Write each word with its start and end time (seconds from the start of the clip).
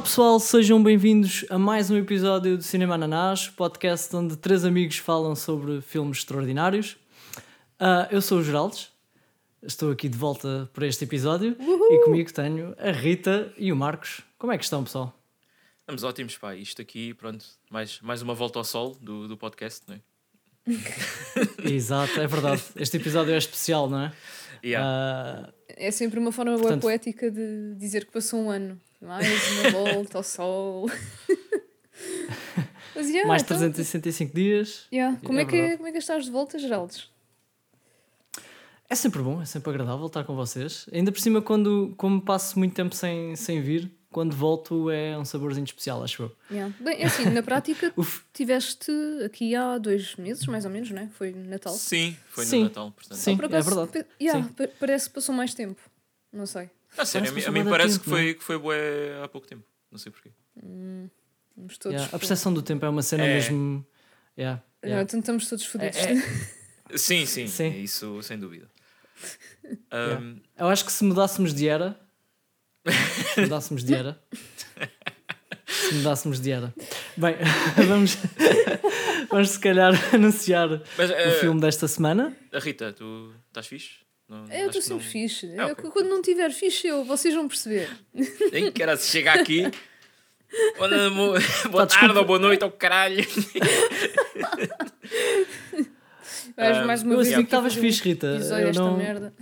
Olá 0.00 0.06
pessoal, 0.06 0.40
sejam 0.40 0.82
bem-vindos 0.82 1.44
a 1.50 1.58
mais 1.58 1.90
um 1.90 1.96
episódio 1.98 2.56
do 2.56 2.62
Cinema 2.62 2.94
Ananás, 2.94 3.48
podcast 3.50 4.16
onde 4.16 4.34
três 4.34 4.64
amigos 4.64 4.96
falam 4.96 5.36
sobre 5.36 5.82
filmes 5.82 6.16
extraordinários. 6.16 6.96
Ah, 7.78 8.08
eu 8.10 8.22
sou 8.22 8.38
o 8.38 8.42
Geraldes, 8.42 8.88
estou 9.62 9.92
aqui 9.92 10.08
de 10.08 10.16
volta 10.16 10.70
para 10.72 10.86
este 10.86 11.04
episódio 11.04 11.54
e 11.60 12.04
comigo 12.06 12.32
tenho 12.32 12.74
a 12.78 12.90
Rita 12.92 13.52
e 13.58 13.70
o 13.70 13.76
Marcos. 13.76 14.22
Como 14.38 14.50
é 14.50 14.56
que 14.56 14.64
estão, 14.64 14.82
pessoal? 14.82 15.14
Estamos 15.80 16.02
ótimos, 16.02 16.38
pá. 16.38 16.56
Isto 16.56 16.80
aqui, 16.80 17.12
pronto, 17.12 17.44
mais, 17.70 18.00
mais 18.00 18.22
uma 18.22 18.32
volta 18.32 18.58
ao 18.58 18.64
sol 18.64 18.96
do, 19.02 19.28
do 19.28 19.36
podcast, 19.36 19.82
não 19.86 19.96
é? 19.96 20.00
Exato, 21.70 22.18
é 22.18 22.26
verdade. 22.26 22.62
Este 22.74 22.96
episódio 22.96 23.34
é 23.34 23.36
especial, 23.36 23.90
não 23.90 24.00
é? 24.00 24.12
Yeah. 24.64 25.46
Ah, 25.46 25.52
É 25.68 25.90
sempre 25.90 26.18
uma 26.18 26.32
forma 26.32 26.52
boa 26.52 26.62
Portanto- 26.62 26.80
poética 26.80 27.30
de 27.30 27.74
dizer 27.76 28.06
que 28.06 28.12
passou 28.12 28.40
um 28.40 28.50
ano. 28.50 28.80
Mais 29.00 29.26
uma 29.58 29.70
volta 29.70 30.18
ao 30.18 30.24
sol. 30.24 30.90
Mas, 32.94 33.08
yeah, 33.08 33.26
mais 33.28 33.42
então, 33.42 33.56
365 33.56 34.34
dias. 34.34 34.86
yeah, 34.92 35.16
Como, 35.24 35.38
É 35.38 35.42
é 35.42 35.44
que, 35.44 35.52
verdade. 35.52 35.76
como 35.76 35.88
é 35.88 35.92
que 35.92 35.98
estás 35.98 36.24
de 36.24 36.30
volta, 36.30 36.58
Geraldes? 36.58 37.08
É 38.88 38.94
sempre 38.96 39.22
bom, 39.22 39.40
é 39.40 39.44
sempre 39.44 39.70
agradável 39.70 40.06
estar 40.06 40.24
com 40.24 40.34
vocês. 40.34 40.86
Ainda 40.92 41.12
por 41.12 41.20
cima, 41.20 41.40
quando, 41.40 41.94
como 41.96 42.20
passo 42.20 42.58
muito 42.58 42.74
tempo 42.74 42.94
sem, 42.94 43.36
sem 43.36 43.62
vir, 43.62 43.88
quando 44.10 44.34
volto 44.34 44.90
é 44.90 45.16
um 45.16 45.24
saborzinho 45.24 45.64
especial, 45.64 46.02
acho 46.02 46.24
eu. 46.24 46.36
Yeah. 46.50 46.74
Bem, 46.80 47.00
é 47.00 47.06
assim, 47.06 47.24
na 47.26 47.42
prática, 47.44 47.94
tiveste 48.34 48.90
aqui 49.24 49.54
há 49.54 49.78
dois 49.78 50.16
meses, 50.16 50.44
mais 50.46 50.64
ou 50.64 50.70
menos, 50.72 50.90
não 50.90 51.02
é? 51.02 51.08
Foi 51.10 51.30
Natal. 51.30 51.72
Sim, 51.72 52.16
foi 52.28 52.44
Sim. 52.44 52.58
no 52.58 52.64
Natal, 52.64 52.90
portanto. 52.90 53.16
Sim. 53.18 53.36
Por 53.36 53.44
é 53.44 53.60
verdade. 53.62 54.04
yeah, 54.20 54.42
Sim. 54.44 54.52
pa- 54.52 54.68
parece 54.80 55.08
que 55.08 55.14
passou 55.14 55.32
mais 55.34 55.54
tempo. 55.54 55.80
Não 56.32 56.44
sei. 56.46 56.68
Ah, 56.98 57.04
sério, 57.04 57.30
a 57.30 57.32
mim, 57.34 57.42
a 57.44 57.50
mim 57.50 57.64
parece 57.64 57.94
tempo, 57.98 58.04
que 58.04 58.10
foi, 58.10 58.34
que 58.34 58.42
foi 58.44 58.58
bué 58.58 59.20
há 59.22 59.28
pouco 59.28 59.46
tempo. 59.46 59.64
Não 59.90 59.98
sei 59.98 60.10
porquê. 60.12 60.30
Estamos 61.50 61.78
todos. 61.78 61.94
yeah, 61.96 62.16
a 62.16 62.18
percepção 62.18 62.52
do 62.52 62.62
tempo 62.62 62.84
é 62.84 62.88
uma 62.88 63.02
cena 63.02 63.24
É. 63.24 63.34
mesmo. 63.34 63.86
Yeah, 64.38 64.62
Não, 64.82 64.88
yeah. 64.88 65.02
então 65.02 65.20
estamos 65.20 65.48
todos 65.48 65.64
fodidos. 65.66 65.96
É- 65.98 66.14
Sim, 66.98 67.24
sim, 67.24 67.46
Sim. 67.46 67.70
isso 67.82 68.22
sem 68.22 68.38
dúvida. 68.38 68.68
Yeah. 69.92 70.20
Um, 70.20 70.40
Eu 70.58 70.66
acho 70.68 70.84
que 70.84 70.90
se 70.90 71.04
mudássemos 71.04 71.54
de 71.54 71.68
era. 71.68 71.98
se 73.34 73.40
mudássemos 73.42 73.84
de 73.84 73.94
era. 73.94 74.20
se 75.66 75.94
mudássemos 75.94 76.40
de 76.40 76.50
era. 76.50 76.74
Bem, 77.16 77.36
vamos, 77.86 78.16
vamos 79.30 79.50
se 79.50 79.60
calhar 79.60 79.92
anunciar 80.14 80.68
Mas 80.98 81.10
o 81.10 81.12
eh, 81.12 81.38
filme 81.40 81.60
desta 81.60 81.86
semana. 81.86 82.34
a 82.52 82.58
Rita, 82.58 82.92
tu 82.92 83.32
estás 83.48 83.66
fixe? 83.68 83.99
Não, 84.30 84.46
Eu 84.48 84.66
estou 84.68 84.80
que 84.80 84.82
sempre 84.82 85.04
não... 85.04 85.10
fixe. 85.10 85.46
Ah, 85.58 85.62
Eu- 85.68 85.72
ok. 85.72 85.90
Quando 85.90 86.08
não 86.08 86.22
tiver 86.22 86.50
fixe, 86.52 86.86
eu, 86.86 87.04
vocês 87.04 87.34
vão 87.34 87.48
perceber. 87.48 87.90
Nem 88.52 88.70
quero 88.70 88.96
chegar 88.96 89.40
aqui. 89.40 89.64
Boa, 91.70 91.86
tarde 91.86 92.18
ou 92.18 92.24
boa 92.24 92.38
noite 92.38 92.64
ou 92.64 92.70
caralho. 92.72 93.24
Vais 96.56 96.76
Ah, 96.78 96.84
mais 96.84 97.02
uma 97.02 97.12
Eu 97.14 97.18
vez 97.18 97.28
assumi 97.28 97.44
que 97.44 97.46
estavas 97.48 97.74
fixe, 97.74 98.02
Rita. 98.02 98.26
Eu, 98.26 98.68
esta 98.68 98.82
não, 98.82 98.96
merda. 98.96 99.32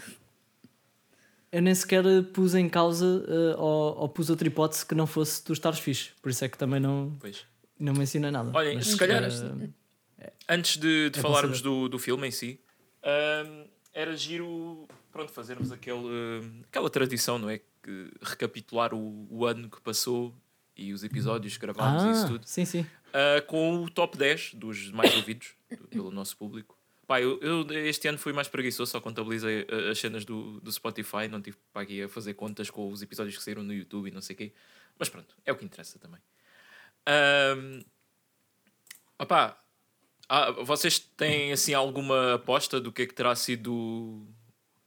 eu 1.51 1.63
nem 1.63 1.75
sequer 1.75 2.03
pus 2.33 2.55
em 2.55 2.69
causa 2.69 3.25
eh, 3.27 3.57
ou, 3.57 3.97
ou 4.01 4.09
pus 4.09 4.29
outra 4.31 4.47
hipótese 4.47 4.85
que 4.85 4.95
não 4.95 5.07
fosse 5.07 5.43
tu 5.43 5.53
estares 5.53 5.79
fixe. 5.79 6.11
Por 6.23 6.31
isso 6.31 6.45
é 6.45 6.49
que 6.49 6.59
também 6.59 6.79
não, 6.81 7.17
Pois. 7.19 7.45
não 7.79 7.93
mencionei 7.95 8.31
nada. 8.31 8.51
Olhem, 8.57 8.77
Mas, 8.77 8.89
se 8.89 8.97
calhar- 8.97 9.23
eh, 9.25 10.31
Antes 10.49 10.77
de, 10.77 11.11
de 11.11 11.19
É 11.19 11.23
falarmos 11.23 11.61
do, 11.63 11.89
do 11.89 11.99
filme 11.99 12.29
em 12.29 12.31
si, 12.31 12.61
era 13.99 14.17
giro 14.17 14.87
pronto, 15.11 15.33
fazermos 15.33 15.73
aquele, 15.73 16.63
aquela 16.69 16.89
tradição, 16.89 17.37
não 17.37 17.51
é? 17.51 17.59
Que 17.83 18.13
recapitular 18.23 18.95
o, 18.95 19.27
o 19.29 19.45
ano 19.45 19.69
que 19.69 19.81
passou 19.81 20.33
e 20.77 20.93
os 20.93 21.03
episódios 21.03 21.57
que 21.57 21.61
gravámos 21.61 22.05
e 22.05 22.11
isso 22.13 22.25
ah, 22.25 22.29
tudo, 22.29 22.47
sim, 22.47 22.65
sim. 22.65 22.87
ah, 23.13 23.43
com 23.43 23.83
o 23.83 23.91
top 23.91 24.17
10 24.17 24.55
dos 24.55 24.93
mais 24.93 25.13
ouvidos 25.17 25.57
do- 25.69 25.89
pelo 25.89 26.13
nosso 26.13 26.37
público. 26.37 26.79
Pá, 27.09 27.21
eu, 27.21 27.41
eu 27.41 27.67
este 27.87 28.07
ano 28.07 28.19
fui 28.19 28.33
mais 28.33 28.47
preguiçoso, 28.47 28.93
só 28.93 29.01
contabilizei 29.01 29.67
ah, 29.69 29.91
as 29.91 29.99
cenas 29.99 30.25
do, 30.25 30.61
do 30.61 30.71
Spotify, 30.71 31.27
não 31.29 31.43
tive 31.43 31.57
para 31.73 31.83
aqui 31.83 32.01
a 32.01 32.09
fazer 32.09 32.35
contas 32.35 32.71
com 32.71 32.93
os 32.93 33.03
episódios 33.03 33.37
que 33.37 33.43
saíram 33.43 33.65
no 33.65 33.75
YouTube 33.75 34.07
e 34.07 34.13
não 34.13 34.21
sei 34.21 34.35
o 34.35 34.37
quê. 34.37 34.53
Mas 34.97 35.09
pronto, 35.09 35.35
é 35.45 35.51
o 35.51 35.57
que 35.57 35.65
interessa 35.65 35.99
também. 35.99 36.21
Ahm, 37.05 37.81
opá, 39.19 39.59
ah, 40.29 40.51
vocês 40.53 40.99
têm 40.99 41.53
assim 41.53 41.75
alguma 41.75 42.35
aposta 42.35 42.81
do 42.81 42.93
que 42.93 43.03
é 43.03 43.07
que 43.07 43.15
terá 43.15 43.35
sido 43.35 44.27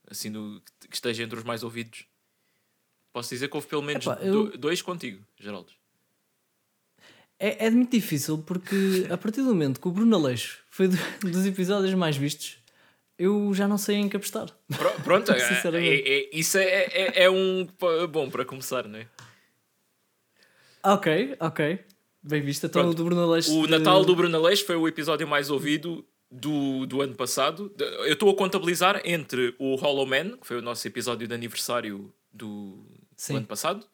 assim 0.09 0.31
do, 0.31 0.61
que 0.89 0.95
esteja 0.95 1.23
entre 1.23 1.37
os 1.37 1.43
mais 1.43 1.63
ouvidos? 1.63 2.05
Posso 3.13 3.29
dizer 3.29 3.49
que 3.49 3.55
houve 3.55 3.67
pelo 3.67 3.81
menos 3.81 4.05
Epá, 4.05 4.17
eu- 4.21 4.49
do- 4.51 4.57
dois 4.57 4.81
contigo, 4.81 5.21
Geraldo. 5.39 5.71
É, 7.39 7.65
é 7.65 7.69
muito 7.71 7.91
difícil 7.91 8.37
porque 8.37 9.07
a 9.09 9.17
partir 9.17 9.41
do 9.41 9.47
momento 9.47 9.81
que 9.81 9.87
o 9.87 9.91
Bruno 9.91 10.15
Aleixo 10.15 10.59
foi 10.69 10.87
do- 10.87 10.97
dos 11.29 11.45
episódios 11.45 11.93
mais 11.95 12.15
vistos, 12.15 12.57
eu 13.17 13.53
já 13.53 13.67
não 13.67 13.77
sei 13.77 13.95
em 13.97 14.07
que 14.07 14.15
apostar. 14.15 14.47
Pro- 14.77 15.01
Pronto, 15.03 15.31
é, 15.33 15.39
Sinceramente. 15.39 16.03
é- 16.07 16.19
é- 16.19 16.29
isso 16.33 16.57
é, 16.57 16.63
é, 16.63 17.23
é 17.23 17.29
um 17.29 17.67
bom 18.09 18.29
para 18.29 18.45
começar, 18.45 18.87
não 18.87 18.99
é? 18.99 19.07
Ok, 20.83 21.35
ok. 21.39 21.79
Bem 22.23 22.41
visto. 22.41 22.65
Então 22.65 22.81
Pronto. 22.83 22.93
o 22.93 22.97
do 22.97 23.03
Bruno 23.05 23.21
Aleixo. 23.23 23.57
O 23.59 23.65
de- 23.65 23.71
Natal 23.71 24.05
do 24.05 24.15
Bruno 24.15 24.37
Aleixo 24.37 24.65
foi 24.65 24.75
o 24.75 24.87
episódio 24.87 25.27
mais 25.27 25.49
ouvido 25.49 26.05
do, 26.29 26.85
do 26.85 27.01
ano 27.01 27.15
passado. 27.15 27.71
Eu 27.79 28.13
estou 28.13 28.29
a 28.29 28.35
contabilizar 28.35 29.01
entre 29.03 29.55
o 29.57 29.75
Hollow 29.75 30.05
Man, 30.05 30.37
que 30.37 30.45
foi 30.47 30.57
o 30.57 30.61
nosso 30.61 30.85
episódio 30.87 31.27
de 31.27 31.33
aniversário 31.33 32.13
do, 32.31 32.85
do 33.29 33.35
ano 33.37 33.47
passado, 33.47 33.85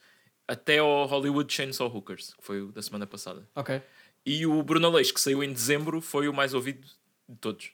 até 0.47 0.79
ao 0.79 1.05
Hollywood 1.05 1.51
Chainsaw 1.51 1.87
Hookers, 1.93 2.33
que 2.35 2.43
foi 2.43 2.61
o 2.61 2.71
da 2.71 2.81
semana 2.81 3.07
passada. 3.07 3.47
Ok. 3.55 3.81
E 4.25 4.45
o 4.45 4.61
Bruno 4.61 4.87
Aleixo, 4.87 5.13
que 5.13 5.21
saiu 5.21 5.41
em 5.41 5.51
dezembro, 5.53 6.01
foi 6.01 6.27
o 6.27 6.33
mais 6.33 6.53
ouvido 6.53 6.85
de 7.29 7.35
todos. 7.37 7.71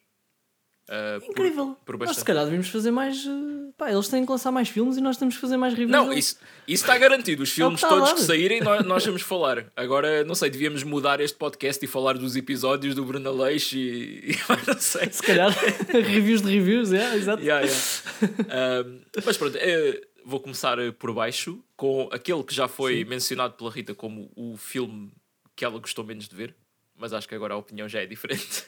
Por- 0.85 1.29
Incrível. 1.31 1.77
por 1.85 1.97
Nós 1.97 2.17
se 2.17 2.25
calhar 2.25 2.43
devíamos 2.43 2.67
fazer 2.69 2.91
mais. 2.91 3.25
eh, 3.25 3.63
Pá, 3.77 3.91
eles 3.91 4.07
têm 4.07 4.23
que 4.25 4.31
lançar 4.31 4.51
mais 4.51 4.69
filmes 4.69 4.97
e 4.97 5.01
nós 5.01 5.17
temos 5.17 5.33
que 5.35 5.41
fazer 5.41 5.57
mais 5.57 5.73
reviews. 5.73 5.91
Não, 5.91 6.13
isso, 6.13 6.37
isso 6.67 6.83
está 6.83 6.95
garantido. 6.97 7.41
Os 7.41 7.49
filmes 7.49 7.75
está 7.81 7.87
a 7.87 7.89
todos 7.91 8.13
que 8.13 8.21
saírem, 8.21 8.61
nós, 8.61 8.83
nós 8.85 9.05
vamos 9.05 9.21
falar. 9.23 9.65
Agora, 9.75 10.23
não 10.23 10.35
sei, 10.35 10.49
devíamos 10.49 10.83
mudar 10.83 11.19
este 11.21 11.37
podcast 11.37 11.83
e 11.83 11.87
falar 11.87 12.13
dos 12.17 12.35
episódios 12.35 12.93
do 12.93 13.03
Bruno 13.03 13.29
Aleixo 13.29 13.75
e. 13.77 14.31
e 14.35 14.37
não 14.67 14.79
sei. 14.79 15.09
Se 15.11 15.23
calhar 15.23 15.49
reviews 15.89 16.41
de 16.41 16.51
reviews, 16.51 16.91
é, 16.93 17.15
exato. 17.15 17.41
Yeah, 17.41 17.65
yeah. 17.65 18.87
Um, 18.87 19.01
mas 19.25 19.37
pronto, 19.37 19.57
eh, 19.57 20.01
vou 20.25 20.39
começar 20.39 20.77
eh, 20.79 20.91
por 20.91 21.11
baixo 21.13 21.63
com 21.75 22.09
aquele 22.11 22.43
que 22.43 22.53
já 22.53 22.67
foi 22.67 23.03
mencionado 23.05 23.53
pela 23.55 23.71
Rita 23.71 23.95
como 23.95 24.31
o 24.35 24.55
filme 24.57 25.11
que 25.55 25.63
ela 25.65 25.79
gostou 25.79 26.03
menos 26.03 26.27
de 26.27 26.35
ver, 26.35 26.55
mas 26.95 27.13
acho 27.13 27.27
que 27.27 27.35
agora 27.35 27.53
a 27.53 27.57
opinião 27.57 27.87
já 27.89 28.01
é 28.01 28.05
diferente, 28.05 28.63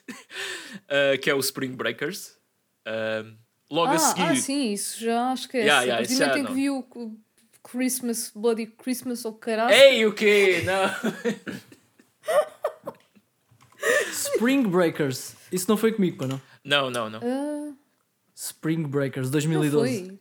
Uh, 0.86 1.18
que 1.22 1.30
é 1.30 1.34
o 1.36 1.40
Spring 1.40 1.74
Breakers. 1.75 2.38
Um, 2.88 3.36
logo 3.72 3.91
a 3.94 3.96
Ah, 3.96 4.00
seguir. 4.00 4.22
ah, 4.24 4.36
sim, 4.36 4.72
isso 4.74 5.00
já 5.03 5.34
esquece. 5.34 5.66
Yeah, 5.66 5.81
yeah, 5.84 5.94
a 5.96 5.97
partir 6.00 6.12
isso 6.13 6.19
já 6.24 6.30
em 6.38 6.44
que 6.44 6.50
não. 6.50 6.53
viu 6.53 6.88
o 6.96 7.18
Christmas, 7.64 8.31
Bloody 8.35 8.68
Christmas 8.68 9.25
ou 9.25 9.34
caralho. 9.34 9.74
Ei, 9.74 10.06
o 10.06 10.14
quê? 10.14 10.64
Não. 10.66 11.14
Spring 14.12 14.64
Breakers. 14.68 15.35
Isso 15.52 15.66
não 15.69 15.78
foi 15.78 15.91
comigo, 15.91 16.18
pá, 16.18 16.28
não? 16.28 16.41
não, 16.64 16.90
não, 16.90 17.09
não. 17.09 17.19
Ah, 17.24 17.74
Spring 18.35 18.84
Breakers 18.84 19.28
não 19.28 19.31
2012. 19.31 20.06
foi. 20.08 20.19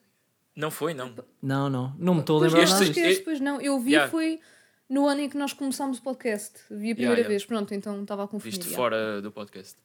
Não 0.56 0.70
foi, 0.70 0.94
não. 0.94 1.14
Não, 1.43 1.69
não. 1.69 1.94
Não 1.98 2.14
me 2.14 2.20
estou 2.20 2.38
a 2.38 2.43
lembrar 2.43 2.62
não, 2.62 2.69
nada 2.70 2.82
este- 2.84 2.94
disso. 2.94 3.00
esquece, 3.06 3.22
pois 3.25 3.41
não. 3.41 3.60
Eu 3.60 3.81
vi 3.81 3.93
Yeah. 3.93 4.10
foi 4.10 4.41
no 4.88 5.06
ano 5.08 5.22
em 5.22 5.28
que 5.28 5.36
nós 5.36 5.52
começámos 5.52 5.98
o 5.98 6.02
podcast. 6.02 6.60
Vi 6.70 6.92
a 6.92 6.94
primeira 6.94 6.98
Yeah, 6.98 7.16
yeah. 7.16 7.28
vez. 7.28 7.44
Pronto, 7.44 7.74
então 7.74 8.02
estava 8.02 8.24
a 8.24 8.28
confundir. 8.28 8.58
Visto 8.58 8.64
yeah. 8.64 8.76
fora 8.76 9.22
do 9.22 9.32
podcast. 9.32 9.76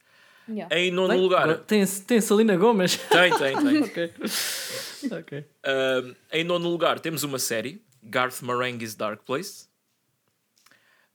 Yeah. 0.48 0.76
Em 0.76 0.92
nono 0.92 1.10
Bem, 1.10 1.22
lugar. 1.22 1.58
Tem, 1.60 1.86
tem 1.86 2.22
Salina 2.22 2.58
Gomes. 2.58 2.98
Tem, 2.98 3.38
tem, 3.38 3.56
tem. 3.56 3.84
ok. 3.84 4.14
ok. 5.12 5.46
Um, 5.66 6.16
em 6.32 6.44
nono 6.44 6.70
lugar 6.70 7.00
temos 7.00 7.24
uma 7.24 7.38
série, 7.38 7.84
Garth 8.02 8.42
Marenghi's 8.42 8.96
Dark 8.96 9.24
Place. 9.24 9.68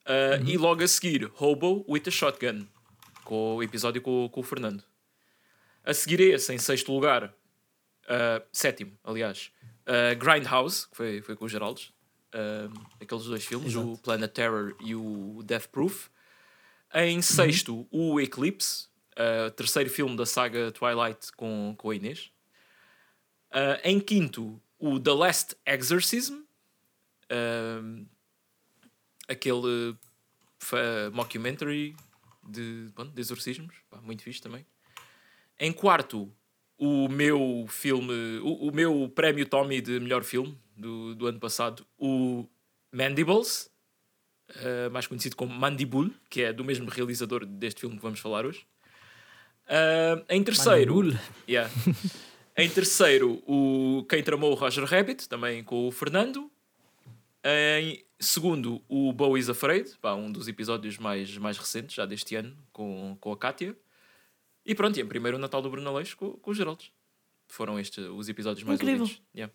Uh, 0.07 0.47
E 0.47 0.57
logo 0.57 0.83
a 0.83 0.89
seguir, 0.89 1.31
Hobo 1.39 1.85
with 1.89 2.03
a 2.07 2.11
Shotgun, 2.11 2.67
com 3.25 3.57
o 3.57 3.63
episódio 3.63 4.03
com, 4.03 4.29
com 4.31 4.41
o 4.41 4.43
Fernando. 4.43 4.85
A 5.83 5.93
seguir 5.93 6.21
a 6.21 6.37
esse, 6.37 6.53
em 6.53 6.59
sexto 6.59 6.93
lugar, 6.93 7.25
uh, 7.25 8.43
sétimo, 8.53 8.93
aliás, 9.03 9.51
uh, 9.87 10.17
Grindhouse, 10.17 10.89
que 10.89 10.97
foi, 10.97 11.23
foi 11.23 11.37
com 11.37 11.47
o 11.47 11.49
Geraldes. 11.49 11.93
Um, 12.35 12.73
aqueles 13.01 13.25
dois 13.27 13.45
filmes, 13.45 13.69
Exato. 13.69 13.93
o 13.93 13.99
Planet 13.99 14.33
Terror 14.33 14.75
e 14.81 14.93
o 14.97 15.41
Death 15.45 15.69
Proof. 15.69 16.09
Em 16.93 17.23
sexto, 17.23 17.87
o 17.93 18.21
Eclipse, 18.21 18.89
uh, 19.13 19.51
terceiro 19.53 19.89
filme 19.89 20.17
da 20.17 20.27
saga 20.27 20.73
Twilight 20.73 21.33
com, 21.37 21.77
com 21.79 21.91
a 21.91 21.95
Inês. 21.95 22.33
Uh, 23.53 23.79
em 23.85 24.01
quinto, 24.01 24.61
o 24.81 24.99
The 24.99 25.13
Last 25.13 25.57
Exorcism, 25.65 26.41
aquele 29.29 29.97
mockumentary 31.13 31.95
de, 32.43 32.89
pronto, 32.95 33.13
de 33.13 33.21
exorcismos, 33.21 33.77
pá, 33.89 34.01
muito 34.01 34.23
fixe 34.23 34.41
também. 34.41 34.67
Em 35.59 35.73
quarto, 35.73 36.33
o 36.77 37.09
meu 37.09 37.65
filme, 37.69 38.41
o, 38.43 38.69
o 38.69 38.75
meu 38.75 39.09
prémio 39.09 39.47
Tommy 39.47 39.81
de 39.81 40.01
melhor 40.01 40.25
filme 40.25 40.59
do, 40.77 41.15
do 41.15 41.27
ano 41.27 41.39
passado, 41.39 41.87
o 41.99 42.47
Mandibles, 42.93 43.71
uh, 44.51 44.91
mais 44.91 45.07
conhecido 45.07 45.37
como 45.37 45.55
Mandibule, 45.55 46.15
que 46.29 46.43
é 46.43 46.53
do 46.53 46.65
mesmo 46.65 46.89
realizador 46.89 47.45
deste 47.45 47.81
filme 47.81 47.97
que 47.97 48.03
vamos 48.03 48.21
falar 48.21 48.47
hoje. 48.47 48.67
Uh, 49.67 50.25
em 50.29 50.43
terceiro, 50.43 50.97
Mandibule. 50.97 51.21
yeah. 51.49 51.71
em 52.57 52.69
terceiro, 52.69 53.43
o 53.47 54.05
Quem 54.09 54.23
Tramou 54.23 54.53
o 54.53 54.55
Roger 54.55 54.85
Rabbit, 54.85 55.29
também 55.29 55.63
com 55.65 55.89
o 55.89 55.91
Fernando. 55.91 56.51
Em 57.45 58.03
segundo, 58.19 58.83
o 58.89 59.13
Bo 59.13 59.37
is 59.37 59.51
Afraid, 59.51 59.91
pá, 60.01 60.15
um 60.15 60.33
dos 60.33 60.49
episódios 60.49 60.97
mais, 60.97 61.37
mais 61.37 61.59
recentes, 61.59 61.95
já 61.95 62.07
deste 62.07 62.35
ano, 62.37 62.57
com, 62.73 63.17
com 63.21 63.33
a 63.33 63.37
Kátia. 63.37 63.77
E 64.65 64.75
pronto, 64.75 64.97
e 64.97 65.03
em 65.03 65.07
primeiro 65.07 65.37
o 65.37 65.41
Natal 65.41 65.61
do 65.61 65.69
Bruno 65.69 65.89
Aleixo 65.91 66.17
com, 66.17 66.33
com 66.33 66.51
os 66.51 66.57
Geraldos. 66.57 66.91
Foram 67.47 67.79
estes 67.79 68.07
os 68.07 68.29
episódios 68.29 68.65
mais 68.65 68.81
Incrível. 68.81 69.03
ouvidos. 69.03 69.23
Yeah. 69.35 69.53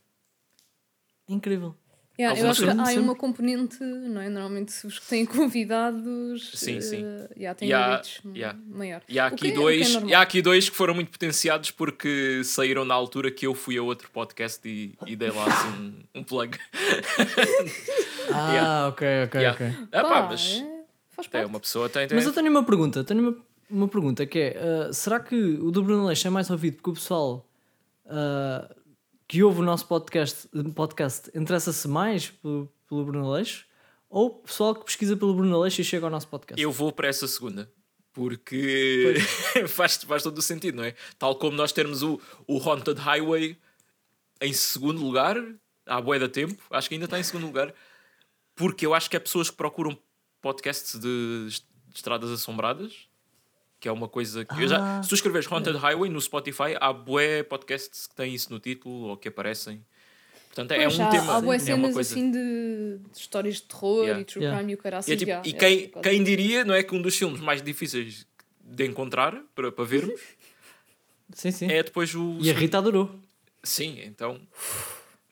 Incrível. 1.29 1.73
Yeah, 2.19 2.37
eu 2.37 2.49
acho 2.49 2.63
que 2.63 2.69
há 2.69 2.85
sempre. 2.87 2.99
uma 3.01 3.15
componente, 3.15 3.81
não 3.81 4.19
é? 4.19 4.27
Normalmente 4.27 4.85
os 4.85 4.99
que 4.99 5.07
têm 5.07 5.25
convidados 5.25 6.51
Sim, 6.53 6.75
eh, 6.75 6.81
sim. 6.81 7.05
yeah, 7.37 7.53
têm 7.57 7.69
E 7.69 7.73
há- 7.73 8.01
yeah. 8.35 8.59
maior. 8.67 9.01
E 9.07 9.17
há 9.17 9.27
aqui, 9.27 9.47
é- 9.47 9.51
é 9.51 9.53
dois, 9.53 9.93
normal. 9.93 10.09
e 10.09 10.13
há 10.13 10.21
aqui 10.21 10.41
dois 10.41 10.69
que 10.69 10.75
foram 10.75 10.93
muito 10.93 11.11
potenciados 11.11 11.71
porque 11.71 12.41
saíram 12.43 12.83
na 12.83 12.93
altura 12.93 13.31
que 13.31 13.47
eu 13.47 13.55
fui 13.55 13.77
a 13.77 13.81
outro 13.83 14.11
podcast 14.11 14.67
e, 14.67 14.95
e 15.05 15.15
dei 15.15 15.29
lá 15.31 15.45
assim 15.45 15.69
um, 16.13 16.19
um 16.19 16.23
plug. 16.25 16.57
Ah, 18.31 18.51
Yeah. 18.53 18.87
ok, 18.89 19.07
ok, 19.25 19.41
Yeah. 19.41 19.53
ok. 19.55 19.87
Ah, 19.91 20.01
pá, 20.03 20.09
Pá, 20.09 20.27
mas 20.29 20.61
é, 20.61 20.83
faz 21.09 21.27
é, 21.33 21.45
uma 21.45 21.59
pessoa 21.59 21.89
tem. 21.89 22.07
tem 22.07 22.15
Mas 22.17 22.25
eu 22.25 22.33
tenho 22.33 22.49
uma 22.49 22.63
pergunta, 22.63 23.03
tenho 23.03 23.21
uma, 23.21 23.37
uma 23.69 23.87
pergunta 23.87 24.25
que 24.25 24.37
é: 24.39 24.57
ah, 24.89 24.93
será 24.93 25.19
que 25.19 25.35
o 25.35 25.71
do 25.71 25.81
Bruno 25.83 26.05
Leixo 26.05 26.27
é 26.27 26.29
mais 26.29 26.49
ouvido 26.49 26.75
porque 26.75 26.89
o 26.91 26.93
pessoal 26.93 27.45
ah, 28.07 28.69
que 29.29 29.43
ouve 29.43 29.59
o 29.59 29.63
nosso 29.63 29.85
podcast, 29.85 30.49
podcast 30.73 31.29
interessa-se 31.35 31.87
mais 31.87 32.31
pelo, 32.31 32.67
pelo 32.87 33.05
Bruno 33.05 33.31
Leixo 33.31 33.67
ou 34.09 34.25
o 34.25 34.29
pessoal 34.39 34.73
que 34.73 34.83
pesquisa 34.83 35.15
pelo 35.15 35.35
Bruno 35.35 35.59
Leixo 35.59 35.81
e 35.81 35.83
chega 35.83 36.07
ao 36.07 36.09
nosso 36.09 36.27
podcast? 36.27 36.59
Eu 36.59 36.71
vou 36.71 36.91
para 36.91 37.07
essa 37.07 37.27
segunda. 37.27 37.71
Porque 38.11 39.13
faz, 39.69 39.97
faz 39.97 40.23
todo 40.23 40.35
o 40.39 40.41
sentido, 40.41 40.77
não 40.77 40.83
é? 40.83 40.95
Tal 41.19 41.35
como 41.35 41.55
nós 41.55 41.71
termos 41.71 42.01
o, 42.01 42.19
o 42.47 42.57
Haunted 42.57 42.99
Highway 42.99 43.55
em 44.41 44.51
segundo 44.51 44.99
lugar, 44.99 45.37
há 45.85 46.01
bué 46.01 46.17
da 46.17 46.27
tempo, 46.27 46.63
acho 46.71 46.89
que 46.89 46.95
ainda 46.95 47.05
está 47.05 47.19
em 47.19 47.23
segundo 47.23 47.45
lugar, 47.45 47.71
porque 48.55 48.83
eu 48.83 48.95
acho 48.95 49.11
que 49.11 49.15
é 49.15 49.19
pessoas 49.19 49.51
que 49.51 49.55
procuram 49.55 49.95
podcasts 50.41 50.99
de 50.99 51.49
estradas 51.93 52.31
assombradas, 52.31 53.07
que 53.79 53.87
é 53.87 53.91
uma 53.91 54.07
coisa 54.09 54.43
que. 54.45 54.61
eu 54.63 54.67
já, 54.67 54.99
Ah. 54.99 55.03
se 55.03 55.09
tu 55.09 55.15
escreveres 55.15 55.49
Haunted 55.51 55.77
Highway 55.77 56.09
no 56.09 56.19
Spotify, 56.21 56.75
há 56.79 56.91
bué 56.91 57.43
podcasts 57.43 58.07
que 58.07 58.15
têm 58.15 58.33
isso 58.33 58.51
no 58.51 58.59
título 58.59 59.07
ou 59.07 59.17
que 59.17 59.27
aparecem. 59.29 59.83
Portanto, 60.47 60.71
é 60.71 60.81
Pois, 60.83 60.97
um 60.99 61.03
há, 61.05 61.09
tema. 61.09 61.37
Há 61.37 61.41
boas 61.41 61.67
é 61.69 61.73
uma 61.75 61.81
cenas 61.83 61.93
coisa. 61.93 62.13
assim 62.13 62.31
de, 62.31 62.97
de 63.11 63.17
histórias 63.19 63.55
de 63.55 63.61
terror 63.63 63.99
Yeah. 64.03 64.21
e 64.21 64.25
true 64.25 64.41
Yeah. 64.43 64.57
crime 64.59 64.71
e 64.71 64.75
o 64.75 64.77
cara 64.79 64.97
assim. 64.97 65.11
E, 65.11 65.13
é 65.13 65.17
tipo- 65.17 65.31
já, 65.31 65.41
e 65.45 65.49
é, 65.49 65.53
quem, 65.53 65.87
quem 66.01 66.23
diria, 66.23 66.65
não 66.65 66.73
é 66.73 66.81
que 66.83 66.93
um 66.95 67.01
dos 67.01 67.15
filmes 67.15 67.39
mais 67.39 67.61
difíceis 67.61 68.25
de 68.61 68.85
encontrar 68.85 69.41
para, 69.55 69.71
para 69.71 69.85
vermos 69.85 70.19
Sim, 71.33 71.51
sim. 71.51 71.67
é 71.71 71.83
depois 71.83 72.13
o. 72.15 72.37
E 72.41 72.49
a 72.49 72.53
Rita 72.53 72.79
adorou. 72.79 73.09
Sim, 73.63 73.99
então. 74.03 74.39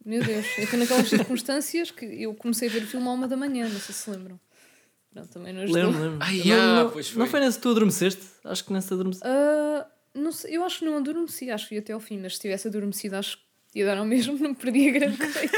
Meu 0.06 0.24
Deus, 0.24 0.46
eu 0.58 0.78
naquelas 0.80 1.10
circunstâncias 1.10 1.92
que 1.92 2.06
eu 2.06 2.34
comecei 2.36 2.70
a 2.70 2.72
ver 2.72 2.84
o 2.84 2.88
filme 2.88 3.08
à 3.08 3.12
uma 3.12 3.28
da 3.28 3.36
manhã, 3.36 3.68
não 3.68 3.80
sei 3.80 3.94
se 3.94 4.10
lembram. 4.10 4.40
Não, 5.18 5.26
também 5.28 5.52
não 5.54 5.62
ajudou. 5.64 5.84
Lembro, 5.84 6.02
lembro. 6.02 6.18
Ai, 6.22 6.42
não, 6.46 6.56
ah, 6.56 6.84
não, 6.84 6.90
pois 6.92 7.10
não 7.14 7.26
foi. 7.26 7.28
foi 7.32 7.40
nesse 7.40 7.58
que 7.58 7.64
tu 7.64 7.70
adormeceste? 7.70 8.22
Acho 8.44 8.64
que 8.66 8.74
nesse 8.74 8.94
adormeceste. 8.94 9.28
Ah, 9.28 9.88
não 10.14 10.32
sei, 10.32 10.56
eu 10.58 10.64
acho 10.64 10.80
que 10.80 10.86
não 10.86 10.98
adormeci, 10.98 11.50
acho 11.50 11.68
que 11.68 11.76
ia 11.76 11.82
até 11.82 11.94
ao 11.94 12.00
fim, 12.00 12.20
mas 12.20 12.36
se 12.36 12.42
tivesse 12.42 12.68
adormecido, 12.68 13.16
acho 13.16 13.38
que 13.72 13.80
ia 13.80 13.86
dar 13.86 13.98
ao 13.98 14.06
mesmo, 14.06 14.38
não 14.38 14.54
perdia 14.54 14.92
grande 14.92 15.18
coisa. 15.18 15.52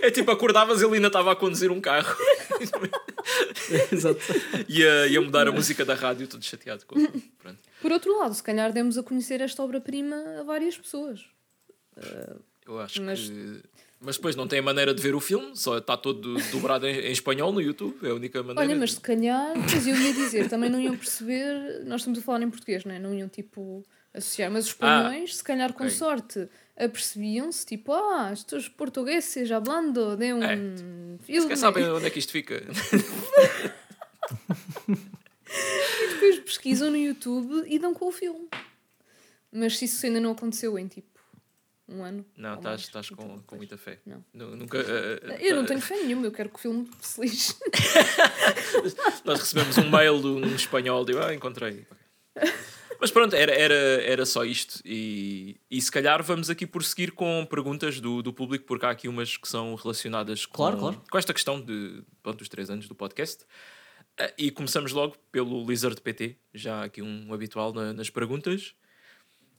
É 0.00 0.10
tipo, 0.10 0.30
acordavas 0.30 0.80
e 0.80 0.84
ele 0.84 0.94
ainda 0.96 1.06
estava 1.08 1.32
a 1.32 1.36
conduzir 1.36 1.70
um 1.70 1.80
carro. 1.80 2.16
Exato. 3.92 4.20
ia, 4.68 5.06
ia 5.06 5.20
mudar 5.20 5.46
a 5.46 5.52
música 5.52 5.84
da 5.84 5.94
rádio, 5.94 6.26
todo 6.26 6.42
chateado 6.44 6.84
com 6.86 6.94
Pronto. 7.38 7.58
Por 7.80 7.92
outro 7.92 8.18
lado, 8.18 8.34
se 8.34 8.42
calhar 8.42 8.72
demos 8.72 8.96
a 8.98 9.02
conhecer 9.02 9.40
esta 9.40 9.62
obra-prima 9.62 10.16
a 10.40 10.42
várias 10.42 10.76
pessoas. 10.76 11.24
Eu 12.66 12.80
acho 12.80 13.02
Mas- 13.02 13.28
que. 13.28 13.62
Mas 14.04 14.16
depois 14.16 14.34
não 14.34 14.48
tem 14.48 14.58
a 14.58 14.62
maneira 14.62 14.92
de 14.92 15.00
ver 15.00 15.14
o 15.14 15.20
filme, 15.20 15.52
só 15.56 15.78
está 15.78 15.96
todo 15.96 16.34
dobrado 16.50 16.86
em, 16.88 16.98
em 16.98 17.12
espanhol 17.12 17.52
no 17.52 17.60
YouTube, 17.60 17.96
é 18.02 18.10
a 18.10 18.14
única 18.14 18.42
maneira. 18.42 18.60
Olha, 18.68 18.74
mas 18.76 18.94
se 18.94 19.00
calhar, 19.00 19.52
pois 19.70 19.86
eu 19.86 19.94
ia 19.96 20.12
dizer, 20.12 20.48
também 20.48 20.68
não 20.68 20.80
iam 20.80 20.96
perceber, 20.96 21.84
nós 21.84 22.00
estamos 22.00 22.18
a 22.18 22.22
falar 22.22 22.42
em 22.42 22.50
português, 22.50 22.84
não 22.84 22.92
é? 22.94 22.98
Não 22.98 23.14
iam 23.14 23.28
tipo 23.28 23.84
associar, 24.12 24.50
mas 24.50 24.64
os 24.64 24.70
espanhóis, 24.72 25.36
se 25.36 25.44
calhar 25.44 25.72
com 25.72 25.84
ok. 25.84 25.96
sorte, 25.96 26.48
apercebiam-se, 26.76 27.64
tipo, 27.64 27.92
ah, 27.92 28.30
estes 28.32 28.68
portugueses 28.68 29.50
hablando 29.52 30.16
de 30.16 30.32
um 30.34 30.42
É. 30.42 30.56
filme. 31.22 31.48
Quer 31.48 31.56
sabem 31.56 31.88
onde 31.88 32.06
é 32.06 32.10
que 32.10 32.18
isto 32.18 32.32
fica? 32.32 32.60
depois 36.14 36.38
pesquisam 36.40 36.90
no 36.90 36.96
YouTube 36.96 37.64
e 37.66 37.78
dão 37.78 37.94
com 37.94 38.06
o 38.08 38.12
filme. 38.12 38.48
Mas 39.52 39.78
se 39.78 39.84
isso 39.84 40.04
ainda 40.06 40.18
não 40.20 40.32
aconteceu 40.32 40.78
em 40.78 40.86
tipo 40.88 41.11
um 41.92 42.04
ano. 42.04 42.24
Não, 42.36 42.54
estás, 42.54 42.80
estás 42.82 43.06
então 43.10 43.16
com, 43.16 43.28
com 43.34 43.36
depois. 43.38 43.58
muita 43.58 43.76
fé. 43.76 43.98
Não. 44.06 44.24
Nu- 44.32 44.56
Nunca, 44.56 44.78
eh, 44.78 45.20
eh, 45.22 45.38
Eu 45.50 45.56
não 45.56 45.62
eh, 45.64 45.66
tenho 45.66 45.80
fé 45.80 45.96
nenhuma, 46.02 46.26
eu 46.26 46.32
quero 46.32 46.48
que 46.48 46.56
o 46.56 46.58
filme 46.58 46.88
se 47.00 47.20
lixe. 47.20 47.54
Nós 49.24 49.40
recebemos 49.40 49.78
um 49.78 49.90
mail 49.90 50.20
de 50.20 50.26
um 50.26 50.54
espanhol, 50.54 51.04
de 51.04 51.16
ah, 51.18 51.34
encontrei. 51.34 51.86
Mas 53.00 53.10
pronto, 53.10 53.34
era, 53.34 53.52
era, 53.52 53.74
era 53.74 54.24
só 54.24 54.44
isto. 54.44 54.80
E, 54.84 55.60
e 55.70 55.80
se 55.80 55.90
calhar 55.90 56.22
vamos 56.22 56.48
aqui 56.48 56.66
prosseguir 56.66 57.12
com 57.12 57.44
perguntas 57.50 58.00
do, 58.00 58.22
do 58.22 58.32
público, 58.32 58.64
porque 58.64 58.86
há 58.86 58.90
aqui 58.90 59.08
umas 59.08 59.36
que 59.36 59.48
são 59.48 59.74
relacionadas 59.74 60.46
com, 60.46 60.54
Claro, 60.56 60.78
claro. 60.78 61.02
com 61.10 61.18
esta 61.18 61.34
questão 61.34 61.60
de 61.60 62.02
pronto, 62.22 62.38
dos 62.38 62.48
três 62.48 62.70
anos 62.70 62.86
do 62.86 62.94
podcast. 62.94 63.44
Ah, 64.18 64.32
E 64.38 64.50
começamos 64.52 64.92
logo 64.92 65.16
pelo 65.32 65.66
Lizard 65.66 66.00
PT, 66.00 66.36
já 66.54 66.84
aqui 66.84 67.02
um 67.02 67.32
habitual 67.34 67.72
na- 67.72 67.92
nas 67.92 68.08
perguntas. 68.08 68.74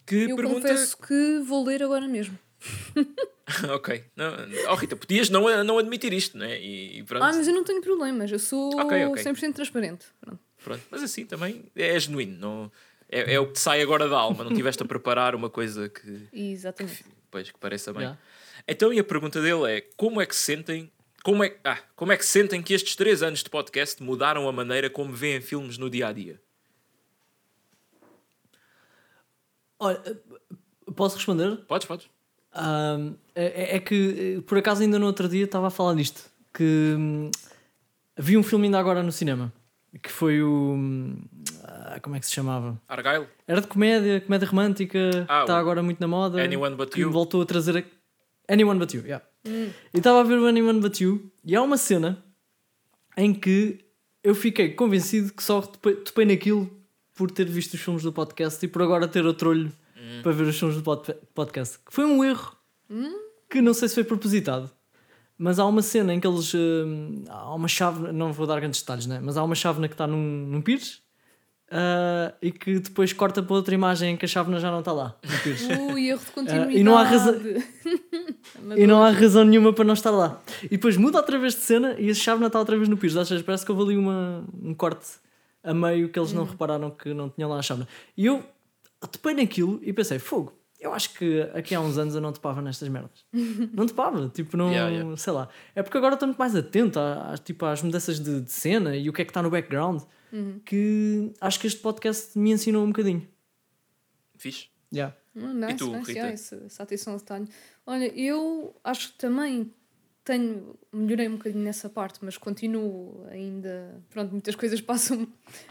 Que 0.05 0.29
Eu 0.29 0.35
pergunta. 0.35 0.67
confesso 0.67 0.97
que 0.97 1.39
vou 1.39 1.63
ler 1.65 1.81
agora 1.81 2.07
mesmo. 2.07 2.37
ok. 3.73 4.03
Não, 4.15 4.31
oh, 4.69 4.75
Rita, 4.75 4.95
podias 4.95 5.29
não, 5.29 5.63
não 5.63 5.77
admitir 5.77 6.13
isto, 6.13 6.37
não 6.37 6.45
é? 6.45 6.59
E, 6.59 6.99
e 6.99 7.03
pronto. 7.03 7.23
Ah, 7.23 7.31
mas 7.33 7.47
eu 7.47 7.53
não 7.53 7.63
tenho 7.63 7.81
problemas, 7.81 8.31
eu 8.31 8.39
sou 8.39 8.79
Ok, 8.79 9.05
ok. 9.05 9.23
100% 9.23 9.53
transparente. 9.53 10.05
Pronto. 10.21 10.39
Pronto, 10.63 10.81
mas 10.89 11.03
assim 11.03 11.25
também 11.25 11.65
é 11.75 11.99
genuíno, 11.99 12.39
não, 12.39 12.71
é, 13.09 13.33
é 13.33 13.39
o 13.39 13.47
que 13.47 13.53
te 13.53 13.59
sai 13.59 13.81
agora 13.81 14.07
da 14.07 14.17
alma, 14.17 14.43
não 14.45 14.53
tiveste 14.53 14.81
a 14.81 14.85
preparar 14.85 15.35
uma 15.35 15.49
coisa 15.49 15.89
que, 15.89 16.27
Exatamente. 16.31 17.03
pois, 17.29 17.51
que 17.51 17.59
pareça 17.59 17.91
bem. 17.91 18.03
Yeah. 18.03 18.19
Então, 18.67 18.93
e 18.93 18.99
a 18.99 19.03
pergunta 19.03 19.41
dele 19.41 19.69
é: 19.69 19.81
como 19.97 20.21
é 20.21 20.25
que 20.25 20.35
se 20.35 20.41
sentem? 20.43 20.89
Como 21.21 21.43
é, 21.43 21.55
ah, 21.63 21.79
como 21.95 22.11
é 22.11 22.17
que 22.17 22.25
sentem 22.25 22.61
que 22.61 22.73
estes 22.73 22.95
três 22.95 23.21
anos 23.21 23.43
de 23.43 23.49
podcast 23.49 24.01
mudaram 24.01 24.47
a 24.47 24.51
maneira 24.51 24.89
como 24.89 25.11
veem 25.13 25.41
filmes 25.41 25.77
no 25.77 25.89
dia 25.89 26.07
a 26.07 26.13
dia? 26.13 26.41
Olha, 29.83 30.01
posso 30.95 31.17
responder? 31.17 31.57
Podes, 31.67 31.87
podes? 31.87 32.07
Ahm, 32.53 33.15
é, 33.35 33.75
é 33.75 33.79
que, 33.79 34.37
eh, 34.37 34.41
por 34.41 34.57
acaso, 34.57 34.81
ainda 34.81 34.99
no 34.99 35.05
outro 35.07 35.27
dia 35.27 35.43
estava 35.45 35.67
a 35.67 35.69
falar 35.69 35.95
disto. 35.95 36.21
Que 36.53 36.95
hum, 36.97 37.31
vi 38.17 38.37
um 38.37 38.43
filme 38.43 38.65
ainda 38.65 38.79
agora 38.79 39.01
no 39.01 39.11
cinema. 39.11 39.51
Que 40.01 40.11
foi 40.11 40.41
o. 40.41 40.73
hum, 40.75 41.17
ah, 41.63 41.99
como 42.01 42.15
é 42.15 42.19
que 42.19 42.25
se 42.25 42.31
chamava? 42.31 42.79
Argyle? 42.87 43.27
Era 43.47 43.61
de 43.61 43.67
comédia, 43.67 44.21
comédia 44.21 44.47
romântica, 44.47 45.25
Ah, 45.27 45.41
está 45.41 45.55
o 45.55 45.57
agora 45.57 45.83
muito 45.83 45.99
na 45.99 46.07
moda. 46.07 46.41
Anyone 46.41 46.75
But 46.75 46.95
You. 46.95 47.11
voltou 47.11 47.41
a 47.41 47.45
trazer. 47.45 47.77
A... 47.77 48.53
Anyone 48.53 48.79
But 48.79 48.93
You, 48.93 49.03
yeah. 49.05 49.23
E 49.45 49.97
estava 49.97 50.21
a 50.21 50.23
ver 50.23 50.39
o 50.39 50.47
Anyone 50.47 50.79
But 50.79 50.99
You 51.01 51.31
e 51.43 51.55
há 51.55 51.61
uma 51.61 51.77
cena 51.77 52.23
em 53.17 53.33
que 53.33 53.83
eu 54.23 54.33
fiquei 54.33 54.69
convencido 54.73 55.33
que 55.33 55.43
só 55.43 55.61
topei, 55.61 55.95
topei 55.95 56.25
naquilo 56.25 56.71
por 57.15 57.29
ter 57.31 57.45
visto 57.45 57.73
os 57.73 57.79
filmes 57.81 58.03
do 58.03 58.11
podcast 58.11 58.63
e 58.65 58.67
por 58.67 58.81
agora 58.81 59.07
ter 59.07 59.25
outro 59.25 59.49
olho 59.49 59.71
para 60.21 60.31
ver 60.31 60.47
os 60.47 60.57
filmes 60.57 60.77
do 60.77 60.83
pod- 60.83 61.15
podcast. 61.33 61.77
Que 61.79 61.93
foi 61.93 62.05
um 62.05 62.23
erro 62.23 62.55
que 63.49 63.61
não 63.61 63.73
sei 63.73 63.87
se 63.87 63.95
foi 63.95 64.03
propositado. 64.03 64.69
Mas 65.37 65.59
há 65.59 65.65
uma 65.65 65.81
cena 65.81 66.13
em 66.13 66.19
que 66.19 66.27
eles. 66.27 66.53
hum, 66.53 67.23
há 67.27 67.53
uma 67.55 67.67
chave, 67.67 68.11
não 68.11 68.31
vou 68.31 68.45
dar 68.45 68.59
grandes 68.59 68.81
detalhes, 68.81 69.05
né? 69.07 69.19
mas 69.21 69.35
há 69.35 69.43
uma 69.43 69.55
chávena 69.55 69.87
que 69.87 69.93
está 69.95 70.05
num, 70.05 70.45
num 70.47 70.61
pires 70.61 71.01
ah, 71.71 72.33
e 72.39 72.51
que 72.51 72.79
depois 72.79 73.11
corta 73.13 73.41
para 73.41 73.55
outra 73.55 73.73
imagem 73.73 74.13
em 74.13 74.17
que 74.17 74.25
a 74.25 74.27
chávena 74.27 74.59
já 74.59 74.69
não 74.69 74.79
está 74.79 74.91
lá. 74.91 75.17
No 75.23 75.39
pires. 75.39 75.67
Ui, 75.91 76.07
erro 76.07 76.19
de 76.23 76.31
continuidade. 76.31 76.75
Ah, 76.75 76.79
e 76.79 76.83
não 76.83 76.97
há 76.97 77.03
razão-. 77.03 77.39
E 78.77 78.85
não 78.87 79.03
há 79.03 79.09
razão 79.09 79.43
nenhuma 79.43 79.73
para 79.73 79.83
não 79.83 79.93
estar 79.93 80.11
lá. 80.11 80.41
E 80.63 80.69
depois 80.69 80.95
muda 80.97 81.17
outra 81.17 81.37
vez 81.39 81.55
de 81.55 81.61
cena 81.61 81.95
e 81.99 82.09
a 82.09 82.13
chave 82.13 82.45
está 82.45 82.59
outra 82.59 82.77
vez 82.77 82.87
no. 82.87 82.97
Ou 83.01 83.25
seja, 83.25 83.43
parece 83.43 83.65
que 83.65 83.71
houve 83.71 83.83
ali 83.83 83.97
uma, 83.97 84.45
um 84.61 84.73
corte 84.73 85.07
a 85.63 85.73
meio 85.73 86.09
que 86.09 86.19
eles 86.19 86.33
não 86.33 86.43
repararam 86.43 86.91
que 86.91 87.13
não 87.13 87.29
tinham 87.29 87.49
lá 87.49 87.57
a 87.57 87.61
chave. 87.61 87.85
E 88.17 88.25
eu 88.25 88.43
topei 89.11 89.33
naquilo 89.33 89.79
e 89.83 89.91
pensei, 89.93 90.19
fogo, 90.19 90.53
eu 90.79 90.93
acho 90.93 91.13
que 91.13 91.41
aqui 91.53 91.73
há 91.73 91.79
uns 91.79 91.97
anos 91.97 92.13
eu 92.15 92.21
não 92.21 92.33
topava 92.33 92.61
nestas 92.61 92.89
merdas. 92.89 93.25
não 93.73 93.87
topava, 93.87 94.27
tipo, 94.29 94.57
não, 94.57 94.69
Yeah, 94.69 94.91
yeah. 94.91 95.17
sei 95.17 95.31
lá. 95.33 95.47
É 95.73 95.81
porque 95.81 95.97
agora 95.97 96.15
estou 96.15 96.27
muito 96.27 96.37
mais 96.37 96.55
atento 96.55 96.99
às, 96.99 97.39
tipo, 97.39 97.65
às 97.65 97.81
mudanças 97.81 98.19
de, 98.19 98.41
de 98.41 98.51
cena 98.51 98.95
e 98.97 99.09
o 99.09 99.13
que 99.13 99.21
é 99.21 99.25
que 99.25 99.31
está 99.31 99.41
no 99.41 99.49
background 99.49 100.01
que 100.65 101.31
acho 101.39 101.59
que 101.59 101.67
este 101.67 101.79
podcast 101.79 102.37
me 102.37 102.51
ensinou 102.51 102.83
um 102.83 102.87
bocadinho. 102.87 103.27
Fixe? 104.35 104.67
Yeah. 104.91 105.15
Ah, 105.37 105.53
nice, 105.53 105.73
E 105.73 105.77
tu, 105.77 105.85
nice, 105.87 105.97
Rita? 105.99 106.11
yeah, 106.11 106.31
essa, 106.33 106.55
essa 106.65 106.83
atenção 106.83 107.13
ao 107.13 107.19
detalhe. 107.19 107.47
Olha, 107.85 108.05
eu 108.19 108.75
acho 108.83 109.11
que 109.11 109.17
também 109.19 109.71
tenho, 110.23 110.77
melhorei 110.91 111.27
um 111.27 111.35
bocadinho 111.35 111.63
nessa 111.63 111.89
parte, 111.89 112.19
mas 112.21 112.37
continuo 112.37 113.25
ainda. 113.29 114.01
Pronto, 114.09 114.31
muitas 114.31 114.55
coisas 114.55 114.79
passam 114.81 115.27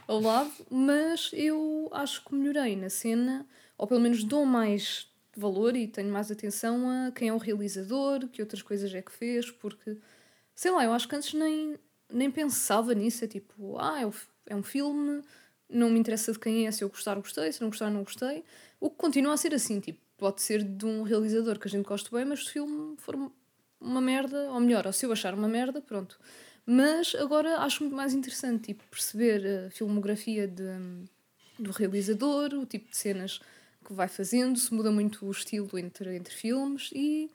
ao 0.06 0.21
lado, 0.21 0.50
mas 0.71 1.30
eu 1.32 1.88
acho 1.92 2.25
que 2.25 2.35
melhorei 2.35 2.76
na 2.76 2.90
cena, 2.90 3.47
ou 3.78 3.87
pelo 3.87 4.00
menos 4.00 4.25
dou 4.25 4.44
mais 4.44 5.11
valor 5.35 5.75
e 5.75 5.87
tenho 5.87 6.12
mais 6.12 6.30
atenção 6.30 6.88
a 6.88 7.11
quem 7.12 7.28
é 7.28 7.32
o 7.32 7.38
realizador, 7.38 8.28
que 8.28 8.42
outras 8.42 8.61
coisas 8.61 8.94
é 8.94 9.00
que 9.00 9.12
fez, 9.12 9.50
porque 9.50 9.97
sei 10.54 10.71
lá, 10.71 10.85
eu 10.85 10.92
acho 10.92 11.09
que 11.09 11.16
antes 11.16 11.32
nem, 11.35 11.78
nem 12.11 12.30
pensava 12.30 12.94
nisso. 12.94 13.25
É 13.25 13.28
tipo, 13.28 13.78
ah, 13.78 14.02
é, 14.02 14.52
é 14.52 14.56
um 14.56 14.62
filme, 14.62 15.23
não 15.68 15.90
me 15.90 15.99
interessa 15.99 16.32
de 16.32 16.38
quem 16.38 16.66
é, 16.66 16.71
se 16.71 16.85
eu 16.85 16.88
gostar, 16.88 17.14
gostei, 17.16 17.50
se 17.52 17.61
não 17.62 17.68
gostar, 17.68 17.90
não 17.90 18.02
gostei. 18.04 18.44
O 18.78 18.90
que 18.90 18.97
continua 18.97 19.35
a 19.35 19.37
ser 19.37 19.54
assim, 19.54 19.80
tipo, 19.80 20.00
pode 20.18 20.42
ser 20.42 20.62
de 20.62 20.85
um 20.85 21.02
realizador 21.02 21.59
que 21.59 21.66
a 21.66 21.71
gente 21.71 21.87
gosta 21.87 22.14
bem, 22.14 22.25
mas 22.25 22.40
se 22.40 22.50
o 22.50 22.52
filme 22.52 22.97
for 22.99 23.16
uma 23.82 24.00
merda, 24.00 24.50
ou 24.50 24.60
melhor, 24.60 24.86
ou 24.86 24.92
se 24.92 25.04
eu 25.04 25.12
achar 25.12 25.34
uma 25.34 25.48
merda, 25.48 25.80
pronto. 25.80 26.18
Mas 26.64 27.14
agora 27.14 27.58
acho 27.58 27.82
muito 27.82 27.96
mais 27.96 28.14
interessante 28.14 28.66
tipo, 28.66 28.84
perceber 28.88 29.66
a 29.66 29.70
filmografia 29.70 30.46
de, 30.46 30.64
do 31.58 31.72
realizador, 31.72 32.54
o 32.54 32.64
tipo 32.64 32.88
de 32.90 32.96
cenas 32.96 33.40
que 33.84 33.92
vai 33.92 34.06
fazendo, 34.08 34.58
se 34.58 34.72
muda 34.72 34.90
muito 34.90 35.26
o 35.26 35.30
estilo 35.30 35.76
entre, 35.76 36.14
entre 36.16 36.32
filmes 36.32 36.90
e, 36.94 37.30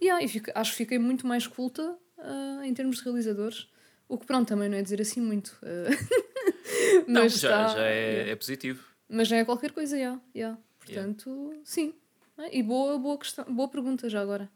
yeah, 0.00 0.22
e 0.22 0.28
fico, 0.28 0.50
acho 0.54 0.72
que 0.72 0.76
fiquei 0.76 0.98
muito 0.98 1.26
mais 1.26 1.46
culta 1.46 1.96
uh, 2.18 2.62
em 2.62 2.74
termos 2.74 2.98
de 2.98 3.04
realizadores. 3.04 3.66
O 4.08 4.18
que 4.18 4.26
pronto, 4.26 4.46
também 4.46 4.68
não 4.68 4.76
é 4.76 4.82
dizer 4.82 5.00
assim 5.00 5.20
muito. 5.20 5.58
Uh, 6.66 7.04
mas 7.06 7.08
não, 7.08 7.28
já, 7.28 7.36
está, 7.36 7.68
já 7.68 7.84
é, 7.84 8.12
yeah. 8.12 8.30
é, 8.32 8.36
positivo. 8.36 8.84
Mas 9.08 9.28
já 9.28 9.36
é 9.36 9.44
qualquer 9.44 9.72
coisa, 9.72 9.96
já. 9.96 10.02
Yeah, 10.02 10.20
yeah. 10.34 10.60
Portanto, 10.78 11.54
sim. 11.64 11.94
E 12.50 12.62
boa, 12.62 12.98
boa, 12.98 13.18
questão, 13.18 13.44
boa 13.44 13.68
pergunta 13.68 14.08
já 14.08 14.20
agora. 14.20 14.50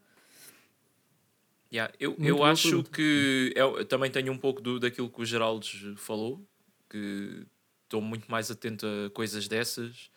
Yeah, 1.72 1.92
eu 2.00 2.16
eu 2.18 2.42
acho 2.42 2.68
pergunta. 2.68 2.90
que 2.90 3.52
eu 3.54 3.84
também 3.84 4.10
tenho 4.10 4.32
um 4.32 4.38
pouco 4.38 4.60
do, 4.60 4.80
daquilo 4.80 5.08
que 5.08 5.20
o 5.20 5.24
Geraldes 5.24 5.82
falou, 5.96 6.44
que 6.88 7.46
estou 7.84 8.00
muito 8.00 8.28
mais 8.30 8.50
atento 8.50 8.86
a 8.86 9.10
coisas 9.10 9.46
dessas. 9.46 10.10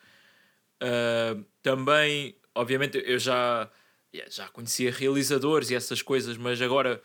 Uh, 0.82 1.44
também, 1.62 2.36
obviamente, 2.54 3.00
eu 3.04 3.18
já, 3.18 3.70
já 4.28 4.48
conhecia 4.48 4.90
realizadores 4.90 5.70
e 5.70 5.74
essas 5.76 6.02
coisas, 6.02 6.36
mas 6.36 6.60
agora 6.60 7.00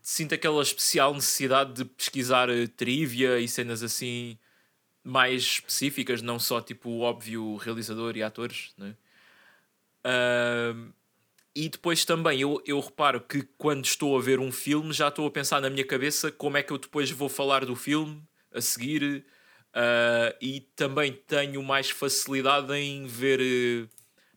sinto 0.00 0.34
aquela 0.34 0.62
especial 0.62 1.14
necessidade 1.14 1.72
de 1.72 1.84
pesquisar 1.84 2.50
eh, 2.50 2.66
trivia 2.66 3.38
e 3.40 3.48
cenas 3.48 3.82
assim 3.82 4.38
mais 5.02 5.42
específicas, 5.42 6.20
não 6.22 6.38
só 6.38 6.60
tipo 6.60 7.00
óbvio 7.00 7.56
realizador 7.56 8.16
e 8.16 8.22
atores. 8.22 8.74
Né? 8.76 8.94
Uh, 10.04 10.92
e 11.54 11.68
depois 11.68 12.04
também 12.04 12.40
eu, 12.40 12.62
eu 12.66 12.80
reparo 12.80 13.20
que 13.20 13.42
quando 13.56 13.84
estou 13.84 14.18
a 14.18 14.20
ver 14.20 14.40
um 14.40 14.50
filme 14.50 14.92
já 14.92 15.08
estou 15.08 15.26
a 15.26 15.30
pensar 15.30 15.60
na 15.60 15.70
minha 15.70 15.86
cabeça 15.86 16.32
como 16.32 16.56
é 16.56 16.62
que 16.62 16.72
eu 16.72 16.78
depois 16.78 17.10
vou 17.10 17.28
falar 17.28 17.64
do 17.64 17.76
filme 17.76 18.22
a 18.52 18.60
seguir. 18.60 19.24
Uh, 19.74 20.30
e 20.40 20.60
também 20.76 21.12
tenho 21.26 21.60
mais 21.60 21.90
facilidade 21.90 22.72
em 22.74 23.06
ver 23.08 23.40
uh, 23.40 23.88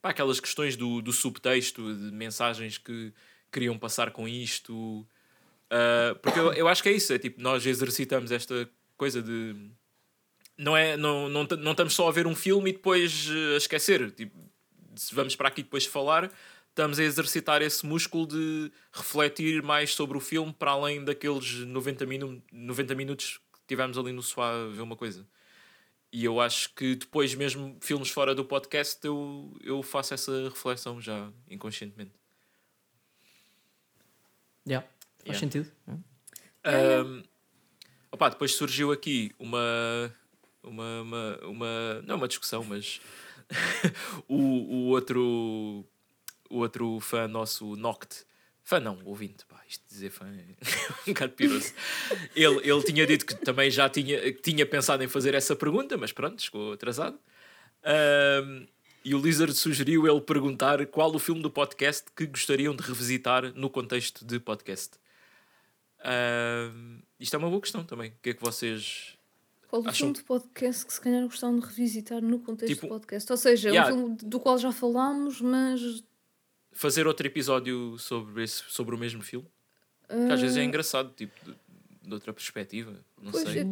pá, 0.01 0.09
aquelas 0.09 0.39
questões 0.39 0.75
do, 0.75 0.99
do 0.99 1.13
subtexto, 1.13 1.93
de 1.93 2.11
mensagens 2.11 2.79
que 2.79 3.13
queriam 3.51 3.77
passar 3.77 4.09
com 4.09 4.27
isto. 4.27 4.73
Uh, 5.71 6.15
porque 6.23 6.39
eu, 6.39 6.53
eu 6.53 6.67
acho 6.67 6.81
que 6.81 6.89
é 6.89 6.91
isso, 6.91 7.13
é 7.13 7.19
tipo, 7.19 7.39
nós 7.39 7.65
exercitamos 7.67 8.31
esta 8.31 8.67
coisa 8.97 9.21
de. 9.21 9.55
Não, 10.57 10.75
é, 10.75 10.97
não, 10.97 11.29
não, 11.29 11.43
não 11.43 11.71
estamos 11.71 11.93
só 11.93 12.07
a 12.07 12.11
ver 12.11 12.25
um 12.25 12.33
filme 12.33 12.71
e 12.71 12.73
depois 12.73 13.29
a 13.53 13.57
esquecer. 13.57 14.09
Tipo, 14.09 14.35
vamos 15.11 15.35
para 15.35 15.49
aqui 15.49 15.61
depois 15.61 15.85
falar, 15.85 16.31
estamos 16.77 16.99
a 16.99 17.03
exercitar 17.03 17.63
esse 17.63 17.83
músculo 17.83 18.27
de 18.27 18.71
refletir 18.93 19.63
mais 19.63 19.95
sobre 19.95 20.15
o 20.15 20.21
filme 20.21 20.53
para 20.53 20.71
além 20.71 21.03
daqueles 21.03 21.65
90, 21.65 22.05
minu 22.05 22.43
90 22.51 22.93
minutos 22.93 23.41
que 23.51 23.59
tivemos 23.67 23.97
ali 23.97 24.11
no 24.13 24.21
sofá 24.21 24.51
a 24.51 24.67
ver 24.67 24.81
uma 24.81 24.95
coisa. 24.95 25.27
E 26.13 26.23
eu 26.23 26.39
acho 26.39 26.73
que 26.75 26.95
depois, 26.95 27.33
mesmo 27.33 27.75
filmes 27.81 28.09
fora 28.09 28.35
do 28.35 28.45
podcast, 28.45 29.03
eu, 29.03 29.57
eu 29.63 29.81
faço 29.81 30.13
essa 30.13 30.43
reflexão 30.43 31.01
já 31.01 31.31
inconscientemente. 31.49 32.11
Yeah, 34.67 34.87
faz 35.25 35.25
yeah. 35.25 35.39
sentido. 35.39 35.71
Um, 35.87 37.23
opa, 38.11 38.29
depois 38.29 38.53
surgiu 38.53 38.91
aqui 38.91 39.33
uma, 39.39 40.15
uma, 40.61 41.01
uma, 41.01 41.39
uma. 41.41 42.01
Não 42.03 42.17
uma 42.17 42.27
discussão, 42.27 42.63
mas 42.63 43.01
o, 44.29 44.35
o 44.35 44.87
outro 44.89 45.85
outro 46.49 46.99
fã 46.99 47.27
nosso, 47.27 47.75
Noct, 47.75 48.25
fã 48.63 48.79
não, 48.79 48.99
ouvinte, 49.05 49.45
pá, 49.45 49.61
isto 49.67 49.83
de 49.87 49.93
dizer 49.93 50.09
fã 50.09 50.25
é 50.27 50.43
um 51.09 51.13
bocado 51.13 51.33
piroso. 51.33 51.73
ele, 52.35 52.69
ele 52.69 52.83
tinha 52.83 53.05
dito 53.05 53.25
que 53.25 53.35
também 53.35 53.71
já 53.71 53.89
tinha, 53.89 54.31
tinha 54.33 54.65
pensado 54.65 55.03
em 55.03 55.07
fazer 55.07 55.33
essa 55.33 55.55
pergunta, 55.55 55.97
mas 55.97 56.11
pronto, 56.11 56.41
chegou 56.41 56.73
atrasado. 56.73 57.17
Um, 58.43 58.67
e 59.05 59.15
o 59.15 59.19
Lizard 59.19 59.53
sugeriu 59.53 60.05
ele 60.05 60.19
perguntar 60.19 60.85
qual 60.87 61.15
o 61.15 61.19
filme 61.19 61.41
do 61.41 61.49
podcast 61.49 62.05
que 62.13 62.25
gostariam 62.25 62.75
de 62.75 62.83
revisitar 62.83 63.53
no 63.55 63.69
contexto 63.69 64.25
de 64.25 64.39
podcast. 64.39 64.97
Um, 66.03 66.99
isto 67.19 67.33
é 67.35 67.39
uma 67.39 67.49
boa 67.49 67.61
questão 67.61 67.83
também. 67.85 68.09
O 68.09 68.13
que 68.21 68.31
é 68.31 68.33
que 68.33 68.41
vocês 68.41 69.17
qual 69.67 69.81
o 69.81 69.91
filme 69.91 70.13
de 70.13 70.23
podcast 70.23 70.85
que 70.85 70.93
se 70.93 71.01
calhar 71.01 71.23
gostavam 71.23 71.59
de 71.59 71.65
revisitar 71.65 72.21
no 72.21 72.39
contexto 72.39 72.73
tipo, 72.73 72.87
do 72.87 72.89
podcast? 72.89 73.31
Ou 73.31 73.37
seja, 73.37 73.69
yeah. 73.69 73.93
um 73.93 73.97
filme 73.97 74.17
do 74.23 74.39
qual 74.39 74.57
já 74.57 74.71
falámos, 74.71 75.41
mas 75.41 76.03
fazer 76.77 77.07
outro 77.07 77.25
episódio 77.25 77.97
sobre, 77.97 78.43
esse, 78.43 78.63
sobre 78.67 78.93
o 78.93 78.97
mesmo 78.97 79.21
filme? 79.21 79.47
Que 80.07 80.31
às 80.31 80.39
vezes 80.39 80.57
é 80.57 80.61
ah. 80.61 80.63
engraçado, 80.63 81.11
tipo, 81.13 81.33
de, 81.43 81.55
de 82.03 82.13
outra 82.13 82.31
perspectiva. 82.31 83.03
Não 83.19 83.31
pois 83.31 83.49
sei. 83.49 83.65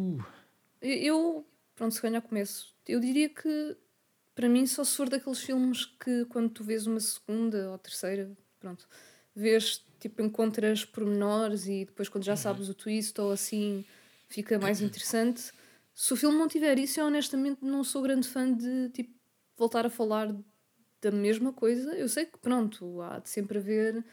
É, 0.82 0.94
eu, 1.04 1.46
pronto, 1.74 1.94
se 1.94 2.02
calhar 2.02 2.20
começo. 2.20 2.74
Eu 2.86 2.98
diria 3.00 3.28
que 3.28 3.76
para 4.34 4.48
mim 4.48 4.66
só 4.66 4.84
se 4.84 4.96
for 4.96 5.08
daqueles 5.08 5.40
filmes 5.40 5.86
que 5.86 6.24
quando 6.26 6.50
tu 6.50 6.64
vês 6.64 6.86
uma 6.86 7.00
segunda 7.00 7.70
ou 7.70 7.78
terceira, 7.78 8.30
pronto, 8.58 8.86
vês, 9.34 9.82
tipo, 10.00 10.20
encontras 10.20 10.84
pormenores 10.84 11.66
e 11.66 11.84
depois 11.84 12.08
quando 12.08 12.24
já 12.24 12.32
uhum. 12.32 12.36
sabes 12.36 12.68
o 12.68 12.74
twist 12.74 13.18
ou 13.20 13.30
assim 13.30 13.84
fica 14.28 14.58
mais 14.60 14.82
interessante. 14.82 15.52
Se 15.94 16.12
o 16.12 16.16
filme 16.16 16.36
não 16.36 16.48
tiver 16.48 16.76
isso, 16.78 17.00
eu 17.00 17.06
honestamente 17.06 17.64
não 17.64 17.82
sou 17.84 18.02
grande 18.02 18.28
fã 18.28 18.52
de, 18.52 18.90
tipo, 18.90 19.14
voltar 19.56 19.86
a 19.86 19.90
falar 19.90 20.34
da 21.10 21.16
mesma 21.16 21.52
coisa. 21.52 21.92
Eu 21.92 22.08
sei 22.08 22.26
que, 22.26 22.38
pronto, 22.38 23.00
há 23.02 23.18
de 23.18 23.28
sempre 23.28 23.58
haver 23.58 24.04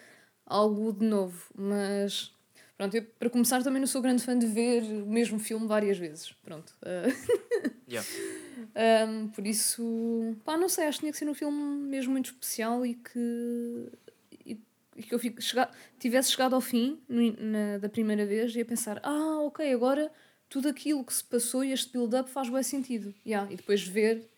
algo 0.45 0.93
de 0.93 1.05
novo, 1.05 1.51
mas 1.55 2.31
pronto, 2.77 2.95
eu, 2.95 3.03
para 3.17 3.29
começar 3.29 3.63
também 3.63 3.79
não 3.79 3.87
sou 3.87 4.01
grande 4.01 4.23
fã 4.23 4.37
de 4.37 4.45
ver 4.45 4.83
o 4.83 5.07
mesmo 5.07 5.39
filme 5.39 5.67
várias 5.67 5.97
vezes. 5.97 6.31
Pronto. 6.43 6.75
Uh... 6.81 7.71
yeah. 7.89 8.07
um, 9.09 9.29
por 9.29 9.47
isso, 9.47 10.35
pá, 10.45 10.57
não 10.57 10.69
sei, 10.69 10.85
acho 10.85 10.97
que 10.97 11.03
tinha 11.03 11.11
que 11.11 11.17
ser 11.17 11.29
um 11.29 11.33
filme 11.33 11.87
mesmo 11.87 12.11
muito 12.11 12.27
especial 12.27 12.85
e 12.85 12.93
que, 12.95 13.91
e, 14.45 14.61
e 14.95 15.03
que 15.03 15.13
eu 15.15 15.19
fico, 15.19 15.41
chega, 15.41 15.69
tivesse 15.97 16.31
chegado 16.31 16.53
ao 16.53 16.61
fim 16.61 17.01
na, 17.09 17.79
da 17.79 17.89
primeira 17.89 18.25
vez 18.25 18.55
e 18.55 18.61
a 18.61 18.65
pensar: 18.65 18.99
ah, 19.03 19.41
ok, 19.41 19.73
agora 19.73 20.11
tudo 20.47 20.69
aquilo 20.69 21.03
que 21.03 21.13
se 21.13 21.23
passou 21.23 21.63
e 21.63 21.71
este 21.71 21.91
build-up 21.91 22.29
faz 22.29 22.49
bem 22.49 22.61
sentido. 22.61 23.13
Yeah. 23.25 23.51
E 23.51 23.55
depois 23.55 23.81
ver 23.81 24.29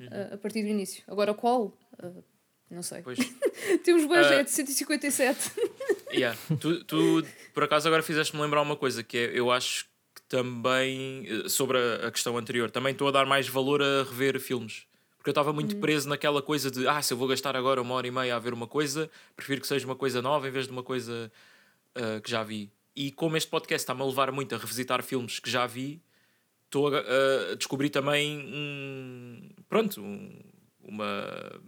uhum. 0.00 0.34
a 0.34 0.36
partir 0.38 0.62
do 0.62 0.68
início. 0.68 1.04
Agora 1.06 1.34
qual? 1.34 1.76
Uh, 2.02 2.22
não 2.70 2.82
sei. 2.82 3.02
Temos 3.84 4.06
boas, 4.06 4.26
uh, 4.28 4.32
é 4.32 4.42
de 4.42 4.50
157. 4.50 5.52
yeah. 6.12 6.38
tu, 6.58 6.82
tu, 6.84 7.22
por 7.52 7.64
acaso, 7.64 7.86
agora 7.86 8.02
fizeste-me 8.02 8.42
lembrar 8.42 8.62
uma 8.62 8.76
coisa 8.76 9.02
que 9.02 9.18
é, 9.18 9.38
eu 9.38 9.50
acho 9.50 9.84
que 10.14 10.22
também, 10.28 11.26
eh, 11.28 11.48
sobre 11.48 11.76
a, 11.76 12.08
a 12.08 12.10
questão 12.10 12.38
anterior, 12.38 12.70
também 12.70 12.92
estou 12.92 13.08
a 13.08 13.10
dar 13.10 13.26
mais 13.26 13.46
valor 13.46 13.82
a 13.82 14.04
rever 14.04 14.40
filmes. 14.40 14.86
Porque 15.18 15.28
eu 15.28 15.32
estava 15.32 15.52
muito 15.52 15.74
uhum. 15.74 15.80
preso 15.80 16.08
naquela 16.08 16.42
coisa 16.42 16.70
de, 16.70 16.88
ah, 16.88 17.00
se 17.00 17.12
eu 17.12 17.16
vou 17.18 17.28
gastar 17.28 17.54
agora 17.54 17.80
uma 17.80 17.94
hora 17.94 18.06
e 18.08 18.10
meia 18.10 18.34
a 18.34 18.38
ver 18.38 18.52
uma 18.52 18.66
coisa, 18.66 19.08
prefiro 19.36 19.60
que 19.60 19.66
seja 19.68 19.86
uma 19.86 19.94
coisa 19.94 20.20
nova 20.20 20.48
em 20.48 20.50
vez 20.50 20.66
de 20.66 20.72
uma 20.72 20.82
coisa 20.82 21.30
uh, 21.96 22.20
que 22.20 22.28
já 22.28 22.42
vi. 22.42 22.72
E 22.96 23.12
como 23.12 23.36
este 23.36 23.48
podcast 23.48 23.84
está-me 23.84 24.02
a 24.02 24.04
levar 24.04 24.32
muito 24.32 24.54
a 24.54 24.58
revisitar 24.58 25.00
filmes 25.02 25.38
que 25.38 25.48
já 25.48 25.64
vi, 25.64 26.02
estou 26.64 26.88
a, 26.88 26.98
a, 26.98 27.54
descobrir 27.54 27.90
também 27.90 28.36
um, 28.36 29.50
pronto, 29.68 30.00
um, 30.00 30.40
uma 30.82 31.60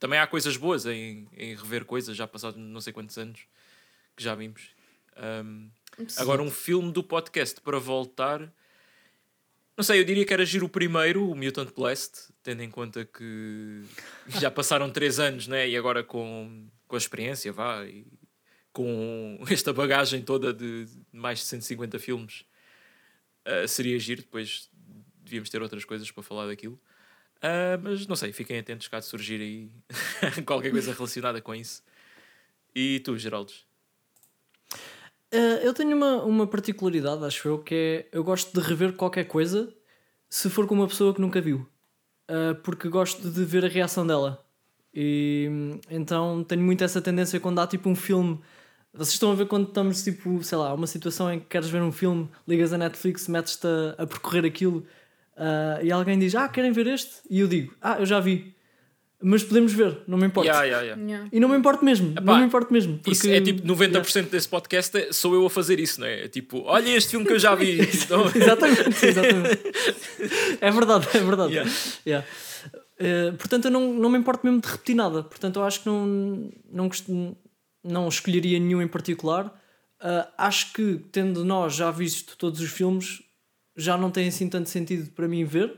também 0.00 0.18
há 0.18 0.26
coisas 0.26 0.56
boas 0.56 0.86
em, 0.86 1.28
em 1.36 1.54
rever 1.54 1.84
coisas 1.84 2.16
já 2.16 2.26
passados 2.26 2.58
não 2.58 2.80
sei 2.80 2.92
quantos 2.92 3.16
anos 3.18 3.42
que 4.16 4.24
já 4.24 4.34
vimos. 4.34 4.70
Um, 5.44 5.70
agora, 6.16 6.42
um 6.42 6.50
filme 6.50 6.90
do 6.90 7.04
podcast 7.04 7.60
para 7.60 7.78
voltar. 7.78 8.52
Não 9.76 9.84
sei, 9.84 10.00
eu 10.00 10.04
diria 10.04 10.24
que 10.24 10.32
era 10.32 10.44
giro 10.44 10.66
o 10.66 10.68
primeiro, 10.68 11.30
o 11.30 11.34
Mutant 11.34 11.72
Blast, 11.74 12.32
tendo 12.42 12.62
em 12.62 12.70
conta 12.70 13.04
que 13.04 13.82
já 14.28 14.50
passaram 14.52 14.90
três 14.90 15.20
anos, 15.20 15.46
né? 15.46 15.68
E 15.68 15.76
agora 15.76 16.02
com, 16.02 16.66
com 16.88 16.96
a 16.96 16.98
experiência, 16.98 17.52
vá, 17.52 17.84
e 17.84 18.06
com 18.72 19.38
esta 19.50 19.72
bagagem 19.72 20.22
toda 20.22 20.52
de 20.52 20.86
mais 21.12 21.40
de 21.40 21.44
150 21.44 21.98
filmes, 21.98 22.44
uh, 23.46 23.68
seria 23.68 23.98
giro. 23.98 24.22
Depois 24.22 24.70
devíamos 25.18 25.50
ter 25.50 25.60
outras 25.60 25.84
coisas 25.84 26.10
para 26.10 26.22
falar 26.22 26.46
daquilo. 26.46 26.80
Uh, 27.42 27.80
mas 27.82 28.06
não 28.06 28.16
sei, 28.16 28.32
fiquem 28.32 28.58
atentos 28.58 28.86
caso 28.88 29.08
surgir 29.08 29.40
aí 29.40 29.70
qualquer 30.44 30.70
coisa 30.70 30.92
relacionada 30.92 31.40
com 31.40 31.54
isso. 31.54 31.82
E 32.74 33.00
tu, 33.00 33.16
Geraldes? 33.16 33.64
Uh, 35.32 35.62
eu 35.62 35.72
tenho 35.72 35.96
uma, 35.96 36.22
uma 36.22 36.46
particularidade, 36.46 37.24
acho 37.24 37.48
eu, 37.48 37.58
que 37.58 37.74
é 37.74 38.08
eu 38.12 38.22
gosto 38.22 38.52
de 38.52 38.66
rever 38.66 38.92
qualquer 38.92 39.24
coisa 39.24 39.72
se 40.28 40.50
for 40.50 40.66
com 40.66 40.74
uma 40.74 40.86
pessoa 40.86 41.14
que 41.14 41.20
nunca 41.20 41.40
viu. 41.40 41.66
Uh, 42.28 42.54
porque 42.62 42.88
gosto 42.88 43.28
de 43.28 43.44
ver 43.44 43.64
a 43.64 43.68
reação 43.68 44.06
dela. 44.06 44.44
E 44.92 45.48
então 45.88 46.44
tenho 46.44 46.62
muito 46.62 46.84
essa 46.84 47.00
tendência 47.00 47.40
quando 47.40 47.58
há 47.60 47.66
tipo 47.66 47.88
um 47.88 47.96
filme. 47.96 48.40
Vocês 48.92 49.14
estão 49.14 49.32
a 49.32 49.34
ver 49.34 49.46
quando 49.46 49.68
estamos 49.68 50.02
tipo, 50.02 50.42
sei 50.42 50.58
lá, 50.58 50.74
uma 50.74 50.86
situação 50.86 51.32
em 51.32 51.38
que 51.40 51.46
queres 51.46 51.68
ver 51.70 51.80
um 51.80 51.92
filme, 51.92 52.28
ligas 52.46 52.72
a 52.72 52.78
Netflix, 52.78 53.28
metes-te 53.28 53.66
a, 53.66 54.02
a 54.02 54.06
percorrer 54.06 54.44
aquilo 54.44 54.84
uh, 55.40 55.84
e 55.84 55.90
alguém 55.90 56.18
diz, 56.18 56.34
ah, 56.34 56.48
querem 56.48 56.70
ver 56.70 56.86
este? 56.86 57.16
E 57.28 57.40
eu 57.40 57.48
digo, 57.48 57.74
ah, 57.80 57.96
eu 57.98 58.06
já 58.06 58.20
vi. 58.20 58.54
Mas 59.22 59.42
podemos 59.42 59.72
ver, 59.72 59.98
não 60.06 60.16
me 60.16 60.26
importa. 60.26 60.48
Yeah, 60.48 60.64
yeah, 60.66 60.82
yeah. 60.82 61.02
Yeah. 61.02 61.28
E 61.30 61.40
não 61.40 61.48
me 61.48 61.56
importa 61.56 61.84
mesmo, 61.84 62.12
Epá, 62.12 62.22
não 62.22 62.38
me 62.38 62.46
importa 62.46 62.72
mesmo. 62.72 62.96
Porque, 62.96 63.10
Isso 63.10 63.28
é 63.28 63.40
tipo 63.40 63.66
90% 63.66 64.30
desse 64.30 64.48
podcast 64.48 64.96
é- 64.96 65.12
sou 65.12 65.34
eu 65.34 65.44
a 65.44 65.50
fazer 65.50 65.78
isso, 65.78 66.00
não 66.00 66.06
é? 66.06 66.24
É 66.24 66.28
tipo, 66.28 66.62
olha 66.64 66.88
este 66.96 67.10
filme 67.10 67.26
que 67.26 67.32
eu 67.32 67.38
já 67.38 67.54
vi. 67.54 67.80
Então, 68.02 68.24
exatamente, 68.34 69.06
exatamente. 69.06 69.60
é 70.60 70.70
verdade, 70.70 71.06
é 71.12 71.18
verdade. 71.18 71.52
Yeah. 71.52 71.70
Yeah. 72.06 72.26
Eh, 72.98 73.32
portanto, 73.32 73.64
eu 73.66 73.70
não, 73.70 73.92
não 73.92 74.10
me 74.10 74.18
importo 74.18 74.44
mesmo 74.44 74.60
de 74.60 74.68
repetir 74.68 74.94
nada. 74.94 75.22
Portanto, 75.22 75.58
eu 75.58 75.64
acho 75.64 75.80
que 75.80 75.86
não, 75.86 76.50
não, 76.70 76.90
não 77.82 78.08
escolheria 78.08 78.58
nenhum 78.58 78.80
em 78.80 78.88
particular. 78.88 79.54
Ah, 80.00 80.28
acho 80.38 80.72
que, 80.72 81.00
tendo 81.12 81.44
nós 81.44 81.74
já 81.74 81.90
visto 81.90 82.36
todos 82.36 82.60
os 82.60 82.70
filmes, 82.70 83.22
já 83.76 83.96
não 83.96 84.10
tem 84.10 84.28
assim 84.28 84.48
tanto 84.48 84.68
sentido 84.68 85.10
para 85.12 85.26
mim 85.28 85.44
ver. 85.44 85.72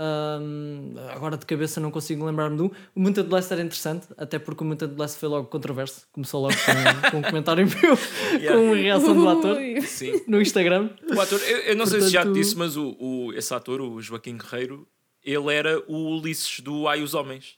Ahm, 0.00 0.94
agora 1.10 1.36
de 1.36 1.44
cabeça 1.44 1.80
não 1.80 1.90
consigo 1.90 2.24
lembrar-me 2.24 2.56
de 2.56 2.62
um. 2.62 2.70
O 2.94 3.00
Muita 3.00 3.24
Blast 3.24 3.52
era 3.52 3.60
interessante, 3.62 4.06
até 4.16 4.38
porque 4.38 4.62
o 4.62 4.66
Muita 4.66 4.86
Blast 4.86 5.18
foi 5.18 5.28
logo 5.28 5.48
controverso. 5.48 6.06
Começou 6.12 6.40
logo 6.40 6.54
com, 6.54 7.10
com 7.10 7.16
um 7.18 7.22
comentário 7.22 7.66
meu, 7.66 7.96
com 7.96 8.64
uma 8.66 8.76
reação 8.76 9.12
do 9.14 9.28
ator 9.28 9.56
sim. 9.82 10.22
no 10.28 10.40
Instagram. 10.40 10.90
O 11.14 11.20
ator, 11.20 11.40
eu, 11.42 11.58
eu 11.58 11.76
não 11.76 11.84
sei 11.84 12.00
se 12.00 12.10
já 12.10 12.20
te 12.20 12.26
Portanto- 12.26 12.40
disse, 12.42 12.56
mas 12.56 12.76
o, 12.76 12.96
o, 13.00 13.32
esse 13.34 13.52
ator, 13.52 13.80
o 13.80 14.00
Joaquim 14.00 14.38
Guerreiro, 14.38 14.86
ele 15.24 15.52
era 15.52 15.82
o 15.88 16.16
Ulisses 16.16 16.60
do 16.60 16.86
Ai 16.86 17.02
os 17.02 17.14
Homens. 17.14 17.56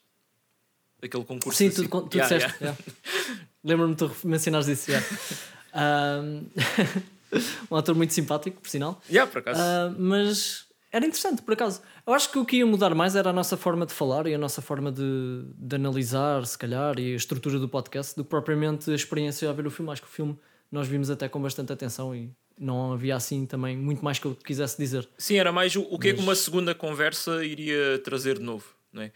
Daquele 0.99 1.25
concurso. 1.25 1.59
Sim, 1.59 1.69
tu, 1.71 1.87
tu 1.89 2.17
Yeah, 2.17 2.37
disseste. 2.37 2.63
yeah. 2.63 2.79
yeah. 2.79 2.79
Lembro-me 3.63 3.95
de 3.95 3.99
tu 4.07 4.11
mencionares 4.27 4.67
isso. 4.67 4.91
Yeah. 4.91 5.07
Um 7.71 7.77
ator 7.77 7.95
muito 7.95 8.13
simpático, 8.13 8.61
por 8.61 8.69
sinal. 8.69 9.01
Yeah, 9.09 9.31
por 9.31 9.39
acaso. 9.39 9.61
Ah, 9.61 9.95
mas 9.99 10.67
era 10.93 11.07
interessante, 11.07 11.43
por 11.43 11.55
acaso. 11.55 11.81
Eu 12.07 12.13
acho 12.13 12.31
que 12.31 12.39
o 12.39 12.45
que 12.45 12.57
ia 12.57 12.67
mudar 12.67 12.95
mais 12.95 13.15
era 13.15 13.31
a 13.31 13.33
nossa 13.33 13.57
forma 13.57 13.87
de 13.87 13.93
falar 13.93 14.27
e 14.27 14.35
a 14.35 14.39
nossa 14.39 14.61
forma 14.61 14.91
de, 14.91 15.45
de 15.57 15.77
analisar, 15.77 16.45
se 16.45 16.59
calhar, 16.59 16.99
e 16.99 17.13
a 17.13 17.17
estrutura 17.17 17.59
do 17.59 17.69
podcast, 17.69 18.17
do 18.17 18.25
que 18.25 18.31
propriamente 18.31 18.91
a 18.91 18.95
experiência 18.95 19.49
a 19.49 19.53
ver 19.53 19.67
o 19.67 19.71
filme. 19.71 19.93
Acho 19.93 20.03
que 20.03 20.09
o 20.09 20.11
filme 20.11 20.39
nós 20.71 20.89
vimos 20.89 21.11
até 21.11 21.29
com 21.29 21.41
bastante 21.41 21.73
atenção 21.73 22.15
e 22.15 22.31
não 22.59 22.93
havia 22.93 23.17
assim 23.17 23.47
também 23.47 23.77
muito 23.77 24.05
mais 24.05 24.19
que 24.19 24.27
eu 24.27 24.35
quisesse 24.35 24.77
dizer. 24.77 25.09
Sim, 25.17 25.37
era 25.37 25.53
mais 25.53 25.75
o, 25.77 25.83
o 25.83 25.99
que 25.99 26.09
é 26.09 26.15
que 26.15 26.21
uma 26.21 26.35
segunda 26.35 26.75
conversa 26.75 27.45
iria 27.45 27.99
trazer 28.05 28.39
de 28.39 28.45
novo, 28.45 28.67
não 28.93 29.03
é? 29.03 29.13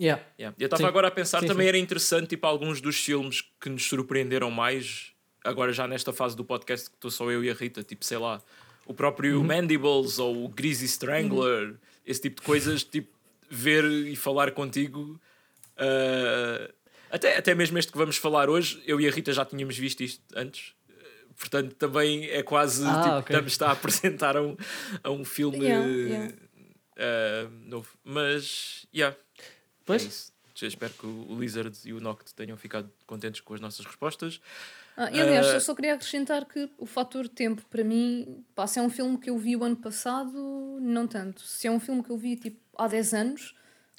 Yeah. 0.00 0.22
Yeah. 0.38 0.54
Eu 0.58 0.66
estava 0.66 0.86
agora 0.88 1.08
a 1.08 1.10
pensar, 1.10 1.40
Sim, 1.40 1.46
também 1.46 1.64
sim. 1.64 1.68
era 1.68 1.78
interessante, 1.78 2.28
tipo, 2.28 2.46
alguns 2.46 2.80
dos 2.80 2.96
filmes 2.96 3.42
que 3.60 3.68
nos 3.70 3.86
surpreenderam 3.88 4.50
mais, 4.50 5.12
agora 5.46 5.72
já 5.72 5.86
nesta 5.88 6.12
fase 6.12 6.36
do 6.36 6.44
podcast 6.44 6.88
que 6.90 6.96
estou 6.96 7.10
só 7.10 7.30
eu 7.30 7.42
e 7.44 7.50
a 7.50 7.54
Rita, 7.54 7.82
tipo, 7.82 8.04
sei 8.04 8.18
lá, 8.18 8.42
o 8.86 8.92
próprio 8.94 9.38
Uhum. 9.38 9.44
Mandibles 9.46 10.18
ou 10.18 10.44
o 10.44 10.48
Greasy 10.48 10.84
Strangler, 10.86 11.74
esse 12.04 12.20
tipo 12.22 12.40
de 12.40 12.46
coisas, 12.46 12.84
tipo, 12.84 13.08
ver 13.48 13.84
e 13.84 14.14
falar 14.16 14.50
contigo. 14.52 15.20
ah, 15.76 16.70
até, 17.10 17.36
até 17.38 17.54
mesmo 17.54 17.78
este 17.78 17.92
que 17.92 17.98
vamos 17.98 18.16
falar 18.16 18.48
hoje, 18.50 18.82
eu 18.86 19.00
e 19.00 19.06
a 19.08 19.10
Rita 19.10 19.32
já 19.32 19.44
tínhamos 19.44 19.76
visto 19.78 20.02
isto 20.02 20.22
antes. 20.34 20.74
Portanto, 21.38 21.74
também 21.74 22.24
é 22.30 22.42
quase 22.42 22.82
Ah, 22.86 23.02
tipo, 23.02 23.14
ok. 23.18 23.36
estamos 23.36 23.62
a 23.62 23.72
apresentar 23.72 24.36
a 24.36 24.42
um, 24.42 24.56
a 25.04 25.10
um 25.10 25.24
filme 25.24 25.58
Yeah, 25.66 25.86
yeah. 25.86 26.34
ah, 26.98 27.48
novo. 27.66 27.88
Mas, 28.02 28.86
yeah, 28.94 29.14
Pois? 29.84 30.02
é 30.02 30.06
isso. 30.06 30.32
Eu 30.62 30.68
espero 30.68 30.94
que 30.94 31.06
o 31.06 31.36
Lizard 31.38 31.76
e 31.84 31.92
o 31.92 32.00
Noct 32.00 32.34
tenham 32.34 32.56
ficado 32.56 32.90
contentes 33.06 33.42
com 33.42 33.52
as 33.52 33.60
nossas 33.60 33.84
respostas. 33.84 34.40
Ah, 34.96 35.10
e 35.10 35.20
aliás, 35.20 35.46
eu 35.48 35.60
só 35.60 35.74
queria 35.74 35.94
acrescentar 35.94 36.46
que 36.46 36.70
o 36.78 36.86
fator 36.86 37.28
tempo, 37.28 37.62
para 37.68 37.84
mim, 37.84 38.42
pá, 38.54 38.66
se 38.66 38.78
é 38.78 38.82
um 38.82 38.88
filme 38.88 39.18
que 39.18 39.28
eu 39.28 39.36
vi 39.36 39.54
o 39.54 39.62
ano 39.62 39.76
passado, 39.76 40.32
não 40.80 41.06
tanto. 41.06 41.42
Se 41.42 41.66
é 41.66 41.70
um 41.70 41.78
filme 41.78 42.02
que 42.02 42.10
eu 42.10 42.16
vi 42.16 42.36
tipo 42.36 42.58
há 42.78 42.88
10 42.88 43.12
anos, 43.14 43.54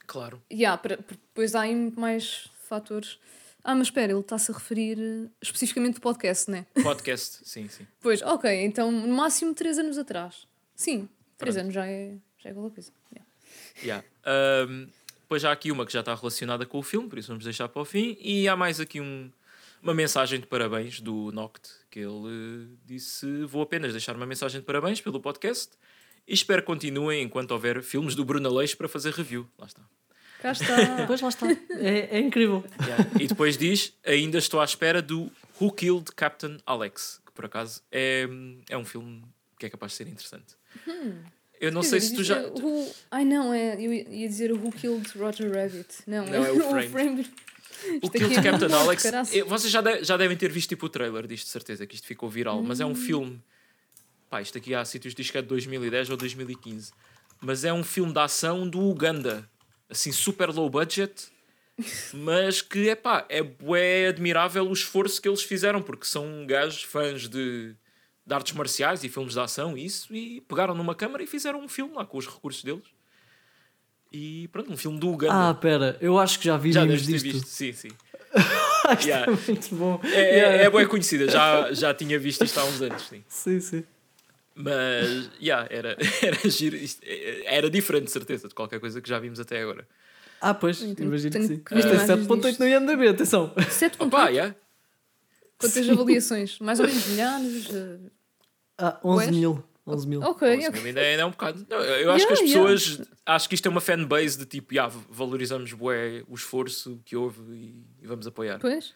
Claro. 0.07 0.41
yeah, 0.51 0.75
para, 0.81 0.95
depois 0.97 1.53
há 1.53 1.61
aí 1.61 1.75
muito 1.75 1.99
mais 1.99 2.49
fatores. 2.67 3.19
Ah, 3.63 3.75
mas 3.75 3.87
espera, 3.87 4.11
ele 4.13 4.21
está-se 4.21 4.49
a 4.49 4.53
referir 4.55 4.97
eh, 4.99 5.29
especificamente 5.41 5.95
do 5.95 6.01
podcast, 6.01 6.49
né? 6.49 6.65
Podcast, 6.81 7.41
sim, 7.43 7.67
sim. 7.67 7.85
Pois, 7.99 8.21
ok, 8.21 8.49
então 8.65 8.91
no 8.91 9.13
máximo 9.15 9.53
3 9.53 9.79
anos 9.79 9.97
atrás. 9.97 10.47
Sim, 10.73 11.07
3 11.37 11.53
Pronto. 11.55 11.59
anos 11.63 11.73
já 11.73 11.85
é, 11.85 12.15
já 12.39 12.49
é 12.49 12.53
alguma 12.53 12.69
coisa. 12.71 12.91
Yeah. 13.83 14.05
Yeah. 14.25 14.67
Um, 14.69 14.87
depois 15.21 15.43
há 15.43 15.51
aqui 15.51 15.71
uma 15.71 15.85
que 15.85 15.91
já 15.91 15.99
está 15.99 16.15
relacionada 16.15 16.65
com 16.65 16.79
o 16.79 16.81
filme, 16.83 17.09
por 17.09 17.19
isso 17.19 17.27
vamos 17.27 17.43
deixar 17.43 17.67
para 17.67 17.81
o 17.81 17.85
fim. 17.85 18.17
E 18.21 18.47
há 18.47 18.55
mais 18.55 18.79
aqui 18.79 19.01
um, 19.01 19.29
uma 19.81 19.93
mensagem 19.93 20.39
de 20.39 20.47
parabéns 20.47 20.99
do 20.99 21.31
Noct, 21.31 21.69
que 21.89 21.99
ele 21.99 22.67
eh, 22.67 22.77
disse: 22.85 23.43
Vou 23.45 23.61
apenas 23.61 23.91
deixar 23.91 24.15
uma 24.15 24.25
mensagem 24.25 24.59
de 24.59 24.65
parabéns 24.65 25.01
pelo 25.01 25.19
podcast 25.19 25.71
e 26.27 26.33
espero 26.33 26.61
que 26.61 26.67
continuem 26.67 27.23
enquanto 27.23 27.51
houver 27.51 27.81
filmes 27.81 28.15
do 28.15 28.25
Bruno 28.25 28.49
Aleixo 28.49 28.75
para 28.77 28.87
fazer 28.87 29.13
review. 29.13 29.47
Lá 29.57 29.65
está. 29.65 29.81
Cá 30.41 30.51
está. 30.51 30.75
Pois 31.07 31.21
lá 31.21 31.29
está. 31.29 31.47
É, 31.71 32.17
é 32.17 32.19
incrível. 32.19 32.63
Yeah. 32.81 33.07
E 33.19 33.27
depois 33.27 33.57
diz: 33.57 33.93
Ainda 34.05 34.37
estou 34.37 34.59
à 34.59 34.65
espera 34.65 35.01
do 35.01 35.31
Who 35.59 35.71
Killed 35.71 36.11
Captain 36.15 36.57
Alex, 36.65 37.21
que 37.25 37.31
por 37.31 37.45
acaso 37.45 37.81
é, 37.91 38.27
é 38.69 38.77
um 38.77 38.85
filme 38.85 39.23
que 39.57 39.65
é 39.65 39.69
capaz 39.69 39.93
de 39.93 39.97
ser 39.97 40.07
interessante. 40.07 40.55
Eu 41.59 41.71
não 41.71 41.81
sei 41.81 41.99
se 41.99 42.15
tu 42.15 42.23
já. 42.23 42.39
Who... 42.39 42.93
Ai 43.09 43.25
não, 43.25 43.51
é, 43.51 43.75
eu 43.75 43.91
ia 43.91 44.27
dizer 44.27 44.51
o 44.51 44.57
Who 44.57 44.71
Killed 44.71 45.17
Roger 45.17 45.51
Rabbit. 45.51 45.87
Não, 46.05 46.25
Não, 46.25 46.45
é 46.45 46.51
o. 46.51 46.57
O 46.77 46.79
Isto 46.79 46.91
Killed 48.11 48.25
aqui 48.25 48.35
é 48.47 48.51
Captain 48.51 48.73
Alex. 48.73 49.05
eh, 49.05 49.43
Vocês 49.43 49.71
já, 49.71 49.81
de- 49.81 50.03
já 50.03 50.17
devem 50.17 50.35
ter 50.37 50.51
visto 50.51 50.69
tipo, 50.69 50.85
o 50.85 50.89
trailer 50.89 51.27
disto, 51.27 51.45
de 51.45 51.51
certeza, 51.51 51.85
que 51.85 51.95
isto 51.95 52.07
ficou 52.07 52.29
viral. 52.29 52.61
Mas 52.63 52.79
é 52.79 52.85
Hum. 52.85 52.89
um 52.91 52.95
filme. 52.95 53.41
Pá, 54.29 54.41
isto 54.41 54.57
aqui 54.57 54.73
há 54.75 54.83
sítios 54.83 55.13
diz 55.15 55.29
que 55.31 55.37
é 55.37 55.41
de 55.41 55.47
2010 55.47 56.09
ou 56.09 56.17
2015. 56.17 56.91
Mas 57.41 57.63
é 57.63 57.71
um 57.71 57.83
filme 57.83 58.11
de 58.11 58.19
ação 58.19 58.67
do 58.67 58.79
Uganda. 58.81 59.49
Assim, 59.89 60.11
super 60.11 60.49
low 60.49 60.69
budget. 60.69 61.27
mas 62.13 62.61
que, 62.61 62.89
é 62.89 62.95
pá, 62.95 63.25
é 63.29 63.41
bué 63.43 64.07
admirável 64.07 64.67
o 64.67 64.73
esforço 64.73 65.21
que 65.21 65.27
eles 65.29 65.43
fizeram. 65.43 65.81
Porque 65.81 66.05
são 66.05 66.45
gajos 66.45 66.83
fãs 66.83 67.29
de, 67.29 67.75
de 68.25 68.33
artes 68.33 68.53
marciais 68.53 69.03
e 69.03 69.09
filmes 69.09 69.33
de 69.33 69.39
ação 69.39 69.77
e 69.77 69.85
isso. 69.85 70.13
E 70.13 70.41
pegaram 70.41 70.73
numa 70.73 70.95
câmara 70.95 71.23
e 71.23 71.27
fizeram 71.27 71.61
um 71.63 71.67
filme 71.69 71.93
lá 71.93 72.05
com 72.05 72.17
os 72.17 72.25
recursos 72.27 72.63
deles. 72.63 72.83
E 74.11 74.47
pronto, 74.49 74.71
um 74.71 74.77
filme 74.77 74.99
do 74.99 75.09
Uganda. 75.09 75.49
Ah, 75.49 75.53
pera, 75.53 75.97
eu 75.99 76.17
acho 76.17 76.39
que 76.39 76.45
já 76.45 76.57
vi 76.57 76.71
já 76.71 76.85
memes 76.85 77.05
disto. 77.05 77.23
visto. 77.23 77.47
Sim, 77.47 77.73
sim. 77.73 77.89
Isto 78.97 79.07
Yeah. 79.07 79.31
é 79.31 79.51
muito 79.51 79.75
bom. 79.75 79.99
É, 80.03 80.07
é, 80.07 80.35
Yeah. 80.37 80.63
é 80.63 80.69
bem 80.69 80.87
conhecida, 80.87 81.29
já, 81.29 81.73
já 81.73 81.93
tinha 81.93 82.17
visto 82.17 82.43
isto 82.45 82.57
há 82.59 82.63
uns 82.65 82.81
anos, 82.81 83.01
sim. 83.07 83.23
Sim, 83.27 83.59
sim. 83.59 83.83
Mas, 84.55 85.29
yeah, 85.41 85.67
era, 85.69 85.97
era 86.23 86.49
giro, 86.49 86.75
isto, 86.75 87.01
é, 87.05 87.55
era 87.57 87.69
diferente, 87.69 88.05
de 88.05 88.11
certeza, 88.11 88.47
de 88.47 88.55
qualquer 88.55 88.79
coisa 88.79 89.01
que 89.01 89.09
já 89.09 89.19
vimos 89.19 89.39
até 89.39 89.61
agora. 89.61 89.87
Ah, 90.39 90.53
pois, 90.53 90.81
imagino 90.81 91.31
que 91.31 91.47
sim. 91.47 91.57
que 91.59 91.75
Isto 91.75 91.89
é 91.91 91.95
imagens 91.95 92.27
7.8 92.27 92.41
disto. 92.41 92.59
no 92.59 92.67
IMDB, 92.67 93.07
atenção. 93.09 93.53
7 93.69 93.97
Opa, 93.99 94.29
yeah. 94.29 94.55
Quantas 95.57 95.89
avaliações? 95.89 96.59
Mais 96.59 96.79
ou 96.79 96.87
menos 96.87 97.07
milhares? 97.07 97.69
eh, 97.73 97.97
Ah, 98.77 98.99
11 99.03 99.25
Pois. 99.25 99.35
mil. 99.35 99.63
11 99.87 100.07
mil. 100.07 100.21
Ok, 100.21 100.57
Bom, 100.57 100.67
ok. 100.67 100.85
ainda, 100.85 100.99
é, 101.01 101.11
ainda 101.11 101.21
é 101.21 101.25
um 101.25 101.31
bocado. 101.31 101.65
Não, 101.69 101.77
eu 101.77 102.11
acho 102.11 102.27
que 102.27 102.33
as 102.33 102.39
Yeah, 102.41 102.59
yeah. 102.59 102.73
pessoas. 102.79 103.09
Acho 103.25 103.47
que 103.49 103.55
isto 103.55 103.65
é 103.65 103.69
uma 103.69 103.81
fanbase 103.81 104.37
de 104.37 104.45
tipo, 104.45 104.73
yeah, 104.73 104.93
valorizamos 105.09 105.71
bué, 105.73 106.23
o 106.27 106.35
esforço 106.35 107.01
que 107.05 107.15
houve 107.15 107.41
e, 107.53 107.83
e 108.01 108.07
vamos 108.07 108.27
apoiar. 108.27 108.59
Pois, 108.59 108.93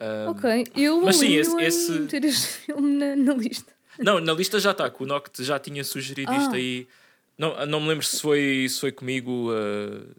Um, 0.00 0.30
ok. 0.30 0.66
Eu 0.74 1.02
mas 1.02 1.16
sim, 1.16 1.34
esse- 1.34 1.60
esse- 1.60 1.92
meter 1.92 2.24
este 2.24 2.46
filme 2.64 2.96
na, 2.96 3.14
na 3.16 3.34
lista. 3.34 3.70
Não, 3.98 4.18
na 4.18 4.32
lista 4.32 4.58
já 4.58 4.70
está, 4.70 4.88
que 4.90 5.02
o 5.02 5.06
Noct 5.06 5.44
já 5.44 5.58
tinha 5.58 5.84
sugerido 5.84 6.32
isto 6.32 6.52
Ah. 6.52 6.56
aí. 6.56 6.88
Não, 7.36 7.66
não 7.66 7.80
me 7.80 7.88
lembro 7.88 8.04
se 8.06 8.20
foi, 8.20 8.66
se 8.68 8.80
foi 8.80 8.92
comigo 8.92 9.50
uh, 9.52 10.14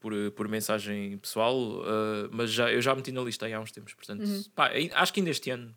por, 0.00 0.12
por 0.32 0.48
mensagem 0.48 1.16
pessoal, 1.18 1.56
uh, 1.56 2.28
mas 2.32 2.50
já, 2.50 2.72
eu 2.72 2.82
já 2.82 2.92
meti 2.94 3.12
na 3.12 3.20
lista 3.22 3.46
aí 3.46 3.52
há 3.52 3.60
uns 3.60 3.70
tempos. 3.70 3.94
Portanto, 3.94 4.24
Uhum. 4.24 4.42
pá, 4.56 4.70
acho 4.94 5.12
que 5.12 5.20
ainda 5.20 5.30
este 5.30 5.50
ano 5.50 5.72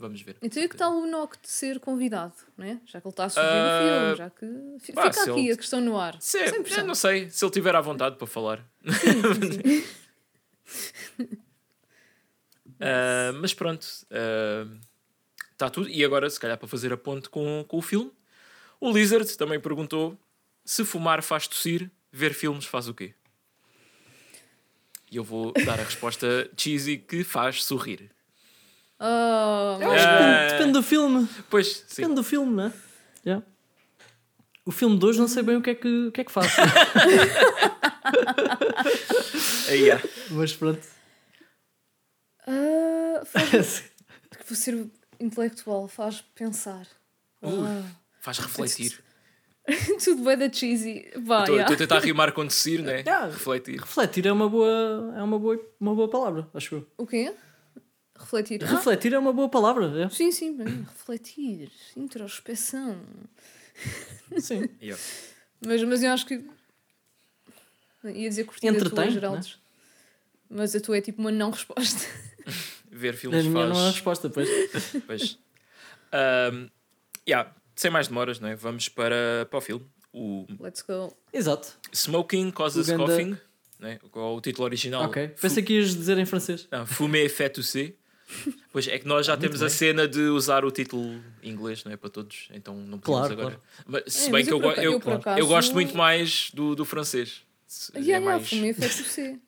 vamos 0.00 0.20
ver. 0.22 0.36
Então 0.42 0.62
e 0.62 0.68
que 0.68 0.76
tal 0.76 0.92
o 0.96 1.06
Nock 1.06 1.38
de 1.40 1.48
ser 1.48 1.78
convidado, 1.78 2.34
né? 2.56 2.80
Já 2.86 3.00
que 3.00 3.06
ele 3.06 3.12
está 3.12 3.24
a 3.24 3.28
sugerir 3.28 3.48
Ah, 3.52 3.78
o 3.78 4.04
filme, 4.04 4.16
já 4.16 4.30
que. 4.30 4.84
Fica 4.84 5.02
aqui 5.02 5.40
ele- 5.40 5.52
a 5.52 5.56
questão 5.56 5.80
no 5.80 5.96
ar. 5.98 6.16
Se, 6.20 6.38
pressão. 6.62 6.86
não 6.86 6.94
sei, 6.94 7.30
se 7.30 7.44
ele 7.44 7.52
tiver 7.52 7.74
à 7.76 7.80
vontade 7.80 8.16
para 8.16 8.26
falar. 8.26 8.64
Uh, 12.80 13.32
mas 13.40 13.54
pronto, 13.54 13.86
está 15.52 15.70
tudo. 15.70 15.88
E 15.88 16.04
agora, 16.04 16.28
se 16.28 16.40
calhar, 16.40 16.56
para 16.58 16.68
fazer 16.68 16.92
a 16.92 16.96
ponte 16.96 17.28
com, 17.28 17.64
com 17.68 17.78
o 17.78 17.82
filme, 17.82 18.10
o 18.80 18.90
Lizard 18.90 19.36
também 19.36 19.60
perguntou: 19.60 20.18
se 20.64 20.84
fumar 20.84 21.22
faz 21.22 21.46
tossir, 21.46 21.90
ver 22.10 22.32
filmes 22.34 22.64
faz 22.64 22.88
o 22.88 22.94
quê? 22.94 23.14
E 25.10 25.16
eu 25.16 25.24
vou 25.24 25.52
dar 25.66 25.78
a 25.80 25.82
resposta 25.82 26.48
cheesy 26.56 26.96
que 26.98 27.24
faz 27.24 27.64
sorrir. 27.64 28.10
Oh, 29.02 29.78
Eu 29.80 29.92
acho 29.92 30.06
que 30.06 30.52
depende, 30.52 30.72
do 30.72 30.82
filme. 30.82 31.26
Pois, 31.48 31.84
sim. 31.88 32.02
Depende 32.02 32.16
do 32.16 32.22
filme, 32.22 32.54
não 32.54 32.64
é? 32.66 32.72
Yeah. 33.24 33.46
O 34.66 34.70
filme 34.70 34.98
de 34.98 35.06
hoje 35.06 35.18
não 35.18 35.26
sei 35.26 35.42
bem 35.42 35.56
o 35.56 35.62
que 35.62 35.70
é 35.70 35.74
que, 35.74 36.08
o 36.08 36.12
que, 36.12 36.20
é 36.20 36.24
que 36.24 36.30
faz. 36.30 36.52
Aí, 39.70 39.80
yeah. 39.80 40.04
Mas 40.30 40.52
pronto. 40.52 40.86
ah, 42.46 43.22
faz, 43.24 43.84
vou 44.46 44.56
ser 44.56 44.86
intelectual, 45.18 45.88
faz 45.88 46.20
pensar. 46.34 46.86
Ah. 47.42 47.82
Faz 48.20 48.38
refletir. 48.38 49.02
Tudo 50.04 50.24
bem 50.24 50.36
da 50.36 50.52
cheesy. 50.52 51.06
Estou 51.06 51.54
yeah. 51.54 51.72
a 51.72 51.76
tentar 51.76 52.00
rimar 52.00 52.32
com 52.32 52.44
descer, 52.44 52.82
né? 52.82 52.98
Yeah. 52.98 53.28
Refletir. 53.28 53.80
Refletir 53.80 54.26
é 54.26 54.32
uma 54.32 54.48
boa, 54.48 55.14
é 55.16 55.22
uma 55.22 55.38
boa, 55.38 55.58
uma 55.80 55.94
boa 55.94 56.10
palavra, 56.10 56.46
acho 56.52 56.74
eu. 56.74 56.86
O 56.98 57.06
quê? 57.06 57.32
Refletir. 58.20 58.62
Ah, 58.62 58.66
Refletir 58.66 59.12
é 59.14 59.18
uma 59.18 59.32
boa 59.32 59.48
palavra, 59.48 60.04
é. 60.04 60.08
sim, 60.10 60.30
sim. 60.30 60.56
Refletir. 60.58 61.70
Introspeção. 61.96 63.00
Sim. 64.38 64.68
Yeah. 64.80 65.02
Mas, 65.66 65.82
mas 65.82 66.02
eu 66.02 66.10
acho 66.12 66.26
que. 66.26 66.44
Ia 68.04 68.28
dizer 68.28 68.44
curtida 68.44 68.72
a 68.72 68.78
tua, 68.80 68.88
Entretém, 68.88 69.10
Geraldes. 69.12 69.58
Mas 70.48 70.74
a 70.74 70.80
tua 70.80 70.96
é 70.98 71.00
tipo 71.00 71.20
uma 71.20 71.30
não 71.30 71.50
resposta. 71.50 72.06
Ver 72.90 73.10
A 73.10 73.16
filmes 73.16 73.44
minha 73.46 73.66
faz. 73.66 73.70
não 73.78 73.84
é 73.84 73.88
a 73.88 73.90
resposta, 73.90 74.30
pois. 74.30 74.48
Pois. 75.06 75.38
Ahm, 76.12 76.68
yeah, 77.28 77.54
sem 77.76 77.90
mais 77.90 78.08
demoras, 78.08 78.40
não 78.40 78.48
é? 78.48 78.56
Vamos 78.56 78.88
para, 78.88 79.46
para 79.50 79.58
o 79.58 79.60
filme. 79.60 79.86
O 80.12 80.44
Let's 80.58 80.82
go. 80.82 81.16
Exato. 81.32 81.78
Smoking 81.92 82.50
Causes 82.50 82.88
O 82.88 82.90
ganda- 82.90 83.06
Coughing. 83.06 83.36
Né? 83.78 83.98
Qual 84.10 84.34
é 84.34 84.36
o 84.36 84.40
título 84.40 84.64
original? 84.64 85.04
ok. 85.04 85.28
Fu- 85.36 85.42
Pensei 85.42 85.62
que 85.62 85.74
ias 85.74 85.94
dizer 85.94 86.18
em 86.18 86.26
francês. 86.26 86.66
Não, 86.70 86.84
Fumé 86.86 87.28
fait 87.28 87.50
tousser. 87.50 87.96
Pois 88.72 88.86
é 88.88 88.98
que 88.98 89.06
nós 89.06 89.26
já 89.26 89.34
Ah, 89.34 89.36
temos 89.36 89.60
a 89.62 89.66
bem. 89.66 89.74
cena 89.74 90.06
de 90.08 90.20
usar 90.20 90.64
o 90.64 90.70
título 90.70 91.20
em 91.42 91.50
inglês, 91.50 91.82
não 91.84 91.92
é? 91.92 91.96
Para 91.96 92.10
todos, 92.10 92.48
então 92.52 92.74
não 92.74 92.98
podemos 92.98 93.28
Claro, 93.28 93.32
agora. 93.32 93.60
Mas, 93.86 94.02
se 94.12 94.20
É, 94.20 94.24
bem 94.24 94.32
mas 94.32 94.46
que 94.46 94.52
eu, 94.52 94.62
eu, 94.62 94.92
eu 94.92 95.00
por 95.00 95.20
eu 95.38 95.46
gosto 95.46 95.72
muito 95.74 95.96
mais 95.96 96.50
do, 96.54 96.74
do 96.76 96.84
francês. 96.84 97.42
Yeah, 97.94 97.98
é 97.98 98.00
yeah, 98.20 98.26
mais... 98.26 98.48
fumei 98.48 98.70
efeito 98.70 99.04
C. 99.04 99.38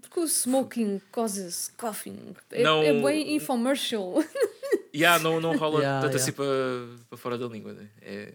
Porque 0.00 0.20
o 0.20 0.24
smoking 0.26 1.00
causes 1.12 1.72
coughing. 1.76 2.34
É, 2.50 2.62
Não- 2.62 2.82
é 2.82 2.92
bem 3.02 3.34
infomercial. 3.36 4.14
Yeah, 4.94 5.22
não, 5.22 5.40
não 5.42 5.54
rola 5.58 5.80
Yeah, 5.80 6.00
tanto 6.00 6.12
yeah. 6.16 6.22
assim 6.22 6.32
para, 6.32 7.04
para 7.10 7.18
fora 7.18 7.36
da 7.36 7.46
língua. 7.46 7.74
Né? 7.74 7.86
É, 8.00 8.32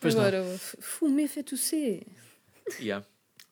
Pois 0.00 0.14
não. 0.14 0.22
Agora, 0.22 0.42
f- 0.54 0.78
fumei 0.80 1.26
efeito 1.26 1.58
C. 1.58 2.06
yeah. 2.80 3.04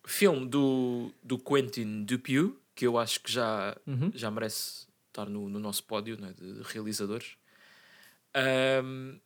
Filme 0.07 0.47
do, 0.49 1.13
do 1.23 1.39
Quentin 1.39 2.05
Dupieux, 2.05 2.55
que 2.75 2.87
eu 2.87 2.97
acho 2.99 3.21
que 3.21 3.31
já, 3.31 3.77
Uhum. 3.87 4.11
já 4.15 4.31
merece 4.31 4.86
estar 5.17 5.31
no, 5.31 5.49
no 5.49 5.59
nosso 5.59 5.83
pódio 5.85 6.21
né, 6.21 6.33
de 6.39 6.63
realizadores. 6.73 7.37
Ahm, 8.35 9.19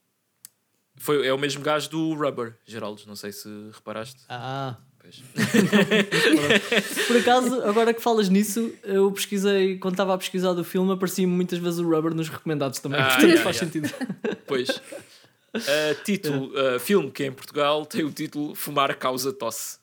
foi, 0.96 1.26
é 1.26 1.32
o 1.32 1.38
mesmo 1.38 1.62
gajo 1.62 1.90
do 1.90 2.14
Rubber, 2.14 2.56
Geraldo. 2.64 3.02
Não 3.06 3.16
sei 3.16 3.32
se 3.32 3.48
reparaste. 3.72 4.22
Ah. 4.28 4.76
Pois. 4.98 5.22
Por 7.08 7.16
acaso, 7.16 7.62
agora 7.62 7.94
que 7.94 8.02
falas 8.02 8.28
nisso, 8.28 8.72
eu 8.84 9.10
pesquisei, 9.10 9.78
quando 9.78 9.94
estava 9.94 10.14
a 10.14 10.18
pesquisar 10.18 10.52
do 10.52 10.62
filme, 10.62 10.92
aparecia-me 10.92 11.32
muitas 11.32 11.58
vezes 11.58 11.80
o 11.80 11.88
Rubber 11.88 12.14
nos 12.14 12.28
recomendados 12.28 12.80
também. 12.80 13.00
Ah, 13.00 13.06
portanto, 13.06 13.24
yeah, 13.24 13.42
faz 13.42 13.56
yeah. 13.56 13.72
sentido. 13.72 13.94
Pois. 14.46 14.68
Uh, 14.68 16.02
título, 16.04 16.52
uh, 16.52 16.78
filme 16.80 17.10
que 17.10 17.24
em 17.24 17.32
Portugal 17.32 17.86
tem 17.86 18.04
o 18.04 18.10
título 18.10 18.54
Fumar 18.54 18.96
causa 18.98 19.32
tosse. 19.32 19.78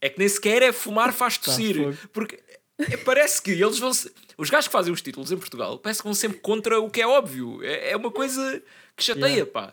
É 0.00 0.08
que 0.08 0.18
nem 0.18 0.28
sequer 0.28 0.60
é 0.62 0.72
fumar 0.72 1.12
faz 1.12 1.38
Tá, 1.38 1.44
tossir. 1.44 1.76
fogo. 1.76 1.96
porque 2.12 2.34
é- 2.48 2.51
parece 3.04 3.40
que 3.42 3.50
eles 3.52 3.78
vão. 3.78 3.92
se- 3.92 4.10
Os 4.38 4.48
gajos 4.50 4.66
que 4.68 4.72
fazem 4.72 4.92
os 4.92 5.02
títulos 5.02 5.30
em 5.32 5.36
Portugal 5.38 5.78
parece 5.78 6.00
que 6.00 6.04
vão 6.04 6.14
sempre 6.14 6.38
contra 6.40 6.80
o 6.80 6.90
que 6.90 7.00
é 7.02 7.06
óbvio. 7.06 7.62
É, 7.62 7.90
é 7.92 7.96
uma 7.96 8.10
coisa 8.10 8.62
que 8.96 9.02
chateia, 9.04 9.28
Yeah. 9.28 9.50
pá. 9.52 9.72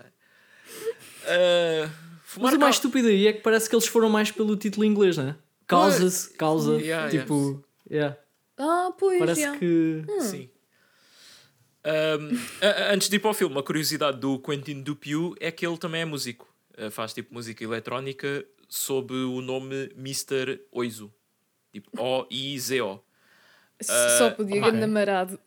Uh, 1.24 1.90
fumar 2.24 2.52
Mas 2.52 2.56
o 2.58 2.60
mais 2.60 2.60
cau- 2.60 2.70
estúpido 2.70 3.08
aí 3.08 3.28
é 3.28 3.34
que 3.34 3.42
parece 3.42 3.70
que 3.70 3.76
eles 3.76 3.88
foram 3.88 4.10
mais 4.10 4.32
pelo 4.32 4.56
título 4.56 4.86
inglês, 4.86 5.18
não 5.18 5.30
é? 5.30 5.36
Causas, 5.68 6.28
causa, 6.38 6.74
Yeah, 6.82 7.10
tipo. 7.10 7.64
yeah. 7.90 8.18
Ah, 8.58 8.92
pois, 8.98 9.20
Parece 9.20 9.58
que. 9.58 10.04
Sim. 10.22 10.50
Um, 11.86 12.38
antes 12.92 13.08
de 13.10 13.16
ir 13.16 13.20
para 13.20 13.32
o 13.32 13.34
filme, 13.34 13.56
uma 13.56 13.64
curiosidade 13.64 14.20
do 14.20 14.38
Quentin 14.40 14.82
Dupieux 14.82 15.34
é 15.40 15.50
que 15.52 15.66
ele 15.66 15.78
também 15.78 16.02
é 16.02 16.06
músico. 16.06 16.48
Uh, 16.78 16.92
faz 16.92 17.14
tipo 17.14 17.34
música 17.34 17.64
eletrónica 17.64 18.46
sob 18.68 19.14
o 19.14 19.42
nome 19.42 19.90
Mr. 19.96 20.60
Oizo. 20.72 21.12
Tipo 21.72 21.90
O-I-Z-O. 22.02 23.02
Só 23.82 24.32
podia 24.32 24.60
ganhar 24.60 24.74
namarado. 24.74 25.40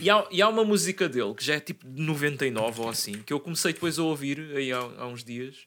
E 0.00 0.08
há, 0.08 0.26
e 0.30 0.40
há 0.40 0.48
uma 0.48 0.64
música 0.64 1.08
dele 1.08 1.34
que 1.34 1.44
já 1.44 1.54
é 1.54 1.60
tipo 1.60 1.86
de 1.86 2.00
99 2.00 2.80
ou 2.80 2.88
assim, 2.88 3.22
que 3.22 3.32
eu 3.32 3.38
comecei 3.38 3.74
depois 3.74 3.98
a 3.98 4.02
ouvir 4.02 4.40
aí 4.56 4.72
há, 4.72 4.78
há 4.78 5.06
uns 5.06 5.22
dias. 5.22 5.66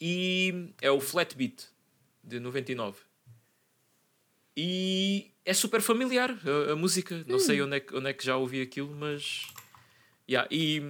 E 0.00 0.72
é 0.82 0.90
o 0.90 1.00
Flat 1.00 1.34
Beat 1.34 1.64
de 2.22 2.40
99. 2.40 2.98
E 4.56 5.30
é 5.44 5.54
super 5.54 5.80
familiar 5.80 6.36
a, 6.44 6.72
a 6.72 6.76
música. 6.76 7.24
Não 7.26 7.38
sei 7.38 7.62
onde 7.62 7.76
é, 7.76 7.80
que, 7.80 7.96
onde 7.96 8.10
é 8.10 8.12
que 8.12 8.24
já 8.24 8.36
ouvi 8.36 8.60
aquilo, 8.60 8.94
mas. 8.94 9.46
Yeah, 10.28 10.48
e 10.50 10.86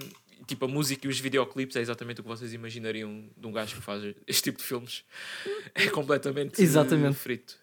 tipo, 0.47 0.65
a 0.65 0.69
música 0.69 1.07
e 1.07 1.11
os 1.11 1.21
videoclipes 1.21 1.77
é 1.77 1.81
exatamente 1.81 2.21
o 2.21 2.25
que 2.25 2.29
vocês 2.29 2.53
imaginariam 2.53 3.29
de 3.37 3.47
um 3.47 3.53
gajo 3.53 3.77
que 3.77 3.83
faz 3.83 4.03
este 4.27 4.43
tipo 4.45 4.59
de 4.59 4.65
filmes. 4.65 5.05
É 5.75 5.89
completamente 5.89 6.61
Exatamente. 6.61 7.17
frito. 7.17 7.57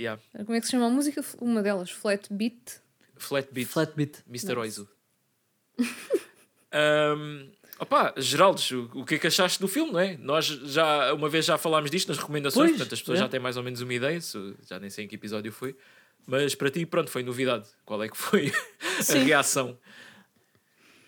Yeah. 0.00 0.20
Como 0.44 0.54
é 0.54 0.60
que 0.60 0.66
se 0.66 0.72
chama 0.72 0.86
a 0.86 0.90
música? 0.90 1.24
Uma 1.40 1.62
delas, 1.62 1.90
Flat 1.90 2.28
Beat. 2.30 2.80
Flat 3.16 3.48
Beat. 3.52 3.68
Flat 3.68 3.92
beat. 3.96 4.22
Mr. 4.28 4.56
Oizo. 4.58 4.88
um, 6.72 7.50
opa, 7.80 8.14
Geraldes, 8.16 8.70
o, 8.70 8.90
o 8.94 9.04
que 9.04 9.16
é 9.16 9.18
que 9.18 9.26
achaste 9.26 9.60
do 9.60 9.68
filme, 9.68 9.92
não 9.92 10.00
é? 10.00 10.16
Nós 10.18 10.44
já, 10.46 11.12
uma 11.14 11.28
vez 11.28 11.44
já 11.44 11.58
falámos 11.58 11.90
disto 11.90 12.08
nas 12.08 12.18
recomendações, 12.18 12.70
Pois, 12.70 12.78
portanto 12.78 12.92
as 12.94 13.00
pessoas 13.00 13.18
é. 13.18 13.22
já 13.22 13.28
têm 13.28 13.40
mais 13.40 13.56
ou 13.56 13.62
menos 13.62 13.80
uma 13.80 13.92
ideia, 13.94 14.20
se- 14.20 14.54
já 14.68 14.78
nem 14.78 14.90
sei 14.90 15.04
em 15.04 15.08
que 15.08 15.14
episódio 15.16 15.50
foi. 15.52 15.76
Mas 16.26 16.54
para 16.54 16.70
ti, 16.70 16.84
pronto, 16.84 17.10
foi 17.10 17.22
novidade. 17.22 17.68
Qual 17.84 18.02
é 18.02 18.08
que 18.08 18.16
foi 18.16 18.52
a 18.98 19.02
Sim. 19.02 19.24
reação? 19.24 19.78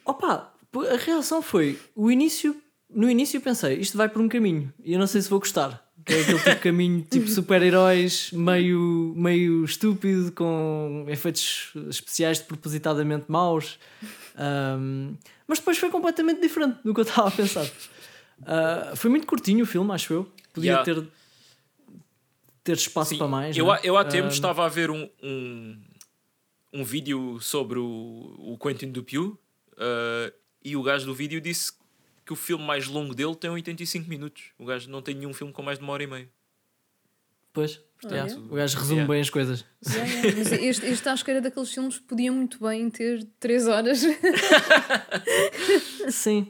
Opa, 0.04 0.52
a 0.92 0.96
reação 0.96 1.42
foi: 1.42 1.78
o 1.94 2.10
início, 2.10 2.60
no 2.88 3.08
início 3.10 3.40
pensei, 3.40 3.74
isto 3.78 3.96
vai 3.98 4.08
por 4.08 4.20
um 4.22 4.28
caminho 4.28 4.72
e 4.82 4.94
eu 4.94 4.98
não 4.98 5.06
sei 5.06 5.20
se 5.20 5.28
vou 5.28 5.38
gostar. 5.38 5.86
Que 6.10 6.14
é 6.16 6.20
aquele 6.22 6.38
tipo 6.38 6.50
de 6.50 6.56
caminho 6.56 7.06
tipo 7.08 7.28
super-heróis, 7.28 8.32
meio, 8.32 9.14
meio 9.16 9.64
estúpido, 9.64 10.32
com 10.32 11.04
efeitos 11.08 11.72
especiais 11.88 12.38
de 12.38 12.44
propositadamente 12.44 13.26
maus. 13.28 13.78
Ahm, 14.36 15.14
mas 15.46 15.58
depois 15.58 15.78
foi 15.78 15.90
completamente 15.90 16.40
diferente 16.40 16.78
do 16.84 16.92
que 16.92 17.00
eu 17.00 17.04
estava 17.04 17.28
a 17.28 17.30
pensar. 17.30 17.68
Ah, 18.44 18.92
foi 18.96 19.10
muito 19.10 19.26
curtinho 19.26 19.64
o 19.64 19.66
filme, 19.66 19.92
acho 19.92 20.12
eu. 20.12 20.32
Podia 20.52 20.72
Yeah. 20.72 20.84
ter, 20.84 21.06
ter 22.64 22.72
espaço 22.76 23.10
Sim, 23.10 23.18
para 23.18 23.28
mais. 23.28 23.56
eu, 23.56 23.64
não 23.66 23.72
há- 23.72 23.76
é? 23.76 23.80
eu 23.84 23.96
há 23.96 24.04
tempos 24.04 24.30
Ahm, 24.32 24.34
estava 24.34 24.64
a 24.66 24.68
ver 24.68 24.90
um, 24.90 25.08
um, 25.22 25.78
um 26.72 26.84
vídeo 26.84 27.38
sobre 27.40 27.78
o, 27.78 28.34
o 28.38 28.58
Quentin 28.60 28.90
Dupieux 28.90 29.32
uh, 29.74 30.32
e 30.64 30.76
o 30.76 30.82
gajo 30.82 31.06
do 31.06 31.14
vídeo 31.14 31.40
disse 31.40 31.72
que 32.30 32.32
o 32.32 32.36
filme 32.36 32.64
mais 32.64 32.86
longo 32.86 33.12
dele 33.12 33.34
tem 33.34 33.50
85 33.50 34.08
minutos. 34.08 34.44
O 34.56 34.64
gajo 34.64 34.88
não 34.88 35.02
tem 35.02 35.16
nenhum 35.16 35.34
filme 35.34 35.52
com 35.52 35.62
mais 35.62 35.78
de 35.78 35.84
uma 35.84 35.92
hora 35.92 36.04
e 36.04 36.06
meia. 36.06 36.28
Pois, 37.52 37.80
Ah, 38.04 38.08
yeah, 38.08 38.32
é? 38.32 38.36
o 38.36 38.54
gajo 38.54 38.78
resume 38.78 39.00
Yeah. 39.00 39.12
bem 39.12 39.20
as 39.20 39.30
coisas. 39.30 39.64
Yeah, 39.84 40.12
yeah. 40.12 40.38
Mas 40.38 40.52
este, 40.52 40.86
este 40.86 41.08
acho 41.08 41.24
que 41.24 41.30
era 41.32 41.40
daqueles 41.40 41.74
filmes 41.74 41.98
que 41.98 42.04
podiam 42.04 42.36
muito 42.36 42.60
bem 42.62 42.88
ter 42.88 43.26
3 43.40 43.66
horas. 43.66 44.02
Sim. 46.10 46.46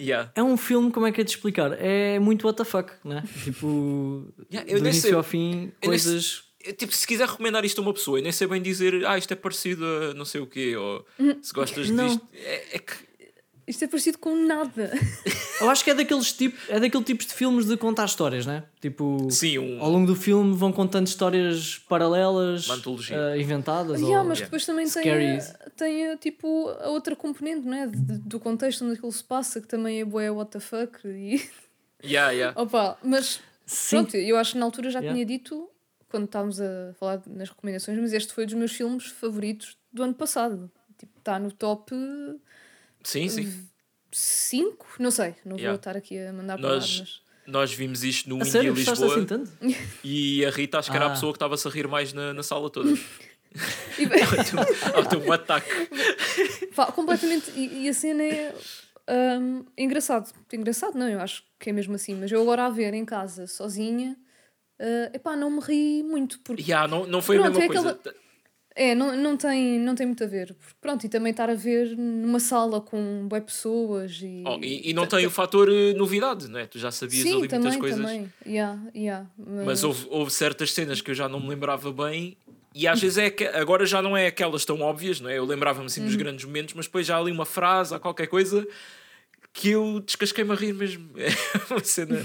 Yeah. 0.00 0.30
É 0.34 0.42
um 0.42 0.56
filme, 0.56 0.90
como 0.92 1.06
é 1.06 1.12
que 1.12 1.20
é 1.20 1.24
de 1.24 1.30
explicar? 1.30 1.72
É 1.80 2.18
muito 2.20 2.44
what 2.46 2.56
the 2.56 2.64
fuck, 2.64 2.92
né? 3.04 3.22
Tipo, 3.44 4.32
Yeah, 4.52 4.70
eu 4.70 4.78
do 4.78 4.82
nem 4.84 4.92
início 4.92 5.02
sei- 5.08 5.12
ao 5.14 5.22
fim, 5.22 5.72
sei- 5.80 5.88
coisas. 5.88 6.44
Tipo, 6.78 6.92
se 6.92 7.04
quiser 7.06 7.26
recomendar 7.28 7.64
isto 7.64 7.80
a 7.80 7.82
uma 7.82 7.92
pessoa, 7.92 8.18
eu 8.20 8.22
nem 8.22 8.30
sei 8.30 8.46
bem 8.46 8.62
dizer, 8.62 9.04
ah, 9.04 9.18
isto 9.18 9.32
é 9.32 9.36
parecido 9.36 9.84
a 9.84 10.14
não 10.14 10.24
sei 10.24 10.40
o 10.40 10.46
quê, 10.46 10.76
ou 10.76 11.04
se 11.42 11.52
gostas 11.52 11.90
Não. 11.90 12.06
disto. 12.06 12.28
É, 12.32 12.76
é 12.76 12.78
que. 12.78 12.92
Isto 13.66 13.84
é 13.84 13.88
parecido 13.88 14.18
com 14.18 14.34
nada. 14.34 14.90
Eu 15.60 15.70
acho 15.70 15.84
que 15.84 15.90
é 15.90 15.94
daqueles 15.94 16.32
tipo, 16.32 16.58
é 16.68 16.80
daquele 16.80 17.04
tipos 17.04 17.26
de 17.26 17.32
filmes 17.34 17.66
de 17.66 17.76
contar 17.76 18.06
histórias, 18.06 18.44
né? 18.44 18.64
Tipo, 18.80 19.28
Sim, 19.30 19.58
um. 19.58 19.80
ao 19.82 19.88
longo 19.88 20.06
do 20.08 20.16
filme 20.16 20.54
vão 20.56 20.72
contando 20.72 21.06
histórias 21.06 21.78
paralelas, 21.88 22.66
eh, 23.10 23.38
inventadas. 23.40 24.00
Yeah, 24.00 24.22
ou... 24.22 24.28
mas 24.28 24.38
Yeah. 24.38 24.44
depois 24.46 24.66
também 24.66 24.88
tem, 24.88 25.38
tem 25.76 26.08
a, 26.10 26.16
tipo 26.16 26.68
a 26.80 26.88
outra 26.88 27.14
componente, 27.14 27.64
não 27.66 27.76
é? 27.76 27.86
De- 27.86 27.96
de- 27.96 28.18
do 28.18 28.40
contexto 28.40 28.84
onde 28.84 28.94
aquilo 28.94 29.12
se 29.12 29.22
passa, 29.22 29.60
que 29.60 29.68
também 29.68 30.00
é 30.00 30.04
bué 30.04 30.28
what 30.30 30.50
the 30.50 30.60
fuck. 30.60 30.98
E... 31.06 31.40
Yeah, 32.04 32.32
yeah. 32.32 32.60
Opa, 32.60 32.98
mas 33.00 33.38
Sim, 33.64 33.98
pronto, 33.98 34.16
eu 34.16 34.36
acho 34.36 34.54
que 34.54 34.58
na 34.58 34.64
altura 34.64 34.90
já 34.90 34.98
Yeah. 34.98 35.14
tinha 35.14 35.24
dito, 35.24 35.68
quando 36.08 36.24
estávamos 36.24 36.60
a 36.60 36.92
falar 36.98 37.22
nas 37.28 37.48
recomendações, 37.48 37.96
mas 38.00 38.12
este 38.12 38.32
foi 38.32 38.44
dos 38.44 38.54
meus 38.56 38.72
filmes 38.72 39.06
favoritos 39.06 39.76
do 39.92 40.02
ano 40.02 40.12
passado. 40.14 40.68
Tipo, 40.98 41.16
está 41.20 41.38
no 41.38 41.52
top 41.52 41.94
Sim, 43.04 43.28
sim. 43.28 43.68
5, 44.10 44.86
não 44.98 45.10
sei, 45.10 45.34
não 45.44 45.56
Yeah. 45.56 45.70
vou 45.70 45.76
estar 45.76 45.96
aqui 45.96 46.18
a 46.18 46.32
mandar 46.32 46.58
para 46.58 46.68
Nós- 46.74 47.00
mas 47.00 47.22
Nós 47.46 47.72
vimos 47.72 48.04
isto 48.04 48.28
no 48.28 48.36
A 48.36 48.38
Indie 48.40 48.50
sério, 48.50 48.74
gostaste 48.74 49.02
Lisboa 49.04 49.18
assim 49.18 49.26
tanto? 49.26 49.50
e 50.04 50.44
a 50.46 50.50
Rita 50.50 50.78
acho 50.78 50.90
que 50.90 50.96
era 50.96 51.06
a 51.06 51.08
Ah. 51.08 51.14
pessoa 51.14 51.32
que 51.32 51.36
estava-se 51.38 51.66
a 51.66 51.70
rir 51.70 51.88
mais 51.88 52.12
na, 52.12 52.32
na 52.32 52.42
sala 52.42 52.70
toda. 52.70 52.90
E- 52.90 52.98
Ela 54.94 55.18
um 55.26 55.32
ataque. 55.32 55.68
Completamente. 56.94 57.50
E, 57.56 57.84
e 57.84 57.88
a 57.88 57.94
cena 57.94 58.22
é. 58.22 58.54
hum, 59.40 59.64
engraçado. 59.76 60.32
Engraçado, 60.52 60.96
não, 60.96 61.08
eu 61.08 61.20
acho 61.20 61.42
que 61.58 61.70
é 61.70 61.72
mesmo 61.72 61.94
assim. 61.94 62.14
Mas 62.14 62.30
eu 62.30 62.40
agora 62.40 62.66
a 62.66 62.70
ver 62.70 62.94
em 62.94 63.04
casa, 63.04 63.46
sozinha, 63.46 64.16
uh, 64.80 65.14
epá, 65.16 65.34
não 65.36 65.50
me 65.50 65.60
ri 65.60 66.02
muito. 66.02 66.38
Porque, 66.40 66.62
Yeah, 66.62 66.86
não, 66.88 67.06
não 67.06 67.20
foi 67.20 67.36
Pronto, 67.38 67.56
a 67.56 67.60
mesma 67.60 67.64
é 67.64 67.82
coisa. 67.82 68.00
É, 68.74 68.94
não, 68.94 69.16
não, 69.16 69.36
tem, 69.36 69.78
não 69.78 69.94
tem 69.94 70.06
muito 70.06 70.22
a 70.24 70.26
ver. 70.26 70.54
Pronto, 70.80 71.04
e 71.04 71.08
também 71.08 71.30
estar 71.30 71.48
a 71.50 71.54
ver 71.54 71.96
numa 71.96 72.40
sala 72.40 72.80
com 72.80 73.26
boas 73.28 73.44
pessoas 73.44 74.20
e. 74.22 74.42
Oh, 74.46 74.58
e, 74.62 74.90
e 74.90 74.92
não 74.92 75.06
tem 75.06 75.26
o 75.26 75.30
fator 75.30 75.68
eh, 75.70 75.92
novidade, 75.94 76.48
não 76.48 76.58
é? 76.58 76.66
Tu 76.66 76.78
já 76.78 76.90
sabias 76.90 77.22
Sim, 77.22 77.38
ali 77.38 77.48
também, 77.48 77.62
muitas 77.64 77.80
coisas. 77.80 78.00
também. 78.00 78.32
Yeah, 78.46 78.80
yeah, 78.94 79.26
Mas 79.38 79.84
houve, 79.84 80.06
houve 80.10 80.30
certas 80.30 80.72
cenas 80.72 81.00
que 81.00 81.10
eu 81.10 81.14
já 81.14 81.28
não 81.28 81.40
me 81.40 81.48
lembrava 81.48 81.92
bem 81.92 82.36
e 82.74 82.88
às 82.88 83.00
vezes 83.00 83.18
é 83.18 83.30
que 83.30 83.44
agora 83.44 83.84
já 83.84 84.00
não 84.00 84.16
é 84.16 84.26
aquelas 84.26 84.64
tão 84.64 84.80
óbvias, 84.80 85.20
não 85.20 85.28
é? 85.28 85.38
Eu 85.38 85.44
lembrava-me 85.44 85.86
assim 85.86 86.00
Uhum. 86.00 86.06
dos 86.06 86.16
grandes 86.16 86.44
momentos, 86.44 86.74
mas 86.74 86.86
depois 86.86 87.06
já 87.06 87.16
há 87.16 87.18
ali 87.20 87.30
uma 87.30 87.44
frase, 87.44 87.94
há 87.94 87.98
qualquer 87.98 88.26
coisa 88.28 88.66
que 89.52 89.68
eu 89.70 90.00
descasquei-me 90.00 90.52
a 90.52 90.54
rir 90.54 90.72
mesmo. 90.72 91.10
É 91.18 91.72
uma 91.74 91.84
cena 91.84 92.24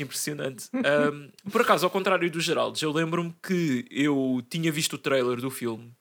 impressionante. 0.00 0.68
Um, 0.74 1.50
por 1.50 1.60
acaso, 1.62 1.84
ao 1.86 1.90
contrário 1.90 2.30
do 2.30 2.40
Geraldo, 2.40 2.78
eu 2.82 2.92
lembro-me 2.92 3.34
que 3.42 3.86
eu 3.90 4.42
tinha 4.48 4.70
visto 4.70 4.94
o 4.94 4.98
trailer 4.98 5.40
do 5.40 5.50
filme 5.50 5.92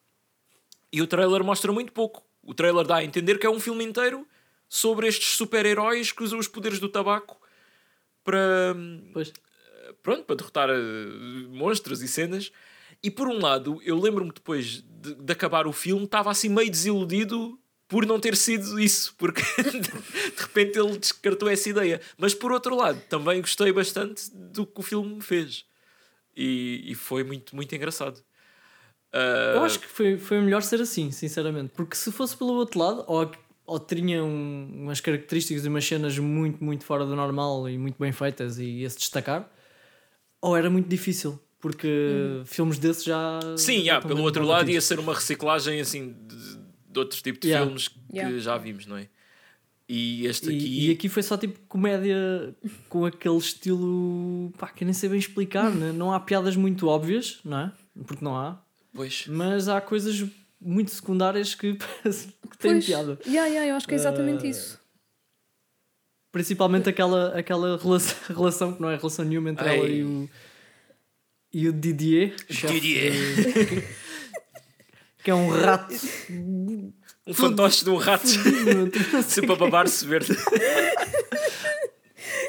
e 0.92 1.02
o 1.02 1.08
trailer 1.08 1.44
mostra 1.44 1.72
muito 1.72 1.92
pouco. 1.92 2.24
O 2.42 2.54
trailer 2.54 2.86
dá 2.86 2.98
a 2.98 3.04
entender 3.04 3.38
que 3.40 3.46
é 3.46 3.50
um 3.50 3.60
filme 3.60 3.84
inteiro 3.84 4.28
sobre 4.68 5.08
estes 5.08 5.36
super-heróis 5.38 6.12
que 6.12 6.24
usam 6.24 6.40
os 6.40 6.48
poderes 6.48 6.80
do 6.80 6.90
tabaco 6.90 7.40
para, 8.24 8.76
Pois. 9.14 9.32
pronto, 10.02 10.24
para 10.24 10.36
derrotar 10.36 10.70
eh, 10.70 10.76
monstros 11.50 12.02
e 12.02 12.08
cenas. 12.08 12.52
E 13.02 13.12
por 13.12 13.28
um 13.28 13.40
lado, 13.40 13.82
eu 13.84 14.00
lembro-me 14.00 14.32
depois 14.32 14.82
de, 14.82 15.16
de 15.16 15.34
acabar 15.34 15.68
o 15.68 15.74
filme, 15.74 16.06
estava 16.06 16.32
assim 16.32 16.50
meio 16.50 16.70
desiludido 16.70 17.60
por 17.94 18.06
não 18.08 18.20
ter 18.20 18.36
sido 18.36 18.80
isso, 18.80 19.14
porque 19.20 19.42
de 19.62 20.42
repente 20.42 20.80
ele 20.80 20.98
descartou 20.98 21.48
essa 21.48 21.70
ideia. 21.70 22.02
Mas 22.18 22.34
por 22.34 22.52
outro 22.52 22.76
lado, 22.76 23.00
também 23.08 23.40
gostei 23.40 23.72
bastante 23.72 24.24
do 24.34 24.66
que 24.66 24.80
o 24.80 24.84
filme 24.84 25.16
me 25.16 25.22
fez. 25.22 25.64
E, 26.36 26.84
e 26.88 26.96
foi 26.96 27.24
muito, 27.24 27.56
muito 27.56 27.74
engraçado. 27.76 28.20
Ah, 29.14 29.54
Eu 29.58 29.64
acho 29.64 29.80
que 29.80 29.88
foi, 29.88 30.18
foi 30.18 30.42
melhor 30.42 30.64
ser 30.64 30.82
assim, 30.82 31.12
sinceramente. 31.12 31.72
Porque 31.76 31.96
se 31.96 32.12
fosse 32.12 32.36
pelo 32.36 32.54
outro 32.54 32.80
lado, 32.80 33.04
ou, 33.08 33.32
ou 33.68 33.80
tinha 33.80 34.24
um- 34.24 34.70
umas 34.86 35.00
características 35.00 35.64
e 35.64 35.68
umas 35.68 35.86
cenas 35.86 36.18
muito, 36.18 36.64
muito 36.64 36.84
fora 36.84 37.06
do 37.06 37.16
normal 37.16 37.70
e 37.70 37.78
muito 37.78 37.98
bem 38.00 38.12
feitas 38.12 38.58
e 38.58 38.64
ia 38.82 38.90
se 38.90 38.98
destacar, 38.98 39.48
ou 40.42 40.58
era 40.58 40.68
muito 40.70 40.90
difícil. 40.90 41.40
Porque 41.60 42.42
filmes 42.46 42.78
desses 42.78 43.06
já. 43.06 43.40
Sim, 43.56 43.86
já 43.86 44.02
pelo 44.02 44.22
outro 44.24 44.44
lado 44.44 44.70
ia 44.70 44.82
ser 44.82 45.00
uma 45.00 45.14
reciclagem 45.14 45.80
assim 45.80 46.14
de, 46.94 47.00
outros 47.00 47.22
tipos 47.22 47.40
de 47.42 47.48
Yeah. 47.50 47.66
filmes 47.66 47.88
que 47.88 48.00
Yeah. 48.14 48.40
já 48.40 48.58
vimos, 48.58 48.86
não 48.86 48.98
é? 48.98 49.08
E 49.90 50.26
este 50.26 50.48
aqui. 50.48 50.58
E, 50.58 50.88
e 50.88 50.92
aqui 50.92 51.10
foi 51.10 51.22
só 51.22 51.38
tipo 51.38 51.60
comédia 51.68 52.56
com 52.88 53.06
aquele 53.06 53.38
estilo 53.38 54.52
pá, 54.58 54.68
que 54.70 54.84
eu 54.84 54.86
nem 54.86 54.94
sei 54.94 55.10
bem 55.10 55.20
explicar, 55.20 55.70
né? 55.72 55.92
não 55.92 56.14
há 56.14 56.20
piadas 56.20 56.56
muito 56.56 56.88
óbvias, 56.88 57.40
não 57.44 57.58
é? 57.60 57.72
Porque 58.08 58.24
não 58.24 58.36
há, 58.38 58.62
Pois. 58.94 59.26
mas 59.28 59.68
há 59.68 59.82
coisas 59.82 60.26
muito 60.60 60.90
secundárias 60.90 61.54
que, 61.54 61.74
que 62.50 62.58
têm 62.58 62.72
Pois, 62.72 62.86
piada. 62.86 63.20
Yeah, 63.28 63.48
yeah, 63.50 63.68
eu 63.72 63.76
acho 63.76 63.86
que 63.88 63.94
é 63.94 63.98
exatamente 63.98 64.46
Ah, 64.46 64.50
isso. 64.50 64.80
Principalmente 66.32 66.90
aquela, 66.90 67.38
aquela 67.38 67.78
relação, 67.78 68.18
relação 68.36 68.74
que 68.74 68.82
não 68.82 68.90
é 68.90 68.96
relação 68.96 69.26
nenhuma 69.26 69.50
entre 69.52 69.68
ela 69.68 69.86
Ai. 69.86 69.92
e 69.98 70.04
o, 70.04 70.30
e 71.54 71.68
o 71.70 71.74
Didier, 71.74 72.34
Didier. 72.50 73.14
que 75.24 75.32
é 75.32 75.36
um 75.36 75.50
rato 75.50 75.94
Um 77.26 77.34
fantoche 77.34 77.86
de 77.86 77.90
um 77.90 77.96
rato 77.96 78.28
sempre 79.26 79.54
a 79.54 79.56
babar-se 79.56 80.06
verde. 80.06 80.36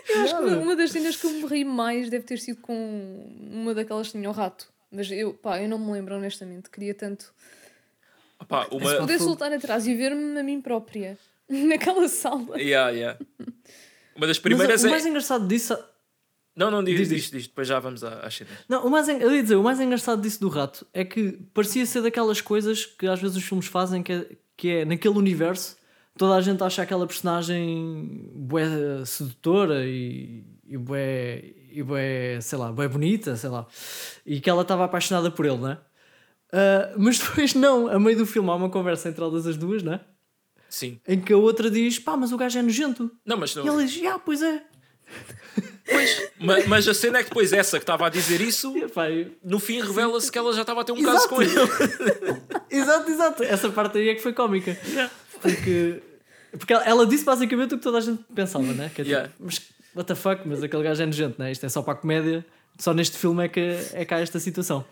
Eu 0.09 0.21
acho 0.21 0.37
que 0.37 0.45
uma 0.45 0.77
das 0.77 0.91
cenas 0.91 1.17
que 1.17 1.27
eu 1.27 1.31
me 1.31 1.47
ri 1.47 1.65
mais 1.65 2.09
deve 2.11 2.25
ter 2.25 2.39
sido 2.39 2.61
com 2.61 3.27
uma 3.51 3.75
daquelas 3.75 4.09
que 4.09 4.13
tinha 4.13 4.29
o 4.29 4.33
rato. 4.33 4.69
Mas 4.91 5.11
eu, 5.11 5.35
pá, 5.35 5.61
eu 5.61 5.69
não 5.69 5.79
me 5.79 5.91
lembro 5.93 6.15
honestamente. 6.15 6.71
Queria 6.71 6.95
tanto 6.95 7.25
se 7.25 8.47
uma... 8.71 8.97
poder 8.97 9.19
soltar 9.19 9.53
atrás 9.53 9.87
e 9.87 9.95
ver-me 9.95 10.39
a 10.39 10.43
mim 10.43 10.61
própria 10.61 11.19
naquela 11.49 12.07
sala. 12.09 12.61
Yeah, 12.61 12.91
yeah. 12.91 13.19
Uma 14.15 14.27
das 14.27 14.37
Mas 14.37 14.39
primeiras 14.39 14.85
o 14.85 14.87
é. 14.87 14.91
mais 14.91 15.07
engraçado 15.07 15.49
disso 15.49 15.77
Não, 16.57 16.71
não, 16.71 16.85
diz, 16.85 16.97
Diz, 16.97 17.09
diz, 17.09 17.31
diz. 17.31 17.47
depois 17.49 17.67
já 17.67 17.79
vamos 17.81 18.05
à, 18.05 18.21
à 18.21 18.31
cena. 18.31 18.51
Não, 18.69 18.87
o 18.87 18.91
mais, 18.91 19.09
eu 19.09 19.35
ia 19.35 19.43
dizer, 19.43 19.57
o 19.57 19.63
mais 19.63 19.81
engraçado 19.81 20.23
disso 20.23 20.41
do 20.41 20.49
rato 20.49 20.87
é 20.93 21.05
que 21.05 21.33
parecia 21.53 21.85
ser 21.85 22.03
daquelas 22.03 22.41
coisas 22.41 22.85
que 22.87 23.07
às 23.07 23.21
vezes 23.21 23.37
os 23.37 23.43
filmes 23.45 23.67
fazem, 23.67 24.03
que 24.03 24.13
é, 24.13 24.27
que 24.57 24.69
é 24.69 24.85
naquele 24.85 25.19
universo, 25.19 25.77
toda 26.17 26.35
a 26.37 26.41
gente 26.41 26.63
acha 26.63 26.83
aquela 26.83 27.07
personagem 27.07 28.31
bué 28.35 29.05
sedutora 29.05 29.85
e, 29.85 30.45
e 30.67 30.79
bué, 30.79 31.43
e 31.73 31.83
bué, 31.83 32.41
sei 32.41 32.59
lá, 32.59 32.71
bué 32.71 32.87
bonita, 32.87 33.35
sei 33.35 33.51
lá, 33.51 33.67
e 34.25 34.41
que 34.41 34.49
ela 34.49 34.63
estava 34.63 34.85
apaixonada 34.85 35.31
por 35.31 35.45
ele, 35.47 35.59
né? 35.59 35.79
Ah, 36.53 36.95
mas 36.97 37.19
depois 37.25 37.53
não, 37.55 37.89
a 37.89 37.99
meio 37.99 38.17
do 38.17 38.27
filme 38.27 38.49
há 38.49 38.55
uma 38.55 38.71
conversa 38.71 39.09
entre 39.09 39.25
elas 39.25 39.45
as 39.45 39.57
duas, 39.57 39.83
né? 39.83 40.01
Sim. 40.69 41.01
Em 41.07 41.21
que 41.21 41.33
a 41.33 41.37
outra 41.37 41.71
diz, 41.71 41.99
pá, 41.99 42.17
mas 42.17 42.33
o 42.33 42.37
gajo 42.37 42.59
é 42.59 42.63
nojento. 42.63 43.11
Não, 43.25 43.37
mas 43.37 43.53
E 43.53 43.57
não. 43.59 43.67
ela 43.69 43.85
diz, 43.85 44.05
ah, 44.07 44.19
pois 44.19 44.41
é. 44.43 44.63
Ma- 46.41 46.57
Mas, 46.67 46.89
a 46.89 46.95
cena 46.95 47.19
é 47.19 47.23
que 47.23 47.29
depois 47.29 47.53
essa 47.53 47.79
que 47.79 47.83
estava 47.83 48.07
a 48.07 48.09
dizer 48.11 48.41
isso, 48.41 48.73
no 49.45 49.59
fim 49.61 49.81
revela-se 49.81 50.31
que 50.33 50.39
ela 50.39 50.53
já 50.53 50.63
estava 50.63 50.81
a 50.81 50.85
ter 50.85 50.93
um 50.93 50.99
Exato. 50.99 51.15
caso 51.15 51.29
com 51.29 51.43
ele. 51.43 51.53
Exato, 52.71 53.11
exato. 53.11 53.43
Essa 53.45 53.69
parte 53.71 53.99
aí 53.99 54.09
é 54.09 54.15
que 54.15 54.21
foi 54.23 54.33
cómica. 54.33 54.77
Porque, 55.41 56.01
porque 56.59 56.73
ela, 56.73 56.85
ela 56.85 57.07
disse 57.07 57.25
basicamente 57.25 57.75
o 57.75 57.79
que 57.79 57.83
toda 57.85 57.99
a 57.99 58.01
gente 58.01 58.23
pensava, 58.35 58.65
né? 58.73 58.91
Que 58.95 59.03
é 59.03 59.05
tipo, 59.05 59.11
Yeah. 59.15 59.31
mas 59.39 59.61
what 59.95 60.09
the 60.09 60.15
fuck, 60.17 60.43
mas 60.47 60.63
aquele 60.63 60.83
gajo 60.83 61.03
é 61.03 61.07
nojento, 61.07 61.37
né? 61.41 61.53
Isto 61.53 61.67
é 61.67 61.69
só 61.69 61.83
para 61.83 61.93
a 61.93 61.97
comédia, 61.97 62.45
só 62.79 62.93
neste 62.93 63.17
filme 63.17 63.45
é 63.45 63.49
que 63.49 63.61
é 63.93 64.05
cá 64.05 64.19
esta 64.19 64.41
situação. 64.41 64.85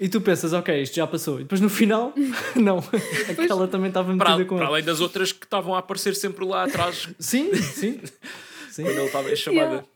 E 0.00 0.08
tu 0.08 0.20
pensas, 0.20 0.52
ok, 0.52 0.82
isto 0.82 0.96
já 0.96 1.06
passou. 1.06 1.36
E 1.38 1.42
depois 1.44 1.60
no 1.60 1.68
final, 1.70 2.12
não. 2.56 2.82
É 3.28 3.34
que 3.34 3.50
ela 3.52 3.68
também 3.68 3.88
estava 3.88 4.14
Para, 4.16 4.30
metida 4.30 4.48
com 4.48 4.56
para 4.56 4.64
ele. 4.64 4.72
além 4.74 4.84
das 4.84 5.00
outras 5.00 5.30
que 5.30 5.44
estavam 5.44 5.74
a 5.74 5.78
aparecer 5.78 6.16
sempre 6.16 6.44
lá 6.44 6.64
atrás 6.64 7.08
Sim, 7.20 7.54
sim. 7.54 8.00
sim. 8.74 8.82
quando 8.84 8.96
ele 8.98 9.06
estava 9.06 9.34
chamada. 9.36 9.70
Yeah. 9.70 9.86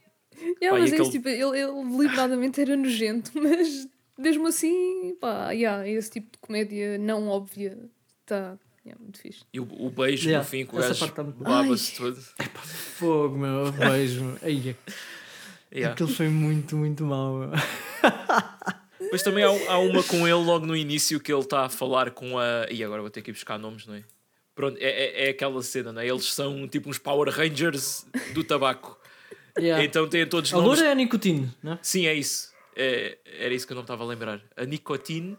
Yeah, 0.61 0.71
Pá, 0.77 0.79
mas 0.79 0.91
é 0.91 0.95
aquele- 0.95 1.09
tipo, 1.11 1.27
ele, 1.29 1.59
ele 1.59 1.89
deliberadamente 1.91 2.61
era 2.61 2.75
nojento, 2.77 3.31
mas 3.39 3.87
mesmo 4.17 4.47
assim, 4.47 5.15
pá, 5.19 5.51
yeah, 5.51 5.87
esse 5.87 6.09
tipo 6.11 6.31
de 6.31 6.37
comédia 6.39 6.97
não 6.97 7.27
óbvia 7.27 7.77
está 8.21 8.57
yeah, 8.85 9.01
muito 9.01 9.19
fixe. 9.19 9.41
E 9.53 9.59
o, 9.59 9.63
o 9.63 9.89
beijo 9.89 10.27
Yeah, 10.29 10.43
no 10.43 10.49
fim, 10.49 10.65
que 10.65 10.75
o 10.75 10.79
essa 10.79 10.89
gajo 10.89 10.99
parte 10.99 11.15
tá 11.15 11.23
baba-se 11.23 11.95
todo. 11.95 12.15
Fogo, 12.63 13.37
meu, 13.37 13.71
beijo. 13.71 14.37
Aí, 14.41 14.75
Yeah. 15.71 15.93
Aquilo 15.93 16.09
foi 16.09 16.29
muito, 16.29 16.75
muito 16.75 17.03
mau. 17.03 17.35
meu. 17.37 17.51
Depois 18.99 19.21
também 19.21 19.43
há, 19.43 19.49
há 19.71 19.77
uma 19.77 20.01
com 20.03 20.27
ele 20.27 20.33
logo 20.43 20.65
no 20.65 20.75
início 20.75 21.19
que 21.19 21.31
ele 21.31 21.41
está 21.41 21.65
a 21.65 21.69
falar 21.69 22.09
com 22.11 22.39
a. 22.39 22.65
E 22.71 22.83
agora 22.83 23.01
vou 23.01 23.09
ter 23.11 23.21
que 23.21 23.29
ir 23.29 23.33
buscar 23.33 23.57
nomes, 23.59 23.85
não 23.85 23.93
é? 23.93 24.03
Pronto, 24.59 24.77
é, 24.77 24.89
é, 24.89 25.27
é 25.27 25.29
aquela 25.29 25.63
cena, 25.63 25.93
não 25.93 26.01
é? 26.01 26.07
Eles 26.09 26.33
são 26.33 26.67
tipo 26.67 26.89
uns 26.89 26.97
Power 26.97 27.29
Rangers 27.29 28.05
do 28.33 28.43
tabaco. 28.43 28.99
Yeah. 29.57 29.83
Então 29.83 30.07
têm 30.07 30.25
todos 30.25 30.53
A 30.53 30.57
nomes. 30.57 30.77
loura 30.79 30.87
é 30.87 30.91
a 30.91 30.95
nicotine, 30.95 31.51
né? 31.61 31.77
Sim, 31.81 32.05
é 32.05 32.13
isso. 32.13 32.53
É, 32.77 33.17
era 33.39 33.53
isso 33.53 33.67
que 33.67 33.73
eu 33.73 33.75
não 33.75 33.81
estava 33.81 34.05
a 34.05 34.07
lembrar. 34.07 34.39
A 34.55 34.63
Nicotine 34.63 35.37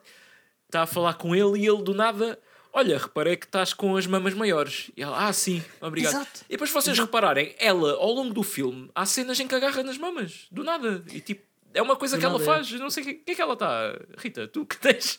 está 0.66 0.83
a 0.83 0.87
falar 0.87 1.14
com 1.14 1.35
ele 1.35 1.61
e 1.61 1.66
ele 1.66 1.83
do 1.83 1.94
nada. 1.94 2.38
Olha, 2.70 2.98
reparei 2.98 3.35
que 3.37 3.46
estás 3.46 3.72
com 3.72 3.96
as 3.96 4.06
mamas 4.06 4.35
maiores. 4.35 4.90
E 4.94 5.02
ela, 5.02 5.26
ah, 5.26 5.33
sim, 5.33 5.62
obrigado. 5.80 6.16
Exato. 6.16 6.40
E 6.48 6.52
depois 6.52 6.70
vocês 6.70 6.98
repararem, 6.98 7.54
ela, 7.59 7.94
ao 7.94 8.12
longo 8.12 8.35
do 8.35 8.42
filme, 8.42 8.90
há 8.94 9.06
cenas 9.06 9.40
em 9.40 9.48
que 9.48 9.54
agarra 9.54 9.83
nas 9.83 9.96
mamas, 9.96 10.48
do 10.50 10.62
nada. 10.62 11.02
E 11.11 11.20
tipo, 11.20 11.42
é 11.74 11.80
uma 11.83 11.96
coisa 11.96 12.18
que 12.18 12.24
ela 12.24 12.40
é. 12.40 12.44
faz. 12.44 12.70
Não 12.72 12.90
sei 12.90 13.02
o 13.02 13.06
que, 13.06 13.14
que 13.14 13.33
é 13.33 13.35
que 13.35 13.42
ela 13.42 13.54
está. 13.54 13.98
Rita, 14.18 14.48
tu 14.48 14.64
que 14.66 14.76
tens. 14.78 15.18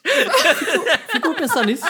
Ficou 1.11 1.31
a 1.31 1.35
pensar 1.35 1.65
nisso? 1.65 1.83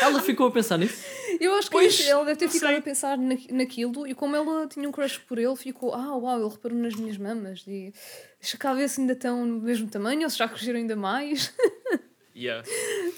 Ela 0.00 0.20
ficou 0.22 0.46
a 0.48 0.50
pensar 0.50 0.78
nisso? 0.78 1.04
Eu 1.40 1.54
acho 1.54 1.68
que 1.68 1.72
Pois, 1.72 1.94
isso, 1.98 2.08
ela 2.10 2.24
deve 2.24 2.38
ter 2.38 2.48
ficado 2.48 2.70
sei. 2.70 2.78
a 2.78 2.82
pensar 2.82 3.16
na, 3.18 3.36
naquilo 3.50 4.06
e 4.06 4.14
como 4.14 4.34
ela 4.34 4.66
tinha 4.66 4.88
um 4.88 4.92
crush 4.92 5.18
por 5.18 5.38
ele, 5.38 5.54
ficou, 5.56 5.94
ah, 5.94 6.16
uau, 6.16 6.40
ele 6.40 6.48
reparou 6.48 6.76
nas 6.78 6.94
minhas 6.94 7.16
mamas 7.16 7.64
e 7.66 7.92
deixa 8.40 8.56
cá 8.58 8.74
ver 8.74 8.88
se 8.88 9.00
ainda 9.00 9.12
estão 9.12 9.44
no 9.46 9.60
mesmo 9.60 9.88
tamanho 9.88 10.22
ou 10.24 10.30
se 10.30 10.38
já 10.38 10.48
cresceram 10.48 10.78
ainda 10.78 10.96
mais. 10.96 11.52
Yeah. 12.36 12.64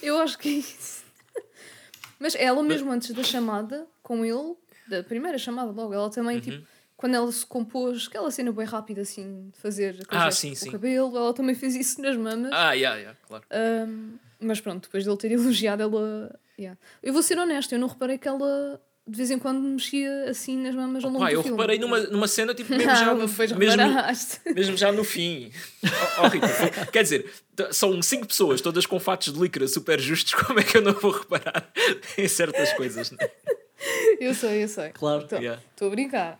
Eu 0.02 0.16
acho 0.18 0.38
que 0.38 0.48
é 0.48 0.52
isso. 0.52 1.04
Mas 2.18 2.34
ela 2.34 2.62
mesmo 2.62 2.90
antes 2.90 3.10
da 3.10 3.22
chamada 3.22 3.86
com 4.02 4.24
ele, 4.24 4.54
da 4.88 5.02
primeira 5.02 5.36
chamada 5.36 5.70
logo, 5.70 5.92
ela 5.92 6.08
também, 6.08 6.36
Uhum. 6.36 6.40
tipo, 6.40 6.66
quando 7.00 7.14
ela 7.14 7.32
se 7.32 7.46
compôs, 7.46 8.08
aquela 8.08 8.30
cena 8.30 8.52
bem 8.52 8.66
rápida 8.66 9.00
assim, 9.00 9.48
de 9.54 9.58
fazer 9.58 9.96
Ah, 10.10 10.30
sim, 10.30 10.50
com 10.50 10.56
sim. 10.56 10.68
o 10.68 10.72
cabelo, 10.72 11.16
ela 11.16 11.32
também 11.32 11.54
fez 11.54 11.74
isso 11.74 12.02
nas 12.02 12.14
mamas. 12.14 12.50
Ah, 12.52 12.74
yeah, 12.74 12.98
yeah, 12.98 13.18
claro. 13.26 13.42
Um, 13.50 14.18
mas 14.38 14.60
pronto, 14.60 14.82
depois 14.82 15.06
dele 15.06 15.16
ter 15.16 15.32
elogiado 15.32 15.82
ela. 15.82 16.38
yeah. 16.58 16.78
Eu 17.02 17.14
vou 17.14 17.22
ser 17.22 17.38
honesta, 17.38 17.74
eu 17.74 17.78
não 17.78 17.88
reparei 17.88 18.18
que 18.18 18.28
ela 18.28 18.78
de 19.08 19.16
vez 19.16 19.30
em 19.30 19.38
quando 19.38 19.62
mexia 19.62 20.28
assim 20.28 20.58
nas 20.58 20.74
mamas 20.74 21.02
ao 21.02 21.10
longo 21.10 21.24
Pá, 21.24 21.30
do 21.30 21.36
eu 21.36 21.42
filme. 21.42 21.56
reparei 21.56 21.78
numa, 21.78 22.00
numa 22.00 22.28
cena, 22.28 22.54
tipo, 22.54 22.70
mesmo 22.70 22.94
já, 22.94 23.14
no, 23.16 23.26
mesmo, 23.56 23.80
mesmo 24.54 24.76
já 24.76 24.92
no 24.92 25.02
fim. 25.02 25.50
Oh, 25.82 26.24
oh, 26.24 26.28
Rita, 26.28 26.86
quer 26.92 27.02
dizer, 27.02 27.32
são 27.72 28.02
cinco 28.02 28.26
pessoas, 28.26 28.60
todas 28.60 28.84
com 28.84 29.00
fatos 29.00 29.32
de 29.32 29.40
licra 29.40 29.66
super 29.66 29.98
justos, 29.98 30.34
como 30.34 30.60
é 30.60 30.62
que 30.62 30.76
eu 30.76 30.82
não 30.82 30.92
vou 30.92 31.12
reparar 31.12 31.72
em 32.18 32.28
certas 32.28 32.74
coisas? 32.74 33.10
Né? 33.10 33.26
Eu 34.20 34.34
sei, 34.34 34.62
eu 34.64 34.68
sei. 34.68 34.90
Claro. 34.90 35.22
Estou 35.24 35.38
Yeah. 35.40 35.62
a 35.80 35.88
brincar. 35.88 36.38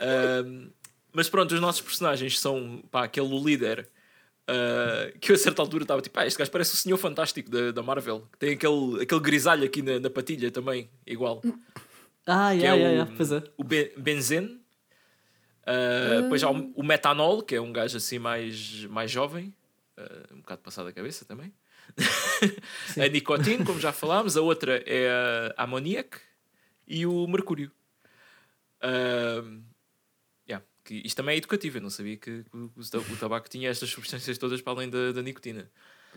Ahm, 0.00 0.70
mas 1.12 1.28
pronto, 1.28 1.52
os 1.54 1.60
nossos 1.60 1.80
personagens 1.80 2.38
são 2.40 2.82
pá, 2.90 3.04
aquele 3.04 3.28
líder 3.40 3.88
ah, 4.48 5.12
que 5.20 5.30
eu 5.30 5.36
a 5.36 5.38
certa 5.38 5.62
altura 5.62 5.84
estava 5.84 6.02
tipo, 6.02 6.18
ah, 6.18 6.26
este 6.26 6.38
gajo 6.38 6.50
parece 6.50 6.74
o 6.74 6.76
Senhor 6.76 6.96
Fantástico 6.98 7.48
da, 7.50 7.70
da 7.70 7.82
Marvel, 7.82 8.26
que 8.32 8.38
tem 8.38 8.52
aquele, 8.54 9.02
aquele 9.02 9.20
grisalho 9.20 9.64
aqui 9.64 9.80
na, 9.82 10.00
na 10.00 10.10
patilha 10.10 10.50
também, 10.50 10.90
igual. 11.06 11.40
Ah, 12.26 12.50
yeah, 12.52 12.76
é 12.76 12.78
yeah, 12.78 12.84
o, 12.90 12.92
yeah, 12.92 13.12
pois 13.16 13.32
é. 13.32 13.42
o 13.56 13.64
Ben- 13.64 13.90
Benzen. 13.96 14.60
Ah, 15.66 16.20
Depois 16.22 16.42
há 16.44 16.50
o, 16.50 16.70
o 16.76 16.82
Metanol, 16.82 17.42
que 17.42 17.54
é 17.54 17.60
um 17.60 17.72
gajo 17.72 17.96
assim 17.96 18.18
mais, 18.18 18.84
mais 18.84 19.10
jovem, 19.10 19.54
ah, 19.96 20.26
um 20.32 20.36
bocado 20.36 20.60
passado 20.60 20.88
a 20.88 20.92
cabeça 20.92 21.24
também. 21.24 21.52
a 23.02 23.08
Nicotine, 23.08 23.64
como 23.64 23.80
já 23.80 23.90
falámos, 23.90 24.36
a 24.36 24.42
outra 24.42 24.82
é 24.86 25.08
a 25.56 25.64
Ammoniac 25.64 26.18
e 26.90 27.06
o 27.06 27.26
Mercúrio. 27.28 27.70
Ah, 28.82 29.44
yeah, 30.48 30.64
que 30.84 30.94
isto 31.04 31.16
também 31.16 31.36
é 31.36 31.38
educativo, 31.38 31.78
eu 31.78 31.82
não 31.82 31.90
sabia 31.90 32.16
que, 32.16 32.44
o, 32.52 32.70
o 32.76 33.16
tabaco 33.16 33.48
tinha 33.48 33.70
estas 33.70 33.90
substâncias 33.90 34.36
todas 34.36 34.60
para 34.60 34.72
além 34.72 34.90
da, 34.90 35.12
da 35.12 35.22
nicotina. 35.22 35.70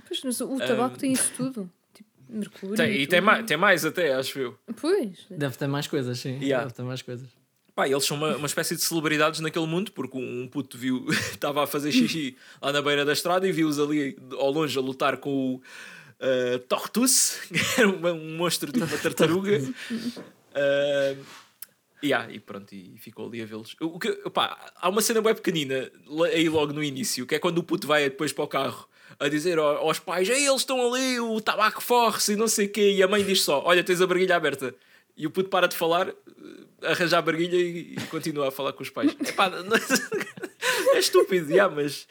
Pois, 0.07 0.21
mas 0.23 0.41
o 0.41 0.57
tabaco 0.57 0.97
tem 0.97 1.11
isso 1.11 1.31
tudo. 1.37 1.69
Tipo, 1.93 2.09
mercúrio. 2.27 2.75
Tem, 2.75 3.01
e 3.01 3.05
tem 3.05 3.21
mais, 3.21 3.45
tem 3.45 3.55
mais 3.55 3.85
até, 3.85 4.13
acho 4.15 4.39
eu. 4.39 4.57
Pois. 4.81 5.25
Deve 5.29 5.55
ter 5.55 5.67
mais 5.67 5.87
coisas, 5.87 6.17
sim. 6.17 6.39
Yeah. 6.39 6.63
Deve 6.63 6.73
ter 6.73 6.83
mais 6.83 7.03
coisas. 7.03 7.29
Pá, 7.75 7.87
eles 7.87 8.05
são 8.05 8.17
uma, 8.17 8.35
uma 8.35 8.45
espécie 8.45 8.75
de 8.75 8.81
celebridades 8.81 9.39
naquele 9.39 9.65
mundo, 9.65 9.91
porque 9.91 10.17
um 10.17 10.47
puto 10.47 10.77
viu, 10.77 11.05
estava 11.31 11.63
a 11.63 11.67
fazer 11.67 11.91
xixi 11.91 12.35
lá 12.61 12.71
na 12.71 12.81
beira 12.81 13.05
da 13.05 13.13
estrada 13.13 13.47
e 13.47 13.51
viu-os 13.51 13.79
ali 13.79 14.17
ao 14.31 14.51
longe 14.51 14.77
a 14.77 14.81
lutar 14.81 15.17
com 15.17 15.55
o 15.55 15.55
uh, 15.55 16.59
Tortus, 16.67 17.39
que 17.49 17.81
era 17.81 17.89
um 17.89 18.37
monstro 18.37 18.71
tipo 18.71 18.85
uma 18.85 18.97
tartaruga. 18.97 19.59
Uh, 20.55 21.23
yeah, 22.03 22.31
e 22.31 22.39
pronto, 22.39 22.73
e 22.73 22.97
ficou 22.97 23.27
ali 23.27 23.41
a 23.41 23.45
vê-los. 23.45 23.75
O 23.81 23.99
que- 23.99 24.21
opá, 24.25 24.71
há 24.75 24.89
uma 24.89 25.01
cena 25.01 25.21
bem 25.21 25.33
pequenina 25.35 25.91
aí 26.33 26.47
logo 26.49 26.73
no 26.73 26.83
início, 26.83 27.25
que 27.25 27.35
é 27.35 27.39
quando 27.39 27.57
o 27.59 27.63
puto 27.63 27.87
vai 27.87 28.03
depois 28.03 28.31
para 28.33 28.43
o 28.43 28.47
carro 28.47 28.87
a 29.19 29.27
dizer 29.27 29.57
ao- 29.59 29.77
aos 29.87 29.99
pais: 29.99 30.27
Ei, 30.29 30.45
eles 30.47 30.61
estão 30.61 30.93
ali, 30.93 31.19
o 31.19 31.39
tabaco 31.41 31.81
forre-se 31.81 32.33
e 32.33 32.35
não 32.35 32.47
sei 32.47 32.65
o 32.67 32.69
quê, 32.71 32.91
e 32.93 33.03
a 33.03 33.07
mãe 33.07 33.23
diz 33.23 33.41
só: 33.41 33.61
Olha, 33.65 33.83
tens 33.83 34.01
a 34.01 34.07
barguilha 34.07 34.35
aberta. 34.35 34.73
E 35.15 35.27
o 35.27 35.31
puto 35.31 35.47
para 35.49 35.67
de 35.67 35.75
falar, 35.75 36.09
eh, 36.09 36.13
arranja 36.87 37.19
a 37.19 37.21
barguilha 37.21 37.55
e, 37.55 37.93
e 37.93 38.07
continua 38.09 38.47
a 38.47 38.51
falar 38.51 38.73
com 38.73 38.81
os 38.81 38.89
pais. 38.89 39.15
Epá, 39.21 39.47
não- 39.49 39.75
é 40.95 40.99
estúpido, 40.99 41.51
yeah, 41.51 41.73
mas 41.73 42.07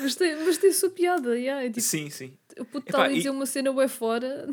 Mas 0.00 0.14
tem, 0.16 0.36
mas 0.44 0.58
tem 0.58 0.70
a 0.70 0.74
sua 0.74 0.90
piada. 0.90 1.38
Yeah, 1.38 1.64
é 1.64 1.68
tipo, 1.68 1.80
sim, 1.80 2.10
sim. 2.10 2.34
o 2.58 2.64
puto 2.66 2.86
está 2.88 3.04
a 3.04 3.10
e- 3.10 3.14
dizer 3.14 3.30
uma 3.30 3.46
cena 3.46 3.72
bem 3.72 3.88
fora. 3.88 4.48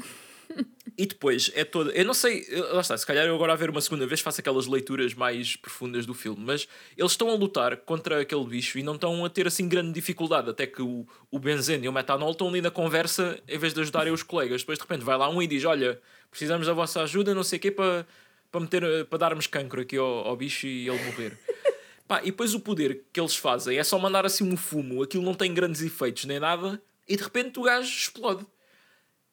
E 0.97 1.05
depois 1.05 1.51
é 1.53 1.63
toda. 1.63 1.91
Eu 1.91 2.03
não 2.03 2.13
sei, 2.13 2.47
lá 2.71 2.81
está, 2.81 2.97
se 2.97 3.05
calhar 3.05 3.25
eu 3.25 3.35
agora 3.35 3.53
a 3.53 3.55
ver 3.55 3.69
uma 3.69 3.81
segunda 3.81 4.07
vez 4.07 4.19
faço 4.19 4.41
aquelas 4.41 4.65
leituras 4.65 5.13
mais 5.13 5.55
profundas 5.55 6.07
do 6.07 6.13
filme, 6.15 6.43
mas 6.43 6.67
eles 6.97 7.11
estão 7.11 7.29
a 7.29 7.35
lutar 7.35 7.77
contra 7.77 8.21
aquele 8.21 8.43
bicho 8.45 8.79
e 8.79 8.83
não 8.83 8.95
estão 8.95 9.23
a 9.23 9.29
ter 9.29 9.45
assim 9.45 9.69
grande 9.69 9.91
dificuldade. 9.91 10.49
Até 10.49 10.65
que 10.65 10.81
o, 10.81 11.05
o 11.29 11.37
benzene 11.37 11.85
e 11.85 11.89
o 11.89 11.93
metanol 11.93 12.31
estão 12.31 12.49
ali 12.49 12.61
na 12.61 12.71
conversa 12.71 13.39
em 13.47 13.59
vez 13.59 13.75
de 13.75 13.81
ajudarem 13.81 14.11
os 14.11 14.23
colegas. 14.23 14.61
Depois 14.61 14.79
de 14.79 14.83
repente 14.83 15.05
vai 15.05 15.15
lá 15.17 15.29
um 15.29 15.39
e 15.39 15.45
diz: 15.45 15.63
Olha, 15.65 16.01
precisamos 16.31 16.65
da 16.65 16.73
vossa 16.73 17.03
ajuda, 17.03 17.35
não 17.35 17.43
sei 17.43 17.57
o 17.57 17.61
quê, 17.61 17.69
para, 17.69 18.07
para, 18.51 18.61
meter, 18.61 19.05
para 19.05 19.19
darmos 19.19 19.45
cancro 19.45 19.81
aqui 19.81 19.97
ao, 19.97 20.27
ao 20.27 20.35
bicho 20.35 20.65
e 20.65 20.89
ele 20.89 21.03
morrer. 21.05 21.37
Pá, 22.07 22.21
e 22.23 22.31
depois 22.31 22.55
o 22.55 22.59
poder 22.59 23.03
que 23.13 23.19
eles 23.19 23.35
fazem 23.35 23.77
é 23.77 23.83
só 23.83 23.99
mandar 23.99 24.25
assim 24.25 24.43
um 24.43 24.55
fumo, 24.55 25.03
aquilo 25.03 25.23
não 25.23 25.33
tem 25.33 25.53
grandes 25.53 25.81
efeitos 25.81 26.23
nem 26.25 26.39
nada, 26.39 26.81
e 27.07 27.17
de 27.17 27.21
repente 27.23 27.59
o 27.59 27.63
gajo 27.63 27.87
explode. 27.87 28.45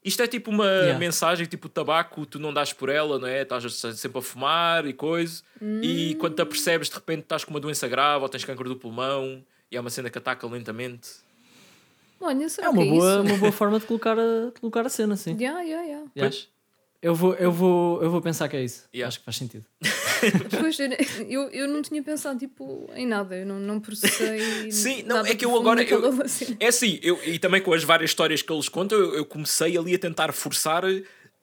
Isto 0.05 0.23
é 0.23 0.27
tipo 0.27 0.51
uma 0.51 0.67
Yeah. 0.67 0.99
mensagem, 0.99 1.47
tipo 1.47 1.69
tabaco, 1.69 2.27
tu 2.27 2.39
não 2.39 2.53
dás 2.53 2.73
por 2.73 2.89
ela, 2.91 3.19
não 3.19 3.27
é? 3.27 3.41
Estás 3.43 3.73
sempre 3.97 4.19
a 4.19 4.23
fumar 4.23 4.85
e 4.87 4.93
coisa, 4.93 5.43
e 5.83 6.15
quando 6.21 6.35
te 6.35 6.43
apercebes, 6.43 6.89
de 6.91 6.95
repente 6.95 7.23
estás 7.23 7.43
com 7.45 7.51
uma 7.53 7.61
doença 7.61 7.89
grave 7.89 8.23
ou 8.23 8.29
tens 8.29 8.45
câncer 8.45 8.65
do 8.65 8.77
pulmão, 8.77 9.43
e 9.71 9.77
é 9.77 9.81
uma 9.81 9.89
cena 9.91 10.11
que 10.11 10.19
ataca 10.19 10.47
lentamente. 10.47 11.09
Olha, 12.21 12.49
será 12.49 12.67
É 12.69 12.71
uma 12.71 12.83
que 12.83 12.89
é 12.89 12.93
boa, 12.93 13.13
isso? 13.13 13.21
uma 13.23 13.37
boa 13.39 13.53
forma 13.53 13.81
de 13.81 13.87
colocar 13.87 14.19
a, 14.19 14.51
de 14.55 14.61
colocar 14.61 14.85
a 14.87 14.89
cena, 14.89 15.17
sim. 15.17 15.37
Yeah, 15.41 15.63
yeah, 15.63 15.85
yeah. 15.87 16.07
Yeah. 16.17 16.37
Pois. 16.37 16.49
Eu, 17.05 17.15
vou, 17.15 17.35
eu, 17.35 17.53
vou, 17.53 18.03
eu 18.03 18.11
vou 18.11 18.23
pensar 18.23 18.49
que 18.49 18.57
é 18.57 18.65
isso. 18.65 18.89
Yeah. 18.95 19.09
Acho 19.09 19.19
que 19.19 19.27
faz 19.27 19.37
sentido. 19.37 19.67
Pois, 20.59 20.79
eu, 21.29 21.51
eu, 21.51 21.69
não 21.69 21.83
tinha 21.83 22.03
pensado 22.03 22.39
tipo, 22.39 22.91
em 22.95 23.07
nada, 23.07 23.37
eu 23.37 23.45
não, 23.45 23.61
não 23.61 23.79
processei. 23.79 24.73
Sim, 24.73 25.03
não, 25.03 25.19
é 25.19 25.35
que 25.35 25.45
eu 25.45 25.55
agora- 25.55 25.83
eu-. 25.83 26.01
É 26.59 26.69
assim, 26.69 26.99
eu, 27.03 27.23
e 27.27 27.39
também 27.39 27.61
com 27.61 27.75
as 27.75 27.85
várias 27.85 28.09
histórias 28.09 28.41
que 28.41 28.51
eles 28.51 28.71
contam, 28.71 28.97
eu, 28.97 29.17
eu 29.17 29.27
comecei 29.27 29.77
ali 29.77 29.95
a 29.95 29.99
tentar 29.99 30.33
forçar 30.33 30.83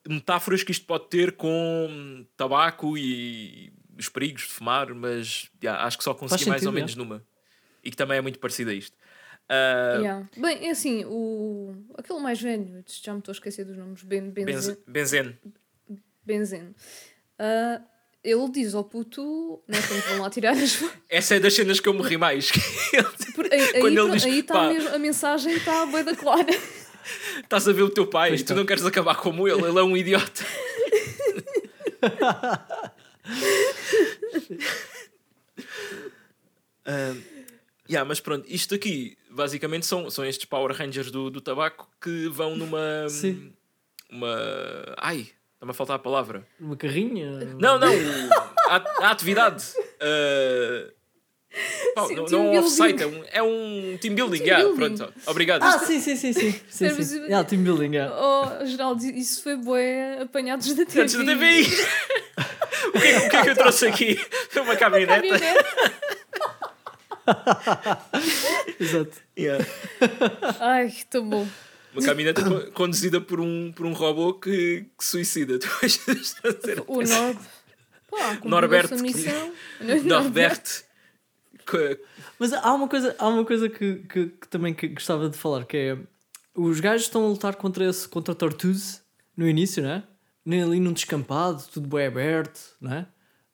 metáforas 0.08 0.64
que 0.64 0.72
isto 0.72 0.84
pode 0.84 1.06
ter 1.08 1.30
com 1.36 2.26
tabaco 2.36 2.98
e 2.98 3.72
os 3.96 4.08
perigos 4.08 4.42
de 4.42 4.48
fumar, 4.48 4.92
mas 4.92 5.48
já, 5.62 5.84
acho 5.84 5.96
que 5.96 6.02
só 6.02 6.12
consegui 6.12 6.46
mais 6.46 6.60
sentido, 6.60 6.66
ou 6.66 6.72
menos 6.72 6.96
numa. 6.96 7.24
E 7.84 7.90
que 7.90 7.96
também 7.96 8.18
é 8.18 8.20
muito 8.20 8.40
parecida 8.40 8.72
a 8.72 8.74
isto. 8.74 8.96
Ah, 9.54 9.98
Yeah. 10.00 10.28
Bem, 10.36 10.66
é 10.66 10.70
assim, 10.70 11.04
o... 11.04 11.74
aquele 11.98 12.20
mais 12.20 12.40
velho, 12.40 12.82
já 12.86 13.12
me 13.12 13.18
estou 13.18 13.32
a 13.32 13.34
esquecer 13.34 13.66
dos 13.66 13.76
nomes, 13.76 14.02
ben, 14.02 14.30
Benzen. 14.30 14.54
benze- 14.54 14.78
Benzene. 14.86 15.38
Benzen. 16.24 16.74
Ah, 17.38 17.82
ele 18.24 18.48
diz 18.50 18.74
ao 18.74 18.82
puto, 18.84 19.62
né, 19.68 19.76
quando 19.86 20.00
vão 20.04 20.22
lá 20.22 20.30
tirar 20.30 20.52
as. 20.52 20.82
Essa 21.10 21.34
é 21.34 21.40
das 21.40 21.52
cenas 21.54 21.80
que 21.80 21.88
eu 21.88 21.92
morri 21.92 22.16
mais. 22.16 22.50
Por- 23.34 23.52
Aí, 23.52 23.60
aí, 23.60 23.80
Quando 23.80 23.86
ele 23.88 23.94
pronto, 23.96 24.12
diz, 24.14 24.24
aí 24.24 24.38
está 24.38 24.94
a 24.94 24.98
mensagem 24.98 25.54
está 25.54 25.84
bué 25.86 26.02
da 26.02 26.16
clara. 26.16 26.46
Estás 27.42 27.66
a 27.68 27.72
ver 27.72 27.82
o 27.82 27.90
teu 27.90 28.06
pai 28.06 28.28
Pois 28.30 28.42
tu 28.42 28.48
tá. 28.48 28.54
não 28.54 28.64
queres 28.64 28.86
acabar 28.86 29.16
como 29.16 29.46
ele, 29.48 29.60
ele 29.66 29.78
é 29.78 29.82
um 29.82 29.96
idiota. 29.96 30.44
Ah, 36.84 37.14
yeah, 37.88 38.04
mas 38.06 38.20
pronto, 38.20 38.44
isto 38.48 38.74
aqui 38.74 39.16
basicamente 39.32 39.86
são, 39.86 40.10
são 40.10 40.24
estes 40.24 40.44
Power 40.44 40.72
Rangers 40.76 41.10
do, 41.10 41.30
do 41.30 41.40
tabaco 41.40 41.88
que 42.00 42.28
vão 42.28 42.56
numa. 42.56 43.08
Sim. 43.08 43.52
Uma. 44.10 44.36
Ai, 44.98 45.28
está-me 45.54 45.70
a 45.70 45.74
faltar 45.74 45.96
a 45.96 45.98
palavra. 45.98 46.46
Uma 46.60 46.76
carrinha? 46.76 47.30
Não, 47.58 47.78
não, 47.78 47.92
a, 48.68 49.06
a 49.06 49.10
atividade. 49.10 49.64
Ah, 50.00 50.90
pá, 51.94 52.06
Sim, 52.06 52.14
não, 52.16 52.24
não 52.26 52.38
é 52.38 52.42
um 52.42 52.58
off-site, 52.60 53.02
é 53.02 53.06
um, 53.06 53.24
é 53.32 53.42
um 53.42 53.98
team 54.00 54.14
building. 54.14 54.38
Team 54.38 54.46
yeah, 54.46 54.64
building. 54.64 54.96
Pronto, 54.96 55.14
obrigado. 55.26 55.62
Ah, 55.62 55.78
sim, 55.78 56.00
sim, 56.00 56.16
sim, 56.16 56.32
sim. 56.32 56.52
sim, 56.68 57.02
sim. 57.02 57.20
Yeah, 57.24 57.44
team 57.48 57.62
building, 57.62 57.94
yeah. 57.94 58.14
Oh, 58.14 58.66
Geraldo, 58.66 59.04
isso 59.04 59.42
foi 59.42 59.56
bué 59.56 60.22
apanhados 60.22 60.74
da 60.74 60.84
TV. 60.84 61.00
Antes 61.02 61.14
da 61.14 61.24
TVI. 61.24 61.62
o, 62.88 62.92
que, 62.92 63.06
é- 63.06 63.18
o 63.18 63.30
que 63.30 63.36
é 63.36 63.42
que 63.42 63.50
eu 63.50 63.56
trouxe 63.56 63.86
aqui? 63.86 64.18
Uma 64.56 64.76
caminhonete. 64.76 65.28
Caminhonete. 65.28 65.64
Exato. 68.78 69.16
Yeah. 69.38 69.64
Ai, 70.60 70.88
que 70.90 71.06
tão 71.06 71.28
bom. 71.28 71.46
Uma 71.94 72.02
caminhonete 72.02 72.42
co- 72.42 72.72
conduzida 72.72 73.20
por 73.20 73.40
um, 73.40 73.72
por 73.72 73.84
um 73.86 73.92
robô 73.92 74.34
que, 74.34 74.86
que 74.98 75.04
suicida. 75.04 75.58
Tu 75.60 75.66
achas 75.82 76.36
O 76.86 77.02
Nord. 77.02 77.38
Cumpriu 78.10 78.50
Norberto, 78.50 78.96
que- 78.96 79.02
missão. 79.02 79.52
Norbert. 80.04 80.84
Que- 81.66 82.00
Mas 82.38 82.52
há 82.52 82.72
uma 82.74 82.88
coisa, 82.88 83.14
há 83.18 83.28
uma 83.28 83.44
coisa 83.44 83.68
que, 83.68 83.96
que, 84.08 84.26
que 84.26 84.48
também 84.48 84.74
que 84.74 84.88
gostava 84.88 85.28
de 85.28 85.36
falar, 85.36 85.64
que 85.64 85.76
é 85.76 85.98
os 86.54 86.80
gajos 86.80 87.06
estão 87.06 87.24
a 87.24 87.28
lutar 87.28 87.54
contra 87.56 87.84
esse 87.88 88.06
contra 88.08 88.34
Tortuse 88.34 89.00
no 89.36 89.48
início, 89.48 89.82
não 89.82 89.90
é? 89.90 90.02
Nem 90.44 90.62
ali 90.62 90.80
num 90.80 90.92
descampado, 90.92 91.62
tudo 91.72 91.88
bem 91.88 92.06
aberto, 92.06 92.60
não 92.80 92.92
é? 92.92 93.06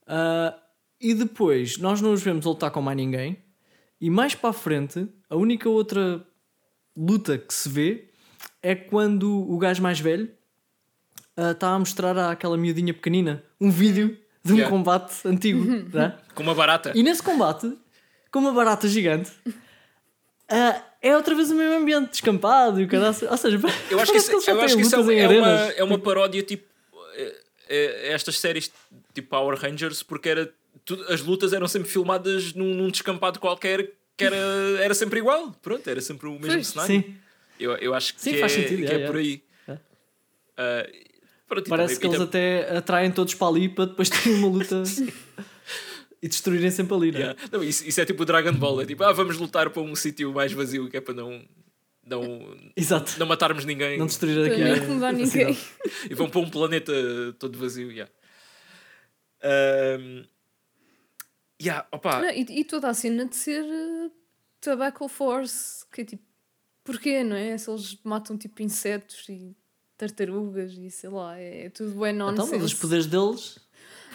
Ah, 0.07 0.59
e 1.01 1.13
depois 1.15 1.77
nós 1.79 2.01
não 2.01 2.13
os 2.13 2.23
vemos 2.23 2.47
a 2.47 2.49
lutar 2.49 2.71
com 2.71 2.81
mais 2.81 2.97
ninguém. 2.97 3.39
E 4.01 4.09
mais 4.11 4.35
para 4.35 4.51
a 4.51 4.53
frente, 4.53 5.09
a 5.29 5.37
única 5.37 5.69
outra 5.69 6.25
luta 6.97 7.37
que 7.39 7.53
se 7.53 7.69
vê 7.69 8.09
é 8.63 8.75
quando 8.75 9.49
o 9.51 9.59
gajo 9.59 9.83
mais 9.83 9.99
velho 10.01 10.31
ah, 11.37 11.51
está 11.53 11.71
a 11.71 11.79
mostrar 11.79 12.17
àquela 12.31 12.57
miudinha 12.57 12.93
pequenina 12.95 13.43
um 13.61 13.71
vídeo 13.71 14.17
de 14.45 14.53
um 14.53 14.57
Yeah. 14.57 14.71
combate 14.75 15.15
antigo, 15.27 15.65
é? 15.99 16.15
Com 16.35 16.43
uma 16.43 16.55
barata. 16.55 16.93
E 16.95 17.03
nesse 17.03 17.23
combate, 17.23 17.77
com 18.31 18.39
uma 18.39 18.53
barata 18.53 18.87
gigante, 18.89 19.31
ah, 20.49 20.83
é 21.03 21.15
outra 21.17 21.35
vez 21.35 21.51
o 21.51 21.55
mesmo 21.55 21.75
ambiente, 21.77 22.11
descampado 22.11 22.81
e 22.81 22.85
o 22.85 22.89
caralho. 22.89 23.15
Ou 23.31 23.37
seja, 23.37 23.59
Eu 23.91 24.01
acho 24.01 24.13
que 24.13 24.19
isso, 24.19 24.41
já 24.41 24.53
eu 24.53 24.61
acho 24.61 24.77
que 24.77 24.83
isso 24.83 25.11
é, 25.11 25.19
é 25.19 25.29
uma, 25.29 25.49
é 25.49 25.85
uma 25.85 25.99
paródia 25.99 26.43
tipo. 26.43 26.65
é- 27.15 27.41
é- 27.69 28.13
estas 28.13 28.39
séries 28.39 28.71
tipo 29.13 29.29
Power 29.29 29.59
Rangers, 29.59 30.03
porque 30.03 30.29
era, 30.31 30.53
tudo- 30.89 31.05
as 31.13 31.21
lutas 31.21 31.53
eram 31.53 31.69
sempre 31.69 31.89
filmadas 31.91 32.55
num, 32.55 32.73
num 32.75 32.89
descampado 32.89 33.39
qualquer 33.39 33.93
que 34.17 34.25
era, 34.25 34.37
era 34.81 34.95
sempre 34.95 35.19
igual. 35.21 35.53
Pronto, 35.63 35.87
era 35.89 36.01
sempre 36.01 36.27
o 36.29 36.39
mesmo 36.41 36.65
cenário. 36.65 36.95
Sim, 37.05 37.15
Eu, 37.61 37.73
eu 37.77 37.95
acho 37.95 38.15
que, 38.15 38.21
Sim, 38.23 38.37
é, 38.37 38.39
faz 38.41 38.53
sentido, 38.53 38.87
que 38.87 38.93
é, 38.93 38.97
é 38.97 39.03
é. 39.03 39.07
por 39.07 39.17
aí. 39.17 39.43
É. 39.69 39.79
Ah, 40.57 40.89
Pronto, 41.47 41.69
Parece 41.71 41.99
que 42.01 42.07
eles 42.07 42.21
até 42.21 42.77
atraem 42.77 43.11
todos 43.11 43.35
para 43.35 43.47
ali 43.49 43.69
para 43.69 43.87
depois 43.87 44.09
terem 44.11 44.35
uma 44.39 44.49
luta 44.49 44.83
e 46.23 46.29
destruírem 46.29 46.71
sempre 46.71 46.95
ali, 46.95 47.11
não 47.13 47.19
é? 47.19 47.23
Yeah. 47.23 47.41
Não, 47.53 47.63
isso, 47.65 47.87
isso 47.87 48.01
é 48.01 48.05
tipo 48.05 48.23
o 48.23 48.27
Dragon 48.27 48.53
Ball. 48.53 48.83
É 48.83 48.87
tipo, 48.87 49.03
ah, 49.05 49.13
vamos 49.13 49.39
lutar 49.39 49.71
para 49.71 49.81
um 49.83 49.95
sítio 49.95 50.33
mais 50.33 50.53
vazio 50.53 50.91
que 50.91 50.97
é 50.99 51.01
para 51.01 51.15
não, 51.15 51.43
não, 52.07 52.55
Exato. 52.77 53.13
não 53.19 53.27
matarmos 53.27 53.65
ninguém. 53.65 53.99
Não 53.99 54.07
destruir 54.07 54.51
aqui. 54.51 54.61
não 54.63 54.77
incomodar 54.77 55.13
ninguém. 55.13 55.57
E 56.11 56.15
vão 56.15 56.29
para 56.29 56.41
um 56.41 56.51
planeta 56.51 56.93
todo 57.39 57.59
vazio. 57.59 57.91
Yeah. 57.93 58.11
Yeah, 61.61 61.87
opa, 61.93 62.21
Não, 62.21 62.31
e, 62.31 62.61
e 62.61 62.65
toda 62.65 62.89
a 62.89 62.95
cena 62.95 63.25
de 63.27 63.37
ser 63.37 63.65
uh, 63.65 64.11
Tobacco 64.61 65.09
Force, 65.09 65.85
que 65.93 66.03
é 66.03 66.05
tipo, 66.05 66.23
porquê, 66.85 67.23
não 67.23 67.37
é? 67.37 67.57
Se 67.59 67.71
eles 67.71 67.99
matam 68.03 68.37
tipo 68.37 68.63
insetos 68.63 69.29
e 69.29 69.57
tartarugas 69.97 70.73
e 70.73 70.91
sei 70.91 71.11
lá, 71.11 71.39
é, 71.39 71.67
é 71.67 71.71
tudo 71.71 71.99
bem 72.01 72.15
Então, 72.15 72.31
nonsense. 72.33 72.53
mas 72.53 72.73
os 72.73 72.75
poderes 72.75 73.07
deles, 73.07 73.59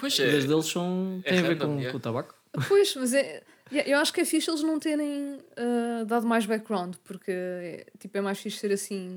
pois 0.00 0.14
os 0.14 0.20
é. 0.20 0.24
poderes 0.24 0.44
deles 0.46 0.66
são, 0.66 1.22
é 1.24 1.30
têm 1.30 1.38
a 1.38 1.42
ver 1.42 1.48
random, 1.48 1.66
com, 1.66 1.72
yeah. 1.74 1.90
com 1.92 1.96
o 1.98 2.00
tabaco. 2.00 2.34
Pois, 2.68 2.94
mas 2.94 3.12
é, 3.12 3.42
yeah, 3.70 3.90
eu 3.90 3.98
acho 3.98 4.12
que 4.12 4.20
é 4.20 4.24
fixe 4.24 4.48
eles 4.50 4.62
não 4.62 4.78
terem 4.78 5.34
uh, 5.34 6.04
dado 6.06 6.26
mais 6.26 6.46
background, 6.46 6.96
porque 7.04 7.30
é, 7.30 7.86
tipo, 7.98 8.16
é 8.16 8.20
mais 8.20 8.38
fixe 8.38 8.58
ser 8.58 8.72
assim 8.72 9.08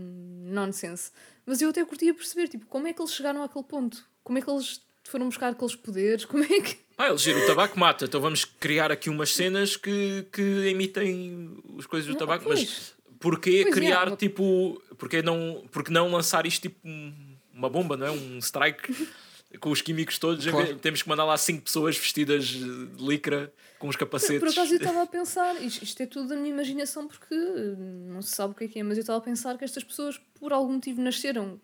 nonsense. 0.46 1.12
Mas 1.46 1.62
eu 1.62 1.70
até 1.70 1.84
curtia 1.86 2.14
perceber, 2.14 2.48
tipo, 2.48 2.66
como 2.66 2.88
é 2.88 2.94
que 2.94 3.02
eles 3.02 3.14
chegaram 3.14 3.42
àquele 3.42 3.64
ponto? 3.64 4.06
Como 4.24 4.38
é 4.38 4.42
que 4.42 4.50
eles 4.50 4.82
foram 5.10 5.28
buscar 5.28 5.50
aqueles 5.50 5.76
poderes? 5.76 6.24
Como 6.26 6.44
é 6.44 6.62
que... 6.62 6.78
Ah, 6.98 7.08
eles 7.10 7.22
giram 7.22 7.42
o 7.42 7.46
tabaco 7.46 7.80
mata, 7.80 8.06
então 8.06 8.20
vamos 8.20 8.44
criar 8.44 8.92
aqui 8.92 9.10
umas 9.10 9.32
cenas 9.34 9.76
que, 9.78 10.26
que 10.32 10.42
imitem 10.70 11.58
as 11.78 11.86
coisas 11.86 12.08
do 12.08 12.14
Não, 12.14 12.20
tabaco, 12.20 12.44
pois. 12.46 12.60
mas 12.60 12.94
porquê 13.20 13.60
Pois 13.64 13.68
é, 13.68 13.72
criar 13.72 14.08
uma- 14.08 14.18
tipo. 14.18 14.82
Porquê 14.98 15.22
não, 15.22 15.64
porque 15.72 15.92
não 15.92 16.10
lançar 16.12 16.46
isto 16.48 16.64
tipo 16.64 16.80
um- 16.88 17.14
uma 17.54 17.70
bomba, 17.70 17.96
não 17.96 18.08
é? 18.08 18.12
Um 18.12 18.40
strike 18.40 18.92
com 19.60 19.70
os 19.70 19.80
químicos 19.82 20.18
todos, 20.18 20.44
Claro. 20.46 20.66
vez- 20.66 20.82
temos 20.82 21.04
que 21.04 21.08
mandar 21.10 21.24
lá 21.26 21.38
cinco 21.38 21.62
pessoas 21.64 21.96
vestidas 21.96 22.46
de 22.46 22.88
licra 23.00 23.54
com 23.78 23.88
os 23.88 23.96
Por, 23.96 24.00
capacetes. 24.00 24.40
por 24.40 24.50
acaso 24.50 24.74
eu 24.74 24.78
estava 24.78 25.04
a 25.04 25.06
pensar, 25.08 25.54
isto, 25.64 25.84
isto 25.84 26.02
é 26.02 26.06
tudo 26.08 26.30
da 26.30 26.36
minha 26.36 26.50
imaginação 26.50 27.08
porque 27.08 27.36
uh, 27.36 27.78
não 28.12 28.24
se 28.24 28.34
sabe 28.36 28.54
o 28.54 28.56
que 28.56 28.64
é 28.64 28.68
que 28.68 28.80
é, 28.80 28.84
mas 28.84 28.98
eu 28.98 29.02
estava 29.02 29.20
a 29.20 29.22
pensar 29.22 29.56
que 29.56 29.64
estas 29.64 29.84
pessoas 29.84 30.20
por 30.40 30.52
algum 30.52 30.74
motivo 30.74 31.00
nasceram 31.00 31.62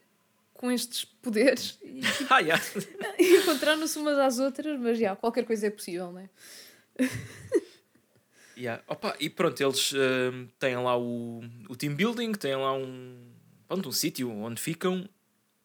com 0.64 0.72
estes 0.72 1.03
poderes 1.03 1.78
e, 1.84 1.99
Ah, 2.32 2.39
yeah. 2.39 2.64
e 3.20 3.36
encontraram-se 3.36 3.99
umas 3.99 4.18
às 4.18 4.39
outras, 4.39 4.80
mas 4.80 4.97
já, 4.97 5.14
qualquer 5.14 5.43
coisa 5.43 5.68
é 5.68 5.70
possível, 5.70 6.09
não 6.14 6.22
é? 6.22 6.30
Yeah. 8.55 8.84
Opa, 8.88 9.16
e 9.20 9.32
pronto, 9.32 9.59
eles 9.59 9.93
hum, 9.93 10.47
têm 10.59 10.76
lá 10.78 10.95
o, 10.95 11.41
o 11.68 11.76
team 11.76 11.95
building, 11.95 12.34
têm 12.34 12.55
lá 12.55 12.72
um, 12.72 13.32
pronto, 13.68 13.89
um 13.89 13.91
sítio 13.91 14.30
onde 14.30 14.61
ficam. 14.61 15.09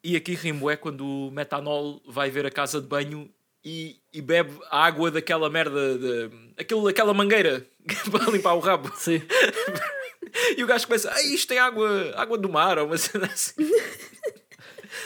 E 0.03 0.16
aqui 0.16 0.32
rimo 0.32 0.70
é 0.70 0.76
quando 0.76 1.07
o 1.07 1.30
metanol 1.30 2.01
vai 2.09 2.30
ver 2.30 2.46
a 2.46 2.51
casa 2.51 2.80
de 2.80 2.86
banho 2.86 3.30
e, 3.62 4.01
e 4.11 4.22
bebe 4.22 4.59
a 4.70 4.86
água 4.86 5.11
daquela 5.11 5.51
merda, 5.51 5.99
de, 5.99 6.30
aquilo, 6.57 6.88
aquela 6.88 7.12
mangueira 7.12 7.68
para 8.11 8.30
limpar 8.32 8.55
o 8.55 8.59
rabo. 8.59 8.90
Sim. 8.96 9.20
E 10.57 10.64
o 10.64 10.66
gajo 10.66 10.86
começa, 10.86 11.12
ah, 11.12 11.22
isto 11.22 11.49
tem 11.49 11.59
água, 11.59 12.12
água 12.16 12.38
do 12.38 12.49
mar, 12.49 12.78
ou 12.78 12.86
uma 12.86 12.96
cena 12.96 13.26
assim. 13.26 13.55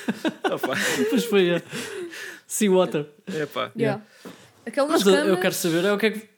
Depois 0.99 1.25
foi 1.25 1.57
a 1.57 1.63
Seawater. 2.47 3.07
epá. 3.35 3.73
Yeah. 3.77 4.03
Aquela 4.67 4.89
nas 4.89 5.03
Mas 5.05 5.07
eu, 5.07 5.21
camas, 5.21 5.29
eu 5.31 5.41
quero 5.41 5.55
saber 5.55 5.85
é 5.85 5.93
o 5.93 5.99
que 5.99 6.07
é 6.07 6.11
que. 6.11 6.29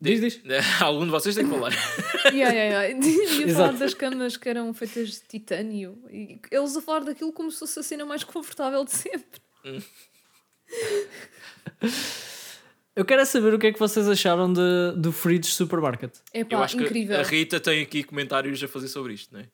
Diz, 0.00 0.20
diz. 0.20 0.40
Algum 0.80 1.04
de 1.04 1.10
vocês 1.10 1.34
tem 1.34 1.44
que 1.46 1.50
falar. 1.52 1.72
Yeah, 2.32 2.52
yeah, 2.54 2.82
yeah. 2.84 3.06
Ia 3.06 3.44
Exato. 3.46 3.54
falar 3.54 3.72
das 3.78 3.94
camas 3.94 4.36
que 4.36 4.46
eram 4.48 4.72
feitas 4.74 5.08
de 5.08 5.20
titânio 5.20 5.98
e 6.10 6.38
eles 6.50 6.76
a 6.76 6.82
falar 6.82 7.00
daquilo 7.00 7.32
como 7.32 7.50
se 7.50 7.58
fosse 7.58 7.78
a 7.80 7.82
cena 7.82 8.04
mais 8.04 8.22
confortável 8.24 8.84
de 8.84 8.92
sempre. 8.92 9.40
Eu 12.94 13.04
quero 13.04 13.22
é 13.22 13.24
saber 13.24 13.54
o 13.54 13.58
que 13.58 13.68
é 13.68 13.72
que 13.72 13.78
vocês 13.78 14.06
acharam 14.08 14.52
de, 14.52 14.92
do 14.96 15.12
Fridge 15.12 15.50
Supermarket. 15.50 16.12
É 16.32 16.40
Eu 16.42 16.46
pá, 16.46 16.64
acho 16.64 16.78
incrível. 16.78 17.16
que 17.16 17.22
a 17.22 17.24
Rita 17.24 17.58
tem 17.58 17.80
aqui 17.82 18.04
comentários 18.04 18.62
a 18.62 18.68
fazer 18.68 18.88
sobre 18.88 19.14
isto, 19.14 19.32
não 19.32 19.40
é? 19.40 19.46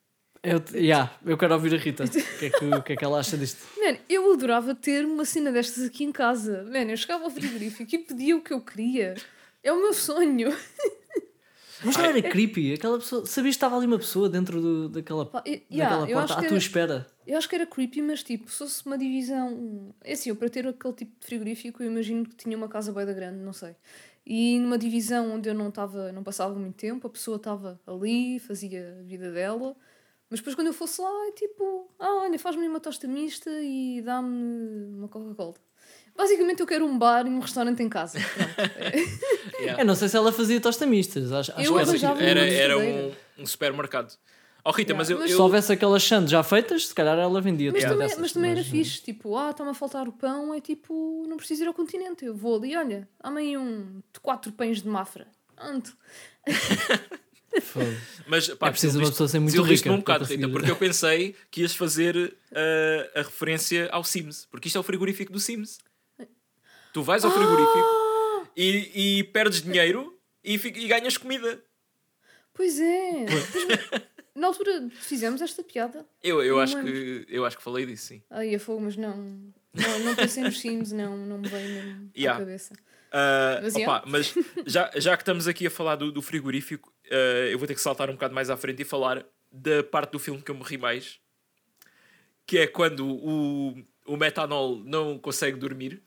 Eu, 0.43 0.62
yeah, 0.74 1.12
eu 1.24 1.37
quero 1.37 1.55
ouvir 1.55 1.74
a 1.74 1.78
Rita. 1.78 2.05
O 2.05 2.09
que, 2.09 2.45
é 2.47 2.51
que, 2.51 2.64
o 2.66 2.82
que 2.82 2.93
é 2.93 2.97
que 2.97 3.05
ela 3.05 3.18
acha 3.18 3.37
disto? 3.37 3.59
Mano, 3.78 3.99
eu 4.09 4.32
adorava 4.32 4.74
ter 4.74 5.05
uma 5.05 5.24
cena 5.24 5.51
destas 5.51 5.84
aqui 5.84 6.05
em 6.05 6.12
casa. 6.12 6.62
Mano, 6.64 6.91
eu 6.91 6.97
chegava 6.97 7.24
ao 7.24 7.30
frigorífico 7.30 7.93
e 7.95 7.99
pedia 7.99 8.37
o 8.37 8.41
que 8.41 8.53
eu 8.53 8.61
queria. 8.61 9.14
É 9.62 9.72
o 9.72 9.80
meu 9.80 9.93
sonho. 9.93 10.55
Mas 11.84 11.97
não 11.97 12.05
era 12.07 12.22
creepy. 12.22 12.74
Aquela 12.74 12.99
pessoa. 12.99 13.26
Sabias 13.26 13.55
que 13.55 13.57
estava 13.57 13.76
ali 13.76 13.87
uma 13.87 13.99
pessoa 13.99 14.28
dentro 14.28 14.61
do, 14.61 14.89
daquela, 14.89 15.26
Pá, 15.26 15.43
e- 15.45 15.62
daquela 15.70 16.07
yeah, 16.07 16.11
eu, 16.11 16.16
porta 16.18 16.24
acho 16.24 16.32
à 16.32 16.37
que 16.43 16.49
tua 16.49 16.57
era, 16.57 16.64
espera. 16.64 17.07
eu 17.26 17.39
acho 17.39 17.49
que 17.49 17.55
era 17.55 17.66
creepy, 17.66 18.03
mas 18.03 18.22
tipo, 18.22 18.51
se 18.51 18.59
fosse 18.59 18.87
uma 18.87 18.97
divisão. 18.97 19.95
É 20.03 20.12
assim, 20.12 20.30
eu 20.30 20.37
para 20.37 20.49
ter 20.49 20.66
aquele 20.66 20.95
tipo 20.95 21.12
de 21.20 21.26
frigorífico, 21.26 21.82
eu 21.82 21.91
imagino 21.91 22.24
que 22.24 22.34
tinha 22.37 22.57
uma 22.57 22.68
casa 22.68 22.93
bem 22.93 23.05
da 23.05 23.12
grande, 23.12 23.39
não 23.41 23.53
sei. 23.53 23.74
E 24.24 24.59
numa 24.59 24.78
divisão 24.78 25.34
onde 25.34 25.49
eu 25.49 25.55
não 25.55 25.68
estava, 25.68 26.11
não 26.12 26.22
passava 26.22 26.55
muito 26.55 26.76
tempo, 26.76 27.07
a 27.07 27.11
pessoa 27.11 27.37
estava 27.37 27.78
ali, 27.87 28.39
fazia 28.41 28.97
a 29.01 29.03
vida 29.03 29.30
dela. 29.30 29.76
Mas 30.29 30.41
depois 30.41 30.55
quando 30.57 30.66
eu 30.68 30.72
fosse 30.72 31.01
lá, 31.01 31.09
é 31.29 31.33
tipo, 31.33 31.89
ah, 31.99 32.22
olha, 32.22 32.39
faz-me 32.39 32.66
uma 32.68 32.81
tosta 32.81 33.07
mista 33.07 33.51
e 33.62 34.03
dá-me 34.03 34.97
uma 34.97 35.09
Coca-Cola. 35.09 35.55
Basicamente 36.16 36.61
eu 36.61 36.66
quero 36.66 36.85
um 36.87 36.99
bar 36.99 37.27
e 37.27 37.31
um 37.31 37.39
restaurante 37.39 37.83
em 37.83 37.89
casa. 37.89 38.18
É. 38.18 39.27
Yeah. 39.59 39.83
Eu 39.83 39.87
não 39.87 39.95
sei 39.95 40.09
se 40.11 40.16
ela 40.16 40.31
fazia 40.33 40.61
tosta 40.61 40.85
mistas. 40.85 41.33
Acho, 41.33 41.51
acho 41.53 41.61
Eu 41.62 41.74
que 41.74 42.05
Era, 42.05 42.22
era, 42.22 42.41
era 42.47 42.79
um, 42.79 43.11
um 43.39 43.47
supermercado. 43.47 44.12
Oh 44.62 44.70
Rita, 44.70 44.93
Yeah, 44.93 44.99
mas 44.99 45.09
eu. 45.11 45.18
mas 45.18 45.31
Se 45.31 45.37
eu- 45.37 45.43
houvesse 45.43 45.72
aquelas 45.72 46.03
sandes 46.05 46.31
já 46.31 46.43
feitas, 46.43 46.89
se 46.89 46.95
calhar 46.95 47.16
ela 47.18 47.41
vendia 47.41 47.72
Mas, 47.72 47.83
também, 47.83 47.99
dessas, 47.99 48.18
mas 48.18 48.33
também 48.33 48.51
era 48.51 48.61
mas, 48.61 48.68
fixe, 48.68 49.01
tipo, 49.01 49.35
ah, 49.35 49.51
está-me 49.51 49.70
a 49.70 49.74
faltar 49.74 50.07
o 50.09 50.12
pão, 50.12 50.53
é 50.53 50.61
tipo, 50.61 51.24
não 51.27 51.39
preciso 51.39 51.62
ir 51.64 51.68
ao 51.68 51.72
continente, 51.72 52.27
eu 52.27 52.35
vou 52.35 52.57
ali, 52.57 52.77
olha, 52.77 53.09
há-me 53.18 53.57
um 53.57 54.03
de 54.12 54.20
quatro 54.20 54.53
pães 54.53 54.83
de 54.83 54.89
mafra. 54.89 55.27
Ando. 55.57 55.91
mas, 58.26 58.48
pá, 58.54 58.68
É 58.68 58.70
preciso 58.70 58.98
uma 58.98 59.09
pessoa 59.11 59.28
ser 59.28 59.38
muito 59.38 59.62
rica 59.62 59.90
um 59.92 59.98
bocado, 59.98 60.24
Rita, 60.24 60.48
porque 60.48 60.70
eu 60.70 60.76
pensei 60.76 61.34
que 61.50 61.62
ias 61.62 61.74
fazer 61.74 62.16
uh, 62.16 63.18
a 63.18 63.22
referência 63.22 63.88
ao 63.90 64.02
Sims, 64.04 64.46
porque 64.50 64.68
isto 64.68 64.76
é 64.76 64.80
o 64.80 64.84
frigorífico 64.84 65.32
do 65.32 65.40
Sims. 65.40 65.78
Tu 66.92 67.02
vais 67.02 67.24
ao 67.24 67.30
frigorífico 67.30 67.78
Ah! 67.78 68.48
e, 68.57 69.18
e 69.18 69.24
perdes 69.24 69.61
dinheiro 69.62 70.18
e, 70.42 70.54
e 70.54 70.88
ganhas 70.88 71.16
comida. 71.18 71.62
Pois 72.54 72.80
é. 72.80 73.26
Na 74.34 74.46
altura 74.48 74.88
fizemos 75.00 75.40
esta 75.42 75.62
piada. 75.62 76.07
Eu, 76.22 76.42
eu, 76.42 76.57
Não 76.57 76.62
acho 76.62 76.76
lembro. 76.76 76.92
que, 76.92 77.26
eu 77.28 77.44
acho 77.44 77.57
que 77.57 77.62
falei 77.62 77.84
disso, 77.86 78.07
sim. 78.07 78.22
Ai, 78.30 78.54
a 78.54 78.59
fogo, 78.61 78.80
mas 78.82 78.96
não. 78.96 79.16
Não, 79.74 79.98
não 80.00 80.14
pensei 80.14 80.42
nos 80.42 80.59
Sims, 80.59 80.90
não, 80.92 81.16
não 81.18 81.38
me 81.38 81.48
veio 81.48 81.68
mesmo 81.68 82.11
Yeah. 82.16 82.36
à 82.42 82.46
cabeça. 82.46 82.74
Uh, 83.17 83.62
Mas, 83.62 83.75
opa, 83.77 84.03
mas 84.07 84.35
já, 84.67 84.91
já 84.97 85.17
que 85.17 85.23
estamos 85.23 85.49
aqui 85.49 85.67
a 85.67 85.71
falar 85.71 85.97
do, 85.97 86.12
do 86.12 86.21
frigorífico, 86.21 86.93
uh, 87.07 87.49
eu 87.51 87.59
vou 87.59 87.67
ter 87.67 87.75
que 87.75 87.81
saltar 87.81 88.11
um 88.11 88.12
bocado 88.12 88.35
mais 88.35 88.51
à 88.51 88.57
frente 88.59 88.83
e 88.83 88.85
falar 88.85 89.25
da 89.51 89.83
parte 89.83 90.11
do 90.12 90.19
filme 90.19 90.43
que 90.43 90.51
eu 90.51 90.55
me 90.55 90.62
ri 90.62 90.77
mais, 90.77 91.19
que 92.47 92.59
é 92.59 92.67
quando 92.67 93.07
o, 93.09 93.83
o 94.07 94.17
metanol 94.19 94.77
não 94.85 95.19
consegue 95.19 95.57
dormir 95.59 96.03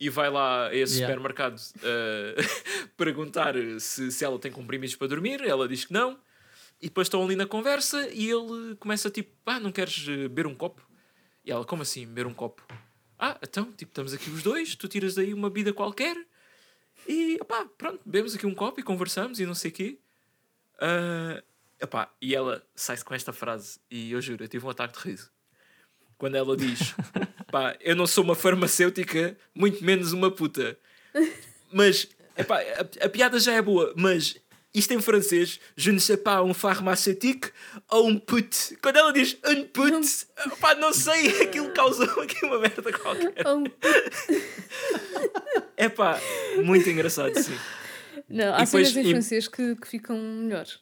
e 0.00 0.08
vai 0.08 0.30
lá 0.30 0.68
a 0.68 0.74
esse 0.74 0.94
Yeah. 1.00 1.12
supermercado 1.14 1.58
uh, 1.58 2.88
perguntar 2.96 3.54
se, 3.78 4.10
se 4.10 4.24
ela 4.24 4.38
tem 4.38 4.50
comprimidos 4.50 4.96
para 4.96 5.08
dormir, 5.08 5.42
ela 5.42 5.68
diz 5.68 5.84
que 5.84 5.92
não, 5.92 6.18
e 6.80 6.86
depois 6.86 7.06
estão 7.06 7.22
ali 7.22 7.36
na 7.36 7.46
conversa 7.46 8.08
e 8.10 8.30
ele 8.30 8.74
começa 8.76 9.10
tipo, 9.10 9.30
ah, 9.44 9.60
não 9.60 9.70
queres 9.70 10.06
uh, 10.08 10.28
beber 10.28 10.46
um 10.46 10.54
copo? 10.54 10.82
E 11.44 11.50
ela, 11.50 11.64
como 11.64 11.82
assim, 11.82 12.06
beber 12.06 12.26
um 12.26 12.32
copo? 12.32 12.66
Ah, 13.18 13.38
então, 13.42 13.70
tipo, 13.72 13.90
estamos 13.90 14.14
aqui 14.14 14.30
os 14.30 14.42
dois, 14.42 14.74
tu 14.74 14.88
tiras 14.88 15.14
daí 15.14 15.34
uma 15.34 15.50
bebida 15.50 15.72
qualquer 15.72 16.16
e, 17.08 17.38
opá, 17.40 17.66
pronto, 17.76 18.00
bebemos 18.04 18.34
aqui 18.34 18.46
um 18.46 18.54
copo 18.54 18.80
e 18.80 18.82
conversamos 18.82 19.40
e 19.40 19.46
não 19.46 19.54
sei 19.54 19.70
o 19.70 19.74
quê. 19.74 19.98
Ah, 20.78 21.42
epá, 21.80 22.10
e 22.20 22.34
ela 22.34 22.62
sai-se 22.74 23.04
com 23.04 23.14
esta 23.14 23.32
frase 23.32 23.78
e 23.90 24.12
eu 24.12 24.20
juro, 24.20 24.44
eu 24.44 24.48
tive 24.48 24.64
um 24.66 24.70
ataque 24.70 24.98
de 24.98 25.04
riso. 25.10 25.30
Quando 26.16 26.36
ela 26.36 26.56
diz, 26.56 26.94
pá, 27.50 27.76
eu 27.80 27.94
não 27.96 28.06
sou 28.06 28.24
uma 28.24 28.34
farmacêutica, 28.34 29.36
muito 29.54 29.84
menos 29.84 30.12
uma 30.12 30.30
puta. 30.30 30.78
Mas, 31.72 32.08
epá, 32.36 32.60
a, 32.60 33.06
a 33.06 33.08
piada 33.08 33.38
já 33.38 33.52
é 33.52 33.62
boa, 33.62 33.92
mas 33.96 34.36
isto 34.74 34.92
em 34.92 35.00
francês, 35.00 35.60
je 35.76 35.92
ne 35.92 36.00
sais 36.00 36.20
pas, 36.20 36.42
um 36.42 36.52
pharmaceutique 36.52 37.50
ou 37.90 38.08
um 38.08 38.18
put. 38.18 38.76
Quando 38.82 38.96
ela 38.96 39.12
diz 39.12 39.36
un 39.46 39.64
put, 39.66 40.26
pá, 40.60 40.74
não 40.74 40.92
sei, 40.92 41.28
aquilo 41.42 41.70
causou 41.72 42.04
aqui 42.20 42.44
uma 42.44 42.58
merda 42.58 42.92
qualquer. 42.92 43.32
Oh, 43.46 43.62
É 45.76 45.88
pá, 45.88 46.20
muito 46.64 46.88
engraçado, 46.88 47.34
sim. 47.40 47.54
não, 48.28 48.54
há 48.54 48.62
E 48.62 48.64
depois- 48.64 48.88
cenas 48.88 48.96
em 48.96 49.08
e- 49.08 49.12
francês 49.12 49.48
que, 49.48 49.76
que 49.76 49.88
ficam 49.88 50.16
melhores. 50.18 50.78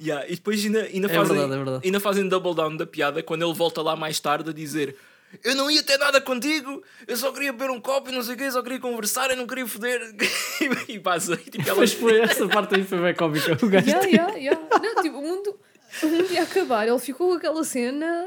Yeah, 0.00 0.26
e 0.28 0.34
depois 0.34 0.62
ainda, 0.64 0.82
ainda, 0.82 1.06
É 1.10 1.14
fazem, 1.14 1.36
verdade, 1.36 1.52
é 1.52 1.56
verdade. 1.64 1.86
ainda 1.86 2.00
fazem 2.00 2.28
double 2.28 2.54
down 2.54 2.76
da 2.76 2.86
piada 2.86 3.22
quando 3.22 3.44
ele 3.44 3.54
volta 3.54 3.80
lá 3.80 3.94
mais 3.96 4.18
tarde 4.20 4.50
a 4.50 4.52
dizer 4.52 4.96
eu 5.42 5.54
não 5.54 5.70
ia 5.70 5.82
ter 5.82 5.98
nada 5.98 6.20
contigo, 6.20 6.82
eu 7.06 7.16
só 7.16 7.32
queria 7.32 7.52
beber 7.52 7.70
um 7.70 7.80
copo 7.80 8.10
e 8.10 8.12
não 8.12 8.22
sei 8.22 8.34
o 8.34 8.38
quê, 8.38 8.50
só 8.50 8.62
queria 8.62 8.78
conversar 8.80 9.30
e 9.30 9.36
não 9.36 9.46
queria 9.46 9.66
foder. 9.66 10.14
e 10.88 10.98
passa. 11.00 11.36
Tipo, 11.36 11.68
ela, 11.68 11.80
Mas 11.80 11.92
foi 11.92 12.20
essa 12.20 12.46
parte 12.48 12.74
aí 12.76 12.84
foi 12.84 13.00
bem 13.00 13.14
cómica. 13.14 13.52
O 13.64 13.68
gajo 13.68 13.86
Yeah, 13.88 14.06
yeah, 14.06 14.34
yeah. 14.36 14.68
Não, 14.70 15.02
tipo, 15.02 15.18
o 15.18 15.22
mundo, 15.22 15.58
o 16.02 16.06
mundo 16.06 16.32
ia 16.32 16.42
acabar, 16.42 16.86
ele 16.86 16.98
ficou 16.98 17.28
com 17.30 17.34
aquela 17.34 17.64
cena. 17.64 18.24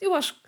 Eu 0.00 0.14
acho 0.14 0.34
que 0.34 0.42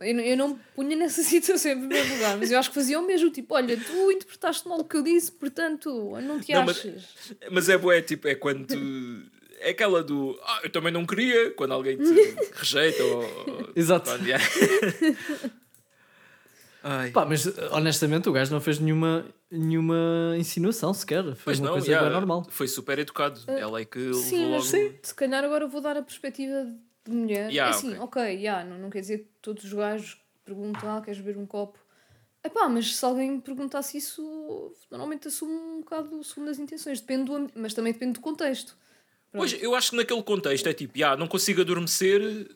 Eu, 0.00 0.14
não- 0.14 0.22
eu 0.22 0.36
não 0.36 0.48
me 0.50 0.60
punha 0.76 0.96
nessa 0.96 1.22
situação 1.24 1.72
em 1.72 1.78
primeiro 1.78 2.08
lugar, 2.14 2.36
mas 2.36 2.50
eu 2.52 2.58
acho 2.58 2.68
que 2.70 2.74
fazia 2.76 3.00
o 3.00 3.06
mesmo. 3.06 3.30
Tipo, 3.30 3.54
olha, 3.54 3.76
tu 3.76 4.12
interpretaste 4.12 4.68
mal 4.68 4.78
o 4.78 4.84
que 4.84 4.96
eu 4.96 5.02
disse, 5.02 5.32
portanto, 5.32 6.16
não 6.22 6.38
te 6.38 6.52
Não, 6.52 6.64
mas- 6.64 6.78
achas. 6.78 7.02
Mas 7.50 7.68
é 7.68 7.76
bué, 7.76 8.00
tipo, 8.02 8.28
é 8.28 8.34
quando 8.36 8.66
tu... 8.66 9.37
É 9.60 9.70
aquela 9.70 10.02
do... 10.02 10.38
Ah, 10.42 10.60
eu 10.64 10.70
também 10.70 10.92
não 10.92 11.04
queria, 11.06 11.50
quando 11.52 11.72
alguém 11.72 11.96
te 11.96 12.04
rejeita 12.54 13.02
ou... 13.04 13.22
ou- 13.22 13.70
Exato. 13.74 14.10
Yeah. 14.24 14.44
Pá, 17.12 17.26
mas 17.26 17.46
honestamente 17.72 18.28
o 18.28 18.32
gajo 18.32 18.52
não 18.52 18.60
fez 18.60 18.78
nenhuma, 18.78 19.26
nenhuma 19.50 20.34
insinuação 20.38 20.94
sequer. 20.94 21.22
Fez 21.24 21.38
Pois 21.44 21.58
uma 21.58 21.66
não, 21.66 21.72
coisa 21.74 21.86
yeah, 21.88 22.06
bem 22.08 22.14
normal. 22.14 22.46
foi 22.48 22.68
super 22.68 22.98
educado. 22.98 23.40
Ela 23.48 23.80
é 23.80 23.84
que 23.84 23.98
levou 23.98 24.22
Sim, 24.22 24.44
logo... 24.46 24.54
mas 24.54 24.66
se 25.02 25.14
calhar 25.14 25.44
agora 25.44 25.66
vou 25.66 25.80
dar 25.80 25.96
a 25.96 26.02
perspectiva 26.02 26.66
de 27.04 27.10
mulher. 27.14 27.50
Yeah, 27.50 27.74
é 27.74 27.76
assim, 27.76 27.98
ok, 27.98 28.22
yeah, 28.22 28.64
não, 28.64 28.78
não 28.78 28.90
quer 28.90 29.00
dizer 29.00 29.18
que 29.18 29.28
todos 29.42 29.64
os 29.64 29.72
gajos 29.72 30.18
perguntam, 30.44 30.96
ah, 30.96 31.02
queres 31.02 31.20
beber 31.20 31.38
um 31.38 31.46
copo? 31.46 31.78
Epá, 32.42 32.68
mas 32.68 32.96
se 32.96 33.04
alguém 33.04 33.32
me 33.32 33.40
perguntasse 33.40 33.98
isso, 33.98 34.72
normalmente 34.90 35.28
assumo 35.28 35.52
um 35.52 35.80
bocado 35.80 36.18
o 36.20 36.24
segundo 36.24 36.46
das 36.46 36.58
intenções, 36.58 37.00
depende 37.00 37.24
do, 37.24 37.50
mas 37.54 37.74
também 37.74 37.92
depende 37.92 38.12
do 38.12 38.20
contexto. 38.20 38.76
Pronto. 39.30 39.50
Pois, 39.50 39.62
eu 39.62 39.74
acho 39.74 39.90
que 39.90 39.96
naquele 39.96 40.22
contexto 40.22 40.66
é 40.68 40.72
tipo, 40.72 40.98
"Ya, 40.98 41.16
não 41.16 41.26
consigo 41.26 41.60
adormecer, 41.60 42.48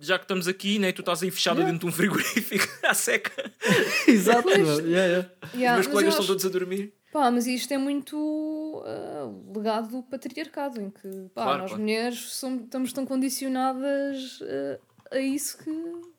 já 0.00 0.18
que 0.18 0.24
estamos 0.24 0.46
aqui, 0.48 0.78
né? 0.78 0.92
tu 0.92 1.00
estás 1.00 1.22
aí 1.22 1.30
fechada 1.30 1.60
Yeah. 1.60 1.72
dentro 1.72 1.86
de 1.88 1.92
um 1.92 1.96
frigorífico 1.96 2.66
à 2.84 2.92
seca. 2.94 3.32
Exato, 4.08 4.46
meu. 4.48 4.58
Yeah, 4.80 5.06
yeah. 5.06 5.30
Os 5.44 5.54
Yeah, 5.54 5.74
meus 5.76 5.86
colegas 5.86 6.14
eu 6.14 6.20
estão 6.20 6.24
acho- 6.24 6.26
todos 6.26 6.44
a 6.46 6.48
dormir. 6.48 6.92
Pá, 7.12 7.30
mas 7.30 7.46
isto 7.46 7.72
é 7.72 7.78
muito 7.78 8.82
ah, 8.84 9.30
legado 9.56 9.88
do 9.88 10.02
patriarcado, 10.02 10.80
em 10.82 10.90
que 10.90 11.08
pá, 11.34 11.44
Claro, 11.44 11.58
nós 11.60 11.68
claro. 11.70 11.82
mulheres 11.82 12.18
somos, 12.34 12.64
estamos 12.64 12.92
tão 12.92 13.06
condicionadas 13.06 14.40
ah, 14.42 14.78
a 15.16 15.18
isso 15.20 15.56
que. 15.56 15.70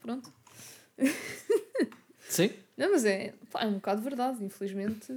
Pronto. 0.01 0.33
Sim? 2.27 2.49
Não, 2.77 2.91
mas 2.91 3.05
é, 3.05 3.33
pá, 3.51 3.63
é 3.63 3.65
um 3.65 3.73
bocado 3.73 4.01
verdade, 4.03 4.43
infelizmente. 4.43 5.07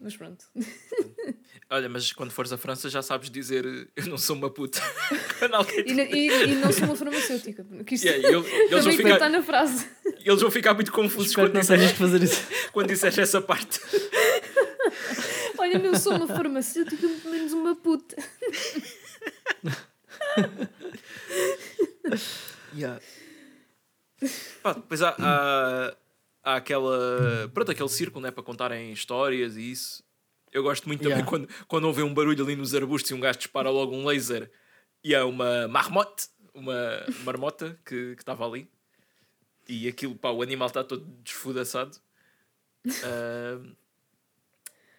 Mas 0.00 0.16
pronto. 0.16 0.44
Olha, 1.70 1.88
mas 1.88 2.12
quando 2.12 2.30
fores 2.32 2.52
à 2.52 2.58
França 2.58 2.90
já 2.90 3.02
sabes 3.02 3.30
dizer 3.30 3.64
eu 3.96 4.06
não 4.06 4.18
sou 4.18 4.34
uma 4.36 4.50
puta. 4.50 4.80
quando 5.38 5.54
E, 5.86 5.94
na- 5.94 6.02
e- 6.02 6.28
e 6.50 6.54
não 6.56 6.72
sou 6.72 6.84
uma 6.84 6.96
farmacêutica. 6.96 7.64
Que 7.86 7.94
isto 7.94 8.06
Yeah, 8.06 8.28
e 8.28 8.34
ele- 8.34 8.46
eles, 8.72 8.84
vão 8.84 8.92
ficar, 8.92 9.28
na 9.28 9.42
frase. 9.42 9.88
eles 10.24 10.40
vão 10.40 10.50
ficar 10.50 10.74
muito 10.74 10.90
confusos 10.92 11.28
Espero 11.30 11.48
quando 11.50 11.54
não 11.54 11.66
tenhas 11.66 11.92
disseres, 11.92 11.92
que 11.92 11.98
fazer 11.98 12.22
isso. 12.22 12.48
quando 12.72 12.88
disseres 12.88 13.18
essa 13.18 13.40
parte. 13.40 13.80
Olha, 15.56 15.78
não 15.78 15.94
sou 15.98 16.14
uma 16.16 16.26
farmacêutica, 16.26 17.06
muito 17.06 17.30
menos 17.30 17.52
uma 17.52 17.76
puta. 17.76 18.16
Pá, 24.62 24.72
depois 24.72 25.02
há, 25.02 25.14
há, 25.18 25.94
há 26.44 26.56
aquela. 26.56 27.48
Pronto, 27.52 27.70
aquele 27.72 27.88
círculo 27.88 28.22
né, 28.22 28.30
para 28.30 28.42
contarem 28.42 28.92
histórias 28.92 29.56
e 29.56 29.70
isso. 29.72 30.02
Eu 30.52 30.62
gosto 30.62 30.86
muito 30.86 31.00
também 31.00 31.16
Yeah. 31.18 31.28
quando, 31.28 31.48
quando 31.66 31.84
houve 31.86 32.02
um 32.02 32.14
barulho 32.14 32.44
ali 32.44 32.54
nos 32.54 32.74
arbustos 32.74 33.10
e 33.10 33.14
um 33.14 33.20
gajo 33.20 33.38
dispara 33.38 33.70
logo 33.70 33.92
um 33.96 34.04
laser 34.06 34.50
e 35.02 35.12
é 35.14 35.22
uma 35.24 35.66
marmotte, 35.66 36.28
uma 36.54 37.04
marmota 37.24 37.76
que 37.84 38.14
que 38.14 38.22
estava 38.22 38.46
ali. 38.46 38.70
E 39.68 39.88
aquilo, 39.88 40.14
pá, 40.14 40.30
o 40.30 40.42
animal 40.42 40.68
está 40.68 40.84
todo 40.84 41.04
desfodaçado. 41.24 41.96
Ahm, 42.86 43.74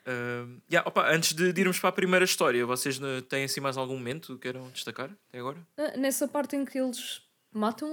ahm, 0.06 0.60
yeah, 0.70 0.88
opa, 0.88 1.08
antes 1.10 1.34
de, 1.34 1.54
de 1.54 1.62
irmos 1.62 1.80
para 1.80 1.90
a 1.90 1.94
primeira 1.94 2.26
história, 2.26 2.66
vocês 2.66 3.00
têm 3.30 3.44
assim 3.46 3.62
mais 3.62 3.78
algum 3.78 3.96
momento 3.96 4.34
que 4.36 4.42
queiram 4.42 4.70
destacar 4.70 5.10
até 5.30 5.40
agora? 5.40 5.58
Ah, 5.78 5.96
Nessa 5.98 6.28
parte 6.28 6.56
em 6.56 6.66
que 6.66 6.78
eles 6.80 7.22
matam 7.52 7.88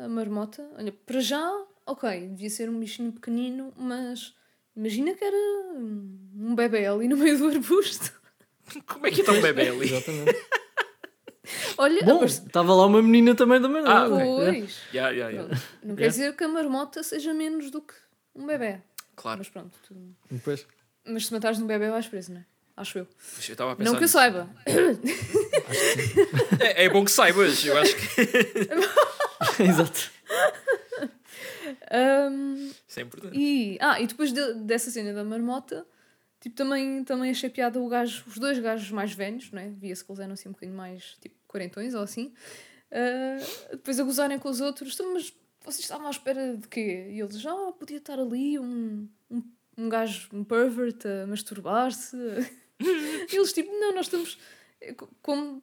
a, 0.00 0.04
a 0.04 0.08
marmota, 0.08 0.68
olha, 0.76 0.92
para 0.92 1.20
já, 1.20 1.48
ok, 1.90 2.28
devia 2.28 2.50
ser 2.50 2.68
um 2.68 2.78
bichinho 2.78 3.12
pequenino, 3.12 3.72
mas 3.76 4.34
imagina 4.76 5.14
que 5.14 5.24
era 5.24 5.36
um 5.76 6.54
bebê 6.54 6.86
ali 6.86 7.08
no 7.08 7.16
meio 7.16 7.38
do 7.38 7.48
arbusto. 7.48 8.12
Como 8.86 9.06
é 9.06 9.10
que 9.10 9.20
está 9.20 9.32
o 9.32 9.40
bebê 9.40 9.68
ali? 9.68 9.86
Exatamente. 9.86 10.36
Olha, 11.76 12.02
Bom, 12.04 12.24
estava 12.24 12.72
lá 12.74 12.86
uma 12.86 13.02
menina 13.02 13.34
também 13.34 13.60
da 13.60 13.68
manhã. 13.68 13.84
Ah, 13.88 14.08
não 14.08 14.20
é? 14.20 14.24
pois. 14.24 14.78
Yeah, 14.94 15.10
yeah, 15.10 15.30
yeah. 15.36 15.60
Não 15.82 15.96
quer 15.96 16.08
dizer 16.08 16.36
que 16.36 16.44
a 16.44 16.48
marmota 16.48 17.02
seja 17.02 17.34
menos 17.34 17.70
do 17.70 17.80
que 17.82 17.94
um 18.34 18.46
bebê. 18.46 18.80
Claro. 19.16 19.38
Mas 19.38 19.48
pronto. 19.48 19.76
tu- 19.86 20.14
Depois. 20.30 20.64
Mas 21.04 21.26
se 21.26 21.32
matares 21.32 21.58
um 21.58 21.66
bebê, 21.66 21.90
vais 21.90 22.06
preso, 22.06 22.32
não 22.34 22.40
é? 22.40 22.44
Acho 22.76 22.98
eu. 22.98 23.04
Eu 23.04 23.08
estava 23.52 23.72
a 23.72 23.76
pensar 23.76 23.90
Não 23.90 23.98
que 23.98 24.04
eu 24.04 24.06
nisso. 24.06 24.12
saiba. 24.12 24.48
É, 26.60 26.84
é 26.84 26.88
bom 26.88 27.04
que 27.04 27.10
saibas, 27.10 27.64
eu 27.64 27.76
acho 27.78 27.94
que 27.96 29.62
Exato. 29.62 30.10
Ahm, 31.90 32.70
isso 32.88 33.00
é 33.00 33.02
importante. 33.02 33.36
E, 33.38 33.78
ah, 33.80 34.00
e 34.00 34.06
depois 34.06 34.32
de- 34.32 34.54
dessa 34.54 34.90
cena 34.90 35.12
da 35.12 35.24
marmota, 35.24 35.86
tipo, 36.40 36.54
também, 36.56 37.02
também 37.04 37.30
achei 37.30 37.50
piada 37.50 37.80
o 37.80 37.88
gajo, 37.88 38.24
os 38.28 38.38
dois 38.38 38.58
gajos 38.58 38.90
mais 38.90 39.12
velhos, 39.12 39.50
não 39.50 39.60
é? 39.60 39.68
Via-se 39.70 40.04
que 40.04 40.10
eles 40.10 40.20
eram 40.20 40.32
assim 40.34 40.48
um 40.48 40.52
bocadinho 40.52 40.76
mais, 40.76 41.16
tipo, 41.20 41.34
quarentões 41.48 41.94
ou 41.94 42.02
assim. 42.02 42.32
ah, 42.92 43.38
depois 43.72 43.98
a 44.00 44.04
gozarem 44.04 44.38
com 44.38 44.48
os 44.48 44.60
outros, 44.60 44.94
"Então, 44.94 45.12
mas 45.14 45.32
vocês 45.64 45.80
estavam 45.80 46.06
à 46.06 46.10
espera 46.10 46.56
de 46.56 46.66
quê? 46.68 47.08
E 47.10 47.20
eles, 47.20 47.44
ah, 47.46 47.72
podia 47.78 47.98
estar 47.98 48.18
ali 48.18 48.58
um, 48.58 49.08
um, 49.30 49.42
um 49.76 49.88
gajo, 49.88 50.28
um 50.32 50.42
pervert 50.44 51.04
a 51.06 51.26
masturbar-se. 51.26 52.16
eles, 53.32 53.52
tipo, 53.52 53.70
não, 53.72 53.94
nós 53.94 54.06
estamos... 54.06 54.38
co- 54.96 55.08
Como, 55.22 55.62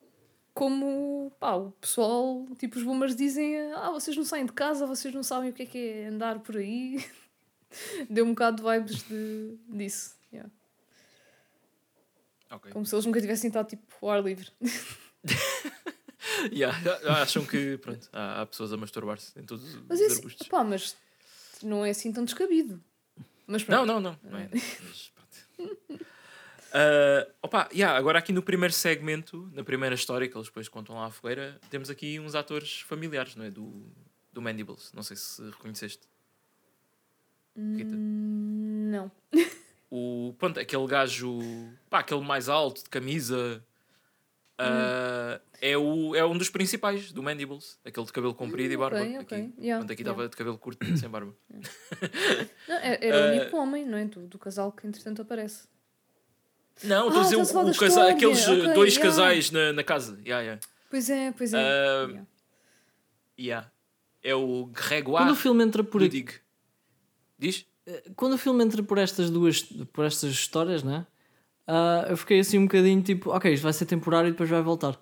como 0.57 1.31
pá, 1.39 1.53
o 1.55 1.71
pessoal, 1.73 2.45
tipo 2.57 2.77
os 2.77 2.83
boomers 2.83 3.15
dizem, 3.15 3.71
ah, 3.73 3.91
vocês 3.91 4.15
não 4.17 4.23
saem 4.25 4.45
de 4.45 4.51
casa, 4.53 4.85
vocês 4.87 5.13
não 5.13 5.21
sabem 5.23 5.49
o 5.51 5.53
que 5.53 5.63
é 5.63 5.65
que 5.65 5.77
é 5.77 6.05
andar 6.07 6.39
por 6.39 6.57
aí. 6.57 7.03
Deu 8.09 8.25
um 8.25 8.29
bocado 8.29 8.57
de 8.57 8.63
vibes 8.69 9.03
de, 9.03 9.57
disso. 9.69 10.15
yeah. 10.33 10.49
Ok. 12.49 12.71
Como 12.71 12.85
se 12.85 12.95
eles 12.95 13.05
nunca 13.05 13.21
tivessem 13.21 13.49
estado 13.49 13.67
tipo 13.67 13.83
ao 14.01 14.11
ar 14.11 14.23
livre. 14.23 14.49
Yeah, 16.53 16.77
acham 17.21 17.43
que 17.45 17.77
pronto, 17.79 18.07
há, 18.13 18.41
há 18.41 18.45
pessoas 18.45 18.71
a 18.71 18.77
masturbar-se 18.77 19.37
em 19.39 19.43
todos 19.43 19.63
os 19.73 19.81
Mas, 19.87 20.01
arbustos. 20.01 20.45
opá, 20.47 20.63
mas 20.63 20.95
não 21.63 21.83
é 21.85 21.89
assim 21.89 22.11
tão 22.11 22.23
descabido. 22.23 22.81
Mas 23.47 23.65
Não, 23.67 23.85
não, 23.85 23.99
não. 23.99 24.19
não 24.23 24.37
é, 24.37 24.49
mas, 24.51 25.11
pronto. 25.15 25.77
Ah, 26.73 27.27
opa, 27.41 27.69
yeah, 27.73 27.97
agora 27.97 28.19
aqui 28.19 28.31
no 28.31 28.41
primeiro 28.41 28.73
segmento, 28.73 29.49
na 29.53 29.63
primeira 29.63 29.95
história 29.95 30.27
que 30.27 30.35
eles 30.37 30.47
depois 30.47 30.67
contam 30.67 30.95
lá 30.95 31.05
à 31.05 31.11
fogueira, 31.11 31.59
temos 31.69 31.89
aqui 31.89 32.19
uns 32.19 32.35
atores 32.35 32.81
familiares, 32.81 33.35
não 33.35 33.45
é? 33.45 33.49
Do, 33.51 33.85
do 34.31 34.41
Mandibles. 34.41 34.91
Não 34.93 35.03
sei 35.03 35.15
se 35.17 35.41
reconheceste. 35.49 36.07
Rita. 37.55 37.95
Hum, 37.95 38.89
não. 38.91 39.11
O, 39.89 40.35
pronto, 40.37 40.59
aquele 40.59 40.85
gajo, 40.85 41.39
pá, 41.89 41.99
aquele 41.99 42.19
mais 42.19 42.49
alto, 42.49 42.83
de 42.83 42.89
camisa, 42.89 43.63
ah, 44.57 45.39
é, 45.61 45.77
o, 45.77 46.15
é 46.15 46.25
um 46.25 46.37
dos 46.37 46.49
principais 46.49 47.11
do 47.11 47.21
Mandibles. 47.21 47.79
Aquele 47.85 48.05
de 48.05 48.11
cabelo 48.11 48.33
comprido 48.33 48.73
e 48.73 48.77
barba. 48.77 48.97
ok, 49.01 49.19
aqui. 49.21 49.53
Yeah, 49.59 49.79
Pronto, 49.79 49.93
aqui 49.93 50.01
yeah. 50.01 50.11
estava 50.11 50.27
de 50.27 50.35
cabelo 50.35 50.57
curto, 50.57 50.85
sem 50.97 51.07
barba. 51.07 51.33
Não, 52.67 52.75
é- 52.75 52.99
era 53.01 53.27
o 53.27 53.39
único 53.39 53.57
homem, 53.57 53.85
não 53.85 53.97
é? 53.97 54.05
Do, 54.05 54.27
do 54.27 54.37
casal 54.37 54.71
que 54.71 54.85
entretanto 54.85 55.21
aparece. 55.21 55.67
Não, 56.83 57.05
Ah, 57.05 57.07
estou 57.07 57.19
a 57.21 57.23
dizer 57.23 57.45
falar 57.53 57.65
o, 57.65 57.71
o 57.71 57.75
casa- 57.77 58.09
aqueles 58.09 58.47
ok, 58.47 58.67
uh, 58.67 58.73
dois 58.73 58.93
yeah. 58.95 59.09
casais 59.09 59.51
na, 59.51 59.73
na 59.73 59.83
casa. 59.83 60.19
Yeah, 60.23 60.41
yeah. 60.43 60.61
Pois 60.89 61.09
é, 61.09 61.31
pois 61.31 61.53
é. 61.53 61.57
Ah, 61.59 62.07
Yeah. 62.07 62.27
Yeah. 63.39 63.71
É 64.23 64.35
o 64.35 64.69
Quando 65.03 65.31
o 65.31 65.35
filme 65.35 65.63
entra 65.63 65.83
por 65.83 66.03
aqui. 66.03 66.25
Diz? 67.39 67.65
Quando 68.15 68.33
o 68.33 68.37
filme 68.37 68.63
entra 68.63 68.81
por 68.83 68.97
estas 68.97 69.29
duas, 69.29 69.61
por 69.93 70.05
estas 70.05 70.31
histórias, 70.31 70.83
né? 70.83 71.05
Ah, 71.65 72.05
eu 72.09 72.17
fiquei 72.17 72.39
assim 72.39 72.57
um 72.57 72.63
bocadinho 72.65 73.01
tipo, 73.01 73.29
ok, 73.31 73.53
isto 73.53 73.63
vai 73.63 73.73
ser 73.73 73.85
temporário 73.85 74.29
e 74.29 74.31
depois 74.31 74.49
vai 74.49 74.61
voltar. 74.61 74.99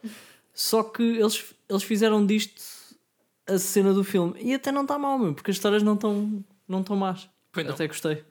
Só 0.53 0.83
que 0.83 1.01
eles, 1.03 1.53
eles 1.69 1.83
fizeram 1.83 2.25
disto 2.25 2.61
a 3.47 3.57
cena 3.57 3.93
do 3.93 4.03
filme. 4.03 4.33
E 4.41 4.53
até 4.53 4.71
não 4.71 4.81
está 4.83 4.97
mal, 4.97 5.17
meu, 5.17 5.33
porque 5.33 5.51
as 5.51 5.57
histórias 5.57 5.81
não 5.83 5.93
estão 5.95 6.43
não 6.67 6.83
tão 6.83 6.95
más. 6.95 7.29
Pois 7.51 7.65
não. 7.65 7.73
Até 7.73 7.87
gostei. 7.87 8.23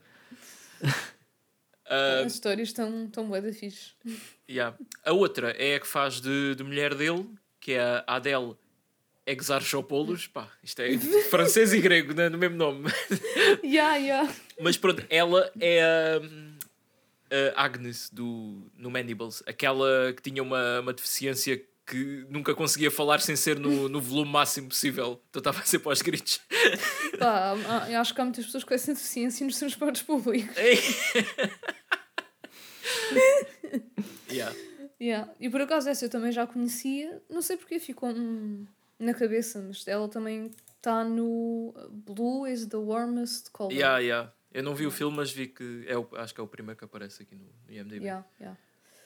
Ah, 1.95 2.23
As 2.25 2.35
histórias 2.35 2.69
estão 2.69 3.09
tão 3.09 3.31
da 3.31 3.53
fixe. 3.53 3.93
yeah. 4.49 4.77
A 5.05 5.13
outra 5.13 5.51
é 5.53 5.77
a 5.77 5.81
que 5.81 5.87
faz 5.87 6.21
de, 6.21 6.55
de 6.55 6.65
mulher 6.65 6.95
dele, 6.95 7.29
que 7.61 7.73
é 7.73 7.81
a 7.81 8.05
Adele 8.07 8.57
Exarchopoulos. 9.27 10.27
Pá, 10.27 10.51
isto 10.63 10.81
é 10.81 10.99
francês 11.31 11.73
e 11.73 11.81
grego 11.81 12.15
né, 12.15 12.29
no 12.29 12.39
mesmo 12.39 12.57
nome. 12.57 12.91
yeah, 13.65 13.97
yeah. 13.97 14.33
Mas 14.61 14.77
pronto, 14.77 15.05
ela 15.09 15.51
é 15.61 15.83
a, 15.83 16.21
a 17.57 17.65
Agnes 17.65 18.11
do, 18.11 18.71
no 18.77 18.91
Mandibles, 18.91 19.43
aquela 19.47 20.13
que 20.15 20.23
tinha 20.23 20.43
uma, 20.43 20.81
uma 20.81 20.93
deficiência 20.93 21.63
que 21.87 22.27
nunca 22.31 22.55
conseguia 22.55 22.91
falar 22.91 23.21
sem 23.21 23.37
ser 23.37 23.59
no, 23.59 23.89
no 23.89 24.01
volume 24.01 24.31
máximo 24.31 24.69
possível. 24.69 25.21
Então 25.29 25.41
estava 25.41 25.61
a 25.61 25.65
ser 25.65 25.81
para 25.81 25.93
os 25.93 26.01
gritos. 26.01 26.41
Pá, 27.19 27.55
acho 28.01 28.15
que 28.15 28.21
há 28.21 28.25
muitas 28.25 28.47
pessoas 28.47 28.65
com 28.65 28.73
essa 28.73 28.95
deficiência 28.95 29.45
nos 29.47 29.59
transportes 29.59 30.03
públicos. 30.03 30.57
Yeah. 34.31 34.57
Yeah. 35.01 35.33
E 35.39 35.49
por 35.49 35.61
acaso 35.61 35.89
essa 35.89 36.07
eu 36.07 36.09
também 36.09 36.33
já 36.33 36.47
conhecia, 36.47 37.23
não 37.31 37.43
sei 37.43 37.57
porque 37.57 37.79
ficou 37.79 38.11
hum, 38.11 38.67
na 38.99 39.15
cabeça, 39.15 39.61
mas 39.61 39.87
ela 39.87 40.09
também 40.09 40.51
está 40.77 41.05
no 41.05 41.75
Blue 41.91 42.47
is 42.47 42.67
the 42.67 42.77
warmest 42.77 43.51
color. 43.53 43.73
Yeah, 43.73 43.99
yeah. 43.99 44.33
Eu 44.53 44.63
não 44.63 44.75
vi 44.75 44.87
o 44.87 44.91
filme, 44.91 45.17
mas 45.17 45.31
vi 45.31 45.49
que 45.49 45.85
é 45.87 45.97
o, 45.97 46.09
acho 46.15 46.35
que 46.35 46.41
é 46.41 46.45
o 46.45 46.47
primeiro 46.47 46.79
que 46.79 46.85
aparece 46.85 47.23
aqui 47.23 47.35
no, 47.35 47.45
no 47.45 47.73
IMDb. 47.73 48.05
Yeah, 48.05 48.27
yeah. 48.41 48.59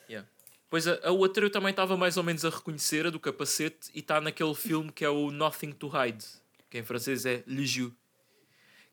Yeah. 0.08 0.28
Pois 0.70 0.86
a, 0.86 0.98
a 1.02 1.10
outra 1.10 1.44
eu 1.44 1.50
também 1.50 1.70
estava 1.70 1.96
mais 1.96 2.16
ou 2.16 2.22
menos 2.22 2.44
a 2.44 2.50
reconhecer, 2.50 3.06
a 3.06 3.10
do 3.10 3.18
capacete, 3.18 3.90
e 3.94 4.00
está 4.00 4.20
naquele 4.20 4.54
filme 4.54 4.92
que 4.92 5.04
é 5.04 5.08
o 5.08 5.30
Nothing 5.30 5.72
to 5.72 5.88
Hide, 5.88 6.24
que 6.68 6.78
em 6.78 6.84
francês 6.84 7.24
é 7.24 7.42
Le 7.46 7.64
Jeu. 7.64 7.92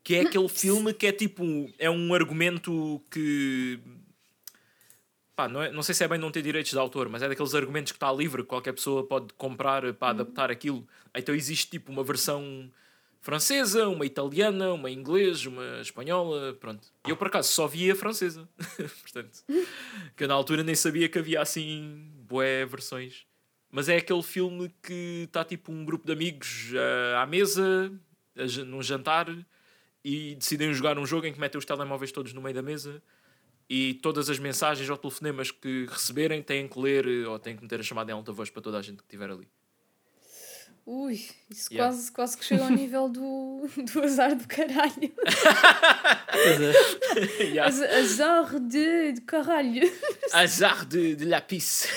Que 0.02 0.16
é 0.16 0.22
aquele 0.22 0.48
filme 0.48 0.94
que 0.94 1.08
é 1.08 1.12
tipo. 1.12 1.44
É 1.80 1.90
um 1.90 2.14
argumento 2.14 3.04
que. 3.10 3.80
Pá, 5.36 5.50
não, 5.50 5.62
é, 5.62 5.70
não 5.70 5.84
sei 5.84 5.94
se 5.94 6.04
é 6.04 6.08
bem 6.08 6.18
não 6.18 6.32
ter 6.32 6.42
direitos 6.42 6.72
de 6.72 6.80
autor, 6.80 7.10
mas 7.10 7.22
é 7.22 7.28
daqueles 7.28 7.54
argumentos 7.54 7.92
que 7.92 7.98
está 7.98 8.12
livre, 8.12 8.44
qualquer 8.44 8.72
pessoa 8.72 9.06
pode 9.06 9.34
comprar 9.34 9.94
para 9.94 10.12
adaptar 10.12 10.50
aquilo. 10.50 10.88
Então 11.14 11.36
existe 11.36 11.72
tipo 11.72 11.92
uma 11.92 12.04
versão 12.04 12.72
francesa, 13.20 13.90
uma 13.90 14.06
italiana, 14.06 14.72
uma 14.72 14.90
inglesa, 14.90 15.50
uma 15.50 15.82
espanhola, 15.82 16.54
pronto. 16.54 16.88
Eu 17.06 17.18
por 17.18 17.28
acaso 17.28 17.52
só 17.52 17.68
via 17.68 17.94
francesa. 17.96 18.48
Portanto, 19.02 19.44
que 20.16 20.24
eu 20.24 20.28
na 20.28 20.34
altura 20.34 20.64
nem 20.64 20.76
sabia 20.76 21.10
que 21.10 21.20
havia 21.20 21.42
assim 21.42 22.10
boé 22.30 22.66
versões. 22.66 23.26
Mas 23.70 23.90
é 23.90 23.98
aquele 23.98 24.24
filme 24.24 24.74
que 24.82 25.24
está 25.26 25.44
tipo 25.44 25.70
um 25.70 25.84
grupo 25.84 26.06
de 26.06 26.14
amigos 26.14 26.72
uh, 26.72 27.18
à 27.18 27.26
mesa, 27.26 27.92
a, 28.38 28.64
num 28.64 28.82
jantar, 28.82 29.28
e 30.02 30.36
decidem 30.36 30.74
jogar 30.74 30.98
um 30.98 31.06
jogo 31.06 31.26
em 31.28 31.34
que 31.34 31.40
metem 31.40 31.60
os 31.60 31.66
telemóveis 31.66 32.12
todos 32.12 32.32
no 32.32 32.42
meio 32.42 32.56
da 32.56 32.62
mesa 32.62 33.04
e 33.70 33.96
todas 33.96 34.30
as 34.30 34.38
mensagens 34.40 34.90
ou 34.90 34.98
telefonemas 34.98 35.50
que 35.52 35.86
receberem 35.90 36.42
têm 36.44 36.68
que 36.68 36.80
ler 36.80 37.08
eh, 37.08 37.28
ou 37.28 37.40
têm 37.40 37.56
que 37.56 37.64
meter 37.64 37.80
a 37.80 37.84
chamada 37.84 38.12
em 38.12 38.14
alta 38.14 38.32
voz 38.32 38.50
para 38.50 38.62
toda 38.62 38.78
a 38.78 38.82
gente 38.82 38.98
que 38.98 39.04
estiver 39.04 39.30
ali. 39.30 39.48
Ui, 40.88 41.14
isso 41.50 41.74
Yeah. 41.74 41.92
quase, 41.92 42.12
quase 42.12 42.38
que 42.38 42.46
chega 42.46 42.64
ao 42.64 42.70
nível 42.70 43.10
do, 43.10 43.68
do 43.92 44.04
azar 44.04 44.36
do 44.36 44.48
caralho. 44.48 45.12
Pois 46.32 46.62
é. 46.62 47.44
Yeah. 47.44 47.66
Az- 47.68 47.82
Azar 47.82 48.60
de, 48.60 49.14
de 49.14 49.22
caralho. 49.22 49.92
Azar 50.32 50.86
de, 50.86 51.16
de 51.16 51.26
lápis. 51.26 51.88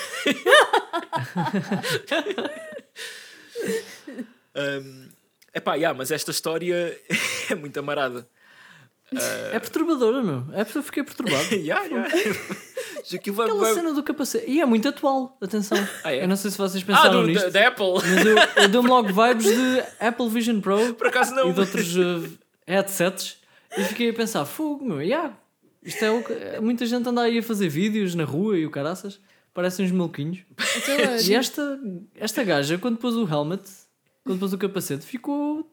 um, 4.55 5.09
epá, 5.53 5.75
yeah, 5.75 5.95
mas 5.97 6.11
esta 6.11 6.31
história 6.31 6.99
é 7.49 7.55
muito 7.55 7.77
amarada. 7.79 8.27
É 9.51 9.59
perturbadora, 9.59 10.21
meu. 10.21 10.45
É, 10.53 10.61
eu 10.61 10.83
fiquei 10.83 11.03
perturbado. 11.03 11.43
yeah, 11.55 11.83
yeah. 11.85 12.07
Aquilo 13.13 13.35
vai- 13.35 13.45
Aquela 13.47 13.61
vai- 13.61 13.73
cena 13.73 13.93
do 13.93 14.03
capacete. 14.03 14.49
E 14.49 14.61
é 14.61 14.65
muito 14.65 14.87
atual, 14.87 15.37
atenção. 15.41 15.77
Ah, 16.03 16.13
é? 16.13 16.23
Eu 16.23 16.27
não 16.27 16.35
sei 16.35 16.51
se 16.51 16.57
vocês 16.57 16.83
Ah, 16.83 16.85
pensaram 16.85 17.21
do, 17.21 17.27
nisto. 17.27 17.43
da, 17.45 17.49
da 17.61 17.67
Apple. 17.69 17.93
Mas 17.93 18.25
eu, 18.25 18.63
eu 18.63 18.67
deu-me 18.69 18.89
logo 18.89 19.07
vibes 19.09 19.45
de 19.45 19.83
Apple 19.99 20.29
Vision 20.29 20.59
Pro 20.61 20.93
Por 20.93 21.07
acaso 21.07 21.33
não. 21.33 21.49
e 21.49 21.53
de 21.53 21.59
outros 21.59 21.95
uh, 21.97 22.29
headsets. 22.67 23.37
E 23.77 23.83
fiquei 23.83 24.09
a 24.09 24.13
pensar, 24.13 24.45
fogo, 24.45 24.83
meu, 24.85 25.01
yeah, 25.01 25.35
isto 25.83 26.03
é 26.03 26.11
o 26.11 26.23
que. 26.23 26.33
Muita 26.61 26.85
gente 26.85 27.07
anda 27.07 27.21
aí 27.21 27.37
a 27.39 27.43
fazer 27.43 27.69
vídeos 27.69 28.13
na 28.15 28.23
rua 28.25 28.57
e 28.57 28.65
o 28.65 28.69
caraças. 28.71 29.19
Parecem 29.53 29.85
uns 29.85 29.91
maluquinhos. 29.91 30.39
Então, 30.77 30.95
é, 30.95 31.21
E 31.25 31.33
esta, 31.33 31.79
esta 32.15 32.43
gaja, 32.43 32.77
quando 32.77 32.97
pôs 32.97 33.15
o 33.15 33.27
helmet, 33.27 33.63
quando 34.23 34.39
pôs 34.39 34.53
o 34.53 34.57
capacete, 34.57 35.05
ficou 35.05 35.67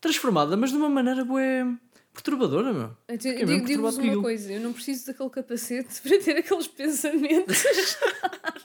transformada, 0.00 0.54
mas 0.56 0.70
de 0.70 0.76
uma 0.76 0.88
maneira 0.90 1.24
bué 1.24 1.66
perturbadora, 2.14 2.72
meu. 2.72 2.96
então, 3.08 3.30
Fiquei 3.32 3.44
digo- 3.44 3.66
perturbado 3.66 3.96
com 3.96 4.02
uma 4.02 4.08
aquilo. 4.08 4.22
coisa: 4.22 4.52
eu 4.52 4.60
não 4.60 4.72
preciso 4.72 5.06
daquele 5.06 5.28
capacete 5.30 6.00
para 6.00 6.18
ter 6.18 6.36
aqueles 6.38 6.66
pensamentos. 6.68 7.62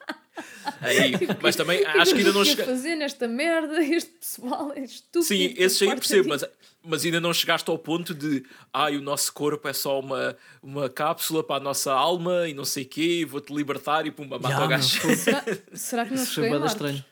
Aí, 0.82 1.12
mas 1.42 1.56
também 1.56 1.82
é 1.82 1.88
acho 2.00 2.12
que 2.14 2.20
ainda 2.20 2.32
não 2.32 2.40
eu 2.42 2.46
chega. 2.46 2.64
fazer 2.66 2.96
nesta 2.96 3.28
merda? 3.28 3.84
Este 3.84 4.12
pessoal 4.12 4.72
é 4.74 4.82
estúpido. 4.82 5.24
Sim, 5.24 5.54
esses 5.58 5.82
aí 5.82 5.90
eu 5.90 5.96
percebo, 5.96 6.30
mas, 6.30 6.46
mas 6.84 7.04
ainda 7.04 7.20
não 7.20 7.34
chegaste 7.34 7.70
ao 7.70 7.78
ponto 7.78 8.14
de 8.14 8.46
ai, 8.74 8.96
o 8.96 9.02
nosso 9.02 9.34
corpo 9.34 9.68
é 9.68 9.74
só 9.74 10.00
uma, 10.00 10.38
uma 10.64 10.90
cápsula 10.90 11.44
para 11.44 11.58
a 11.58 11.60
nossa 11.60 11.92
alma 11.92 12.48
e 12.48 12.54
não 12.54 12.64
sei 12.64 12.84
o 12.84 12.88
quê, 12.88 13.26
vou-te 13.30 13.54
libertar 13.54 14.06
e 14.08 14.12
pumba, 14.12 14.40
mata 14.40 14.64
o 14.64 14.68
gajo. 14.70 15.16
Será, 15.16 15.44
será 15.74 16.06
que 16.06 16.14
não 16.14 16.24
Isso 16.24 16.34
foi 16.36 16.44
cheguei 16.46 16.60
Marte? 16.60 16.74
estranho. 16.74 17.06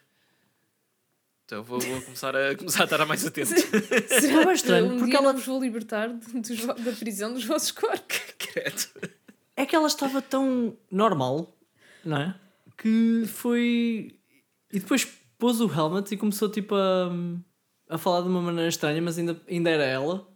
Então 1.47 1.63
vou, 1.63 1.79
vou 1.79 2.01
começar, 2.01 2.35
a, 2.35 2.55
começar 2.57 2.81
a 2.81 2.83
estar 2.83 3.05
mais 3.05 3.25
atento. 3.25 3.47
Será 4.19 4.51
estranho, 4.53 4.87
um 4.87 4.97
porque 4.97 5.05
dia 5.11 5.15
ela- 5.19 5.27
não 5.31 5.33
vos 5.39 5.45
vou 5.45 5.61
libertar 5.61 6.09
de- 6.09 6.55
vo- 6.55 6.73
da 6.73 6.91
prisão 6.91 7.33
dos 7.33 7.45
vossos 7.45 7.71
corpos. 7.71 8.19
Credo. 8.37 8.83
É 9.55 9.65
que 9.65 9.73
ela 9.73 9.87
estava 9.87 10.21
tão 10.21 10.77
normal, 10.91 11.57
não 12.03 12.17
é? 12.17 12.35
Que 12.77 13.23
foi. 13.27 14.19
E 14.73 14.79
depois 14.79 15.07
pôs 15.37 15.61
o 15.61 15.71
helmet 15.73 16.13
e 16.13 16.17
começou 16.17 16.49
tipo 16.49 16.75
a, 16.75 17.09
a 17.89 17.97
falar 17.97 18.21
de 18.23 18.27
uma 18.27 18.41
maneira 18.41 18.67
estranha, 18.67 19.01
mas 19.01 19.17
ainda, 19.17 19.41
ainda 19.47 19.69
era 19.69 19.85
ela. 19.85 20.27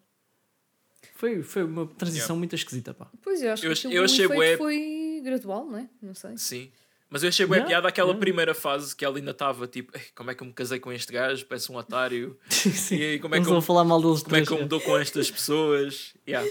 Foi, 1.15 1.43
foi 1.43 1.63
uma 1.63 1.85
transição 1.87 2.27
Yeah. 2.35 2.39
muito 2.39 2.55
esquisita, 2.55 2.93
pá. 2.93 3.11
Pois 3.21 3.41
eu 3.43 3.51
acho 3.51 3.65
Eu 3.65 3.75
que 3.75 3.87
eu 3.95 4.01
o 4.01 4.05
achei 4.05 4.25
efeito 4.25 4.37
bué- 4.39 4.57
foi 4.57 5.21
gradual, 5.23 5.65
não 5.65 5.77
é? 5.77 5.89
Não 6.01 6.15
sei. 6.15 6.37
Sim. 6.37 6.71
Mas 7.13 7.23
eu 7.23 7.29
achei 7.29 7.45
bem 7.45 7.55
Yeah, 7.57 7.67
piada 7.69 7.87
aquela 7.89 8.07
yeah. 8.07 8.19
primeira 8.19 8.53
fase 8.55 8.95
que 8.95 9.03
ela 9.03 9.17
ainda 9.17 9.31
estava 9.31 9.67
tipo, 9.67 9.91
"Ei, 9.97 10.01
como 10.15 10.31
é 10.31 10.35
que 10.35 10.41
eu 10.43 10.47
me 10.47 10.53
casei 10.53 10.79
com 10.79 10.91
este 10.93 11.11
gajo? 11.11 11.45
Parece 11.45 11.69
um 11.71 11.75
otário. 11.75 12.39
Sim. 12.49 12.95
E 12.95 13.03
aí, 13.03 13.19
como 13.19 13.35
é 13.35 13.41
que 13.41 13.47
eu- 13.49 13.61
falar 13.61 13.83
mal 13.83 14.01
deles 14.01 14.23
Como 14.23 14.35
é 14.35 14.39
três. 14.39 14.47
que 14.47 14.53
eu 14.53 14.59
me 14.59 14.65
dou 14.65 14.79
com 14.79 14.97
estas 14.97 15.29
pessoas? 15.31 16.13
Yeah. 16.27 16.49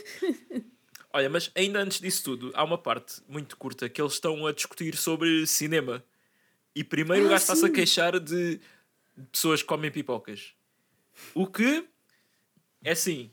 Olha, 1.13 1.31
mas 1.31 1.51
ainda 1.57 1.81
antes 1.81 1.99
disso 1.99 2.23
tudo, 2.23 2.53
há 2.55 2.63
uma 2.63 2.77
parte 2.79 3.23
muito 3.27 3.57
curta 3.57 3.89
que 3.89 4.01
eles 4.01 4.13
estão 4.13 4.47
a 4.47 4.53
discutir 4.53 4.95
sobre 4.97 5.47
cinema. 5.47 6.05
E 6.77 6.85
primeiro 6.85 7.25
o 7.25 7.27
Ah, 7.29 7.31
gajo 7.31 7.43
está-se 7.43 7.65
a 7.67 7.71
queixar 7.71 8.21
de 8.21 8.61
pessoas 9.33 9.63
que 9.63 9.67
comem 9.67 9.91
pipocas. 9.91 10.53
O 11.35 11.47
que 11.47 11.85
é 12.85 12.93
assim. 12.93 13.31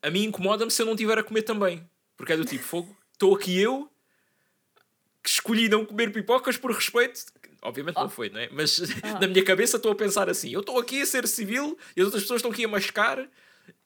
A 0.00 0.10
mim 0.10 0.24
incomoda-me 0.24 0.70
se 0.70 0.80
eu 0.80 0.86
não 0.86 0.96
tiver 0.96 1.18
a 1.18 1.22
comer 1.24 1.42
também. 1.42 1.86
Porque 2.16 2.32
é 2.32 2.36
do 2.36 2.44
tipo, 2.44 2.64
fogo, 2.64 2.96
estou 3.12 3.34
aqui 3.34 3.58
eu 3.58 3.90
que 5.22 5.28
escolhi 5.30 5.68
não 5.68 5.84
comer 5.84 6.12
pipocas 6.12 6.56
por 6.56 6.72
respeito. 6.72 7.24
Obviamente 7.62 7.94
não 7.96 8.08
foi, 8.10 8.28
não 8.28 8.40
é? 8.40 8.48
Mas 8.50 8.78
na 9.20 9.28
minha 9.28 9.44
cabeça 9.44 9.76
estou 9.76 9.92
a 9.92 9.94
pensar 9.94 10.28
assim: 10.28 10.50
eu 10.52 10.60
estou 10.60 10.78
aqui 10.78 11.00
a 11.02 11.06
ser 11.06 11.26
civil 11.28 11.78
e 11.96 12.00
as 12.00 12.06
outras 12.06 12.22
pessoas 12.24 12.38
estão 12.38 12.50
aqui 12.50 12.64
a 12.64 12.68
mascar 12.68 13.28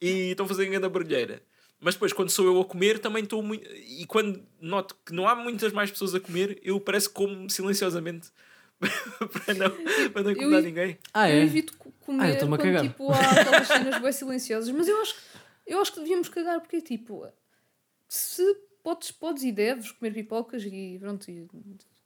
e 0.01 0.30
estão 0.30 0.47
a 0.47 0.49
fazer 0.49 0.66
grande 0.66 0.89
barulheira. 0.89 1.43
Mas 1.78 1.95
depois, 1.95 2.12
quando 2.14 2.30
sou 2.30 2.47
eu 2.47 2.59
a 2.61 2.64
comer, 2.64 2.99
também 2.99 3.22
estou 3.22 3.43
muito. 3.43 3.68
E 3.70 4.07
quando 4.07 4.43
noto 4.61 4.97
que 5.05 5.12
não 5.12 5.28
há 5.28 5.34
muitas 5.34 5.72
mais 5.74 5.91
pessoas 5.91 6.14
a 6.14 6.20
comer, 6.20 6.59
eu 6.62 6.80
parece 6.80 7.07
que 7.09 7.14
como 7.14 7.51
silenciosamente 7.51 8.28
para 8.80 9.55
não, 9.55 9.70
para 10.11 10.22
não 10.22 10.30
incomodar 10.30 10.61
Eu- 10.61 10.64
ninguém. 10.64 10.99
Ah, 11.12 11.28
Eu 11.30 11.37
é? 11.41 11.43
evito 11.43 11.74
co- 11.76 11.91
Ah, 11.91 11.93
eu 12.01 12.07
comer 12.07 12.32
estou-me 12.32 12.55
a 12.55 12.59
quando 12.59 12.80
tipo, 12.89 13.12
há 13.12 13.20
aquelas 13.30 13.68
cenas 13.68 14.01
bem 14.01 14.12
silenciosas, 14.12 14.70
mas 14.74 14.89
eu 14.89 14.99
acho, 15.03 15.14
que- 15.14 15.20
eu 15.66 15.80
acho 15.80 15.93
que 15.93 16.01
devíamos 16.01 16.28
cagar 16.30 16.61
porque 16.61 16.80
tipo, 16.80 17.26
se 18.09 18.43
podes, 18.87 19.11
podes 19.11 19.43
e 19.43 19.51
deves 19.51 19.91
comer 19.91 20.12
pipocas 20.14 20.62
e 20.64 20.97
pronto, 21.01 21.28
e 21.28 21.45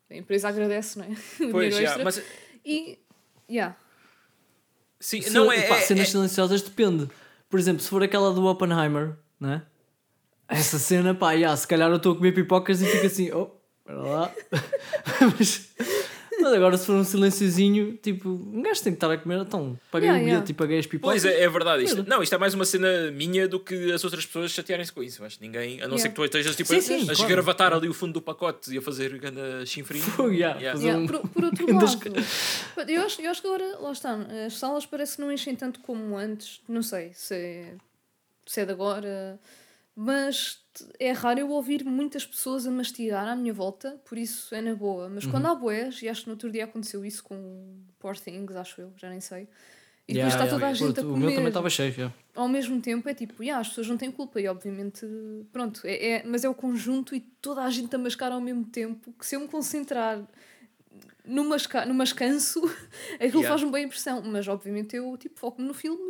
a 0.08 0.16
empresa 0.16 0.48
agradece, 0.48 0.98
não 0.98 1.04
é? 1.04 1.08
Pois, 1.52 1.76
já, 1.76 1.98
mas 2.02 2.22
E, 2.64 2.98
yeah. 3.50 3.76
sim, 4.98 5.20
Se- 5.20 5.28
não 5.30 5.52
é. 5.52 5.60
pá, 5.68 5.76
é- 5.76 5.82
cenas 5.82 6.08
é- 6.08 6.10
silenciosas 6.10 6.62
depende. 6.62 7.06
Por 7.50 7.60
exemplo, 7.60 7.82
se 7.82 7.88
for 7.90 8.02
aquela 8.02 8.32
do 8.32 8.46
Oppenheimer, 8.46 9.14
não 9.38 9.52
é? 9.52 9.62
Essa 10.48 10.78
cena, 10.78 11.14
pá, 11.14 11.32
yeah, 11.32 11.54
se 11.54 11.68
calhar 11.68 11.90
eu 11.90 11.96
estou 11.98 12.12
a 12.14 12.16
comer 12.16 12.32
pipocas 12.32 12.80
e 12.80 12.86
fico 12.86 13.04
assim, 13.06 13.30
oh, 13.30 13.50
para 13.84 14.00
lá. 14.02 14.34
mas, 15.38 15.68
mas 16.40 16.52
agora 16.52 16.76
se 16.76 16.86
for 16.86 16.94
um 16.96 17.04
silenciozinho, 17.04 17.96
tipo, 18.02 18.28
um 18.28 18.62
gajo 18.62 18.82
tem 18.82 18.92
que 18.92 18.96
estar 18.96 19.10
a 19.10 19.18
comer, 19.18 19.40
então 19.40 19.78
paguei 19.90 20.08
Yeah, 20.08 20.22
o 20.22 20.24
bilhete 20.24 20.40
yeah. 20.42 20.50
e 20.50 20.54
paguei 20.54 20.78
as 20.78 20.86
pipocas. 20.86 21.22
Pois 21.22 21.24
é, 21.34 21.42
é 21.42 21.48
verdade. 21.48 21.84
Isto, 21.84 22.04
não, 22.08 22.22
isto 22.22 22.34
é 22.34 22.38
mais 22.38 22.54
uma 22.54 22.64
cena 22.64 23.10
minha 23.10 23.46
do 23.48 23.58
que 23.60 23.92
as 23.92 24.02
outras 24.04 24.24
pessoas 24.26 24.50
chatearem-se 24.50 24.92
com 24.92 25.02
isso. 25.02 25.22
Que 25.22 25.40
ninguém, 25.40 25.80
a 25.82 25.88
não 25.88 25.96
ser 25.98 26.08
Yeah. 26.08 26.10
que 26.10 26.14
tu 26.16 26.24
estejas 26.24 26.56
tipo, 26.56 26.68
Sim, 26.68 26.76
a, 26.76 26.80
sim, 26.82 26.94
a 26.94 27.04
claro. 27.06 27.20
esgravatar 27.20 27.72
ali 27.72 27.88
o 27.88 27.94
fundo 27.94 28.12
do 28.14 28.22
pacote 28.22 28.72
e 28.74 28.78
a 28.78 28.82
fazer 28.82 29.16
ganda 29.18 29.64
chinfrinho. 29.66 30.04
Yeah, 30.32 30.58
Yeah. 30.60 30.72
fazer 30.72 30.86
Yeah, 30.86 31.02
um- 31.02 31.06
por, 31.06 31.28
por 31.28 31.44
outro 31.44 31.66
lado, 31.74 32.90
eu 32.90 33.02
acho, 33.02 33.20
eu 33.22 33.30
acho 33.30 33.40
que 33.40 33.46
agora, 33.46 33.78
lá 33.80 33.92
está, 33.92 34.14
as 34.46 34.54
salas 34.58 34.86
parece 34.86 35.16
que 35.16 35.22
não 35.22 35.30
enchem 35.32 35.54
tanto 35.54 35.80
como 35.80 36.16
antes, 36.16 36.60
não 36.68 36.82
sei 36.82 37.10
se 37.14 37.34
é, 37.34 37.74
se 38.46 38.60
é 38.60 38.64
de 38.66 38.72
agora, 38.72 39.38
mas 40.02 40.58
é 40.98 41.12
raro 41.12 41.40
eu 41.40 41.50
ouvir 41.50 41.84
muitas 41.84 42.24
pessoas 42.24 42.66
a 42.66 42.70
mastigar 42.70 43.28
à 43.28 43.36
minha 43.36 43.52
volta, 43.52 44.00
por 44.06 44.16
isso 44.16 44.54
é 44.54 44.62
na 44.62 44.74
boa. 44.74 45.10
Mas 45.10 45.26
quando 45.26 45.44
Uhum. 45.44 45.50
há 45.50 45.54
boés, 45.54 46.00
e 46.00 46.08
acho 46.08 46.22
que 46.22 46.26
no 46.28 46.32
outro 46.32 46.50
dia 46.50 46.64
aconteceu 46.64 47.04
isso 47.04 47.22
com 47.22 47.76
Poor 47.98 48.16
Things, 48.18 48.56
acho 48.56 48.80
eu, 48.80 48.92
já 48.96 49.10
nem 49.10 49.20
sei. 49.20 49.46
E 50.08 50.14
Yeah, 50.14 50.30
depois 50.30 50.32
está 50.34 50.44
yeah, 50.44 50.50
toda 50.50 50.64
a 50.64 50.68
yeah. 50.72 50.78
gente 50.78 51.00
a 51.00 51.02
O 51.02 51.06
meu 51.18 51.20
também 51.28 51.34
comer. 51.36 51.48
estava 51.48 51.68
cheio, 51.70 51.92
yeah. 51.92 52.14
Ao 52.34 52.48
mesmo 52.48 52.80
tempo 52.80 53.06
é 53.10 53.14
tipo, 53.14 53.42
yeah, 53.42 53.60
as 53.60 53.68
pessoas 53.68 53.88
não 53.88 53.98
têm 53.98 54.10
culpa 54.10 54.40
e 54.40 54.48
obviamente, 54.48 55.06
pronto, 55.52 55.82
é, 55.84 56.12
é- 56.12 56.22
mas 56.24 56.44
é 56.44 56.48
o 56.48 56.54
conjunto 56.54 57.14
e 57.14 57.20
toda 57.20 57.62
a 57.62 57.68
gente 57.70 57.94
a 57.94 57.98
mascar 57.98 58.32
ao 58.32 58.40
mesmo 58.40 58.64
tempo 58.64 59.12
que 59.18 59.26
se 59.26 59.36
eu 59.36 59.40
me 59.40 59.48
concentrar 59.48 60.26
no, 61.26 61.44
masca, 61.44 61.84
no 61.84 61.92
mascanço, 61.94 62.60
aquilo 63.20 63.40
Yeah. 63.42 63.48
faz-me 63.50 63.70
bem 63.70 63.84
impressão. 63.84 64.22
Mas 64.22 64.48
obviamente 64.48 64.96
eu 64.96 65.14
tipo, 65.18 65.38
foco-me 65.38 65.68
no 65.68 65.74
filme 65.74 66.00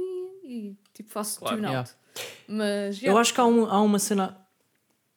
e, 0.45 0.68
e, 0.68 0.76
tipo, 0.95 1.11
faço 1.11 1.41
Claro. 1.41 1.57
tune 1.57 1.66
Yeah. 2.16 2.34
Mas 2.48 3.02
Eu 3.02 3.16
acho 3.18 3.32
que 3.34 3.40
há, 3.40 3.44
um- 3.46 3.66
há 3.66 3.80
uma 3.80 3.98
cena. 3.98 4.36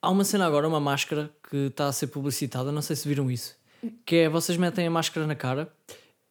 Há 0.02 0.10
uma 0.10 0.24
cena 0.24 0.46
agora, 0.46 0.68
uma 0.68 0.80
máscara 0.80 1.34
que 1.50 1.56
está 1.68 1.88
a 1.88 1.92
ser 1.94 2.08
publicitada, 2.08 2.72
não 2.72 2.82
sei 2.82 2.96
se 2.96 3.08
viram 3.08 3.32
isso. 3.32 3.56
Que 4.06 4.18
é 4.18 4.30
vocês 4.30 4.58
metem 4.58 4.86
a 4.86 4.92
máscara 4.92 5.26
na 5.26 5.36
cara 5.36 5.72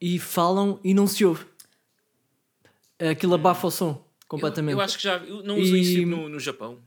e 0.01 0.19
falam 0.19 0.79
e 0.85 0.93
não 0.95 1.07
se 1.07 1.25
ouve. 1.25 1.45
Aquilo 2.99 3.35
abafa 3.35 3.67
o 3.67 3.71
som 3.71 3.91
Eu, 3.91 4.05
completamente. 4.29 4.75
eu 4.75 4.81
acho 4.81 4.97
que 4.97 5.03
já. 5.03 5.17
eu 5.17 5.43
não 5.43 5.59
uso 5.59 5.77
isso 5.77 5.91
E- 5.93 5.95
tipo, 6.05 6.07
no, 6.11 6.29
no 6.29 6.39
Japão. 6.41 6.79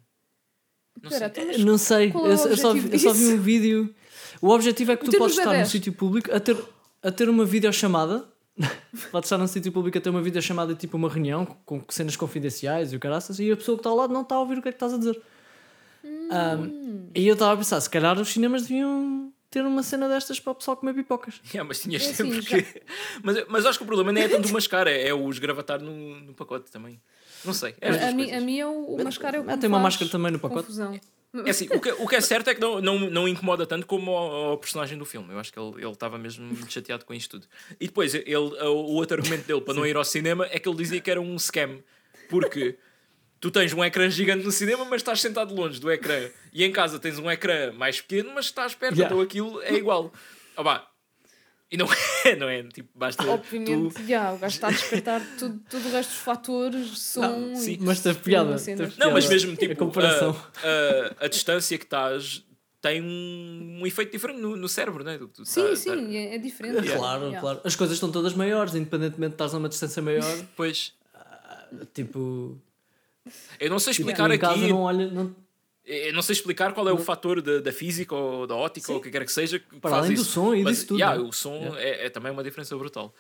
Não 1.01 1.09
Espera, 1.11 1.33
sei. 1.33 1.57
Não 1.65 1.77
sei, 1.77 2.11
qual 2.11 2.25
é 2.25 2.27
eu, 2.29 2.31
eu 2.31 2.37
só, 2.57 2.75
eu 2.75 2.99
só 2.99 3.13
vi 3.13 3.33
um 3.33 3.41
vídeo. 3.41 3.93
O 4.41 4.49
objetivo 4.49 4.91
é 4.93 4.97
que 4.97 5.05
tu 5.05 5.11
podes 5.17 5.35
nos 5.35 5.45
estar 5.45 5.57
num 5.57 5.65
sítio 5.65 5.91
público 5.91 6.33
a 6.33 6.39
ter, 6.39 6.57
a 7.03 7.11
ter 7.11 7.27
uma 7.29 7.43
videochamada. 7.45 8.25
podes 9.11 9.27
estar 9.27 9.37
num 9.37 9.47
sítio 9.47 9.71
público 9.71 9.97
a 9.97 10.01
ter 10.01 10.09
uma 10.09 10.21
videochamada 10.21 10.73
tipo 10.75 10.95
uma 10.97 11.09
reunião 11.09 11.45
com 11.65 11.83
cenas 11.89 12.15
confidenciais 12.15 12.93
e 12.93 12.95
o 12.95 12.99
caraças 12.99 13.39
e 13.39 13.51
a 13.51 13.57
pessoa 13.57 13.77
que 13.77 13.81
está 13.81 13.89
ao 13.89 13.95
lado 13.95 14.13
não 14.13 14.21
está 14.21 14.35
a 14.35 14.39
ouvir 14.39 14.57
o 14.57 14.61
que 14.61 14.69
é 14.69 14.71
que 14.71 14.75
estás 14.75 14.93
a 14.93 14.97
dizer. 14.97 15.21
Hum. 16.03 16.29
Um, 16.31 17.09
e 17.15 17.27
eu 17.27 17.33
estava 17.33 17.53
a 17.53 17.57
pensar, 17.57 17.81
se 17.81 17.89
calhar 17.89 18.19
os 18.19 18.29
cinemas 18.29 18.63
deviam 18.63 19.33
ter 19.49 19.65
uma 19.65 19.83
cena 19.83 20.09
destas 20.09 20.39
para 20.39 20.51
o 20.51 20.55
pessoal 20.55 20.75
comer 20.77 20.93
pipocas. 20.93 21.41
Yeah, 21.53 21.67
mas 21.67 21.79
tinhas 21.81 22.03
É 22.03 22.11
assim, 22.11 22.31
sempre 22.31 22.63
que. 22.63 22.81
Mas, 23.23 23.45
mas 23.47 23.65
acho 23.65 23.79
que 23.79 23.83
o 23.83 23.87
problema 23.87 24.11
nem 24.11 24.23
é 24.23 24.27
tanto 24.27 24.49
o 24.49 24.53
mascar, 24.53 24.87
é, 24.87 25.07
é 25.07 25.13
os 25.13 25.39
gravatar 25.39 25.81
no, 25.81 26.19
no 26.21 26.33
pacote 26.33 26.69
também. 26.71 26.99
Não 27.43 27.53
sei. 27.53 27.75
É, 27.79 28.09
A, 28.09 28.11
mim, 28.11 28.31
a 28.31 28.41
mim 28.41 28.59
é 28.59 28.67
o, 28.67 28.95
o 28.95 29.03
mascara 29.03 29.37
é 29.37 29.39
o 29.39 29.45
que 29.45 29.57
tem 29.57 29.67
uma 29.67 29.77
faz 29.77 29.83
máscara 29.83 30.11
também 30.11 30.31
no 30.31 30.39
pacote? 30.39 30.61
Confusão. 30.63 30.99
É 31.45 31.49
assim, 31.49 31.67
o 31.71 31.79
que, 31.79 31.91
o 31.91 32.07
que 32.07 32.15
é 32.15 32.21
certo 32.21 32.49
é 32.49 32.55
que 32.55 32.61
não, 32.61 32.79
não, 32.79 32.99
não 33.09 33.27
incomoda 33.27 33.65
tanto 33.65 33.85
como 33.85 34.11
ao, 34.11 34.31
ao 34.51 34.57
personagem 34.57 34.97
do 34.97 35.05
filme. 35.05 35.33
Eu 35.33 35.39
acho 35.39 35.51
que 35.51 35.59
ele 35.59 35.75
ele 35.83 35.91
estava 35.91 36.17
mesmo 36.17 36.45
muito 36.45 36.71
chateado 36.71 37.05
com 37.05 37.13
isto 37.13 37.39
tudo. 37.39 37.47
E 37.79 37.87
depois, 37.87 38.13
ele, 38.13 38.35
o 38.35 38.93
outro 38.93 39.17
argumento 39.17 39.45
dele 39.45 39.61
para 39.61 39.73
não 39.73 39.85
ir 39.85 39.97
ao 39.97 40.05
cinema 40.05 40.47
é 40.51 40.59
que 40.59 40.69
ele 40.69 40.77
dizia 40.77 41.01
que 41.01 41.09
era 41.09 41.19
um 41.19 41.37
scam. 41.37 41.79
Porque 42.29 42.77
tu 43.39 43.51
tens 43.51 43.73
um 43.73 43.83
ecrã 43.83 44.09
gigante 44.09 44.43
no 44.43 44.51
cinema, 44.51 44.85
mas 44.85 45.01
estás 45.01 45.21
sentado 45.21 45.53
longe 45.53 45.79
do 45.79 45.91
ecrã. 45.91 46.29
E 46.53 46.63
em 46.63 46.71
casa 46.71 46.99
tens 46.99 47.19
um 47.19 47.29
ecrã 47.29 47.71
mais 47.73 48.01
pequeno, 48.01 48.31
mas 48.33 48.45
estás 48.45 48.73
perto. 48.73 48.95
Yeah. 48.95 49.13
Então 49.13 49.23
aquilo 49.23 49.61
é 49.61 49.73
igual. 49.73 50.11
Pá. 50.55 50.87
E 51.75 51.77
não 51.77 51.87
é, 52.25 52.35
não 52.37 52.47
é? 52.49 52.63
Tipo, 52.63 52.89
basta 52.95 53.25
Obviamente, 53.29 53.93
tu... 53.95 54.07
já, 54.07 54.31
o 54.33 54.37
gajo 54.37 54.55
está 54.55 54.67
a 54.67 54.71
descartar 54.71 55.21
tudo, 55.37 55.59
todo 55.69 55.85
o 55.87 55.91
resto 55.91 56.09
dos 56.11 56.19
fatores, 56.19 56.99
som. 56.99 57.53
sim. 57.55 57.73
e- 57.73 57.77
Mas 57.81 57.99
teve 58.01 58.19
piada. 58.19 58.57
teve 58.57 58.93
Não, 58.97 59.11
mas 59.11 59.25
piada. 59.25 59.33
mesmo 59.35 59.53
A 59.53 59.55
tipo 59.57 59.75
comparação. 59.75 60.29
A, 60.63 61.21
a, 61.21 61.25
a 61.25 61.27
distância 61.27 61.77
que 61.77 61.83
estás 61.83 62.43
tem 62.81 63.01
um, 63.01 63.79
um 63.81 63.87
efeito 63.87 64.11
diferente 64.11 64.39
no, 64.39 64.55
no 64.55 64.69
cérebro, 64.69 65.03
né? 65.03 65.17
Tu- 65.17 65.27
tu 65.27 65.45
Sim, 65.45 65.69
tá- 65.69 65.75
sim, 65.75 65.89
tá- 65.89 66.11
é, 66.17 66.35
é 66.35 66.37
diferente. 66.37 66.87
Claro, 66.91 67.23
Yeah. 67.23 67.39
claro. 67.41 67.61
As 67.63 67.75
coisas 67.75 67.95
estão 67.95 68.11
todas 68.11 68.33
maiores, 68.33 68.73
independentemente 68.75 69.31
de 69.31 69.35
estás 69.35 69.53
a 69.53 69.57
uma 69.57 69.67
distância 69.69 70.01
maior. 70.01 70.23
Pois. 70.55 70.93
tipo, 71.93 72.57
Eu 73.59 73.69
não 73.69 73.79
sei 73.79 73.93
tipo 73.93 74.07
explicar 74.09 74.29
casa 74.37 74.53
aqui. 74.61 74.69
não 74.69 74.81
olha. 74.81 75.07
Não, 75.09 75.35
Eu 75.87 76.13
não 76.13 76.21
sei 76.23 76.33
explicar 76.33 76.73
qual 76.73 76.87
é 76.89 76.91
o 76.91 76.97
fator 76.97 77.41
da, 77.41 77.59
da 77.59 77.71
física 77.71 78.15
ou 78.15 78.47
da 78.47 78.55
ótica 78.55 78.91
ou 78.91 78.97
o 78.97 79.01
que 79.01 79.11
quer 79.11 79.23
que 79.23 79.31
seja 79.31 79.59
que 79.59 79.79
Para 79.79 79.91
faz 79.91 80.03
além 80.05 80.15
do 80.15 80.21
isso. 80.21 80.31
som 80.31 80.55
e 80.55 80.63
mas, 80.63 80.77
disso 80.77 80.87
tudo, 80.87 80.99
yeah, 80.99 81.17
né? 81.21 81.27
o 81.27 81.31
som 81.31 81.53
Yeah. 81.55 81.79
é, 81.79 82.05
é 82.07 82.09
também 82.09 82.31
uma 82.31 82.43
diferença 82.43 82.75
brutal. 82.75 83.13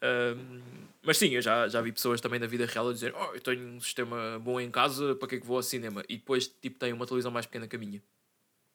Ahm, 0.00 0.60
mas 1.02 1.18
sim, 1.18 1.28
eu 1.30 1.42
já, 1.42 1.66
já 1.68 1.80
vi 1.80 1.90
pessoas 1.90 2.20
também 2.20 2.38
na 2.38 2.46
vida 2.46 2.66
real 2.66 2.88
a 2.88 2.92
dizer: 2.92 3.12
Oh, 3.18 3.34
eu 3.34 3.40
tenho 3.40 3.66
um 3.66 3.80
sistema 3.80 4.38
bom 4.40 4.60
em 4.60 4.70
casa, 4.70 5.14
para 5.16 5.26
que 5.28 5.34
é 5.36 5.40
que 5.40 5.46
vou 5.46 5.56
ao 5.56 5.62
cinema? 5.62 6.04
E 6.08 6.16
depois, 6.18 6.46
tipo, 6.62 6.78
tenho 6.78 6.94
uma 6.94 7.04
televisão 7.06 7.32
mais 7.32 7.46
pequena 7.46 7.66
que 7.66 7.74
a 7.74 7.78
minha. 7.80 8.00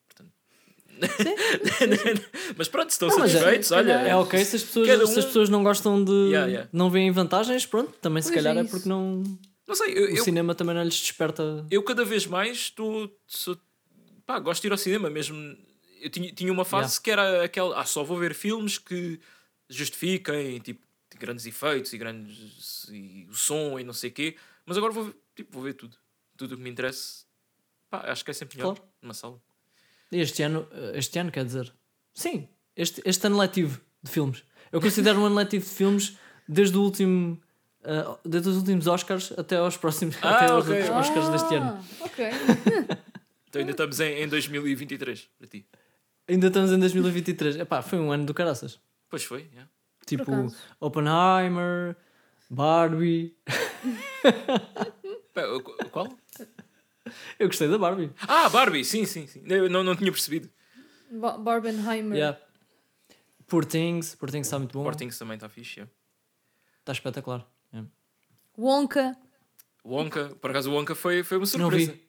Portanto... 0.06 0.30
mas 2.56 2.68
pronto, 2.68 2.90
se 2.90 2.94
estão 2.94 3.08
Não, 3.08 3.24
é- 3.24 3.28
satisfeitos, 3.28 3.68
se 3.68 3.74
olha. 3.74 3.92
é 3.92 4.14
ok 4.16 4.44
se 4.44 4.56
as, 4.56 4.62
pessoas, 4.62 4.86
Cada 4.86 5.06
se 5.06 5.18
as 5.18 5.24
um- 5.24 5.28
pessoas 5.28 5.48
não 5.48 5.62
gostam 5.64 6.04
de. 6.04 6.12
Yeah, 6.12 6.46
yeah. 6.46 6.68
não 6.72 6.90
veem 6.90 7.10
vantagens, 7.10 7.66
pronto, 7.66 7.92
também 8.00 8.22
se 8.22 8.28
Pois 8.30 8.42
calhar 8.42 8.56
é 8.56 8.60
é, 8.60 8.64
porque 8.68 8.88
não. 8.88 9.22
Não 9.66 9.74
sei, 9.74 9.96
eu, 9.96 10.04
O 10.06 10.16
eu, 10.18 10.24
cinema 10.24 10.54
também 10.54 10.74
não 10.74 10.82
lhes 10.84 11.00
desperta. 11.00 11.66
eu 11.70 11.82
cada 11.82 12.04
vez 12.04 12.26
mais 12.26 12.56
estou. 12.58 13.10
Pá, 14.26 14.38
gosto 14.38 14.62
de 14.62 14.68
ir 14.68 14.72
ao 14.72 14.78
cinema 14.78 15.08
mesmo. 15.10 15.36
Eu 16.00 16.10
tinha, 16.10 16.30
tinha 16.32 16.52
uma 16.52 16.64
fase 16.64 17.00
Yeah. 17.00 17.02
que 17.02 17.10
era 17.10 17.44
aquela. 17.44 17.80
Ah, 17.80 17.84
só 17.84 18.04
vou 18.04 18.18
ver 18.18 18.34
filmes 18.34 18.76
que 18.78 19.18
justifiquem, 19.68 20.58
tipo, 20.60 20.84
de 21.10 21.18
grandes 21.18 21.46
efeitos 21.46 21.92
e 21.92 21.98
grandes. 21.98 22.86
e 22.90 23.26
o 23.30 23.34
som 23.34 23.78
e 23.78 23.84
não 23.84 23.92
sei 23.92 24.10
o 24.10 24.12
quê. 24.12 24.36
Mas 24.66 24.76
agora 24.76 24.92
vou, 24.92 25.04
ver- 25.04 25.16
tipo, 25.34 25.52
vou 25.52 25.62
ver 25.62 25.74
tudo. 25.74 25.96
Tudo 26.36 26.52
o 26.54 26.56
que 26.56 26.62
me 26.62 26.70
interessa. 26.70 27.24
Pá, 27.90 28.00
acho 28.10 28.24
que 28.24 28.30
é 28.30 28.34
sempre 28.34 28.56
melhor 28.58 28.74
Claro. 28.76 28.90
numa 29.00 29.14
sala. 29.14 29.40
Este 30.10 30.42
ano, 30.42 30.68
este 30.94 31.18
ano 31.18 31.30
quer 31.32 31.44
dizer. 31.44 31.72
Sim, 32.12 32.48
este, 32.76 33.02
este 33.04 33.26
ano 33.26 33.38
letivo 33.38 33.80
de 34.02 34.10
filmes. 34.10 34.44
Eu 34.70 34.80
considero 34.80 35.20
um 35.20 35.26
ano 35.26 35.34
letivo 35.36 35.64
de 35.64 35.70
filmes 35.70 36.16
desde 36.48 36.76
o 36.76 36.82
último. 36.82 37.40
Ah, 37.84 38.18
desde 38.24 38.48
os 38.48 38.56
últimos 38.56 38.86
Oscars 38.86 39.32
até 39.36 39.56
aos 39.56 39.76
próximos 39.76 40.16
Ah, 40.22 40.36
até 40.36 40.52
aos 40.52 40.66
Oscars 40.68 41.28
deste 41.30 41.54
ano. 41.54 41.84
Ah, 42.00 42.04
ok. 42.04 42.26
Então 43.48 43.60
ainda 43.60 43.70
estamos 43.70 44.00
em, 44.00 44.22
em 44.24 44.28
2023 44.28 45.28
para 45.38 45.46
ti. 45.46 45.64
Ainda 46.28 46.48
estamos 46.48 46.72
em 46.72 46.78
2023. 46.80 47.56
Epá, 47.58 47.82
foi 47.82 48.00
um 48.00 48.10
ano 48.10 48.26
do 48.26 48.34
caraças. 48.34 48.80
Pois 49.08 49.22
foi, 49.22 49.48
yeah. 49.52 49.70
Tipo. 50.04 50.52
Oppenheimer, 50.80 51.94
Barbie. 52.50 53.36
Qual? 55.92 56.08
Eu 57.38 57.46
gostei 57.48 57.68
da 57.68 57.78
Barbie. 57.78 58.10
Ah, 58.26 58.48
Barbie, 58.48 58.84
sim, 58.84 59.04
sim, 59.04 59.26
sim. 59.26 59.42
Eu 59.46 59.68
não, 59.70 59.84
não 59.84 59.94
tinha 59.94 60.10
percebido. 60.10 60.48
Ba- 61.12 61.36
Barbenheimer. 61.38 62.16
Yeah. 62.18 62.38
Poor 63.46 63.64
Things, 63.64 64.14
Poor 64.16 64.30
Things 64.30 64.46
está 64.46 64.58
muito 64.58 64.72
bom. 64.72 64.80
Sportings 64.80 65.18
também 65.18 65.34
está 65.36 65.48
fixe. 65.48 65.80
yeah. 65.80 65.92
Está 66.80 66.92
espetacular. 66.92 67.46
Yeah. 67.74 67.90
Wonka. 68.56 69.16
Wonka, 69.84 70.28
por 70.40 70.50
acaso 70.50 70.70
o 70.70 70.74
Wonka 70.74 70.94
foi, 70.94 71.22
foi 71.22 71.36
uma 71.38 71.46
Não 71.58 71.68
vi. 71.70 71.86
surpresa. 71.86 72.04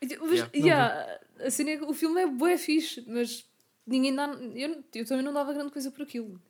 Mas, 0.00 0.30
Yeah, 0.30 0.50
yeah, 0.54 1.20
a 1.44 1.50
cena 1.50 1.70
é 1.70 1.76
que 1.76 1.84
o 1.84 1.92
filme 1.92 2.20
é 2.22 2.26
bué 2.26 2.56
fixe, 2.56 3.04
mas 3.06 3.44
ninguém 3.86 4.14
dá. 4.14 4.26
Eu, 4.54 4.84
eu 4.94 5.04
também 5.06 5.24
não 5.24 5.32
dava 5.32 5.52
grande 5.52 5.72
coisa 5.72 5.90
por 5.90 6.02
aquilo. 6.02 6.40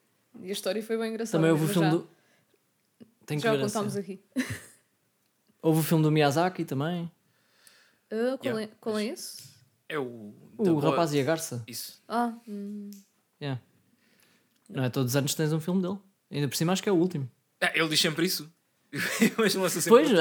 E 0.42 0.50
a 0.50 0.52
história 0.52 0.82
foi 0.82 0.98
bem 0.98 1.10
engraçada. 1.10 1.38
Também 1.38 1.50
houve 1.50 1.64
o 1.64 1.68
filme 1.68 1.90
já, 1.90 1.96
do. 1.96 2.10
Tem 3.24 3.38
que 3.38 3.44
Já 3.44 3.52
ver 3.52 3.62
contámos 3.62 3.96
aqui. 3.96 4.20
Houve 5.60 5.80
o 5.80 5.82
filme 5.82 6.04
do 6.04 6.10
Miyazaki 6.12 6.64
também. 6.64 7.10
Ah, 8.10 8.38
qual, 8.38 8.54
Yeah, 8.54 8.62
é, 8.62 8.66
qual 8.80 8.98
é 8.98 9.04
esse? 9.06 9.42
É 9.88 9.98
o. 9.98 10.32
O 10.56 10.64
boa- 10.64 10.90
Rapaz 10.90 11.12
e 11.12 11.20
a 11.20 11.24
Garça. 11.24 11.64
Isso. 11.66 12.00
Ah, 12.06 12.32
hum, 12.46 12.90
Yeah. 13.40 13.60
Não 14.68 14.84
é 14.84 14.90
todos 14.90 15.12
os 15.12 15.16
anos 15.16 15.32
que 15.32 15.36
tens 15.36 15.52
um 15.52 15.60
filme 15.60 15.82
dele. 15.82 15.98
Ainda 16.30 16.46
por 16.48 16.56
cima 16.56 16.72
acho 16.72 16.82
que 16.82 16.88
é 16.88 16.92
o 16.92 16.96
último. 16.96 17.28
Ah, 17.60 17.72
ele 17.74 17.88
diz 17.88 18.00
sempre 18.00 18.24
isso. 18.26 18.52
Mas 19.38 19.54
não 19.54 19.64
sempre. 19.80 19.90
Pois, 19.90 20.12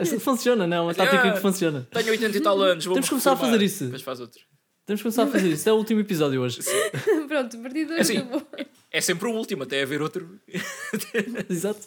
Assim 0.00 0.18
funciona, 0.20 0.66
não. 0.66 0.76
É 0.76 0.80
uma 0.80 0.94
tática 0.94 1.16
Yeah. 1.16 1.32
que 1.36 1.40
funciona. 1.42 1.86
Tenho 1.90 2.10
80 2.10 2.36
e 2.36 2.40
tal 2.40 2.60
anos. 2.62 2.84
vou 2.84 2.94
Temos 2.94 3.06
que 3.06 3.10
começar 3.10 3.32
a 3.32 3.36
fazer 3.36 3.62
isso. 3.62 3.84
Depois 3.84 4.02
faz 4.02 4.20
outro. 4.20 4.40
Temos 4.86 5.00
que 5.00 5.04
começar 5.04 5.22
a 5.24 5.26
fazer 5.26 5.48
isso. 5.50 5.68
É 5.68 5.72
o 5.72 5.76
último 5.76 6.00
episódio 6.00 6.40
hoje. 6.42 6.60
pronto, 7.28 7.56
É 7.56 8.00
hoje 8.00 8.00
assim, 8.00 8.18
é 8.90 9.00
sempre 9.00 9.28
o 9.28 9.32
último, 9.32 9.62
até 9.62 9.82
haver 9.82 10.00
outro. 10.02 10.38
Exato. 11.48 11.80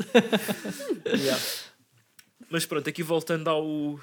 Mas 2.49 2.65
pronto, 2.65 2.89
aqui 2.89 3.03
voltando 3.03 3.47
ao. 3.49 3.99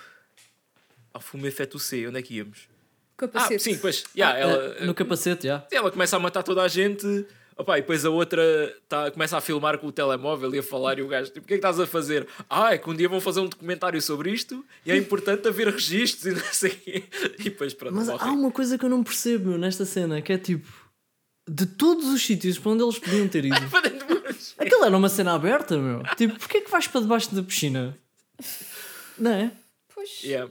ao 1.12 1.20
Fume 1.20 1.50
Feto 1.50 1.78
C, 1.78 2.06
onde 2.06 2.18
é 2.18 2.22
que 2.22 2.34
íamos? 2.36 2.68
Ah, 2.68 3.16
Capacete. 3.16 3.62
sim, 3.62 3.78
pois. 3.78 4.04
Yeah, 4.16 4.38
ela, 4.38 4.76
Eh, 4.80 4.84
no 4.86 4.94
capacete, 4.94 5.46
já. 5.46 5.66
ela 5.70 5.90
começa 5.90 6.16
a 6.16 6.18
matar 6.18 6.42
toda 6.42 6.62
a 6.62 6.68
gente. 6.68 7.26
Opa, 7.56 7.78
e 7.78 7.82
depois 7.82 8.04
a 8.04 8.10
outra 8.10 8.42
tá, 8.88 9.10
começa 9.12 9.36
a 9.36 9.40
filmar 9.40 9.78
com 9.78 9.86
o 9.86 9.92
telemóvel 9.92 10.52
e 10.54 10.58
a 10.58 10.62
falar, 10.62 10.98
e 10.98 11.02
o 11.02 11.08
gajo, 11.08 11.30
tipo, 11.30 11.44
o 11.44 11.46
que 11.46 11.54
é 11.54 11.56
que 11.56 11.60
estás 11.60 11.78
a 11.78 11.86
fazer? 11.86 12.26
Ah, 12.50 12.74
é 12.74 12.78
que 12.78 12.90
um 12.90 12.94
dia 12.94 13.08
vão 13.08 13.20
fazer 13.20 13.40
um 13.40 13.46
documentário 13.48 14.00
sobre 14.02 14.32
isto 14.32 14.64
e 14.84 14.90
é 14.90 14.96
importante 14.96 15.46
haver 15.46 15.68
registros 15.68 16.26
e 16.26 16.30
não 16.32 16.52
sei 16.52 16.70
o 16.72 16.76
quê. 16.76 17.04
E 17.38 17.44
depois, 17.44 17.72
pronto, 17.74 17.94
Mas 17.94 18.08
morre. 18.08 18.28
há 18.28 18.32
uma 18.32 18.50
coisa 18.50 18.76
que 18.76 18.84
eu 18.84 18.88
não 18.88 19.04
percebo 19.04 19.50
meu, 19.50 19.58
nesta 19.58 19.84
cena, 19.84 20.20
que 20.20 20.32
é 20.32 20.38
tipo... 20.38 20.66
De 21.48 21.66
todos 21.66 22.06
os 22.08 22.24
sítios 22.24 22.58
para 22.58 22.72
onde 22.72 22.82
eles 22.82 22.98
podiam 22.98 23.28
ter 23.28 23.44
ido... 23.44 23.54
Aquilo 24.58 24.84
era 24.84 24.96
uma 24.96 25.08
cena 25.08 25.34
aberta, 25.34 25.76
meu. 25.76 26.02
Tipo, 26.16 26.38
porquê 26.38 26.58
é 26.58 26.60
que 26.62 26.70
vais 26.70 26.86
para 26.88 27.02
debaixo 27.02 27.34
da 27.34 27.42
piscina? 27.42 27.96
Não 29.18 29.30
é? 29.30 29.52
Pois. 29.94 30.22
Yeah. 30.22 30.50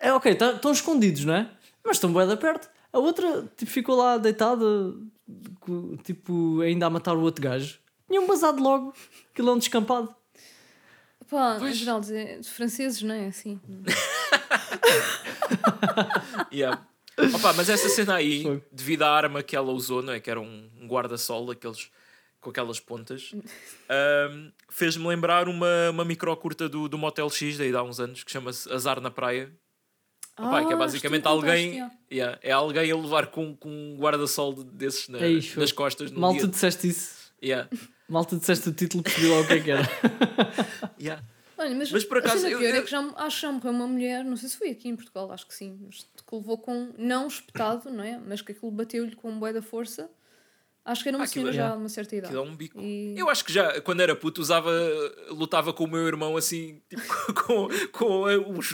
É 0.00 0.12
ok, 0.12 0.34
tá- 0.34 0.52
estão 0.52 0.70
escondidos, 0.72 1.24
não 1.24 1.34
é? 1.34 1.50
Mas 1.84 1.96
estão 1.96 2.12
bem 2.12 2.26
de 2.28 2.36
perto. 2.36 2.68
A 2.92 2.98
outra 2.98 3.48
tipo, 3.56 3.70
ficou 3.70 3.96
lá 3.96 4.16
deitada, 4.18 4.64
tipo, 6.04 6.60
ainda 6.60 6.86
a 6.86 6.90
matar 6.90 7.16
o 7.16 7.20
outro 7.22 7.42
gajo. 7.42 7.78
Tinham 8.08 8.26
basado 8.26 8.62
logo. 8.62 8.94
Aquilo 9.32 9.50
é 9.50 9.52
um 9.52 9.58
descampado. 9.58 10.14
Pá, 11.28 11.56
Pois. 11.58 11.74
em 11.74 11.78
geral, 11.78 11.98
dizer, 12.00 12.38
de 12.40 12.48
franceses, 12.48 13.02
não 13.02 13.14
é 13.14 13.26
assim? 13.26 13.60
Yeah. 16.52 16.86
Opa, 17.34 17.52
mas 17.54 17.68
essa 17.68 17.88
cena 17.88 18.16
aí, 18.16 18.42
Foi. 18.42 18.62
devido 18.70 19.02
à 19.02 19.10
arma 19.10 19.42
que 19.42 19.56
ela 19.56 19.72
usou, 19.72 20.02
não 20.02 20.12
é? 20.12 20.20
Que 20.20 20.30
era 20.30 20.40
um, 20.40 20.70
um 20.80 20.86
guarda-sol 20.86 21.50
aqueles, 21.50 21.90
com 22.40 22.50
aquelas 22.50 22.78
pontas, 22.78 23.32
ahm, 23.88 24.50
fez-me 24.70 25.06
lembrar 25.06 25.48
uma, 25.48 25.90
uma 25.90 26.04
micro 26.04 26.34
curta 26.36 26.68
do, 26.68 26.88
do 26.88 26.98
Motel 26.98 27.28
X, 27.30 27.56
daí 27.58 27.70
de 27.70 27.76
há 27.76 27.82
uns 27.82 27.98
anos, 28.00 28.22
que 28.22 28.30
chama-se 28.30 28.70
Azar 28.72 29.00
na 29.00 29.10
Praia. 29.10 29.50
Opa, 30.38 30.64
que 30.64 30.70
é 30.70 30.74
Ah, 30.74 30.76
basicamente 30.76 31.26
alguém. 31.26 31.90
yeah. 32.12 32.38
é 32.42 32.52
alguém 32.52 32.90
a 32.90 32.96
levar 32.96 33.28
com, 33.28 33.56
com 33.56 33.68
um 33.68 33.96
guarda-sol 33.98 34.52
de- 34.54 34.64
desses 34.64 35.08
na, 35.08 35.18
show. 35.40 35.60
nas 35.60 35.72
costas. 35.72 36.10
Mal 36.10 36.32
dia. 36.32 36.42
tu 36.42 36.48
disseste 36.48 36.88
isso. 36.88 37.32
Yeah. 37.42 37.68
Mal 38.08 38.24
tu 38.24 38.36
disseste 38.38 38.68
o 38.68 38.72
título, 38.72 39.02
percebi 39.02 39.28
lá 39.28 39.40
o 39.40 39.46
que 39.46 39.52
é 39.54 39.60
que 39.60 39.70
era. 39.70 39.82
Yeah. 41.00 41.22
Olha, 41.58 41.74
mas, 41.74 41.90
Mas 41.90 42.04
por 42.04 42.18
acaso, 42.18 42.46
eu- 42.46 42.60
é 42.60 42.78
eu- 42.78 42.84
que 42.84 42.90
já, 42.90 43.00
acho 43.16 43.36
que 43.36 43.42
já 43.46 43.52
morreu 43.52 43.72
uma 43.72 43.86
mulher, 43.86 44.24
não 44.24 44.36
sei 44.36 44.48
se 44.48 44.56
foi 44.58 44.68
aqui 44.70 44.88
em 44.90 44.96
Portugal, 44.96 45.32
acho 45.32 45.46
que 45.46 45.54
sim, 45.54 45.78
mas 45.86 46.00
que 46.26 46.34
levou 46.36 46.58
com, 46.58 46.92
não 46.98 47.26
espetado, 47.26 47.90
não 47.90 48.04
é? 48.04 48.18
Mas 48.18 48.42
que 48.42 48.52
aquilo 48.52 48.70
bateu-lhe 48.70 49.16
com 49.16 49.30
um 49.30 49.38
da 49.54 49.62
força 49.62 50.10
Acho 50.88 51.02
que 51.02 51.08
era 51.08 51.18
uma 51.18 51.24
Ah, 51.24 51.26
aquilo 51.26 51.50
senhora 51.50 51.56
é- 51.56 51.68
já 51.68 51.74
a 51.74 51.76
uma 51.76 51.88
certa 51.88 52.14
idade. 52.14 52.32
Aquilo 52.32 52.46
é 52.48 52.50
um 52.52 52.56
bico. 52.56 52.80
E- 52.80 53.14
Eu 53.18 53.28
acho 53.28 53.44
que 53.44 53.52
já, 53.52 53.80
quando 53.80 54.00
era 54.00 54.14
puto, 54.14 54.40
usava, 54.40 54.70
lutava 55.30 55.72
com 55.72 55.82
o 55.84 55.88
meu 55.88 56.06
irmão 56.06 56.36
assim, 56.36 56.80
tipo, 56.88 57.02
com, 57.34 57.68
com 57.92 58.28
eh, 58.30 58.36
os, 58.38 58.70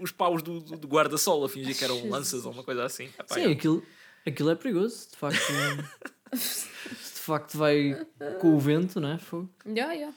os 0.00 0.10
paus 0.10 0.42
do, 0.42 0.58
do 0.60 0.88
guarda-sol, 0.88 1.44
a 1.44 1.48
fingir 1.50 1.76
que 1.76 1.84
eram 1.84 2.08
lanças 2.08 2.46
ou 2.46 2.52
uma 2.52 2.64
coisa 2.64 2.82
assim. 2.84 3.10
Epá, 3.18 3.34
Sim, 3.34 3.42
eu- 3.42 3.50
aquilo, 3.52 3.86
aquilo 4.26 4.48
é 4.50 4.54
perigoso, 4.54 5.10
de 5.10 5.16
facto. 5.16 5.38
Se 6.34 6.66
de 7.14 7.20
facto 7.20 7.58
vai 7.58 8.06
com 8.40 8.56
o 8.56 8.58
vento, 8.58 8.98
não 8.98 9.10
é? 9.10 9.18
Fogo. 9.18 9.48
Yeah, 9.66 9.92
yeah. 9.92 10.16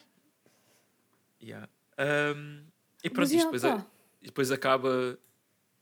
Yeah. 1.41 1.67
Um, 1.99 2.63
e 3.03 3.09
pronto, 3.09 3.29
Mas, 3.29 3.31
isto 3.31 3.37
yeah, 3.37 3.51
depois, 3.51 3.63
é- 3.65 3.85
e 4.21 4.25
depois 4.27 4.51
acaba. 4.51 5.19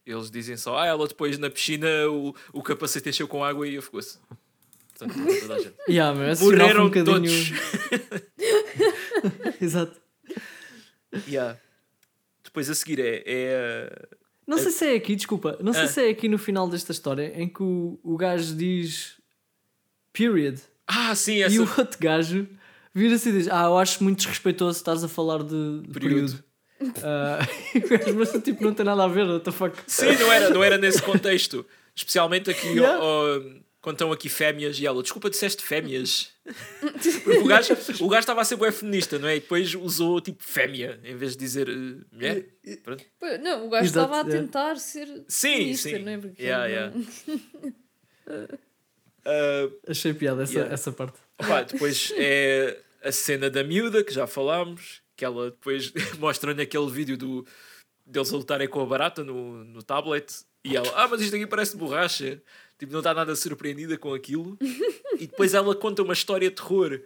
Eles 0.03 0.31
dizem 0.31 0.57
só, 0.57 0.79
ah, 0.79 0.87
ela 0.87 1.07
depois 1.07 1.37
na 1.37 1.47
piscina 1.49 1.87
o, 2.09 2.35
o 2.51 2.63
capacete 2.63 3.09
encheu 3.09 3.27
com 3.27 3.43
água 3.43 3.67
e 3.67 3.77
afogou-se. 3.77 4.17
Portanto, 5.07 5.17
morreu 5.19 5.41
toda 5.41 5.55
a 5.55 5.59
gente. 5.59 5.73
Yeah, 5.89 6.19
meu, 6.19 6.29
esse 6.31 6.43
Morreram 6.43 6.81
um 6.85 6.89
bocadinho. 6.89 7.15
todos. 7.15 7.51
Exato. 9.61 9.99
Yeah. 11.27 11.57
Depois 12.43 12.69
a 12.69 12.75
seguir 12.75 12.99
é. 12.99 13.23
é 13.25 14.07
Não 14.47 14.57
sei 14.57 14.71
se 14.71 14.85
é 14.85 14.95
aqui, 14.95 15.15
desculpa, 15.15 15.57
não 15.61 15.73
sei 15.73 15.83
Ah. 15.83 15.87
se 15.87 16.05
é 16.05 16.09
aqui 16.09 16.27
no 16.27 16.37
final 16.37 16.67
desta 16.69 16.91
história 16.91 17.31
em 17.35 17.47
que 17.47 17.63
o, 17.63 17.99
o 18.03 18.17
gajo 18.17 18.55
diz 18.55 19.17
period 20.13 20.59
Ah, 20.87 21.13
sim, 21.15 21.35
e 21.37 21.43
essa. 21.43 21.61
o 21.61 21.67
outro 21.77 21.97
gajo 21.99 22.47
vira-se 22.93 23.29
e 23.29 23.31
diz: 23.31 23.47
Ah, 23.47 23.65
eu 23.65 23.77
acho 23.77 24.03
muito 24.03 24.17
desrespeitoso 24.19 24.77
estás 24.77 25.03
a 25.03 25.07
falar 25.07 25.43
de, 25.43 25.81
de 25.81 25.99
Período. 25.99 26.43
período. 26.79 27.01
Ah, 27.03 27.39
e 27.75 27.79
gajo, 27.79 28.15
mas 28.15 28.31
tipo, 28.43 28.63
não 28.63 28.73
tem 28.73 28.85
nada 28.85 29.03
a 29.03 29.07
ver, 29.07 29.25
what 29.27 29.43
the 29.45 29.51
fuck. 29.51 29.77
Sim, 29.87 30.15
não 30.17 30.31
era, 30.31 30.49
não 30.49 30.63
era 30.63 30.77
nesse 30.77 31.01
contexto. 31.01 31.65
Especialmente 31.95 32.49
aqui 32.49 32.67
Yeah. 32.69 32.99
ó, 33.03 33.39
quando 33.81 33.95
estão 33.95 34.11
aqui 34.11 34.29
fêmeas 34.29 34.79
e 34.79 34.85
ela, 34.85 35.01
desculpa, 35.01 35.29
disseste 35.29 35.63
fêmeas. 35.63 36.31
Porque 37.23 37.39
o 37.39 37.45
gajo, 37.45 37.73
o 37.99 38.07
gajo 38.07 38.19
estava 38.19 38.41
a 38.41 38.45
ser 38.45 38.55
bué 38.55 38.71
feminista, 38.71 39.17
não 39.17 39.27
é? 39.27 39.37
E 39.37 39.39
depois 39.39 39.73
usou 39.73 40.21
tipo 40.21 40.43
fêmea 40.43 40.99
em 41.03 41.15
vez 41.15 41.31
de 41.31 41.39
dizer 41.39 41.67
eh, 41.67 42.05
mulher. 42.11 42.45
Pronto. 42.83 43.03
Não, 43.41 43.65
o 43.65 43.69
gajo 43.69 43.85
estava 43.85 44.17
a 44.17 44.19
é. 44.19 44.23
tentar 44.23 44.75
ser. 44.77 45.07
Sim, 45.27 45.51
feminista, 45.57 45.89
sim. 45.89 45.99
Não 45.99 46.11
é? 46.11 46.17
Porque 46.19 46.43
Yeah, 46.43 46.91
não- 46.91 47.03
yeah. 48.27 48.57
Ah, 49.25 49.69
Achei 49.87 50.13
piada 50.13 50.43
essa, 50.43 50.53
Yeah. 50.53 50.73
essa 50.73 50.91
parte. 50.91 51.17
Opá, 51.39 51.61
depois 51.63 52.11
é 52.17 52.79
a 53.03 53.11
cena 53.11 53.49
da 53.49 53.63
miúda, 53.63 54.03
que 54.03 54.13
já 54.13 54.25
falámos, 54.25 55.01
que 55.15 55.23
ela 55.25 55.51
depois 55.51 55.91
mostra-lhe 56.19 56.61
aquele 56.61 56.89
vídeo 56.89 57.17
do, 57.17 57.45
deles 58.05 58.33
a 58.33 58.37
lutarem 58.37 58.67
com 58.67 58.81
a 58.81 58.85
barata 58.85 59.23
no, 59.23 59.63
no 59.63 59.83
tablet 59.83 60.33
e 60.63 60.75
ela, 60.75 60.91
ah, 60.95 61.07
mas 61.07 61.21
isto 61.21 61.35
aqui 61.35 61.47
parece 61.47 61.75
borracha. 61.75 62.41
Tipo, 62.81 62.93
não 62.93 62.99
está 63.01 63.13
nada 63.13 63.35
surpreendida 63.35 63.95
com 63.95 64.11
aquilo. 64.11 64.57
E 65.19 65.27
depois 65.27 65.53
ela 65.53 65.75
conta 65.75 66.01
uma 66.01 66.13
história 66.13 66.49
de 66.49 66.55
terror 66.55 66.99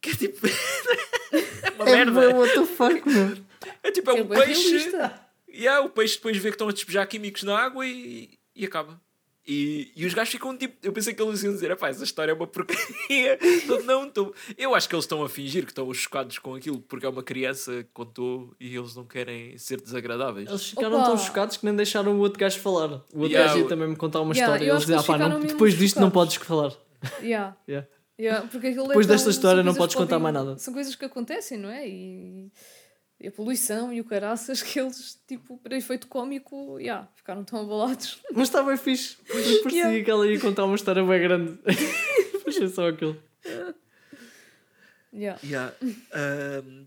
que 0.00 0.10
é 0.10 0.14
tipo. 0.16 0.44
é 1.30 1.70
uma 1.76 1.88
É 1.88 1.92
merda. 2.04 2.10
bué, 2.10 2.34
what 2.34 2.52
the 2.52 2.66
fuck, 2.66 3.08
meu. 3.08 3.36
É 3.80 3.92
tipo, 3.92 4.10
é 4.10 4.18
É 4.18 4.22
um 4.24 4.26
peixe. 4.26 4.70
realista. 4.70 5.26
E 5.46 5.58
yeah, 5.60 5.86
o 5.86 5.88
peixe 5.88 6.16
depois 6.16 6.36
vê 6.36 6.48
que 6.48 6.54
estão 6.56 6.68
a 6.68 6.72
despejar 6.72 7.06
químicos 7.06 7.44
na 7.44 7.56
água 7.56 7.86
e, 7.86 8.36
e 8.56 8.64
acaba. 8.66 9.00
E, 9.46 9.90
e 9.96 10.06
os 10.06 10.14
gajos 10.14 10.30
ficam 10.32 10.56
tipo. 10.56 10.76
Eu 10.82 10.92
pensei 10.92 11.12
que 11.12 11.20
eles 11.20 11.42
iam 11.42 11.52
dizer: 11.52 11.70
"Epá, 11.72 11.88
essa 11.88 12.04
história 12.04 12.30
é 12.30 12.34
uma 12.34 12.46
porcaria. 12.46 13.38
Não, 13.84 14.04
então, 14.06 14.32
eu 14.56 14.72
acho 14.74 14.88
que 14.88 14.94
eles 14.94 15.04
estão 15.04 15.22
a 15.24 15.28
fingir 15.28 15.64
que 15.64 15.72
estão 15.72 15.92
chocados 15.92 16.38
com 16.38 16.54
aquilo 16.54 16.80
porque 16.80 17.04
é 17.06 17.08
uma 17.08 17.24
criança 17.24 17.82
que 17.82 17.90
contou 17.92 18.54
e 18.60 18.76
eles 18.76 18.94
não 18.94 19.04
querem 19.04 19.58
ser 19.58 19.80
desagradáveis. 19.80 20.48
Eles 20.48 20.70
ficaram 20.70 20.96
Opa. 20.96 21.06
tão 21.06 21.18
chocados 21.18 21.56
que 21.56 21.64
nem 21.64 21.74
deixaram 21.74 22.14
o 22.16 22.18
outro 22.20 22.38
gajo 22.38 22.60
falar. 22.60 22.86
O 23.12 23.20
outro 23.22 23.26
Yeah, 23.32 23.48
gajo 23.52 23.62
ia 23.64 23.68
também 23.68 23.88
me 23.88 23.96
contar 23.96 24.20
uma 24.20 24.32
Yeah, 24.32 24.52
história 24.54 24.64
e 24.64 24.68
eu 24.68 24.74
eles 24.74 24.82
diziam: 24.86 24.98
ah, 24.98 25.02
eles 25.02 25.06
pá, 25.06 25.28
não, 25.28 25.40
depois 25.40 25.76
disto 25.76 26.00
não 26.00 26.08
chocados. 26.08 26.36
podes 26.38 26.46
falar. 26.46 26.72
Yeah. 27.20 27.56
Yeah. 27.68 27.88
Yeah, 28.20 28.46
porque 28.46 28.68
aquilo 28.68 28.84
é 28.84 28.88
Depois 28.88 29.06
desta 29.08 29.24
tão- 29.24 29.32
história 29.32 29.62
não 29.64 29.74
podes 29.74 29.96
que 29.96 30.00
contar 30.00 30.20
podem- 30.20 30.32
mais 30.32 30.46
nada. 30.46 30.58
São 30.58 30.72
coisas 30.72 30.94
que 30.94 31.04
acontecem, 31.04 31.58
não 31.58 31.68
é? 31.68 31.88
E 31.88 32.52
a 33.28 33.30
poluição 33.30 33.92
e 33.92 34.00
o 34.00 34.04
caraças 34.04 34.62
que 34.62 34.78
eles, 34.80 35.20
tipo, 35.26 35.58
para 35.58 35.76
efeito 35.76 36.06
cómico, 36.08 36.78
yeah, 36.78 37.08
ficaram 37.14 37.44
tão 37.44 37.60
abalados. 37.60 38.20
Mas 38.32 38.48
está 38.48 38.62
bem 38.62 38.76
fixe. 38.76 39.16
Parecia 39.28 39.70
Yeah. 39.72 40.04
que 40.04 40.10
ela 40.10 40.26
ia 40.26 40.40
contar 40.40 40.64
uma 40.64 40.74
história 40.76 41.04
bem 41.04 41.20
grande. 41.22 41.58
Puxa 42.44 42.68
só 42.68 42.88
aquilo. 42.88 43.16
Yeah. 45.12 45.38
Yeah. 45.44 45.74
Um, 46.64 46.86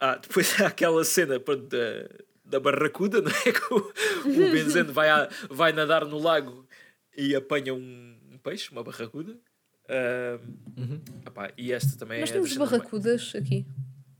ah, 0.00 0.16
depois 0.16 0.60
há 0.60 0.66
aquela 0.68 1.04
cena 1.04 1.38
pronto, 1.40 1.66
da, 1.66 2.08
da 2.44 2.60
barracuda, 2.60 3.20
não 3.20 3.30
é? 3.30 3.52
Que 3.52 3.74
o, 3.74 3.78
o 4.26 4.50
Benzeno 4.52 4.92
vai, 4.92 5.08
a- 5.08 5.28
vai 5.50 5.72
nadar 5.72 6.04
no 6.04 6.18
lago 6.18 6.66
e 7.16 7.34
apanha 7.34 7.74
um, 7.74 8.16
um 8.32 8.38
peixe, 8.38 8.70
uma 8.70 8.82
barracuda. 8.82 9.38
Um, 9.90 11.00
epá, 11.26 11.50
e 11.56 11.72
esta 11.72 11.96
também 11.96 12.20
Nós 12.20 12.28
é 12.30 12.32
temos 12.34 12.48
das 12.50 12.54
cenas 12.54 12.70
barracudas 12.70 13.32
aqui. 13.34 13.66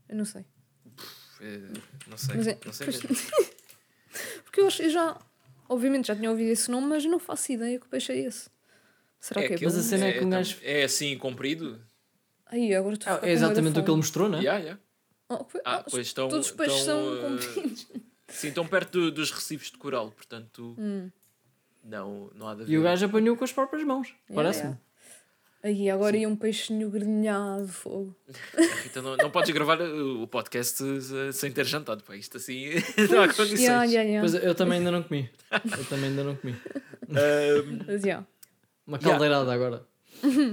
Eu 0.07 0.15
não 0.15 0.25
sei. 0.25 0.45
É, 1.41 1.59
não 2.07 2.17
sei, 2.17 2.35
Mas 2.35 2.47
é- 2.47 2.57
não 2.65 2.73
sei 2.73 2.87
pois- 2.87 3.03
mesmo. 3.03 3.17
Porque 4.43 4.61
eu, 4.61 4.67
acho, 4.67 4.81
eu 4.81 4.89
já, 4.89 5.17
obviamente, 5.67 6.07
já 6.07 6.15
tinha 6.15 6.29
ouvido 6.31 6.49
esse 6.49 6.69
nome, 6.71 6.87
mas 6.87 7.05
não 7.05 7.19
faço 7.19 7.51
ideia 7.51 7.79
que 7.79 7.87
peixe 7.87 8.11
é 8.11 8.17
esse. 8.19 8.49
Será 9.19 9.41
que 9.45 9.53
é 9.53 9.57
Mas 9.61 9.77
a 9.77 9.81
cena 9.83 10.07
é 10.07 10.13
que 10.13 10.23
um 10.25 10.29
gajo- 10.29 10.57
é 10.63 10.83
assim 10.83 11.17
comprido. 11.17 11.79
Aí, 12.47 12.73
agora 12.73 12.97
tu 12.97 13.07
É 13.23 13.31
exatamente 13.31 13.77
o 13.79 13.83
que 13.83 13.89
ele 13.89 13.97
mostrou, 13.97 14.27
não 14.29 14.39
é? 14.39 14.41
Yeah, 14.41 14.59
yeah. 14.63 14.81
Oh, 15.29 15.43
foi- 15.45 15.61
Ah, 15.63 15.75
ah, 15.75 15.83
pois 15.89 16.07
estão, 16.07 16.27
todos 16.27 16.47
os 16.47 16.51
peixes 16.53 16.79
estão, 16.79 17.03
são 17.03 17.13
uh, 17.35 17.37
compridos. 17.53 17.87
Sim, 18.29 18.47
estão 18.47 18.67
perto 18.67 18.91
do- 18.99 19.11
dos 19.11 19.29
recifes 19.31 19.69
de 19.69 19.77
coral, 19.77 20.09
portanto 20.11 20.75
Hum. 20.79 21.11
não, 21.83 22.31
não 22.33 22.47
há 22.47 22.55
de 22.55 22.63
haver. 22.63 22.73
E 22.73 22.77
o 22.77 22.81
gajo 22.81 23.05
apanhou 23.05 23.37
com 23.37 23.43
as 23.43 23.51
próprias 23.51 23.83
mãos. 23.85 24.15
Parece-me. 24.33 24.75
Aí, 25.61 25.89
agora 25.89 26.15
ia 26.15 26.27
um 26.29 26.35
peixinho 26.37 26.89
grelhado, 26.89 27.67
fogo. 27.67 28.15
Rita, 28.83 29.01
não, 29.01 29.17
não 29.17 29.29
podes 29.29 29.53
gravar 29.53 29.81
uh, 29.81 30.21
o 30.23 30.27
podcast 30.27 30.81
uh, 30.81 31.33
sem 31.33 31.51
ter 31.51 31.65
jantado, 31.65 32.01
pá. 32.03 32.15
Isto 32.15 32.37
assim 32.37 32.69
não 33.11 33.23
há 33.23 33.27
condições. 33.27 33.59
Yeah, 33.59 33.83
yeah, 33.83 34.09
yeah. 34.09 34.21
Pois 34.21 34.35
é, 34.35 34.47
eu 34.47 34.55
também 34.55 34.77
ainda 34.79 34.91
não 34.91 35.03
comi. 35.03 35.29
Eu 35.51 35.85
também 35.85 36.09
ainda 36.11 36.23
não 36.23 36.35
comi. 36.37 36.53
Um, 37.09 37.79
Mas, 37.87 38.03
yeah. 38.03 38.25
Uma 38.87 38.97
Yeah. 38.97 39.09
caldeirada 39.11 39.53
agora. 39.53 39.85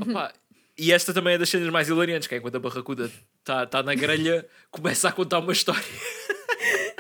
opá, 0.09 0.32
e 0.76 0.92
esta 0.92 1.14
também 1.14 1.34
é 1.34 1.38
das 1.38 1.48
cenas 1.48 1.68
mais 1.70 1.88
hilariantes, 1.88 2.26
que 2.28 2.34
é 2.34 2.40
quando 2.40 2.57
a 2.57 2.61
barracuda 2.61 3.11
está 3.38 3.64
tá 3.66 3.82
na 3.82 3.94
grelha, 3.94 4.44
começa 4.70 5.09
a 5.09 5.12
contar 5.12 5.38
uma 5.38 5.52
história. 5.52 5.82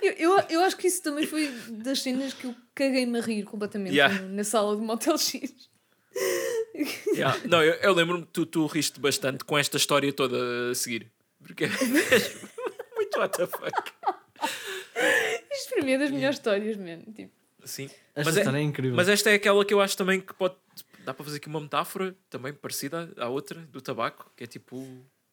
Eu, 0.02 0.12
eu, 0.12 0.44
eu 0.48 0.60
acho 0.60 0.76
que 0.76 0.86
isso 0.86 1.02
também 1.02 1.26
foi 1.26 1.48
das 1.70 2.00
cenas 2.02 2.32
que 2.32 2.46
eu 2.46 2.54
caguei-me 2.74 3.18
a 3.18 3.22
rir 3.22 3.42
completamente 3.42 3.94
Yeah. 3.94 4.22
na 4.28 4.44
sala 4.44 4.76
do 4.76 4.82
Motel 4.82 5.18
X. 5.18 5.68
Yeah. 7.14 7.40
Não, 7.48 7.62
eu, 7.62 7.74
eu 7.74 7.92
lembro-me 7.94 8.26
que 8.26 8.32
tu, 8.32 8.44
tu 8.44 8.66
riste 8.66 9.00
bastante 9.00 9.44
com 9.44 9.56
esta 9.56 9.76
história 9.76 10.12
toda 10.12 10.70
a 10.70 10.74
seguir. 10.74 11.10
Porque 11.42 11.64
é 11.64 11.68
mesmo 11.68 12.48
muito 12.94 13.18
what 13.18 13.36
the 13.36 13.46
fuck. 13.46 13.92
Isto 15.50 15.74
para 15.74 15.84
mim 15.84 15.92
é 15.92 15.98
das 15.98 16.10
melhores 16.10 16.36
histórias, 16.36 16.76
man. 16.76 17.00
Tipo, 17.14 17.32
Sim. 17.64 17.84
Esta 18.14 18.24
Mas 18.24 18.36
é- 18.36 18.40
história 18.40 18.58
é 18.58 18.62
incrível. 18.62 18.96
Mas 18.96 19.08
esta 19.08 19.30
é 19.30 19.34
aquela 19.34 19.64
que 19.64 19.72
eu 19.74 19.80
acho 19.80 19.96
também 19.96 20.20
que 20.20 20.34
pode. 20.34 20.54
Dá 21.04 21.14
para 21.14 21.24
fazer 21.24 21.36
aqui 21.36 21.48
uma 21.48 21.60
metáfora 21.60 22.16
também 22.28 22.52
parecida 22.52 23.12
à 23.16 23.28
outra, 23.28 23.60
do 23.60 23.80
tabaco, 23.80 24.30
que 24.36 24.44
é 24.44 24.46
tipo. 24.46 24.86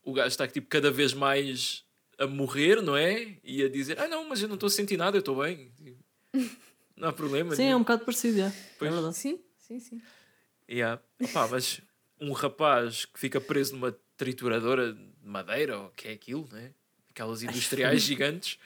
O 0.03 0.13
gajo 0.13 0.27
está 0.27 0.47
tipo, 0.47 0.67
cada 0.67 0.91
vez 0.91 1.13
mais 1.13 1.83
a 2.17 2.27
morrer, 2.27 2.81
não 2.81 2.95
é? 2.95 3.37
E 3.43 3.63
a 3.63 3.69
dizer: 3.69 3.99
Ah, 3.99 4.07
não, 4.07 4.27
mas 4.27 4.41
eu 4.41 4.47
não 4.47 4.55
estou 4.55 4.67
a 4.67 4.69
sentir 4.69 4.97
nada, 4.97 5.17
eu 5.17 5.19
estou 5.19 5.41
bem. 5.41 5.71
Não 6.95 7.09
há 7.09 7.13
problema. 7.13 7.55
Sim, 7.55 7.63
é 7.63 7.65
nenhum." 7.65 7.77
um 7.77 7.81
bocado 7.81 8.05
parecido, 8.05 8.41
é. 8.41 8.53
Pois. 8.77 8.91
é 8.91 8.93
verdade. 8.93 9.17
sim, 9.17 9.39
sim, 9.57 9.79
sim. 9.79 10.01
Yeah. 10.69 11.01
Opá, 11.21 11.47
mas 11.47 11.81
um 12.19 12.31
rapaz 12.31 13.05
que 13.05 13.19
fica 13.19 13.39
preso 13.41 13.73
numa 13.75 13.95
trituradora 14.17 14.93
de 14.93 14.99
madeira, 15.23 15.77
ou 15.79 15.85
o 15.87 15.91
que 15.91 16.07
é 16.07 16.11
aquilo, 16.13 16.47
né? 16.51 16.71
Aquelas 17.09 17.43
industriais 17.43 18.01
gigantes, 18.03 18.57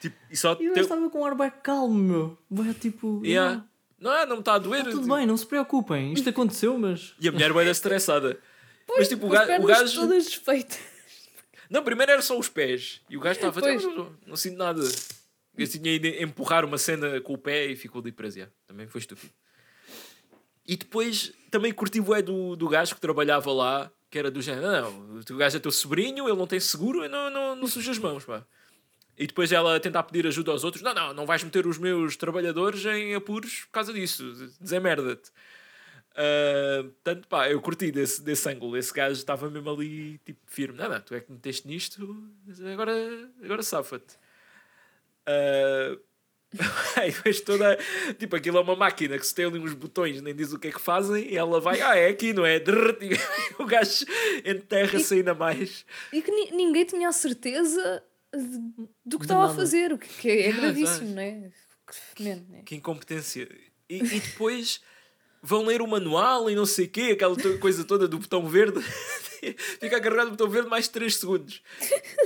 tipo, 0.00 0.16
e 0.30 0.36
só 0.36 0.52
E 0.60 0.68
gajo 0.68 0.80
estava 0.80 1.08
com 1.10 1.20
um 1.20 1.24
ar 1.24 1.34
bem 1.34 1.52
calmo, 1.62 1.94
meu. 1.94 2.38
Vai 2.50 2.74
tipo. 2.74 3.22
Yeah. 3.24 3.62
"Ah, 3.64 3.68
Não, 3.98 4.12
é, 4.12 4.26
não 4.26 4.36
me 4.36 4.40
está 4.40 4.54
a 4.54 4.58
doer. 4.58 4.84
Tá 4.84 4.90
tudo 4.90 5.02
tipo, 5.02 5.14
bem, 5.16 5.26
não 5.26 5.36
se 5.36 5.46
preocupem. 5.46 6.12
Isto 6.12 6.28
aconteceu, 6.28 6.76
mas. 6.78 7.14
E 7.20 7.28
a 7.28 7.32
mulher 7.32 7.52
vai 7.52 7.68
estressada. 7.68 8.38
mas 8.88 9.08
tipo, 9.08 9.26
o 9.26 9.28
o 9.28 9.66
gajo 9.66 9.94
todas 9.94 10.24
desfeitas. 10.24 10.78
Não, 11.70 11.82
primeiro 11.82 12.12
era 12.12 12.20
só 12.22 12.38
os 12.38 12.48
pés. 12.48 13.00
E 13.08 13.16
o 13.16 13.20
gajo 13.20 13.36
estava 13.38 13.58
Pois. 13.60 13.82
não, 13.82 13.94
não, 13.96 14.16
não 14.26 14.36
sinto 14.36 14.58
nada. 14.58 14.82
Eu 15.56 15.66
tinha 15.68 15.92
ido 15.92 16.06
empurrar 16.06 16.64
uma 16.64 16.76
cena 16.76 17.20
com 17.20 17.32
o 17.32 17.38
pé 17.38 17.66
e 17.66 17.76
ficou 17.76 18.00
ali 18.02 18.12
preso. 18.12 18.38
yeah. 18.38 18.52
Também 18.66 18.86
foi 18.86 19.00
estúpido. 19.00 19.32
E 20.66 20.76
depois 20.76 21.32
também 21.50 21.72
curti 21.72 22.00
o 22.00 22.22
do, 22.22 22.56
do 22.56 22.68
gajo 22.68 22.94
que 22.94 23.00
trabalhava 23.00 23.52
lá, 23.52 23.90
que 24.10 24.18
era 24.18 24.30
do 24.30 24.40
género: 24.40 24.66
não, 24.66 25.18
o 25.18 25.36
gajo 25.36 25.56
é 25.56 25.60
teu 25.60 25.70
sobrinho, 25.70 26.28
ele 26.28 26.36
não 26.36 26.46
tem 26.46 26.60
seguro, 26.60 27.08
não, 27.08 27.30
não, 27.30 27.56
não 27.56 27.66
suja 27.66 27.90
as 27.90 27.98
mãos. 27.98 28.24
Pá. 28.24 28.44
E 29.16 29.26
depois 29.26 29.52
ela 29.52 29.78
tentar 29.78 30.02
pedir 30.04 30.26
ajuda 30.26 30.50
aos 30.50 30.64
outros: 30.64 30.82
não, 30.82 30.94
não, 30.94 31.12
não 31.12 31.26
vais 31.26 31.44
meter 31.44 31.66
os 31.66 31.78
meus 31.78 32.16
trabalhadores 32.16 32.84
em 32.86 33.14
apuros 33.14 33.64
por 33.66 33.72
causa 33.72 33.92
disso, 33.92 34.24
desemerda-te. 34.60 35.30
Uh, 36.14 36.84
portanto, 36.84 37.26
pá, 37.26 37.50
eu 37.50 37.60
curti 37.60 37.90
desse, 37.90 38.22
desse 38.22 38.48
ângulo. 38.48 38.76
Esse 38.76 38.92
gajo 38.92 39.14
estava 39.14 39.50
mesmo 39.50 39.68
ali, 39.70 40.18
tipo, 40.24 40.40
firme. 40.46 40.78
Não, 40.78 40.88
não, 40.88 41.00
tu 41.00 41.14
é 41.14 41.20
que 41.20 41.30
meteste 41.30 41.66
nisto, 41.66 42.24
agora, 42.72 42.92
agora 43.42 43.62
safa-te. 43.62 44.14
Uh, 45.26 46.00
Aí 46.96 47.10
depois 47.10 47.40
toda. 47.40 47.78
Tipo, 48.18 48.36
aquilo 48.36 48.58
é 48.58 48.60
uma 48.60 48.76
máquina 48.76 49.18
que 49.18 49.26
se 49.26 49.34
tem 49.34 49.44
ali 49.46 49.58
uns 49.58 49.72
botões, 49.74 50.20
nem 50.22 50.34
diz 50.34 50.52
o 50.52 50.58
que 50.58 50.68
é 50.68 50.72
que 50.72 50.80
fazem, 50.80 51.30
e 51.32 51.36
ela 51.36 51.60
vai, 51.60 51.80
ah, 51.80 51.96
é 51.96 52.08
aqui, 52.08 52.32
não 52.32 52.44
é? 52.46 52.56
E 52.56 52.60
o 53.62 53.66
gajo 53.66 54.04
enterra-se 54.44 55.14
ainda 55.14 55.34
mais. 55.34 55.84
E 56.12 56.22
que 56.22 56.30
ni- 56.30 56.50
ninguém 56.52 56.84
tinha 56.84 57.08
a 57.08 57.12
certeza 57.12 58.02
de- 58.32 58.86
do 59.04 59.18
que 59.18 59.24
estava 59.24 59.46
a 59.50 59.54
fazer, 59.54 59.92
o 59.92 59.98
que, 59.98 60.08
que 60.08 60.28
é 60.30 60.34
Yeah, 60.48 60.60
gravíssimo, 60.60 61.10
não 61.14 61.22
é? 61.22 61.50
Que, 62.14 62.22
man, 62.22 62.42
é. 62.54 62.62
Que 62.62 62.76
incompetência. 62.76 63.48
E, 63.88 63.96
e 63.98 64.20
depois 64.20 64.80
vão 65.42 65.66
ler 65.66 65.82
o 65.82 65.86
manual 65.86 66.48
e 66.50 66.54
não 66.54 66.64
sei 66.66 66.86
o 66.86 66.88
quê, 66.88 67.10
aquela 67.12 67.36
coisa 67.58 67.84
toda 67.84 68.08
do 68.08 68.18
botão 68.18 68.48
verde. 68.48 68.80
Fica 69.80 69.96
agarrado 69.96 70.26
no 70.26 70.30
botão 70.30 70.48
verde 70.48 70.70
mais 70.70 70.88
3 70.88 71.16
segundos. 71.16 71.62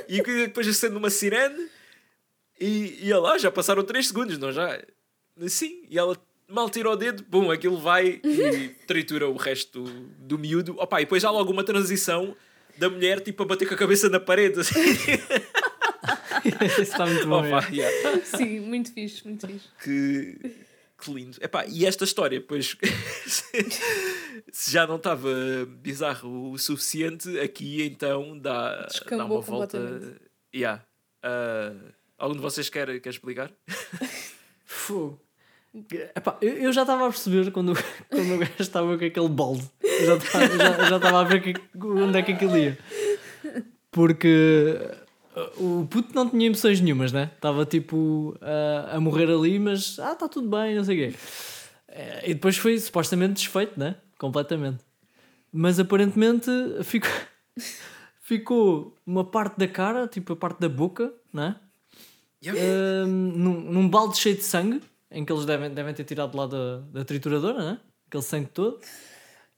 E 0.09 0.22
depois 0.22 0.68
acende 0.68 0.97
uma 0.97 1.11
sirene 1.11 1.68
e, 2.61 2.99
e 3.03 3.15
lá, 3.15 3.39
já 3.39 3.51
passaram 3.51 3.83
3 3.83 4.07
segundos, 4.07 4.39
não 4.39 4.53
já? 4.53 4.81
Sim, 5.47 5.85
e 5.89 5.99
ela 5.99 6.17
mal 6.49 6.71
tira 6.71 6.91
o 6.91 6.97
dedo, 6.97 7.25
bum, 7.29 7.51
aquilo 7.51 7.79
vai 7.79 8.21
e 8.25 8.69
tritura 8.87 9.29
o 9.29 9.37
resto 9.37 9.83
do, 9.83 9.91
do 10.19 10.39
miúdo. 10.39 10.75
Opa, 10.79 11.01
e 11.01 11.05
depois 11.05 11.25
há 11.25 11.31
logo 11.31 11.53
uma 11.53 11.63
transição 11.63 12.35
da 12.79 12.89
mulher 12.89 13.21
tipo 13.21 13.43
a 13.43 13.47
bater 13.47 13.69
com 13.69 13.75
a 13.75 13.77
cabeça 13.77 14.09
na 14.09 14.19
parede. 14.19 14.61
Assim. 14.61 14.81
Isso 16.45 16.83
está 16.83 17.05
muito 17.07 17.27
bom. 17.27 17.47
Opa, 17.47 17.67
é. 17.69 17.75
yeah. 17.75 18.21
Sim, 18.25 18.61
muito 18.61 18.93
fixe, 18.93 19.27
muito 19.27 19.47
fixe. 19.47 19.69
que, 19.83 20.39
que 21.01 21.13
lindo. 21.13 21.37
Epá, 21.41 21.67
e 21.67 21.85
esta 21.85 22.05
história, 22.05 22.41
pois, 22.41 22.77
se 24.51 24.71
já 24.71 24.87
não 24.87 24.97
estava 24.97 25.29
bizarro 25.67 26.53
o 26.53 26.59
suficiente, 26.59 27.39
aqui 27.39 27.83
então 27.83 28.39
dá, 28.39 28.89
dá 29.11 29.25
uma 29.25 29.41
volta. 29.41 30.19
Yeah. 30.55 30.83
Ah, 31.23 31.75
algum 32.19 32.35
de 32.35 32.41
vocês 32.41 32.69
quer, 32.69 33.01
quer 33.01 33.11
explicar? 33.11 33.51
Fogo. 34.64 35.21
Epá, 36.14 36.37
eu, 36.41 36.55
eu 36.55 36.73
já 36.73 36.83
estava 36.83 37.07
a 37.07 37.11
perceber 37.11 37.51
quando, 37.53 37.73
quando 38.11 38.35
o 38.35 38.39
gajo 38.39 38.53
estava 38.59 38.99
com 38.99 39.05
aquele 39.05 39.29
balde. 39.29 39.71
Eu 39.83 40.07
já 40.07 40.97
estava, 40.97 41.21
a 41.21 41.25
ver 41.25 41.43
que, 41.43 41.55
onde 41.85 42.19
é 42.19 42.23
que 42.23 42.33
aquilo 42.33 42.57
ia. 42.57 42.79
Porque 43.91 44.79
uh, 45.37 45.81
o 45.83 45.87
puto 45.87 46.14
não 46.14 46.29
tinha 46.29 46.47
emoções 46.47 46.81
nenhumas, 46.81 47.12
né? 47.12 47.31
Estava 47.35 47.64
tipo 47.64 48.37
a, 48.41 48.97
a 48.97 49.01
morrer 49.01 49.31
ali, 49.31 49.59
mas 49.59 49.99
ah, 49.99 50.12
está 50.12 50.29
tudo 50.29 50.49
bem, 50.49 50.75
não 50.75 50.85
sei 50.85 51.09
o 51.09 51.11
quê. 51.11 51.19
Eh, 51.89 52.31
E 52.31 52.35
depois 52.35 52.57
foi 52.57 52.79
supostamente 52.79 53.35
desfeito, 53.35 53.79
né? 53.79 53.97
Completamente. 54.19 54.85
Mas 55.53 55.79
aparentemente 55.79 56.51
ficou, 56.83 57.11
ficou 58.23 58.95
uma 59.07 59.25
parte 59.25 59.59
da 59.59 59.69
cara, 59.69 60.07
tipo 60.09 60.33
a 60.33 60.37
parte 60.37 60.61
da 60.61 60.69
boca, 60.69 61.12
né? 61.33 61.57
Yeah. 62.45 63.07
Num, 63.07 63.61
num 63.61 63.89
balde 63.89 64.16
cheio 64.16 64.36
de 64.36 64.45
sangue, 64.45 64.80
em 65.11 65.24
que 65.24 65.32
eles 65.32 65.45
devem, 65.45 65.70
devem 65.70 65.95
ter 65.95 66.05
tirado 66.05 66.36
lá 66.36 66.47
da, 66.47 66.78
da 66.93 67.05
trituradora, 67.05 67.72
né? 67.72 67.80
aquele 68.09 68.22
sangue 68.22 68.49
todo. 68.49 68.80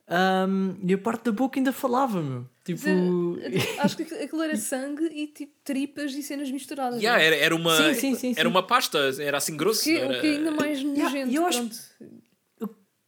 Ahm, 0.07 0.75
e 0.83 0.93
a 0.93 0.97
parte 0.97 1.23
da 1.23 1.31
boca 1.31 1.57
ainda 1.57 1.71
falava, 1.71 2.21
meu. 2.21 2.45
Tipo. 2.65 2.81
Acho 3.79 3.97
que 3.97 4.03
aquilo 4.03 4.43
era 4.43 4.57
sangue 4.57 5.05
e 5.05 5.27
tipo 5.27 5.53
tripas 5.63 6.13
e 6.13 6.21
cenas 6.21 6.51
misturadas. 6.51 7.01
Yeah, 7.01 7.17
não 7.17 7.23
é? 7.23 7.27
era, 7.27 7.45
era, 7.45 7.55
uma, 7.55 7.75
Sim, 7.77 7.93
sim, 7.93 8.15
sim, 8.15 8.33
era 8.37 8.41
sim. 8.41 8.47
uma 8.47 8.61
pasta, 8.61 8.99
era 9.19 9.37
assim 9.37 9.55
grosso. 9.55 9.83
Que, 9.83 9.97
era... 9.97 10.17
o 10.17 10.21
que 10.21 10.27
é 10.27 10.29
ainda 10.31 10.51
mais 10.51 10.83
nojento. 10.83 11.33
eu 11.33 11.45
acho-. 11.45 11.69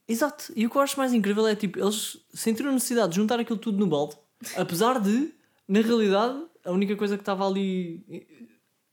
Exato. 0.08 0.52
E 0.56 0.66
o 0.66 0.70
que 0.70 0.78
eu 0.78 0.82
acho 0.82 0.98
mais 0.98 1.14
incrível 1.14 1.46
é 1.48 1.56
tipo, 1.56 1.80
eles 1.80 2.18
sentiram 2.34 2.70
a 2.70 2.74
necessidade 2.74 3.10
de 3.10 3.16
juntar 3.16 3.40
aquilo 3.40 3.58
tudo 3.58 3.78
no 3.78 3.88
balde, 3.88 4.18
apesar 4.58 5.00
de, 5.00 5.34
na 5.68 5.82
realidade, 5.82 6.42
a 6.64 6.72
única 6.72 6.96
coisa 6.96 7.16
que 7.16 7.22
estava 7.22 7.48
ali 7.48 8.04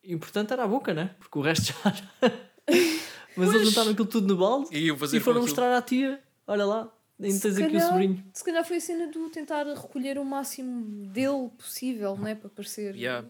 i- 0.04 0.12
importante 0.12 0.52
era 0.52 0.64
a 0.64 0.68
boca, 0.68 0.92
né? 0.94 1.14
Porque 1.18 1.38
o 1.38 1.42
resto 1.42 1.72
já. 1.72 1.92
Mas 3.36 3.54
eles 3.54 3.68
juntaram 3.68 3.92
aquilo 3.92 4.06
tudo 4.08 4.26
no 4.26 4.36
balde 4.38 4.68
E 4.76 4.86
iam 4.86 4.96
fazer 4.96 5.16
e 5.16 5.20
foram 5.20 5.40
com 5.40 5.46
aquilo. 5.46 5.56
mostrar 5.56 5.76
à 5.76 5.80
tia: 5.82 6.20
olha 6.46 6.64
lá, 6.66 6.92
ainda 7.20 7.40
tens 7.40 7.56
aqui 7.58 7.76
o 7.76 7.80
sobrinho. 7.80 8.24
Se 8.34 8.44
calhar 8.44 8.64
foi 8.64 8.76
a 8.76 8.80
cena 8.80 9.06
do 9.06 9.28
tentar 9.30 9.64
recolher 9.66 10.18
o 10.18 10.24
máximo 10.24 11.06
dele 11.06 11.48
possível, 11.56 12.16
não 12.16 12.26
é? 12.26 12.34
Para 12.34 12.50
parecer. 12.50 12.94
Yeah. 12.96 13.26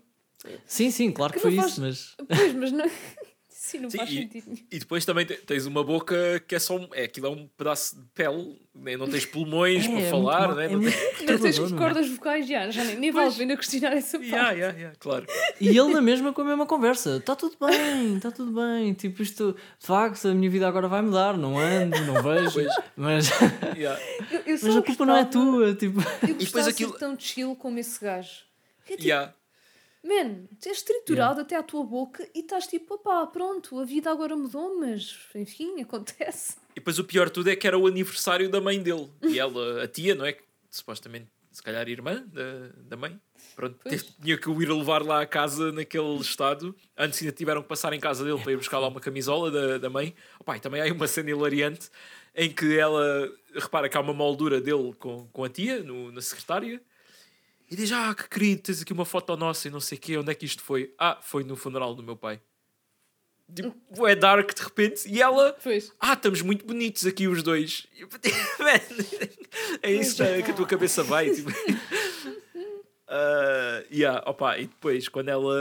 Sim, 0.66 0.90
sim, 0.90 1.12
claro 1.12 1.32
que, 1.34 1.38
Que 1.38 1.42
foi 1.42 1.54
não 1.54 1.66
isso, 1.66 1.80
mas. 1.82 2.16
Pois, 2.26 2.54
mas 2.54 2.72
não. 2.72 2.86
Sim, 3.70 3.78
não 3.78 3.90
Sim, 3.90 3.98
faz 3.98 4.10
e- 4.10 4.14
sentido. 4.16 4.58
E 4.70 4.78
depois 4.78 5.04
também 5.04 5.24
te- 5.26 5.36
tens 5.36 5.66
uma 5.66 5.82
boca 5.84 6.40
que 6.46 6.54
é 6.54 6.58
só 6.58 6.76
um, 6.76 6.88
é, 6.92 7.04
aquilo 7.04 7.26
é 7.26 7.30
um 7.30 7.46
pedaço 7.56 7.96
de 7.96 8.06
pele, 8.14 8.60
né? 8.74 8.96
não 8.96 9.08
tens 9.08 9.24
pulmões 9.26 9.86
para 9.88 10.00
é 10.00 10.10
falar, 10.10 10.54
né? 10.54 10.66
é 10.66 10.68
não 10.70 10.80
muito 10.80 10.96
tens... 11.42 11.58
Não 11.70 11.76
é? 11.76 11.78
cordas 11.78 12.08
vocais 12.08 12.46
já, 12.48 12.70
já 12.70 12.82
nem, 12.84 12.96
nem 12.96 13.10
vale 13.12 13.28
a 13.32 13.36
pena 13.36 13.56
questionar 13.56 13.92
essa 13.92 14.18
parte. 14.18 14.30
Yeah, 14.32 14.50
yeah, 14.52 14.76
yeah, 14.78 14.96
claro. 14.98 15.26
E 15.60 15.68
ele 15.68 15.92
na 15.92 16.00
mesma 16.00 16.32
com 16.32 16.40
a 16.42 16.44
mesma 16.44 16.66
conversa. 16.66 17.16
Está 17.18 17.36
tudo 17.36 17.56
bem, 17.60 18.16
está 18.16 18.30
tudo 18.30 18.52
bem. 18.52 18.92
Tipo, 18.94 19.22
isto, 19.22 19.56
de 19.78 19.86
facto, 19.86 20.28
a 20.28 20.34
minha 20.34 20.50
vida 20.50 20.66
agora 20.66 20.88
vai 20.88 21.02
mudar. 21.02 21.36
Não 21.36 21.58
ando, 21.58 21.98
não 22.06 22.22
vejo. 22.22 22.52
Pois. 22.52 22.74
Mas, 22.96 23.30
Yeah. 23.76 24.00
Eu, 24.30 24.40
eu 24.46 24.58
mas 24.62 24.76
a 24.76 24.82
culpa 24.82 25.06
não 25.06 25.16
é 25.16 25.24
gostava- 25.24 25.44
tua. 25.46 25.74
Tipo, 25.74 26.00
Eu 26.00 26.04
depois 26.20 26.36
gostava 26.38 26.64
de 26.64 26.70
aquilo- 26.70 26.92
ser 26.92 26.98
tão 26.98 27.18
chill 27.18 27.56
como 27.56 27.78
esse 27.78 28.00
gajo. 28.04 28.30
Que 28.84 28.94
é 28.94 28.96
tipo, 28.96 29.08
Yeah. 29.08 29.34
Man, 30.06 30.46
tens 30.60 30.82
triturado 30.82 31.40
até 31.40 31.56
à 31.56 31.62
tua 31.62 31.84
boca 31.84 32.26
e 32.34 32.40
estás 32.40 32.66
tipo, 32.66 32.94
opá, 32.94 33.26
pronto, 33.26 33.78
a 33.78 33.84
vida 33.84 34.10
agora 34.10 34.36
mudou, 34.36 34.78
mas 34.80 35.18
enfim, 35.34 35.80
acontece. 35.80 36.56
E 36.72 36.74
depois 36.76 36.98
o 36.98 37.04
pior 37.04 37.26
de 37.26 37.32
tudo 37.32 37.50
é 37.50 37.56
que 37.56 37.66
era 37.66 37.78
o 37.78 37.86
aniversário 37.86 38.48
da 38.48 38.60
mãe 38.60 38.82
dele. 38.82 39.08
E 39.22 39.38
ela, 39.38 39.82
a 39.82 39.88
tia, 39.88 40.14
não 40.14 40.24
é? 40.24 40.36
Supostamente, 40.70 41.26
se 41.50 41.62
calhar, 41.62 41.88
irmã 41.88 42.24
da, 42.26 42.68
da 42.88 42.96
mãe. 42.96 43.20
Pronto, 43.56 43.76
Pois. 43.82 44.02
tinha 44.22 44.38
que 44.38 44.48
o 44.48 44.62
ir 44.62 44.70
a 44.70 44.74
levar 44.74 45.02
lá 45.02 45.20
a 45.20 45.26
casa 45.26 45.72
naquele 45.72 46.16
estado. 46.16 46.74
Antes 46.96 47.20
ainda 47.20 47.32
tiveram 47.32 47.62
que 47.62 47.68
passar 47.68 47.92
em 47.92 48.00
casa 48.00 48.24
dele 48.24 48.38
para 48.40 48.52
ir 48.52 48.56
buscar 48.56 48.78
lá 48.78 48.88
uma 48.88 49.00
camisola 49.00 49.50
da, 49.50 49.78
da 49.78 49.90
mãe. 49.90 50.14
Opa, 50.38 50.56
e 50.56 50.60
também 50.60 50.80
há 50.80 50.92
uma 50.92 51.08
cena 51.08 51.30
hilariante 51.30 51.90
em 52.34 52.48
que 52.50 52.78
ela 52.78 53.30
repara 53.54 53.88
que 53.88 53.96
há 53.96 54.00
uma 54.00 54.14
moldura 54.14 54.60
dele 54.60 54.94
com, 54.98 55.26
com 55.32 55.44
a 55.44 55.48
tia 55.48 55.82
no, 55.82 56.12
na 56.12 56.20
secretária. 56.22 56.80
E 57.70 57.76
diz: 57.76 57.92
Ah, 57.92 58.14
que 58.14 58.28
querido, 58.28 58.62
tens 58.62 58.82
aqui 58.82 58.92
uma 58.92 59.04
foto 59.04 59.36
nossa 59.36 59.68
e 59.68 59.70
não 59.70 59.80
sei 59.80 59.96
o 59.96 60.00
quê. 60.00 60.16
Onde 60.16 60.32
é 60.32 60.34
que 60.34 60.44
isto 60.44 60.62
foi? 60.62 60.92
Ah, 60.98 61.18
foi 61.22 61.44
no 61.44 61.54
funeral 61.56 61.94
do 61.94 62.02
meu 62.02 62.16
pai. 62.16 62.40
Tipo, 63.54 64.06
é 64.06 64.14
dark 64.14 64.52
de 64.54 64.62
repente. 64.62 65.08
E 65.08 65.20
ela 65.20 65.56
Pois. 65.62 65.92
ah, 66.00 66.12
estamos 66.12 66.40
muito 66.42 66.64
bonitos 66.64 67.06
aqui 67.06 67.26
os 67.28 67.42
dois. 67.42 67.86
É 69.82 69.92
isso 69.92 70.22
que, 70.22 70.42
que 70.44 70.50
a 70.52 70.54
tua 70.54 70.66
cabeça 70.66 71.02
vai. 71.02 71.30
Tipo. 71.30 71.50
Ah, 73.12 73.82
yeah, 73.92 74.22
opa, 74.24 74.56
e 74.56 74.66
depois, 74.66 75.08
quando 75.08 75.30
ela 75.30 75.52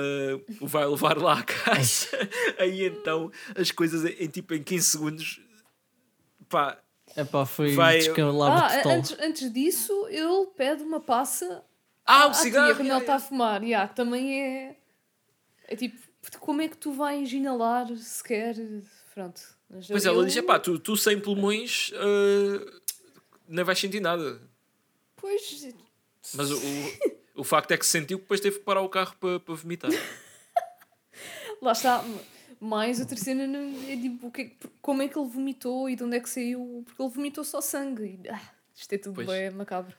o 0.61 0.67
vai 0.67 0.85
levar 0.85 1.17
lá 1.17 1.39
à 1.39 1.43
casa, 1.43 2.07
aí 2.59 2.85
então 2.85 3.31
as 3.55 3.71
coisas 3.71 4.05
em, 4.05 4.25
em, 4.25 4.27
tipo 4.27 4.53
em 4.53 4.61
15 4.61 4.85
segundos 4.85 5.41
pá, 6.47 6.77
epá, 7.17 7.47
foi 7.47 7.73
Vai- 7.73 8.01
Ah, 8.07 8.81
antes, 8.85 9.17
antes 9.19 9.51
disso, 9.51 9.91
ele 10.09 10.45
pede 10.55 10.83
uma 10.83 10.99
passa 10.99 11.63
ah, 12.11 12.27
o 12.27 12.29
à 12.29 12.33
cigarro. 12.33 12.75
quando 12.75 12.89
ele 12.89 12.97
está 12.99 13.15
a 13.15 13.19
fumar. 13.19 13.63
Yeah, 13.63 13.87
que 13.89 13.95
também 13.95 14.41
é. 14.41 14.75
É 15.67 15.75
tipo, 15.75 15.97
como 16.39 16.61
é 16.61 16.67
que 16.67 16.77
tu 16.77 16.91
vais 16.91 17.31
inalar 17.31 17.87
sequer? 17.97 18.55
Pronto. 19.13 19.41
Mas 19.69 19.87
Pois 19.87 20.05
eu- 20.05 20.13
ela 20.13 20.25
diz: 20.25 20.39
pá, 20.41 20.59
tu, 20.59 20.79
tu 20.79 20.97
sem 20.97 21.19
pulmões 21.19 21.91
ah, 21.95 22.79
não 23.47 23.65
vais 23.65 23.77
sentir 23.79 23.99
nada. 23.99 24.41
Pois, 25.15 25.67
Mas 26.33 26.51
o, 26.51 26.57
o, 27.35 27.43
facto 27.43 27.71
é 27.71 27.77
que 27.77 27.85
se 27.85 27.91
sentiu 27.91 28.17
que 28.17 28.23
depois 28.23 28.39
teve 28.39 28.59
que 28.59 28.63
parar 28.63 28.81
o 28.81 28.89
carro 28.89 29.15
para, 29.19 29.39
para 29.39 29.55
vomitar. 29.55 29.91
lá 31.61 31.71
está. 31.71 32.03
Mais 32.61 32.99
outra 32.99 33.15
cena 33.15 33.43
é 33.87 33.95
tipo, 33.95 34.31
é 34.37 34.51
como 34.81 35.01
é 35.01 35.07
que 35.07 35.17
ele 35.17 35.29
vomitou 35.29 35.89
e 35.89 35.95
de 35.95 36.03
onde 36.03 36.17
é 36.17 36.19
que 36.19 36.29
saiu? 36.29 36.83
Porque 36.85 37.01
ele 37.01 37.09
vomitou 37.09 37.43
só 37.43 37.61
sangue. 37.61 38.19
E, 38.23 38.29
ah, 38.29 38.41
isto 38.75 38.91
é 38.93 38.97
tudo 38.97 39.15
Pois. 39.15 39.27
bem 39.27 39.49
macabro. 39.51 39.95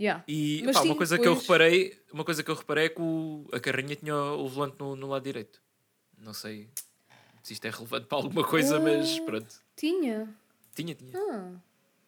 Yeah. 0.00 0.24
E 0.26 0.62
Mas 0.64 0.76
pá, 0.76 0.82
uma 0.82 0.92
sim, 0.92 0.96
coisa 0.96 1.18
que 1.18 1.28
eu 1.28 1.34
reparei, 1.34 2.02
uma 2.10 2.24
coisa 2.24 2.42
que 2.42 2.50
eu 2.50 2.54
reparei 2.54 2.86
é 2.86 2.88
que 2.88 3.02
o, 3.02 3.46
a 3.52 3.60
carrinha 3.60 3.94
tinha 3.94 4.16
o 4.16 4.48
volante 4.48 4.76
no, 4.78 4.96
no 4.96 5.06
lado 5.08 5.22
direito. 5.22 5.60
Não 6.16 6.32
sei 6.32 6.70
se 7.42 7.52
isto 7.52 7.66
é 7.66 7.70
relevante 7.70 8.06
para 8.06 8.16
alguma 8.18 8.42
coisa, 8.42 8.80
mas 8.80 9.18
Ah. 9.20 9.24
pronto. 9.26 9.54
Tinha. 9.76 10.34
Tinha, 10.74 10.94
tinha. 10.94 11.12
Ah, 11.18 11.52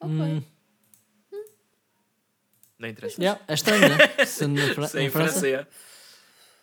ok. 0.00 0.10
Hum, 0.10 0.42
Não 2.78 2.88
interessa. 2.88 3.20
yeah, 3.22 3.40
é 3.46 3.54
estranho, 3.54 3.88
né? 3.88 3.96
Sendo 4.26 4.60
na 4.66 4.74
Fra- 4.74 4.88
Sim, 4.88 4.98
em 5.00 5.06
em 5.06 5.10
França, 5.10 5.46
é. 5.48 5.66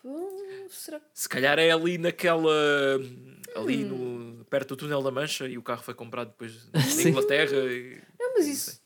Hum, 0.04 0.66
será. 0.68 1.00
Se 1.14 1.28
calhar 1.28 1.58
é 1.58 1.70
ali 1.70 1.96
naquela. 1.98 2.52
Ali 3.54 3.84
Hum. 3.84 4.36
no, 4.38 4.44
perto 4.46 4.70
do 4.70 4.76
túnel 4.76 5.02
da 5.02 5.10
Mancha 5.10 5.46
e 5.48 5.56
o 5.58 5.62
carro 5.62 5.82
foi 5.82 5.94
comprado 5.94 6.28
depois 6.28 6.68
na. 6.72 7.08
Inglaterra. 7.08 7.56
E, 7.56 8.00
Não, 8.18 8.34
mas 8.34 8.46
isso 8.46 8.80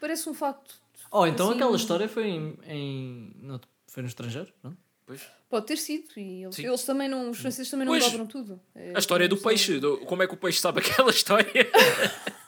parece 0.00 0.28
um 0.28 0.34
facto. 0.34 0.74
Oh, 1.10 1.26
então 1.26 1.48
Assim, 1.48 1.56
aquela 1.56 1.76
história 1.76 2.08
foi 2.08 2.26
em. 2.28 2.58
em 2.66 3.32
no, 3.42 3.60
foi 3.86 4.02
no 4.02 4.08
estrangeiro, 4.08 4.52
não? 4.62 4.76
pois. 5.06 5.20
Pode 5.48 5.66
ter 5.66 5.78
sido. 5.78 6.04
E 6.16 6.44
eles, 6.44 6.58
eles 6.58 6.82
também 6.84 7.08
não. 7.08 7.30
Os 7.30 7.38
franceses 7.38 7.70
também 7.70 7.86
não 7.86 7.92
Pois. 7.94 8.04
dobram 8.04 8.26
tudo. 8.26 8.60
É, 8.74 8.92
A 8.94 8.98
história 8.98 9.26
do 9.28 9.36
são- 9.36 9.48
peixe. 9.48 9.78
do- 9.80 9.98
como 9.98 10.22
é 10.22 10.26
que 10.26 10.34
o 10.34 10.36
peixe 10.36 10.60
sabe 10.60 10.80
aquela 10.86 11.10
história? 11.10 11.46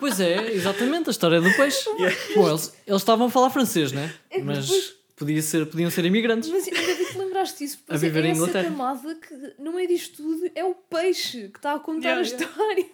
Pois 0.00 0.20
é, 0.20 0.50
exatamente, 0.52 1.08
a 1.08 1.12
história 1.12 1.40
do 1.40 1.50
peixe. 1.54 1.88
Yeah. 1.98 2.16
Bom, 2.34 2.48
eles, 2.50 2.74
eles 2.86 3.00
estavam 3.00 3.28
a 3.28 3.30
falar 3.30 3.48
francês, 3.50 3.90
né? 3.92 4.12
É 4.30 4.38
Mas 4.42 4.66
depois- 4.66 4.94
podia 5.16 5.40
ser, 5.40 5.66
podiam 5.66 5.90
ser 5.90 6.04
imigrantes. 6.04 6.50
Mas 6.50 6.66
ainda 6.68 6.80
vi-te 6.94 7.16
lembrar 7.16 7.24
reparaste 7.44 7.64
isso? 7.64 7.78
Pois 7.86 8.02
A 8.02 8.06
é, 8.06 8.08
viver 8.10 8.24
é 8.24 8.28
em 8.28 8.30
essa 8.32 8.40
Inglaterra. 8.42 8.64
camada 8.70 9.14
que, 9.14 9.54
no 9.62 9.72
meio 9.72 9.88
disto 9.88 10.16
tudo, 10.16 10.50
é 10.54 10.64
o 10.64 10.74
peixe 10.74 11.48
que 11.48 11.58
está 11.58 11.74
a 11.74 11.78
contar 11.80 12.08
Yeah, 12.20 12.20
a 12.20 12.24
yeah. 12.26 12.44
história. 12.44 12.86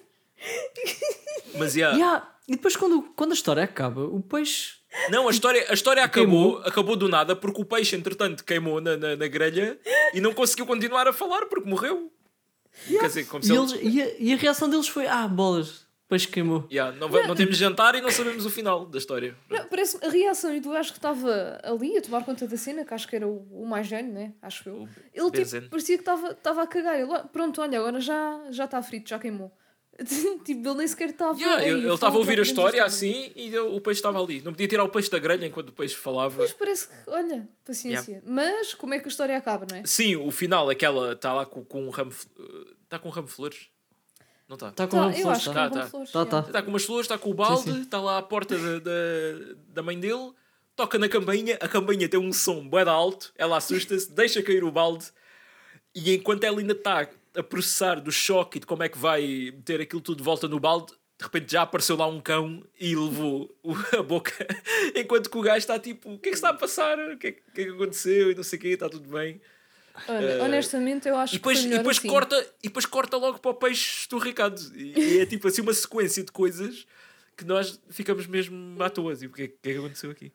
Mas 1.58 1.74
yeah. 1.74 1.96
Yeah. 1.96 2.28
E 2.51 2.57
depois, 2.57 2.74
quando, 2.74 3.03
quando 3.14 3.30
a 3.30 3.34
história 3.34 3.62
acaba, 3.62 4.03
o 4.05 4.20
peixe. 4.20 4.72
Não, 5.09 5.28
a 5.28 5.30
história, 5.30 5.64
a 5.68 5.72
história 5.72 6.09
Queimou. 6.09 6.55
acabou, 6.57 6.68
acabou 6.68 6.96
do 6.96 7.09
nada 7.09 7.36
porque 7.36 7.62
o 7.62 7.64
peixe, 7.64 7.94
entretanto, 7.94 8.44
queimou 8.44 8.80
na, 8.80 8.96
na, 8.96 9.14
na 9.14 9.28
grelha 9.28 9.78
e 10.12 10.20
não 10.20 10.34
conseguiu 10.34 10.66
continuar 10.66 11.07
a 11.07 11.12
falar 11.12 11.46
porque 11.46 11.70
morreu. 11.70 12.12
Quer 12.88 13.07
dizer, 13.07 13.26
como 13.26 13.42
se 13.44 13.53
E, 13.53 13.57
ele- 13.57 13.72
eles, 13.72 13.94
e, 13.94 14.03
a, 14.03 14.14
e 14.18 14.32
a 14.32 14.36
reação 14.36 14.68
deles 14.68 14.88
foi: 14.88 15.07
Ah, 15.07 15.28
bolas, 15.28 15.82
o 15.82 16.09
peixe 16.09 16.26
queimou. 16.26 16.66
Yeah, 16.72 16.96
não, 16.98 17.09
vai- 17.09 17.24
não 17.24 17.36
temos 17.36 17.57
jantar 17.57 17.94
e 17.94 18.01
não 18.01 18.11
sabemos 18.11 18.44
o 18.44 18.51
final 18.51 18.84
da 18.84 18.98
história. 18.98 19.36
Não, 19.48 19.64
parece 19.66 20.05
a 20.05 20.09
reação 20.09 20.59
do 20.59 20.70
gajo 20.70 20.90
que 20.90 20.98
estava 20.98 21.61
ali 21.62 21.96
a 21.96 22.03
tomar 22.03 22.24
conta 22.24 22.48
da 22.48 22.57
cena, 22.57 22.84
que 22.84 22.92
acho 22.92 23.07
que 23.07 23.14
era 23.14 23.28
o, 23.28 23.46
o 23.62 23.64
mais 23.68 23.86
velho, 23.88 24.12
né? 24.12 24.32
Acho 24.42 24.68
eu. 24.68 24.74
O 24.82 24.88
Ele 25.14 25.30
tipo, 25.44 25.68
parecia 25.70 25.96
que 25.96 26.03
estava 26.03 26.32
estava 26.32 26.62
a 26.62 26.66
cagar. 26.66 26.98
Ele, 26.98 27.12
"Ah, 27.12 27.20
pronto, 27.32 27.61
olha, 27.61 27.78
agora 27.78 28.01
já 28.01 28.40
já 28.51 28.64
está 28.64 28.82
frito, 28.82 29.09
já 29.09 29.20
queimou. 29.20 29.53
tipo, 30.45 30.66
ele 30.68 30.74
nem 30.78 30.88
sequer 30.88 31.11
estava. 31.11 31.38
Yeah, 31.38 31.62
"Ei, 31.62 31.70
ele 31.72 31.93
estava 31.93 32.16
a 32.16 32.18
ouvir 32.18 32.38
a 32.38 32.43
história 32.43 32.76
estar." 32.78 32.86
assim 32.86 33.32
e 33.36 33.53
eu- 33.53 33.74
o 33.74 33.80
peixe 33.80 33.99
estava 33.99 34.22
ali. 34.22 34.41
Não 34.43 34.53
podia 34.53 34.66
tirar 34.68 34.84
o 34.84 34.88
peixe 34.88 35.11
da 35.11 35.18
grelha 35.18 35.47
enquanto 35.47 35.68
o 35.68 35.72
peixe 35.72 35.95
falava. 35.95 36.36
Pois 36.36 36.53
parece 36.53 36.88
que, 36.88 36.95
olha, 37.09 37.49
paciência. 37.64 38.22
Mas 38.26 38.72
como 38.74 38.95
é 38.95 38.99
que 38.99 39.07
a 39.07 39.09
história 39.09 39.36
acaba, 39.36 39.66
não 39.70 39.76
é? 39.76 39.82
Sim, 39.84 40.16
o 40.16 40.30
final 40.30 40.70
é 40.70 40.74
que 40.74 40.84
ela 40.84 41.12
está 41.12 41.32
lá 41.34 41.45
com, 41.45 41.64
com 41.64 41.86
um 41.86 41.91
ramo. 41.91 42.12
Está 42.84 42.99
com 42.99 43.09
um 43.09 43.12
ramo 43.12 43.28
de 43.28 43.34
flores? 43.34 43.68
Não 44.49 44.55
está? 44.55 44.68
Está 44.70 44.86
com 44.86 44.97
Tá, 44.97 45.03
ramo 45.03 45.14
eu 45.16 45.22
flores, 45.22 45.38
acho 45.38 45.49
que 45.51 45.55
tá. 45.55 45.62
é 45.62 45.66
um 45.68 45.70
Tá. 45.70 45.80
Tá, 45.91 45.99
yeah. 46.20 46.30
tá. 46.30 46.41
Está 46.49 46.62
com 46.62 46.68
umas 46.70 46.84
flores, 46.84 47.05
está 47.05 47.18
com 47.18 47.30
o 47.30 47.34
balde, 47.34 47.80
está 47.82 48.01
lá 48.01 48.18
à 48.18 48.22
porta 48.22 48.57
da, 48.59 48.78
da, 48.80 49.55
da 49.68 49.82
mãe 49.82 50.01
dele, 50.01 50.32
toca 50.74 50.99
na 50.99 51.09
campainha, 51.09 51.57
a 51.61 51.68
campainha 51.68 52.09
tem 52.09 52.18
um 52.18 52.32
som 52.32 52.66
de 52.66 52.78
alto, 52.88 53.32
ela 53.36 53.59
assusta-se, 53.59 54.11
deixa 54.11 54.43
cair 54.43 54.64
o 54.64 54.70
balde 54.72 55.07
e 55.95 56.14
enquanto 56.14 56.43
ela 56.45 56.59
ainda 56.59 56.72
está 56.72 57.09
a 57.37 57.43
processar 57.43 57.97
do 58.01 58.11
choque 58.11 58.59
e 58.59 58.61
de 58.61 58.66
como 58.66 58.83
é 58.83 58.89
que 58.89 58.99
vai 58.99 59.22
meter 59.55 59.81
aquilo 59.81 60.01
tudo 60.01 60.18
de 60.18 60.24
volta 60.24 60.49
no 60.49 60.59
balde, 60.61 60.93
de 61.18 61.24
repente 61.24 61.53
já 61.53 61.62
apareceu 61.62 61.97
lá 61.97 62.07
um 62.07 62.20
cão 62.20 62.64
e 62.81 62.95
levou 62.97 63.55
a 63.99 64.03
boca, 64.03 64.33
enquanto 64.97 65.31
que 65.31 65.39
o 65.39 65.43
gajo 65.43 65.59
está 65.59 65.78
tipo, 65.78 66.14
o 66.14 66.18
que 66.18 66.28
é 66.31 66.33
que 66.33 66.37
se 66.39 66.45
está 66.45 66.49
a 66.51 66.55
passar? 66.55 66.99
O 66.99 67.18
que 67.18 67.26
é, 67.28 67.33
que- 67.33 67.61
é 67.61 67.64
que 67.64 67.70
aconteceu? 67.70 68.31
E 68.31 68.35
não 68.35 68.43
sei 68.43 68.59
o 68.59 68.62
quê, 68.62 68.68
está 68.68 68.89
tudo 68.89 69.09
bem. 69.09 69.41
Olha, 70.09 70.24
Eh, 70.26 70.43
honestamente, 70.43 71.09
eu 71.09 71.16
acho 71.16 71.35
E 71.35 71.39
depois, 71.39 71.61
que 71.61 71.66
e 71.66 71.70
depois 71.70 71.99
assim. 71.99 72.09
corta, 72.09 72.47
e 72.62 72.68
depois 72.68 72.87
corta 72.87 73.16
logo 73.18 73.39
para 73.39 73.51
o 73.51 73.55
peixe 73.55 73.99
esturricado. 74.01 74.61
E, 74.74 74.99
e 74.99 75.18
é 75.20 75.26
tipo 75.26 75.47
assim 75.47 75.61
uma 75.61 75.74
sequência 75.74 76.22
de 76.24 76.33
coisas 76.33 76.87
que 77.37 77.45
nós 77.45 77.78
ficamos 77.91 78.26
mesmo 78.26 78.83
à 78.83 78.89
toa. 78.89 79.12
E 79.20 79.26
o 79.26 79.31
que 79.33 79.43
é, 79.43 79.49
que 79.49 79.68
é 79.68 79.72
que 79.74 79.78
aconteceu 79.78 80.11
aqui? 80.11 80.33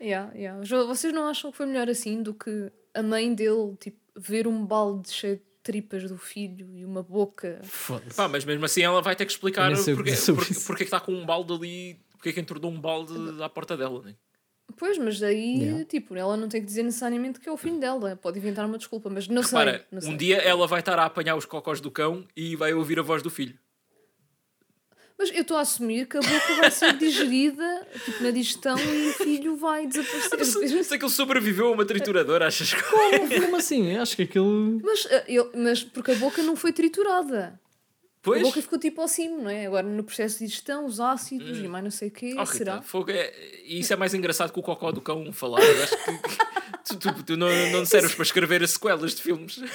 Yeah, 0.00 0.32
yeah. 0.34 0.60
Vocês 0.86 1.12
não 1.14 1.26
acham 1.28 1.50
que 1.50 1.56
foi 1.56 1.66
melhor 1.66 1.88
assim 1.88 2.22
do 2.22 2.34
que 2.34 2.70
a 2.92 3.02
mãe 3.02 3.34
dele 3.34 3.74
tipo, 3.78 3.98
ver 4.16 4.46
um 4.46 4.64
balde 4.66 5.10
cheio 5.10 5.36
de 5.36 5.42
tripas 5.70 6.02
do 6.08 6.18
filho 6.18 6.68
e 6.74 6.84
uma 6.84 7.02
boca? 7.02 7.60
Foda-se. 7.62 8.16
Pá, 8.16 8.26
mas 8.26 8.44
mesmo 8.44 8.64
assim 8.64 8.82
ela 8.82 9.00
vai 9.00 9.14
ter 9.14 9.24
que 9.24 9.30
explicar 9.32 9.70
porque, 9.72 9.94
porque, 9.94 10.10
isso. 10.10 10.34
porque 10.66 10.72
é 10.72 10.76
que 10.76 10.82
está 10.84 10.98
com 10.98 11.12
um 11.12 11.24
balde 11.24 11.52
ali, 11.52 12.00
porque 12.12 12.30
é 12.30 12.32
que 12.32 12.40
entornou 12.40 12.72
um 12.72 12.80
balde 12.80 13.12
à 13.40 13.48
porta 13.48 13.76
dela. 13.76 14.02
Né? 14.02 14.16
Pois, 14.76 14.98
mas 14.98 15.20
daí, 15.20 15.60
Yeah. 15.62 15.84
tipo, 15.84 16.16
ela 16.16 16.36
não 16.36 16.48
tem 16.48 16.60
que 16.60 16.66
dizer 16.66 16.82
necessariamente 16.82 17.38
que 17.40 17.48
é 17.48 17.52
o 17.52 17.56
filho 17.56 17.78
dela. 17.78 18.16
Pode 18.16 18.38
inventar 18.38 18.66
uma 18.66 18.78
desculpa, 18.78 19.08
mas 19.08 19.28
não 19.28 19.42
Repara, 19.42 19.72
sei. 19.72 19.86
Não 19.92 19.98
um 19.98 20.02
sei. 20.02 20.16
dia 20.16 20.36
ela 20.38 20.66
vai 20.66 20.80
estar 20.80 20.98
a 20.98 21.04
apanhar 21.04 21.36
os 21.36 21.44
cocós 21.44 21.80
do 21.80 21.90
cão 21.90 22.26
e 22.36 22.56
vai 22.56 22.72
ouvir 22.74 22.98
a 22.98 23.02
voz 23.02 23.22
do 23.22 23.30
filho. 23.30 23.56
Mas 25.22 25.30
eu 25.34 25.42
estou 25.42 25.58
a 25.58 25.60
assumir 25.60 26.06
que 26.06 26.16
a 26.16 26.20
boca 26.20 26.54
vai 26.56 26.70
ser 26.70 26.96
digerida 26.96 27.86
tipo, 28.06 28.22
na 28.22 28.30
digestão 28.30 28.78
e 28.78 29.10
o 29.10 29.12
filho 29.12 29.54
vai 29.54 29.86
desaparecer. 29.86 30.82
Se 30.82 30.94
aquele 30.94 31.10
sobreviveu 31.10 31.66
a 31.66 31.70
uma 31.72 31.84
trituradora, 31.84 32.46
achas 32.46 32.72
que. 32.72 32.82
Como, 32.82 33.28
como 33.42 33.56
assim? 33.56 33.92
Eu 33.94 34.00
acho 34.00 34.16
que 34.16 34.22
aquilo. 34.22 34.80
mas, 34.82 35.06
eh, 35.10 35.24
eu- 35.28 35.50
mas 35.54 35.84
porque 35.84 36.12
a 36.12 36.14
boca 36.14 36.42
não 36.42 36.56
foi 36.56 36.72
triturada. 36.72 37.60
Pois? 38.22 38.40
A 38.40 38.44
boca 38.44 38.62
ficou 38.62 38.78
tipo 38.78 38.98
ao 39.02 39.08
cimo, 39.08 39.42
não 39.42 39.50
é? 39.50 39.66
Agora 39.66 39.86
no 39.86 40.02
processo 40.04 40.38
de 40.38 40.46
digestão, 40.46 40.86
os 40.86 41.00
ácidos 41.00 41.58
e 41.58 41.68
mais 41.68 41.84
não 41.84 41.90
sei 41.90 42.08
o 42.08 42.10
quê, 42.10 42.34
Oh, 42.36 42.40
Rita, 42.44 42.52
será? 42.56 42.82
fogo 42.82 43.10
é- 43.10 43.32
E 43.64 43.80
isso 43.80 43.92
é 43.92 43.96
mais 43.96 44.14
engraçado 44.14 44.52
que 44.54 44.58
o 44.58 44.62
cocó 44.62 44.90
do 44.90 45.02
cão 45.02 45.30
falar. 45.34 45.60
Eu 45.62 45.82
acho 45.82 45.96
que, 45.96 46.12
que 46.28 46.38
tu, 46.84 46.96
tu- 46.98 47.22
tu 47.24 47.36
não, 47.36 47.48
não 47.72 47.84
serves 47.84 48.14
para 48.14 48.22
escrever 48.22 48.62
as 48.62 48.70
sequelas 48.70 49.14
de 49.14 49.20
filmes. 49.22 49.60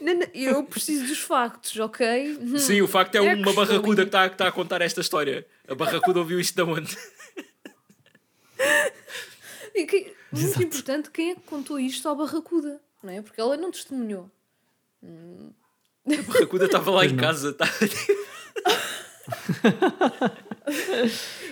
Não, 0.00 0.14
não, 0.14 0.26
eu 0.34 0.62
preciso 0.64 1.06
dos 1.06 1.18
factos, 1.18 1.78
ok? 1.78 2.38
Sim, 2.58 2.82
o 2.82 2.88
facto 2.88 3.14
é, 3.14 3.18
É 3.18 3.20
uma 3.22 3.44
costume. 3.44 3.66
barracuda 3.66 4.02
que 4.02 4.08
está 4.08 4.28
que 4.28 4.36
tá 4.36 4.48
a 4.48 4.52
contar 4.52 4.80
esta 4.82 5.00
história. 5.00 5.46
A 5.68 5.74
barracuda 5.74 6.18
ouviu 6.20 6.38
isto 6.40 6.54
da 6.56 6.64
onde? 6.64 6.96
E 9.74 9.86
que, 9.86 10.14
muito 10.32 10.62
importante, 10.62 11.10
quem 11.10 11.30
é 11.32 11.34
que 11.34 11.40
contou 11.42 11.78
isto 11.80 12.08
à 12.08 12.14
barracuda? 12.14 12.80
Não 13.02 13.10
é? 13.12 13.20
Porque 13.22 13.40
ela 13.40 13.56
não 13.56 13.70
testemunhou. 13.70 14.30
A 15.02 16.22
barracuda 16.22 16.66
estava 16.66 16.90
lá 16.90 16.98
Pois 17.00 17.12
em 17.12 17.14
não. 17.16 17.22
casa. 17.24 17.52
Tá, 17.52 17.66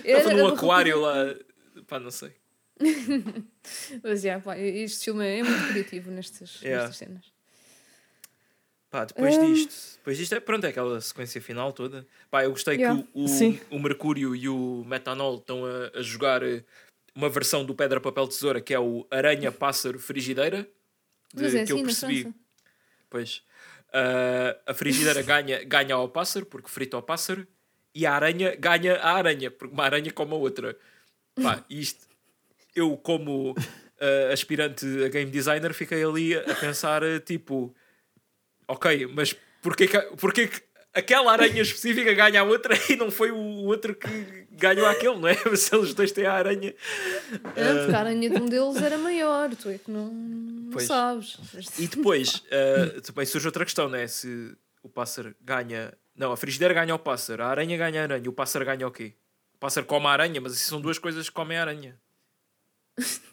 estava 0.03 0.29
a 0.31 0.33
num 0.33 0.47
aquário 0.47 0.99
lá. 1.01 1.35
Pá, 1.87 1.99
não 1.99 2.11
sei. 2.11 2.31
Mas, 4.03 4.23
yeah, 4.23 4.43
pá, 4.43 4.57
este 4.57 5.05
filme 5.05 5.25
é 5.25 5.43
muito 5.43 5.67
criativo 5.69 6.11
nestas, 6.11 6.59
Yeah. 6.61 6.83
nestas 6.87 6.97
cenas. 6.97 7.32
Pá, 8.93 9.05
depois 9.05 9.35
Ah. 9.35 9.43
disto, 9.43 9.95
depois 9.97 10.17
disto 10.19 10.35
é, 10.35 10.39
pronto, 10.39 10.63
é 10.67 10.69
aquela 10.69 11.01
sequência 11.01 11.41
final 11.41 11.73
toda. 11.73 12.05
Pá, 12.29 12.43
eu 12.43 12.51
gostei 12.51 12.75
Yeah. 12.77 13.01
que 13.01 13.09
o, 13.15 13.25
o, 13.25 13.75
o 13.77 13.79
Mercúrio 13.79 14.35
e 14.35 14.47
o 14.47 14.83
Metanol 14.85 15.37
estão 15.37 15.65
a, 15.65 15.97
a 15.97 16.01
jogar 16.03 16.43
eh, 16.43 16.63
uma 17.15 17.27
versão 17.27 17.65
do 17.65 17.73
Pedra, 17.73 17.99
Papel, 17.99 18.27
Tesoura 18.27 18.61
que 18.61 18.71
é 18.71 18.79
o 18.79 19.03
Aranha, 19.09 19.51
Pássaro, 19.51 19.97
Frigideira. 19.97 20.67
de- 21.33 21.45
é 21.57 21.65
que 21.65 21.71
eu 21.71 21.77
assim, 21.77 21.83
percebi. 21.85 22.21
França. 22.21 22.37
Pois. 23.09 23.41
Ah, 23.91 24.55
a 24.67 24.73
frigideira 24.75 25.23
ganha, 25.25 25.63
ganha 25.63 25.95
ao 25.95 26.07
pássaro, 26.07 26.45
porque 26.45 26.69
frita 26.69 26.95
ao 26.95 27.01
pássaro, 27.01 27.47
e 27.95 28.05
a 28.05 28.13
aranha 28.13 28.55
ganha 28.55 28.97
a 28.97 29.13
aranha, 29.13 29.49
porque 29.49 29.73
uma 29.73 29.85
aranha 29.85 30.11
come 30.11 30.33
a 30.33 30.35
outra. 30.35 30.77
Pá, 31.41 31.65
isto, 31.67 32.05
eu 32.75 32.95
como 32.97 33.55
ah, 33.99 34.31
aspirante 34.31 34.85
a 35.03 35.07
game 35.09 35.31
designer, 35.31 35.73
fiquei 35.73 36.03
ali 36.03 36.35
a 36.37 36.53
pensar, 36.53 37.01
tipo, 37.25 37.75
ok, 38.73 39.07
mas 39.07 39.35
porquê 39.61 39.87
que, 39.87 39.99
porquê 40.17 40.47
que 40.47 40.61
aquela 40.93 41.31
aranha 41.31 41.61
específica 41.61 42.13
ganha 42.13 42.41
a 42.41 42.43
outra 42.43 42.75
e 42.91 42.95
não 42.95 43.09
foi 43.09 43.31
o 43.31 43.37
outro 43.65 43.95
que 43.95 44.07
ganhou 44.51 44.85
aquele, 44.85 45.17
não 45.17 45.27
é? 45.27 45.35
Se 45.57 45.75
eles 45.75 45.93
dois 45.93 46.11
têm 46.11 46.25
a 46.25 46.33
aranha. 46.33 46.73
Ah, 47.33 47.39
porque 47.79 47.95
a 47.95 47.99
aranha 47.99 48.29
de 48.29 48.37
um 48.41 48.45
deles 48.45 48.81
era 48.81 48.97
maior, 48.97 49.49
tu 49.55 49.69
é 49.69 49.77
que 49.77 49.89
não, 49.89 50.07
não 50.13 50.79
sabes. 50.79 51.37
Mas- 51.53 51.79
E 51.79 51.87
depois, 51.87 52.43
ah, 52.51 53.01
também 53.01 53.25
surge 53.25 53.47
outra 53.47 53.65
questão, 53.65 53.89
não 53.89 53.97
é? 53.97 54.07
Se 54.07 54.55
o 54.83 54.89
pássaro 54.89 55.33
ganha. 55.41 55.93
Não, 56.15 56.31
a 56.31 56.37
frigideira 56.37 56.73
ganha 56.75 56.93
o 56.93 56.99
pássaro, 56.99 57.41
a 57.43 57.47
aranha 57.47 57.75
ganha 57.75 58.01
a 58.01 58.03
aranha, 58.03 58.29
o 58.29 58.33
pássaro 58.33 58.63
ganha 58.65 58.87
o 58.87 58.91
quê? 58.91 59.13
O 59.55 59.57
pássaro 59.57 59.85
come 59.87 60.05
a 60.05 60.09
aranha, 60.11 60.39
mas 60.39 60.53
isso 60.53 60.69
são 60.69 60.79
duas 60.79 60.99
coisas 60.99 61.27
que 61.27 61.33
comem 61.33 61.57
a 61.57 61.61
aranha. 61.61 61.97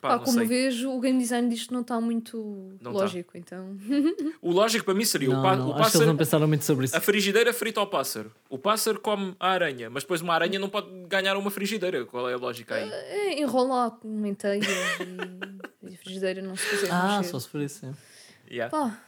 Pá, 0.00 0.10
Pá, 0.10 0.18
como 0.20 0.38
sei. 0.38 0.46
vejo, 0.46 0.90
o 0.90 1.00
game 1.00 1.18
design 1.18 1.48
disto 1.48 1.74
não 1.74 1.80
está 1.80 2.00
muito 2.00 2.36
Não 2.80 2.92
tá. 2.92 2.98
lógico, 3.00 3.36
então. 3.36 3.76
O 4.40 4.52
lógico 4.52 4.84
para 4.84 4.94
mim 4.94 5.04
seria 5.04 5.28
Não, 5.28 5.40
o, 5.40 5.42
pá- 5.42 5.56
não, 5.56 5.68
o 5.68 5.70
acho 5.70 5.74
que 5.74 5.80
eles 5.80 5.92
pássaro. 5.92 6.06
não 6.06 6.16
pensaram 6.16 6.48
muito 6.48 6.64
sobre 6.64 6.84
isso. 6.84 6.96
A 6.96 7.00
frigideira 7.00 7.52
frita 7.52 7.80
ao 7.80 7.86
pássaro. 7.88 8.32
O 8.48 8.56
pássaro 8.58 9.00
come 9.00 9.34
a 9.40 9.50
aranha, 9.50 9.90
mas 9.90 10.04
depois 10.04 10.20
uma 10.20 10.34
aranha 10.34 10.58
não 10.58 10.68
pode 10.68 10.88
ganhar 11.08 11.36
uma 11.36 11.50
frigideira. 11.50 12.04
Qual 12.06 12.28
é 12.30 12.34
a 12.34 12.36
lógica 12.36 12.76
aí? 12.76 12.88
É 12.90 13.40
enrolar 13.40 13.90
com 13.92 14.08
manteiga 14.08 14.66
e, 14.66 15.90
e 15.90 15.94
a 15.94 15.98
frigideira 15.98 16.40
não 16.42 16.54
se 16.56 16.68
quiser 16.68 16.90
Ah, 16.92 17.16
mexer. 17.18 17.30
só 17.30 17.40
se 17.40 17.48
for 17.48 17.60
isso. 17.60 17.80
sim. 17.80 17.94
Yeah. 18.50 18.70
Pá, 18.70 18.98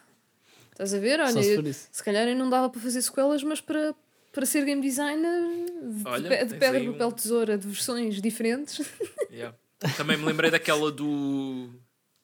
estás 0.72 0.92
a 0.92 0.98
ver? 0.98 1.20
Olha, 1.20 1.32
Só 1.32 1.40
se 1.42 1.50
eu- 1.54 1.62
isso. 1.62 1.88
se 1.92 2.02
calhar 2.04 2.26
eu 2.28 2.36
não 2.36 2.50
dava 2.50 2.68
para 2.68 2.80
fazer 2.80 3.00
sequelas, 3.00 3.42
mas 3.42 3.60
para, 3.60 3.94
para 4.32 4.44
ser 4.44 4.64
game 4.64 4.82
designer 4.82 5.40
de, 5.82 6.02
Olha, 6.06 6.28
pe- 6.28 6.36
de 6.44 6.50
tens 6.50 6.58
pedra, 6.58 6.78
aí 6.78 6.88
um- 6.88 6.92
papel, 6.92 7.12
tesoura, 7.12 7.56
de 7.56 7.66
versões 7.68 8.20
diferentes. 8.20 8.84
Yeah. 9.30 9.56
Também 9.96 10.16
me 10.16 10.24
lembrei 10.24 10.50
daquela 10.50 10.90
do, 10.92 11.70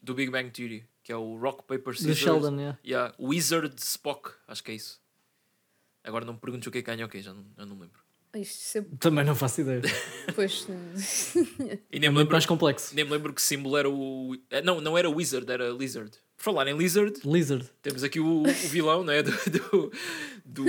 do 0.01 0.15
Big 0.15 0.31
Bang 0.31 0.51
Theory, 0.51 0.85
que 1.03 1.11
é 1.13 1.17
o 1.17 1.37
Rock 1.39 1.63
Paper 1.63 1.93
Do 1.95 1.99
Scissors. 1.99 2.19
Sheldon, 2.19 2.57
yeah. 2.59 2.79
Yeah, 2.85 3.15
Wizard 3.19 3.75
Spock, 3.81 4.31
acho 4.47 4.63
que 4.63 4.73
é 4.73 4.75
isso. 4.75 5.01
Agora 6.05 6.25
não 6.25 6.35
me 6.35 6.39
perguntes 6.39 6.67
o 6.69 6.71
que 6.71 6.79
é 6.79 6.83
que 6.83 6.87
ganha 6.87 7.05
o 7.07 7.09
quê, 7.09 7.21
já 7.23 7.33
não, 7.35 7.45
eu 7.57 7.67
não 7.67 7.79
lembro. 7.79 8.01
Isto 8.35 8.79
é, 8.79 8.83
Também 9.01 9.25
não 9.25 9.35
faço 9.35 9.63
ideia. 9.63 9.81
pois, 10.35 10.67
E 11.91 11.99
nem 11.99 12.01
me 12.01 12.09
Muito 12.11 12.19
lembro, 12.19 12.33
mais 12.33 12.45
complexo. 12.47 12.95
nem 12.95 13.05
me 13.05 13.11
lembro 13.11 13.33
que 13.33 13.41
símbolo 13.41 13.77
era 13.79 13.89
o. 13.89 14.37
eh, 14.51 14.61
Não, 14.61 14.81
não 14.81 14.97
era 14.99 15.09
Wizard, 15.09 15.51
era 15.51 15.71
Lizard. 15.71 16.11
Por 16.37 16.43
falar 16.45 16.69
em 16.69 16.77
Lizard, 16.77 17.19
Lizard. 17.25 17.67
temos 17.81 18.05
aqui 18.05 18.21
o, 18.21 18.43
o 18.43 18.69
vilão, 18.69 19.03
não 19.03 19.13
é? 19.13 19.23
Do, 19.23 19.31
do, 19.33 19.93
do, 20.45 20.65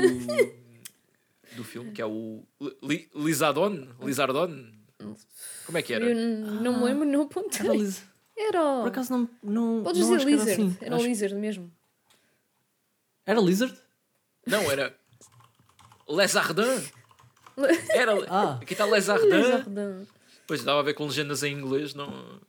do 1.57 1.64
filme, 1.65 1.91
que 1.91 2.01
é 2.01 2.05
o 2.05 2.43
Li, 2.81 3.09
Lizardon. 3.14 3.85
Lizardon. 4.01 4.72
Como 5.65 5.77
é 5.77 5.81
que 5.81 5.93
eu 5.93 5.97
era? 5.97 6.05
n- 6.09 6.61
não 6.61 6.77
me 6.79 6.84
lembro, 6.85 7.05
não 7.05 7.21
apontei. 7.23 7.65
Era 7.65 7.73
Liz... 7.75 8.03
Era. 8.35 8.59
Por 8.81 8.88
acaso 8.89 9.11
não. 9.11 9.29
não 9.43 9.84
Podes 9.84 10.01
não 10.07 10.17
dizer 10.17 10.25
que 10.25 10.34
era 10.34 10.43
lizard. 10.43 10.51
assim. 10.51 10.77
Era 10.81 10.93
o 10.95 10.97
Acho- 10.97 11.07
lizard 11.07 11.35
mesmo. 11.35 11.71
Era 13.25 13.41
Lizard? 13.41 13.77
Não, 14.45 14.71
era. 14.71 14.95
Lezardin. 16.07 16.89
Era. 17.89 18.13
Ah. 18.29 18.59
Aqui 18.61 18.73
está 18.73 18.85
Lezardin. 18.85 19.25
Lizardin. 19.29 20.07
Pois 20.45 20.63
dava 20.63 20.79
a 20.79 20.84
ver 20.84 20.93
com 20.93 21.05
legendas 21.05 21.43
em 21.43 21.51
inglês, 21.53 21.93
não, 21.93 22.39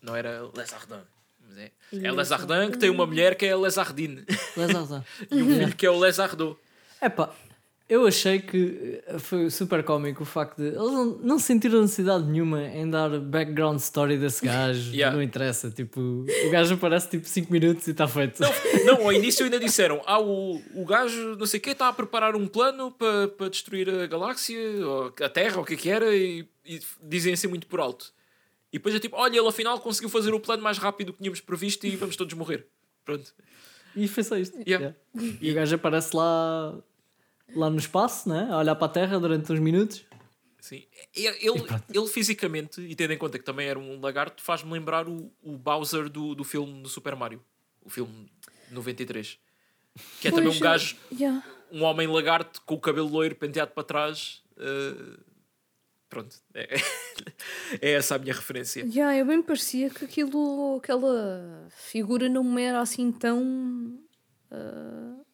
não 0.00 0.14
era 0.14 0.42
Les 0.54 0.72
Ardins. 0.72 1.00
Mas 1.40 1.58
é. 1.58 1.72
É 1.92 2.08
eu 2.08 2.14
Les 2.14 2.28
sou- 2.28 2.36
Ardin 2.36 2.70
que 2.70 2.78
tem 2.78 2.90
uma 2.90 3.04
mulher 3.06 3.34
que 3.34 3.46
é 3.46 3.52
a 3.52 3.56
Les 3.56 3.76
Ardine 3.78 4.24
Les 4.56 4.74
Ardin. 4.76 5.02
e 5.32 5.42
um 5.42 5.46
filho 5.46 5.74
que 5.76 5.86
é 5.86 5.90
o 5.90 5.98
Les 5.98 6.20
Ardot. 6.20 6.56
Epá, 7.02 7.34
eu 7.88 8.06
achei 8.06 8.38
que 8.38 9.02
eh, 9.06 9.18
foi 9.18 9.48
super 9.48 9.82
cómico 9.82 10.22
o 10.22 10.26
facto 10.26 10.58
de 10.58 10.68
eles 10.68 10.76
não, 10.76 11.04
não 11.06 11.38
sentiram 11.38 11.80
necessidade 11.80 12.24
nenhuma 12.24 12.62
em 12.62 12.88
dar 12.88 13.18
background 13.18 13.78
story 13.78 14.18
desse 14.18 14.44
gajo. 14.44 14.88
Yeah. 14.98 15.14
Não 15.14 15.22
interessa. 15.22 15.70
Tipo, 15.70 16.00
o 16.00 16.50
gajo 16.50 16.74
aparece 16.74 17.08
tipo 17.08 17.26
5 17.26 17.52
minutos 17.52 17.86
e 17.86 17.92
está 17.92 18.08
feito. 18.08 18.42
Não, 18.84 19.02
ao 19.02 19.12
início 19.12 19.44
ainda 19.44 19.60
disseram: 19.60 20.02
ah, 20.06 20.20
o, 20.20 20.60
o 20.74 20.84
gajo, 20.84 21.36
não 21.36 21.46
sei 21.46 21.60
o 21.60 21.62
quê, 21.62 21.70
está 21.70 21.88
a 21.88 21.92
preparar 21.92 22.34
um 22.34 22.46
plano 22.46 22.90
para 22.90 23.28
para 23.28 23.48
destruir 23.48 23.88
a 23.88 24.06
galáxia, 24.06 24.58
ou 24.84 25.14
a 25.22 25.28
Terra, 25.28 25.56
ou 25.56 25.62
o 25.62 25.66
que 25.66 25.74
é 25.74 25.76
que 25.76 25.88
era, 25.88 26.14
e, 26.14 26.46
e 26.64 26.80
dizem 27.02 27.34
assim 27.34 27.46
muito 27.46 27.66
por 27.66 27.80
alto. 27.80 28.12
E 28.72 28.78
depois 28.78 28.94
é 28.94 28.98
tipo: 28.98 29.16
olha, 29.16 29.38
ele 29.38 29.48
afinal 29.48 29.78
conseguiu 29.78 30.08
fazer 30.08 30.34
o 30.34 30.40
plano 30.40 30.62
mais 30.62 30.78
rápido 30.78 31.08
do 31.08 31.12
que 31.12 31.18
tínhamos 31.18 31.40
previsto 31.40 31.86
e 31.86 31.96
vamos 31.96 32.16
todos 32.16 32.34
morrer. 32.34 32.66
Pronto. 33.04 33.32
E 33.94 34.06
foi 34.08 34.22
só 34.22 34.36
isto. 34.36 34.56
Yeah. 34.66 34.94
Yeah. 35.14 35.38
E 35.40 35.50
o 35.50 35.54
gajo 35.54 35.74
aparece 35.76 36.14
lá, 36.16 36.78
lá 37.54 37.70
no 37.70 37.78
espaço, 37.78 38.28
né? 38.28 38.48
a 38.50 38.58
olhar 38.58 38.74
para 38.74 38.86
a 38.86 38.90
Terra 38.90 39.18
durante 39.18 39.52
uns 39.52 39.58
minutos. 39.60 40.04
Sim. 40.60 40.84
Ele, 41.14 41.36
ele, 41.40 41.64
ele 41.94 42.06
fisicamente, 42.08 42.80
e 42.80 42.94
tendo 42.94 43.12
em 43.12 43.18
conta 43.18 43.38
que 43.38 43.44
também 43.44 43.68
era 43.68 43.78
um 43.78 44.00
lagarto, 44.00 44.42
faz-me 44.42 44.72
lembrar 44.72 45.08
o, 45.08 45.32
o 45.42 45.56
Bowser 45.56 46.08
do, 46.08 46.34
do 46.34 46.44
filme 46.44 46.82
do 46.82 46.88
Super 46.88 47.14
Mario. 47.16 47.42
O 47.82 47.88
filme 47.88 48.30
de 48.68 48.74
93. 48.74 49.38
Que 50.20 50.28
é 50.28 50.30
também 50.30 50.46
um 50.48 50.50
Pois, 50.50 50.60
gajo, 50.60 50.96
Yeah. 51.18 51.42
um 51.72 51.82
homem 51.84 52.06
lagarto 52.06 52.60
com 52.62 52.74
o 52.74 52.80
cabelo 52.80 53.08
loiro 53.08 53.34
penteado 53.36 53.70
para 53.72 53.82
trás. 53.84 54.42
eh, 54.58 55.18
pronto. 56.08 56.36
É, 56.54 56.74
é 57.80 57.92
essa 57.92 58.16
a 58.16 58.18
minha 58.18 58.34
referência. 58.34 58.82
Yeah, 58.84 59.16
eu 59.16 59.24
bem 59.24 59.38
me 59.38 59.42
parecia 59.42 59.88
que 59.90 60.04
aquilo, 60.04 60.76
aquela 60.82 61.66
figura 61.70 62.28
não 62.28 62.44
me 62.44 62.62
era 62.62 62.80
assim 62.80 63.10
tão 63.12 63.98
uh, 64.52 65.24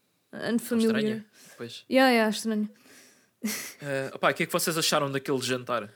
unfamiliar. 0.53 0.97
Estranha. 0.97 1.25
Pois. 1.57 1.85
Yeah, 1.91 2.11
yeah, 2.13 2.31
estranho. 2.31 2.69
Eh, 3.83 4.11
opá, 4.15 4.31
o 4.31 4.35
que 4.35 4.43
é 4.45 4.47
que 4.47 4.53
vocês 4.53 4.77
acharam 4.77 5.11
daquele 5.11 5.41
jantar 5.41 5.89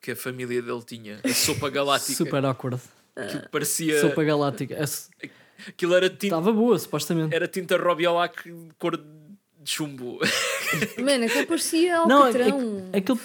que 0.00 0.12
a 0.12 0.16
família 0.16 0.62
dele 0.62 0.82
tinha? 0.86 1.20
A 1.24 1.28
sopa 1.34 1.68
galáctica. 1.70 2.14
Super 2.14 2.44
awkward. 2.44 2.80
Que 3.14 3.48
parecia. 3.50 4.00
Sopa 4.00 4.22
galáctica. 4.24 4.74
Essa- 4.74 5.08
Aquilo 5.68 5.94
era 5.94 6.08
tinta, 6.10 6.26
Estava 6.26 6.52
boa, 6.52 6.76
supostamente. 6.78 7.32
era 7.34 7.46
tinta 7.46 7.76
Robiolac 7.76 8.42
de 8.50 8.74
cor 8.78 8.96
de 8.96 9.70
chumbo. 9.70 10.18
Mano, 10.98 11.24
aquilo 11.24 11.46
parecia 11.46 12.04
Não, 12.06 12.22
é- 12.24 12.26
alcatrão. 12.28 12.88
é- 12.92 12.98
aquilo 12.98 13.20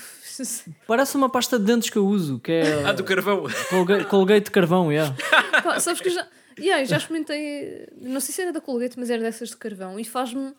parece 0.86 1.16
uma 1.18 1.30
pasta 1.32 1.58
de 1.58 1.66
dentes 1.66 1.90
que 1.90 1.98
eu 1.98 2.06
uso, 2.06 2.40
que 2.40 2.52
é 2.52 2.84
ah, 2.86 2.92
do 2.92 3.04
carvão. 3.04 3.46
Colgate, 3.72 4.06
Colgate 4.06 4.46
de 4.46 4.52
carvão, 4.52 4.92
yeah. 4.92 5.16
Pá, 5.64 5.80
sabes 5.80 6.00
que 6.00 6.10
eu 6.10 6.14
já, 6.14 6.28
yeah, 6.58 6.84
já 6.86 6.98
experimentei, 6.98 7.88
não 8.02 8.20
sei 8.20 8.34
se 8.34 8.42
era 8.42 8.52
da 8.52 8.62
Colgate, 8.62 8.98
mas 9.00 9.10
era 9.10 9.22
dessas 9.22 9.50
de 9.50 9.58
carvão, 9.58 10.00
e 10.00 10.06
faz-me, 10.06 10.54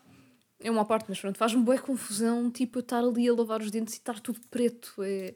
é 0.59 0.69
uma 0.69 0.85
parte, 0.85 1.05
mas 1.09 1.19
pronto, 1.19 1.37
fazme 1.37 1.61
boa 1.61 1.77
confusão, 1.77 2.49
tipo, 2.51 2.79
eu 2.79 2.81
estar 2.81 2.99
ali 2.99 3.27
a 3.27 3.33
lavar 3.33 3.61
os 3.61 3.71
dentes 3.71 3.95
e 3.95 3.97
estar 3.97 4.19
tudo 4.19 4.39
preto. 4.51 4.93
É... 5.01 5.33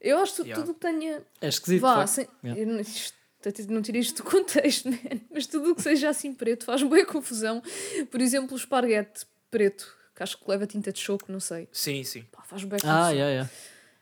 Eu 0.00 0.18
acho 0.18 0.36
que 0.36 0.42
Yeah. 0.42 0.62
tudo 0.64 0.74
que 0.74 0.80
tenha. 0.80 1.22
É 1.40 1.48
esquisito. 1.48 1.80
Vá, 1.80 2.06
sem, 2.06 2.28
Yeah. 2.44 2.64
não, 2.64 2.80
não 3.74 3.82
tirei 3.82 4.00
isto 4.00 4.22
do 4.22 4.30
contexto, 4.30 4.88
man, 4.88 4.98
mas 5.30 5.46
tudo 5.46 5.74
que 5.74 5.82
seja 5.82 6.08
assim 6.08 6.32
preto 6.32 6.64
faz 6.64 6.82
boa 6.82 7.04
confusão. 7.04 7.62
Por 8.10 8.20
exemplo, 8.20 8.54
o 8.54 8.56
esparguete 8.56 9.26
preto, 9.50 9.92
que 10.14 10.22
acho 10.22 10.38
que 10.38 10.50
leva 10.50 10.66
tinta 10.66 10.92
de 10.92 10.98
choco, 11.00 11.30
não 11.30 11.40
sei. 11.40 11.68
Sim, 11.72 12.04
sim. 12.04 12.22
Pá, 12.30 12.42
faz 12.42 12.62
boa 12.64 12.80
confusão. 12.80 13.02
Ah, 13.04 13.10
yeah, 13.10 13.30
yeah. 13.30 13.50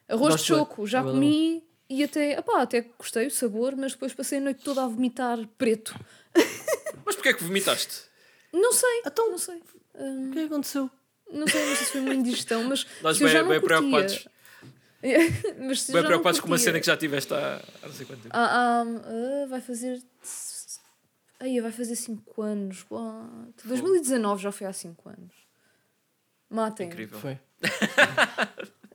Arroz 0.09 0.35
Gosto 0.35 0.43
de 0.45 0.49
choco, 0.49 0.87
já 0.87 1.03
comi 1.03 1.66
e 1.89 2.03
até, 2.05 2.33
epá, 2.39 2.63
até 2.63 2.83
gostei 2.99 3.27
o 3.27 3.31
sabor, 3.31 3.77
mas 3.77 3.93
depois 3.93 4.13
passei 4.13 4.39
a 4.39 4.41
noite 4.41 4.63
toda 4.63 4.83
a 4.85 4.89
vomitar 4.89 5.39
preto. 5.59 5.95
Mas 7.05 7.15
porquê 7.15 7.29
é 7.31 7.35
que 7.35 7.45
vomitaste? 7.45 8.03
Não 8.53 8.73
sei, 8.73 9.03
Então- 9.07 9.31
não 9.31 9.39
sei. 9.39 9.63
Hum, 9.95 10.29
O 10.29 10.33
que 10.33 10.39
é 10.39 10.43
que 10.43 10.47
aconteceu? 10.53 10.91
não 11.33 11.47
sei, 11.47 11.67
não 11.69 11.77
sei 11.77 11.87
se 11.87 11.93
foi 11.93 12.01
uma 12.01 12.15
indigestão, 12.15 12.65
mas 12.65 12.87
Nós 13.03 13.17
se 13.17 13.23
eu 13.23 13.29
já 13.29 13.43
bem, 13.43 13.43
não 13.45 13.49
bem 13.51 13.61
curtia- 13.61 13.79
preocupados. 13.79 14.29
mas 15.69 15.83
se 15.83 15.93
eu 15.93 15.95
Bem 15.95 16.03
já 16.03 16.07
preocupados 16.09 16.41
com 16.41 16.47
uma 16.47 16.57
curtia- 16.57 16.65
cena 16.73 16.81
que 16.81 16.87
já 16.87 16.97
tiveste 16.97 17.33
há, 17.35 17.63
há 17.83 17.87
não 17.87 17.95
sei 17.95 18.07
quanto 18.07 18.23
tempo. 18.23 18.35
Ah, 18.37 18.83
ah, 18.83 18.83
ah, 18.83 19.47
vai 19.49 19.61
fazer. 19.61 20.03
Aí 21.39 21.61
vai 21.61 21.71
fazer 21.73 21.95
5 21.97 22.43
anos. 22.43 22.85
What? 22.91 23.67
2019 23.67 24.43
já 24.43 24.51
foi 24.53 24.67
há 24.67 24.73
5 24.73 25.09
anos. 25.09 25.35
Matem. 26.51 26.87
Incrível. 26.89 27.19
Foi. 27.21 27.39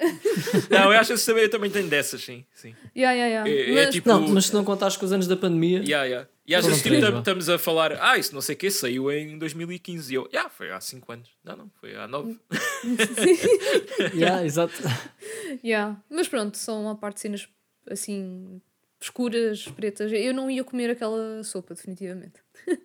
Não, 0.69 0.91
eu 0.91 0.99
acho 0.99 1.07
que 1.09 1.13
esse 1.13 1.25
também, 1.25 1.43
eu 1.43 1.49
também 1.49 1.69
tenho 1.69 1.87
dessas, 1.87 2.21
sim. 2.23 2.45
sim. 2.53 2.75
Yeah, 2.95 3.13
yeah, 3.15 3.47
yeah. 3.47 3.49
É- 3.49 3.71
é 3.71 3.85
Mas, 3.85 3.93
tipo- 3.93 4.09
Não, 4.09 4.27
mas 4.29 4.45
se 4.47 4.53
não 4.53 4.63
contares 4.63 4.97
com 4.97 5.05
os 5.05 5.11
anos 5.11 5.27
da 5.27 5.37
pandemia, 5.37 5.79
Yeah, 5.79 6.05
yeah. 6.05 6.29
E 6.45 6.55
às 6.55 6.65
vezes 6.65 6.81
tipo, 6.81 6.95
estamos 6.95 7.47
a 7.49 7.57
falar, 7.57 7.93
ah, 8.01 8.17
isso 8.17 8.33
não 8.33 8.41
sei 8.41 8.55
o 8.55 8.57
que 8.57 8.69
saiu 8.71 9.11
em 9.11 9.37
2015. 9.37 10.11
E 10.11 10.15
eu, 10.15 10.27
yeah, 10.33 10.49
foi 10.49 10.71
há 10.71 10.81
5 10.81 11.11
anos. 11.11 11.29
Não, 11.43 11.55
não, 11.55 11.71
foi 11.79 11.95
há 11.95 12.07
9. 12.07 12.37
yeah, 14.13 14.43
exato. 14.45 14.73
yeah. 15.63 16.01
Mas 16.09 16.27
pronto, 16.27 16.57
são 16.57 16.81
uma 16.81 16.95
parte 16.95 17.15
de 17.15 17.21
cenas 17.21 17.47
assim 17.89 18.61
escuras, 18.99 19.65
pretas. 19.67 20.11
Eu 20.11 20.33
não 20.33 20.49
ia 20.49 20.63
comer 20.63 20.89
aquela 20.89 21.43
sopa, 21.43 21.73
definitivamente. 21.73 22.39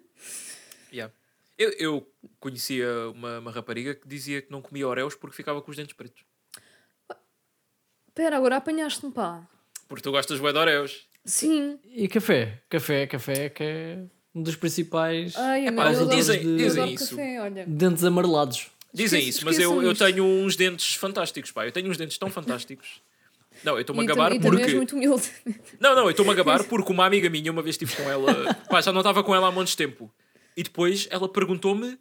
Yeah. 0.93 1.13
Eu, 1.59 1.71
eu 1.79 2.13
conhecia 2.39 2.87
uma, 3.15 3.39
uma 3.41 3.51
rapariga 3.51 3.95
que 3.95 4.07
dizia 4.07 4.41
que 4.41 4.51
não 4.51 4.63
comia 4.63 4.87
Oreos 4.87 5.15
porque 5.15 5.37
ficava 5.37 5.61
com 5.61 5.71
os 5.71 5.77
dentes 5.77 5.95
pretos. 5.95 6.23
Espera, 8.17 8.39
agora 8.39 8.57
apanhaste-me, 8.57 9.13
pá. 9.13 9.47
Porque 9.87 10.03
tu 10.03 10.11
gostas 10.11 10.39
bué 10.41 10.51
de 10.51 10.59
Oreos. 10.59 11.07
Sim. 11.23 11.79
E 11.85 12.09
café? 12.09 12.63
Café, 12.67 13.07
café 13.07 13.51
que 13.51 13.63
é 13.63 13.99
um 14.35 14.43
dos 14.43 14.57
principais 14.57 15.37
Ai, 15.37 15.67
Epá, 15.69 15.93
eu 15.93 16.01
adoro- 16.01 16.17
dizem- 16.17 16.43
eu 16.43 16.57
dizem 16.57 16.83
adoro 16.83 16.95
isso. 16.95 17.11
Café, 17.11 17.41
olha. 17.43 17.67
dentes 17.69 18.03
amarelados. 18.05 18.69
Dizem 18.91 19.29
isso, 19.29 19.45
mas 19.45 19.59
eu, 19.59 19.83
eu 19.83 19.95
tenho 19.95 20.25
uns 20.25 20.57
dentes 20.57 20.95
fantásticos, 20.95 21.51
pá. 21.53 21.67
Eu 21.67 21.73
tenho 21.73 21.91
uns 21.91 21.99
dentes 21.99 22.17
tão 22.17 22.31
fantásticos. 22.31 23.03
Não, 23.63 23.75
eu 23.75 23.81
estou-me 23.83 24.01
a 24.01 24.05
E, 24.05 24.07
gabar 24.07 24.33
e 24.33 24.39
também 24.41 24.51
és 24.53 24.61
porque. 24.63 24.77
muito 24.77 24.97
humilde. 24.97 25.31
Não, 25.79 25.95
não, 25.95 26.05
eu 26.05 26.11
estou-me 26.11 26.31
a 26.31 26.35
gabar 26.35 26.65
porque 26.65 26.91
uma 26.91 27.05
amiga 27.05 27.29
minha, 27.29 27.53
uma 27.53 27.61
vez 27.63 27.75
estive 27.75 27.97
com 27.97 28.11
ela, 28.11 28.55
pá, 28.71 28.81
já 28.81 28.93
não 28.93 29.01
estava 29.03 29.23
com 29.23 29.35
ela 29.35 29.49
há 29.49 29.53
montes 29.53 29.73
de 29.73 29.77
tempo. 29.77 30.11
E 30.57 30.63
depois 30.63 31.07
ela 31.11 31.29
perguntou-me 31.29 31.99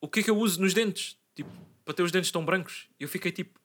o 0.00 0.06
que 0.08 0.20
é 0.20 0.22
que 0.22 0.30
eu 0.30 0.38
uso 0.38 0.60
nos 0.60 0.72
dentes, 0.72 1.16
tipo, 1.34 1.50
para 1.84 1.94
ter 1.94 2.04
os 2.04 2.12
dentes 2.12 2.30
tão 2.30 2.44
brancos. 2.44 2.86
E 3.00 3.02
eu 3.02 3.08
fiquei 3.08 3.32
tipo, 3.32 3.58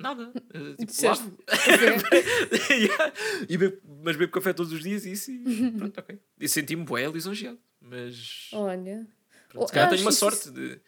nada. 0.00 0.32
eh, 0.54 0.70
Tipo, 0.78 0.86
Disseste 0.86 1.24
lavo. 1.24 1.38
Yeah. 2.70 3.12
e 3.48 3.56
bebo, 3.56 3.78
mas 4.02 4.16
bebo 4.16 4.32
café 4.32 4.52
todos 4.52 4.72
os 4.72 4.82
dias 4.82 5.04
e 5.04 5.12
isso, 5.12 5.30
e 5.30 5.72
pronto, 5.72 5.98
ok. 5.98 6.18
E 6.40 6.48
senti-me 6.48 6.84
bué 6.84 7.06
lisonjeado. 7.08 7.58
Mas 7.80 8.48
Olha. 8.52 9.06
pronto, 9.48 9.66
se 9.68 9.72
calhar 9.72 9.88
Oh, 9.88 9.90
tenho 9.90 10.02
uma 10.02 10.10
acho 10.10 10.16
isso- 10.16 10.18
sorte 10.18 10.50
de 10.50 10.80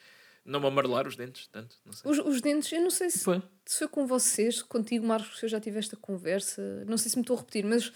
não 0.44 0.60
me 0.60 0.66
amarelar 0.66 1.06
os 1.06 1.16
dentes, 1.16 1.46
tanto. 1.48 1.76
Os, 2.04 2.18
os 2.18 2.40
dentes, 2.40 2.70
eu 2.72 2.80
não 2.80 2.90
sei 2.90 3.10
se, 3.10 3.20
Foi. 3.20 3.40
se 3.64 3.78
foi 3.78 3.88
com 3.88 4.06
vocês, 4.06 4.60
contigo, 4.62 5.06
Marcos, 5.06 5.38
se 5.38 5.44
eu 5.46 5.48
já 5.48 5.60
tive 5.60 5.78
esta 5.78 5.96
conversa, 5.96 6.84
não 6.86 6.96
sei 6.98 7.10
se 7.10 7.16
me 7.16 7.22
estou 7.22 7.36
a 7.36 7.40
repetir, 7.40 7.64
mas 7.64 7.92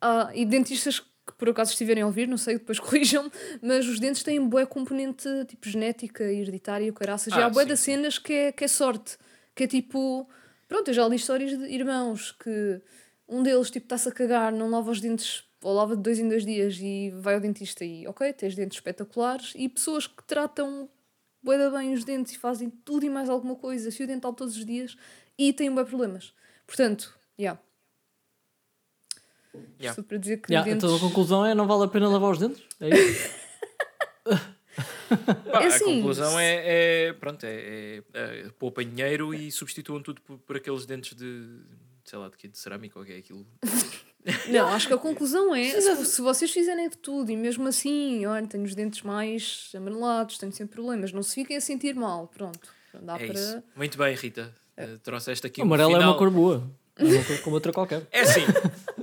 há 0.00 0.30
e 0.34 0.44
dentistas 0.44 1.00
que 1.00 1.32
por 1.38 1.48
acaso 1.48 1.72
estiverem 1.72 2.02
a 2.02 2.06
ouvir, 2.06 2.28
não 2.28 2.36
sei, 2.36 2.58
depois 2.58 2.78
corrijam 2.80 3.30
mas 3.62 3.86
os 3.88 3.98
dentes 3.98 4.22
têm 4.22 4.46
boa 4.46 4.64
componente 4.66 5.28
tipo 5.48 5.68
genética, 5.68 6.22
hereditária, 6.24 6.92
caraças, 6.92 7.32
e 7.32 7.36
Ah, 7.36 7.46
há 7.46 7.50
boa 7.50 7.62
sim, 7.64 7.68
das 7.68 7.80
cenas 7.80 8.18
que 8.18 8.32
é, 8.32 8.52
que 8.52 8.62
é 8.64 8.68
sorte, 8.68 9.16
que 9.54 9.64
é 9.64 9.66
tipo, 9.66 10.28
pronto, 10.68 10.88
eu 10.88 10.94
já 10.94 11.06
li 11.08 11.16
histórias 11.16 11.56
de 11.56 11.64
irmãos 11.66 12.32
que 12.32 12.80
um 13.28 13.42
deles 13.42 13.70
tipo 13.70 13.86
está-se 13.86 14.08
a 14.08 14.12
cagar, 14.12 14.52
não 14.52 14.70
lava 14.70 14.90
os 14.90 15.00
dentes 15.00 15.44
ou 15.62 15.74
lava 15.74 15.96
de 15.96 16.02
dois 16.02 16.18
em 16.18 16.28
dois 16.28 16.44
dias 16.44 16.78
e 16.80 17.10
vai 17.10 17.34
ao 17.34 17.40
dentista 17.40 17.84
e 17.84 18.06
ok, 18.06 18.32
tens 18.32 18.54
dentes 18.54 18.78
espetaculares 18.78 19.52
e 19.56 19.68
pessoas 19.68 20.06
que 20.06 20.22
tratam 20.24 20.88
bué 21.42 21.70
bem 21.70 21.92
os 21.92 22.04
dentes 22.04 22.34
e 22.34 22.38
fazem 22.38 22.70
tudo 22.70 23.06
e 23.06 23.10
mais 23.10 23.28
alguma 23.28 23.56
coisa, 23.56 23.90
fio 23.90 24.06
dental 24.06 24.32
todos 24.32 24.56
os 24.56 24.64
dias 24.64 24.96
e 25.38 25.52
têm 25.52 25.72
bué 25.72 25.84
problemas. 25.84 26.32
Portanto, 26.66 27.16
já. 27.38 27.42
Yeah. 27.44 27.60
Isto 29.80 30.02
para 30.02 30.18
dizer 30.18 30.36
que 30.38 30.52
Yeah, 30.52 30.70
dentes... 30.70 30.84
então 30.84 30.96
a 30.96 31.00
conclusão 31.00 31.46
é 31.46 31.54
não 31.54 31.66
vale 31.66 31.84
a 31.84 31.88
pena 31.88 32.08
lavar 32.08 32.32
os 32.32 32.38
dentes? 32.38 32.62
É 32.80 32.88
isso? 32.88 33.30
Pá, 35.50 35.62
É 35.62 35.64
a 35.64 35.68
assim, 35.68 35.96
conclusão 35.96 36.38
é, 36.38 36.62
é, 37.08 37.12
pronto, 37.12 37.44
é, 37.44 37.50
é, 37.52 38.02
é 38.14 38.50
poupa 38.58 38.84
dinheiro 38.84 39.32
e 39.34 39.50
substituam 39.50 40.02
tudo 40.02 40.20
por, 40.22 40.38
por 40.38 40.56
aqueles 40.56 40.86
dentes 40.86 41.14
de, 41.16 41.46
sei 42.04 42.18
lá, 42.18 42.28
de, 42.28 42.36
quê? 42.36 42.48
de 42.48 42.58
cerâmica 42.58 42.98
ou 42.98 43.04
que 43.04 43.12
é 43.12 43.16
aquilo. 43.18 43.46
Não, 44.50 44.66
acho 44.68 44.88
que 44.88 44.92
a 44.92 44.98
conclusão 44.98 45.54
é 45.54 45.80
se, 45.80 46.04
se 46.04 46.20
vocês 46.20 46.50
fizerem 46.50 46.88
de 46.88 46.96
tudo 46.98 47.30
e 47.30 47.36
mesmo 47.36 47.68
assim, 47.68 48.26
olha, 48.26 48.44
tenho 48.44 48.64
os 48.64 48.74
dentes 48.74 49.02
mais 49.02 49.70
amarelados, 49.74 50.36
tenho 50.36 50.52
sempre 50.52 50.74
problemas, 50.74 51.12
não 51.12 51.22
se 51.22 51.32
fiquem 51.34 51.56
a 51.56 51.60
sentir 51.60 51.94
mal, 51.94 52.26
pronto. 52.26 52.58
Dá 53.02 53.14
é 53.20 53.26
para. 53.26 53.38
isso. 53.38 53.62
Muito 53.76 53.96
bem, 53.96 54.16
Rita. 54.16 54.52
Uh, 54.76 54.98
trouxeste 54.98 55.46
aqui 55.46 55.60
O 55.60 55.64
um 55.64 55.66
amarelo 55.66 55.92
é 55.92 55.94
final. 55.94 56.10
uma 56.10 56.18
cor 56.18 56.30
boa. 56.30 56.70
É 56.96 57.04
uma 57.04 57.24
cor 57.24 57.40
como 57.42 57.54
outra 57.54 57.72
qualquer. 57.72 58.06
É 58.10 58.22
assim. 58.22 58.40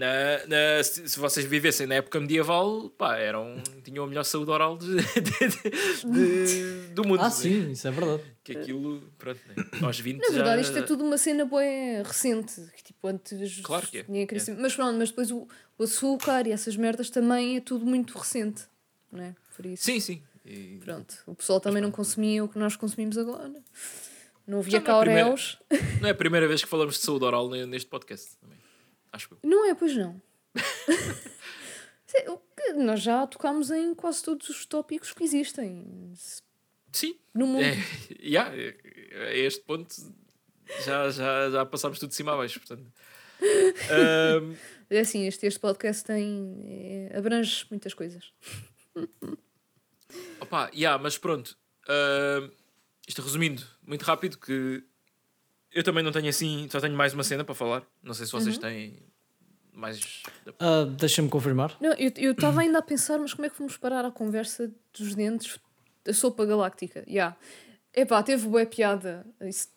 Na, 0.00 0.46
na- 0.46 0.82
se, 0.82 1.08
se 1.08 1.18
vocês 1.18 1.44
vivessem 1.44 1.86
na 1.86 1.96
época 1.96 2.18
medieval, 2.18 2.88
pá, 2.90 3.16
eram, 3.18 3.62
tinham 3.84 4.02
a 4.04 4.06
melhor 4.06 4.24
saúde 4.24 4.50
oral 4.50 4.78
de- 4.78 4.96
de- 4.96 6.10
de- 6.12 6.88
do 6.94 7.04
mundo. 7.06 7.20
Ah, 7.20 7.24
né? 7.24 7.30
sim, 7.30 7.70
isso 7.72 7.86
é 7.86 7.90
verdade. 7.90 8.22
Que 8.42 8.52
aquilo, 8.52 9.02
pronto, 9.18 9.38
né? 9.48 9.54
aos 9.82 10.00
20 10.00 10.18
Na 10.20 10.28
verdade, 10.30 10.62
já... 10.62 10.68
isto 10.68 10.78
é 10.78 10.82
tudo 10.82 11.04
uma 11.04 11.18
cena 11.18 11.44
boa 11.44 11.62
recente. 12.04 12.54
Que, 12.76 12.82
tipo, 12.84 13.06
antes 13.08 13.60
Claro 13.60 13.86
que 13.86 13.98
é, 13.98 14.02
tinha 14.04 14.22
é. 14.22 14.26
crescimento. 14.26 14.60
Mas 14.62 14.74
pronto, 14.74 14.96
mas 14.98 15.10
depois 15.10 15.30
o, 15.30 15.46
o 15.78 15.82
açúcar 15.84 16.46
e 16.46 16.52
essas 16.52 16.76
merdas 16.76 17.10
também 17.10 17.56
é 17.58 17.60
tudo 17.60 17.84
muito 17.84 18.16
recente. 18.16 18.62
Não 19.12 19.22
é? 19.22 19.34
Por 19.54 19.66
isso. 19.66 19.84
Sim, 19.84 20.00
sim. 20.00 20.22
E- 20.46 20.78
Pronto. 20.82 21.14
O 21.26 21.34
pessoal 21.34 21.60
também 21.60 21.82
não 21.82 21.90
consumia 21.90 22.42
o 22.42 22.48
que 22.48 22.58
nós 22.58 22.74
consumimos 22.74 23.18
agora. 23.18 23.52
Não 24.46 24.60
havia 24.60 24.72
Já 24.72 24.80
não 24.80 24.86
é 24.88 24.98
a 24.98 25.00
primeira-. 25.02 25.34
Não 26.00 26.08
é 26.08 26.10
a 26.10 26.14
primeira 26.14 26.48
vez 26.48 26.62
que 26.62 26.68
falamos 26.68 26.94
de 26.96 27.02
saúde 27.02 27.24
oral 27.26 27.50
ne- 27.50 27.66
neste 27.66 27.88
podcast 27.88 28.36
também. 28.40 28.58
Acho 29.12 29.34
eu. 29.34 29.38
Não 29.48 29.68
é, 29.68 29.74
pois 29.74 29.96
não. 29.96 30.20
Nós 32.76 33.00
já 33.02 33.26
tocámos 33.26 33.70
em 33.70 33.94
quase 33.94 34.22
todos 34.22 34.48
os 34.48 34.64
tópicos 34.66 35.12
que 35.12 35.24
existem 35.24 36.12
Sim. 36.92 37.16
no 37.34 37.46
mundo. 37.46 37.64
É, 37.64 37.76
yeah, 38.22 38.54
é- 38.56 39.28
a 39.28 39.34
este 39.34 39.62
ponto 39.62 39.94
já, 40.84 41.10
já, 41.10 41.50
já 41.50 41.66
passámos 41.66 41.98
tudo 41.98 42.10
de 42.10 42.14
cima 42.16 42.32
a 42.32 42.36
baixo, 42.36 42.60
portanto. 42.60 42.86
Ahm, 43.90 44.54
É 44.90 45.00
assim, 45.00 45.26
este, 45.26 45.46
este 45.46 45.58
podcast 45.60 46.04
tem. 46.04 47.08
é, 47.10 47.16
abrange 47.16 47.66
muitas 47.70 47.94
coisas. 47.94 48.32
opa, 50.40 50.70
yeah, 50.74 51.00
mas 51.02 51.16
pronto. 51.18 51.56
Ahm, 51.88 52.50
isto 53.08 53.22
resumindo, 53.22 53.62
muito 53.82 54.02
rápido, 54.02 54.38
que 54.38 54.84
eu 55.72 55.82
também 55.84 56.02
não 56.02 56.12
tenho 56.12 56.28
assim, 56.28 56.68
só 56.70 56.80
tenho 56.80 56.94
mais 56.96 57.12
uma 57.14 57.22
cena 57.24 57.44
para 57.44 57.54
falar. 57.54 57.82
Não 58.02 58.14
sei 58.14 58.26
se 58.26 58.32
vocês 58.32 58.56
Uhum. 58.56 58.60
têm 58.62 58.96
mais. 59.72 60.22
Ah, 60.58 60.84
Deixa-me 60.98 61.28
confirmar. 61.28 61.76
Não, 61.80 61.92
eu 61.94 62.32
estava 62.32 62.60
ainda 62.60 62.78
a 62.78 62.82
pensar, 62.82 63.18
mas 63.18 63.32
como 63.34 63.46
é 63.46 63.50
que 63.50 63.56
fomos 63.56 63.76
parar 63.76 64.04
a 64.04 64.10
conversa 64.10 64.70
dos 64.96 65.14
dentes 65.14 65.58
da 66.04 66.12
sopa 66.12 66.44
galáctica? 66.44 67.04
Yeah. 67.08 67.36
Epá, 67.94 68.22
teve 68.22 68.46
boa 68.48 68.64
piada. 68.66 69.26
Isso, 69.42 69.68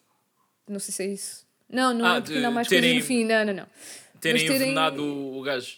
não 0.68 0.80
sei 0.80 0.94
se 0.94 1.04
é 1.04 1.08
isso. 1.08 1.46
Não, 1.70 1.94
não 1.94 2.06
Ah, 2.06 2.16
é 2.18 2.22
porque 2.22 2.32
de 2.32 2.36
ainda 2.38 2.48
há 2.48 2.52
mais 2.52 2.68
terem- 2.68 2.92
coisas 2.94 3.04
no 3.10 3.16
fim. 3.16 3.26
Não, 3.26 3.46
não, 3.46 3.54
não. 3.54 3.68
Terem 4.20 4.34
Mas 4.42 4.42
terem- 4.44 4.56
envenenado 4.56 5.04
o, 5.04 5.40
o 5.40 5.42
gajo. 5.44 5.78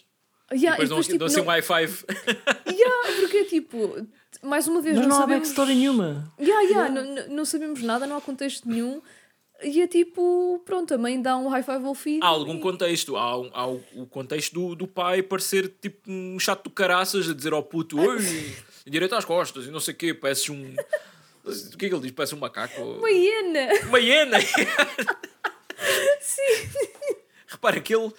Yeah, 0.52 0.70
depois 0.80 0.86
e 0.86 0.88
depois, 0.90 1.06
tipo, 1.06 1.18
dão 1.18 1.26
assim 1.26 1.36
não- 1.38 1.44
um 1.44 1.48
high 1.48 1.62
five. 1.62 2.04
Yeah, 2.72 3.20
porque 3.20 3.44
tipo, 3.46 4.06
mais 4.42 4.68
uma 4.68 4.80
vez, 4.80 4.96
Mas 4.96 5.06
não, 5.06 5.10
não 5.10 5.16
há 5.16 5.20
sabemos... 5.22 5.48
backstory 5.48 5.74
nenhuma. 5.74 6.32
Yeah, 6.38 6.62
yeah, 6.68 6.88
Não, 6.90 7.04
não- 7.14 7.28
não 7.28 7.44
sabemos 7.44 7.82
nada, 7.82 8.06
não 8.06 8.16
há 8.16 8.20
contexto 8.20 8.68
nenhum. 8.68 9.00
E 9.62 9.80
é 9.80 9.86
tipo, 9.88 10.60
pronto, 10.66 10.92
a 10.92 10.98
mãe 10.98 11.20
dá 11.20 11.36
um 11.36 11.48
high 11.48 11.62
five 11.62 11.84
ao 11.86 11.94
filho. 11.94 12.22
Há 12.22 12.26
algum 12.28 12.56
e- 12.56 12.60
contexto. 12.60 13.16
Há, 13.16 13.38
um- 13.40 13.50
há 13.54 13.66
o, 13.66 14.06
contexto 14.10 14.52
do, 14.52 14.74
do 14.74 14.86
pai 14.86 15.22
parecer 15.22 15.72
tipo 15.80 16.10
um 16.10 16.38
chato 16.38 16.64
do 16.64 16.70
caraças 16.70 17.28
a 17.30 17.34
dizer 17.34 17.52
ao 17.54 17.62
puto: 17.62 17.98
Oi, 17.98 18.18
direito 18.86 19.14
às 19.14 19.24
costas 19.24 19.66
e 19.66 19.70
não 19.70 19.80
sei 19.80 19.94
o 19.94 19.96
quê, 19.96 20.12
parece 20.14 20.52
um. 20.52 20.74
O 21.46 21.76
que 21.78 21.86
é 21.86 21.88
que 21.88 21.94
ele 21.94 22.02
diz? 22.02 22.10
Parece 22.10 22.34
um 22.34 22.38
macaco. 22.38 22.82
Uma 22.82 23.08
hiena! 23.08 23.68
Uma 23.86 24.00
hiena! 24.00 24.36
Sim! 26.20 26.42
Repara 27.46 27.80
que 27.80 27.94
ele. 27.94 28.12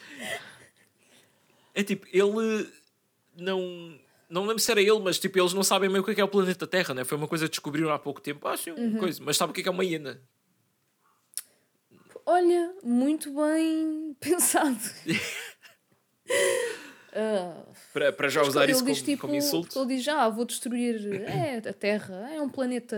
É 1.76 1.84
tipo, 1.84 2.07
ele 2.11 2.69
não. 3.35 3.99
Não 4.30 4.41
lembro 4.45 4.59
se 4.59 4.69
era 4.72 4.81
ele, 4.81 4.99
mas 4.99 5.19
tipo, 5.19 5.38
eles 5.39 5.53
não 5.53 5.64
sabem 5.64 5.89
meio 5.89 6.01
o 6.01 6.05
que 6.05 6.11
é, 6.11 6.15
que 6.15 6.22
é 6.22 6.23
o 6.23 6.27
planeta 6.27 6.65
Terra, 6.68 6.93
né? 6.93 7.03
Foi 7.05 7.18
uma 7.18 7.27
coisa 7.27 7.45
que 7.45 7.51
descobriram 7.51 7.91
há 7.91 7.99
pouco 7.99 8.19
tempo. 8.22 8.47
Ah, 8.47 8.55
uma 8.68 8.76
Uhum. 8.77 8.97
coisa. 8.97 9.22
Mas 9.23 9.38
sabe 9.38 9.51
o 9.51 9.53
que 9.53 9.59
é, 9.59 9.64
que 9.64 9.69
é 9.69 9.72
uma 9.73 9.84
hiena? 9.85 10.22
Olha, 12.30 12.74
muito 12.84 13.34
bem 13.34 14.16
pensado. 14.20 14.78
Ah, 17.20 17.64
Para, 17.94 18.12
para 18.14 18.30
já 18.30 18.44
usar 18.44 18.70
isso 18.70 18.86
diz, 18.86 18.98
como, 18.99 19.06
tipo, 19.06 19.22
como 19.24 19.36
insulto. 19.36 19.80
Ele 19.80 19.95
diz, 19.95 20.08
ah, 20.08 20.30
vou 20.30 20.45
destruir 20.45 21.04
é, 21.26 21.58
a 21.68 21.74
Terra, 21.74 22.30
é 22.32 22.40
um 22.40 22.49
planeta, 22.49 22.95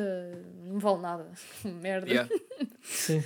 não 0.65 0.77
vale 0.77 0.99
nada. 0.99 1.31
Merda. 1.64 2.07
Yeah. 2.10 2.30
Sim. 2.81 3.23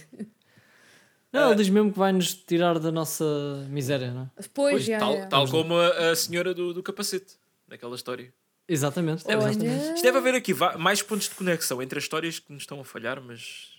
Não, 1.32 1.48
ele 1.48 1.56
diz 1.56 1.70
mesmo 1.70 1.92
que 1.92 1.98
vai 1.98 2.12
nos 2.12 2.36
tirar 2.36 2.78
da 2.78 2.92
nossa 2.92 3.26
miséria, 3.70 4.12
não 4.12 4.24
é? 4.24 4.30
Pois, 4.54 4.74
Pois, 4.74 4.84
já, 4.84 5.00
tal, 5.00 5.14
já. 5.16 5.26
tal 5.26 5.48
como 5.50 5.76
a, 5.76 6.12
a 6.12 6.16
senhora 6.16 6.54
do, 6.54 6.76
do 6.76 6.84
capacete, 6.84 7.38
naquela 7.68 7.96
história. 7.96 8.32
Exatamente. 8.68 9.24
Olha, 9.26 9.38
exatamente. 9.50 9.94
Isto 9.96 10.04
deve 10.04 10.18
haver 10.20 10.36
aqui 10.36 10.54
mais 10.78 11.02
pontos 11.02 11.28
de 11.28 11.34
conexão 11.34 11.82
entre 11.82 11.98
as 11.98 12.04
histórias 12.04 12.38
que 12.38 12.54
nos 12.54 12.64
estão 12.64 12.80
a 12.80 12.86
falhar, 12.86 13.20
mas. 13.20 13.73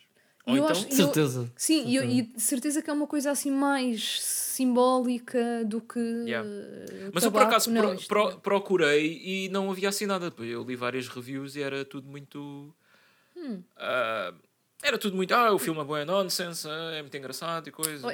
Ou 0.46 0.56
Eu 0.56 0.64
então. 0.64 0.70
acho- 0.76 0.92
certeza. 0.94 1.50
Sim, 1.56 1.86
e, 1.86 1.96
eu- 1.96 2.04
e 2.04 2.22
de 2.22 2.40
certeza 2.42 2.82
que 2.82 2.90
é 2.90 2.92
uma 2.92 3.06
coisa 3.06 3.30
assim 3.30 3.50
mais 3.50 4.20
simbólica 4.22 5.64
do 5.64 5.80
que. 5.80 5.98
Yeah. 5.98 6.48
eh, 6.48 7.10
Mas 7.12 7.24
eu 7.24 7.30
por 7.30 7.38
tabaco. 7.38 7.50
acaso 7.50 7.70
não, 7.70 7.96
pro- 7.96 8.06
pro- 8.06 8.40
procurei 8.40 9.20
e 9.24 9.48
não 9.48 9.70
havia 9.70 9.88
assim 9.88 10.06
nada. 10.06 10.32
Eu 10.38 10.62
li 10.64 10.76
várias 10.76 11.08
reviews 11.08 11.56
e 11.56 11.62
era 11.62 11.84
tudo 11.84 12.08
muito. 12.08 12.74
Hum. 13.36 13.62
ah, 13.76 14.32
era 14.82 14.98
tudo 14.98 15.16
muito. 15.16 15.32
Ah, 15.34 15.52
o 15.52 15.58
filme 15.58 15.80
é 15.80 15.84
bom, 15.84 15.96
é 15.96 16.04
nonsense, 16.04 16.68
ah, 16.68 16.92
é 16.94 17.00
muito 17.02 17.16
engraçado 17.16 17.68
e 17.68 17.70
coisa. 17.72 18.06
Oh, 18.06 18.10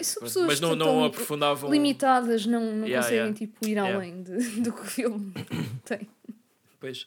Mas 0.47 0.61
não, 0.61 0.71
que 0.71 0.77
não 0.77 1.05
aprofundavam. 1.05 1.71
limitadas 1.71 2.47
não, 2.47 2.61
não 2.61 2.87
Yeah, 2.87 2.97
conseguem 3.03 3.19
yeah. 3.19 3.35
tipo, 3.39 3.67
ir 3.69 3.79
além 3.79 4.23
de- 4.23 4.39
do 4.63 4.73
que 4.73 4.81
o 4.81 4.85
filme 4.85 5.33
tem. 5.85 6.09
Pois. 6.79 7.07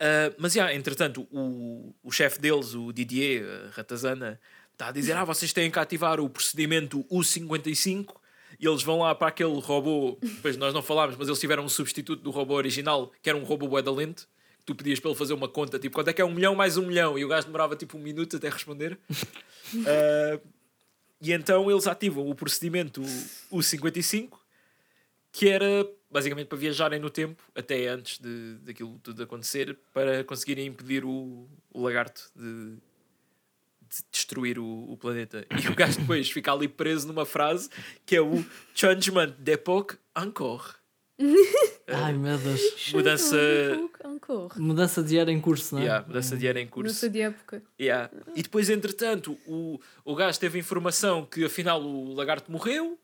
Ah, 0.00 0.32
mas, 0.38 0.54
já, 0.54 0.74
entretanto, 0.74 1.28
o, 1.30 1.94
o 2.02 2.10
chefe 2.10 2.40
deles, 2.40 2.74
o 2.74 2.90
Didier 2.90 3.44
Ratazana, 3.72 4.40
está 4.72 4.88
a 4.88 4.92
dizer: 4.92 5.14
Ah, 5.16 5.24
vocês 5.24 5.52
têm 5.52 5.70
que 5.70 5.78
ativar 5.78 6.18
o 6.18 6.30
procedimento 6.30 7.04
U55 7.04 8.16
e 8.58 8.66
eles 8.66 8.82
vão 8.82 9.00
lá 9.00 9.14
para 9.14 9.28
aquele 9.28 9.60
robô. 9.60 10.18
Depois 10.22 10.56
nós 10.56 10.72
não 10.72 10.82
falámos, 10.82 11.16
mas 11.16 11.28
eles 11.28 11.38
tiveram 11.38 11.64
um 11.64 11.68
substituto 11.68 12.22
do 12.22 12.30
robô 12.30 12.54
original, 12.54 13.12
que 13.22 13.28
era 13.28 13.38
um 13.38 13.44
robô 13.44 13.68
bué 13.68 13.82
da 13.82 13.92
lente. 13.92 14.22
que 14.60 14.64
Tu 14.66 14.74
pedias 14.74 14.98
para 14.98 15.10
ele 15.10 15.18
fazer 15.18 15.34
uma 15.34 15.48
conta, 15.48 15.78
tipo, 15.78 15.94
quanto 15.94 16.08
é 16.08 16.12
que 16.12 16.22
é 16.22 16.24
um 16.24 16.32
milhão 16.34 16.54
mais 16.54 16.78
um 16.78 16.86
milhão? 16.86 17.18
E 17.18 17.24
o 17.24 17.28
gajo 17.28 17.46
demorava 17.46 17.76
tipo 17.76 17.98
um 17.98 18.00
minuto 18.00 18.36
até 18.36 18.48
responder. 18.48 18.98
Ah, 19.86 20.40
e 21.22 21.32
então 21.32 21.70
eles 21.70 21.86
ativam 21.86 22.28
o 22.28 22.34
procedimento 22.34 23.00
U55, 23.52 24.30
que 25.32 25.48
era 25.48 25.88
basicamente 26.10 26.48
para 26.48 26.58
viajarem 26.58 26.98
no 26.98 27.08
tempo, 27.10 27.42
até 27.54 27.86
antes 27.88 28.18
de, 28.18 28.54
daquilo 28.62 28.98
tudo 28.98 29.22
acontecer, 29.22 29.78
para 29.94 30.24
conseguirem 30.24 30.66
impedir 30.66 31.04
o, 31.04 31.48
o 31.72 31.82
lagarto 31.82 32.30
de, 32.34 32.72
de 32.74 34.02
destruir 34.10 34.58
o, 34.58 34.90
o 34.90 34.96
planeta. 34.96 35.46
E 35.62 35.68
o 35.68 35.74
gajo 35.74 36.00
depois 36.00 36.28
fica 36.32 36.52
ali 36.52 36.66
preso 36.66 37.06
numa 37.06 37.24
frase 37.24 37.68
que 38.04 38.16
é 38.16 38.20
o 38.20 38.44
Changement 38.74 39.34
d'époque 39.38 39.96
encore. 40.16 40.74
Ai 41.86 42.12
meu 42.14 42.38
Deus. 42.38 42.92
Mudança- 42.92 43.36
Encore. 44.04 44.58
Mudança 44.60 45.02
de 45.02 45.18
era 45.18 45.30
em 45.30 45.40
curso, 45.40 45.74
não 45.74 45.82
é? 45.82 45.84
Yeah, 45.84 46.06
mudança 46.06 46.36
de 46.36 46.46
era 46.46 46.60
em 46.60 46.66
curso. 46.66 46.94
sei 46.94 47.08
de 47.08 47.20
época. 47.20 47.62
Yeah. 47.80 48.10
E 48.34 48.42
depois, 48.42 48.70
entretanto, 48.70 49.36
o, 49.46 49.78
o 50.04 50.14
gajo 50.14 50.38
teve 50.40 50.58
informação 50.58 51.24
que 51.26 51.44
afinal 51.44 51.82
o 51.82 52.14
lagarto 52.14 52.50
morreu. 52.50 52.98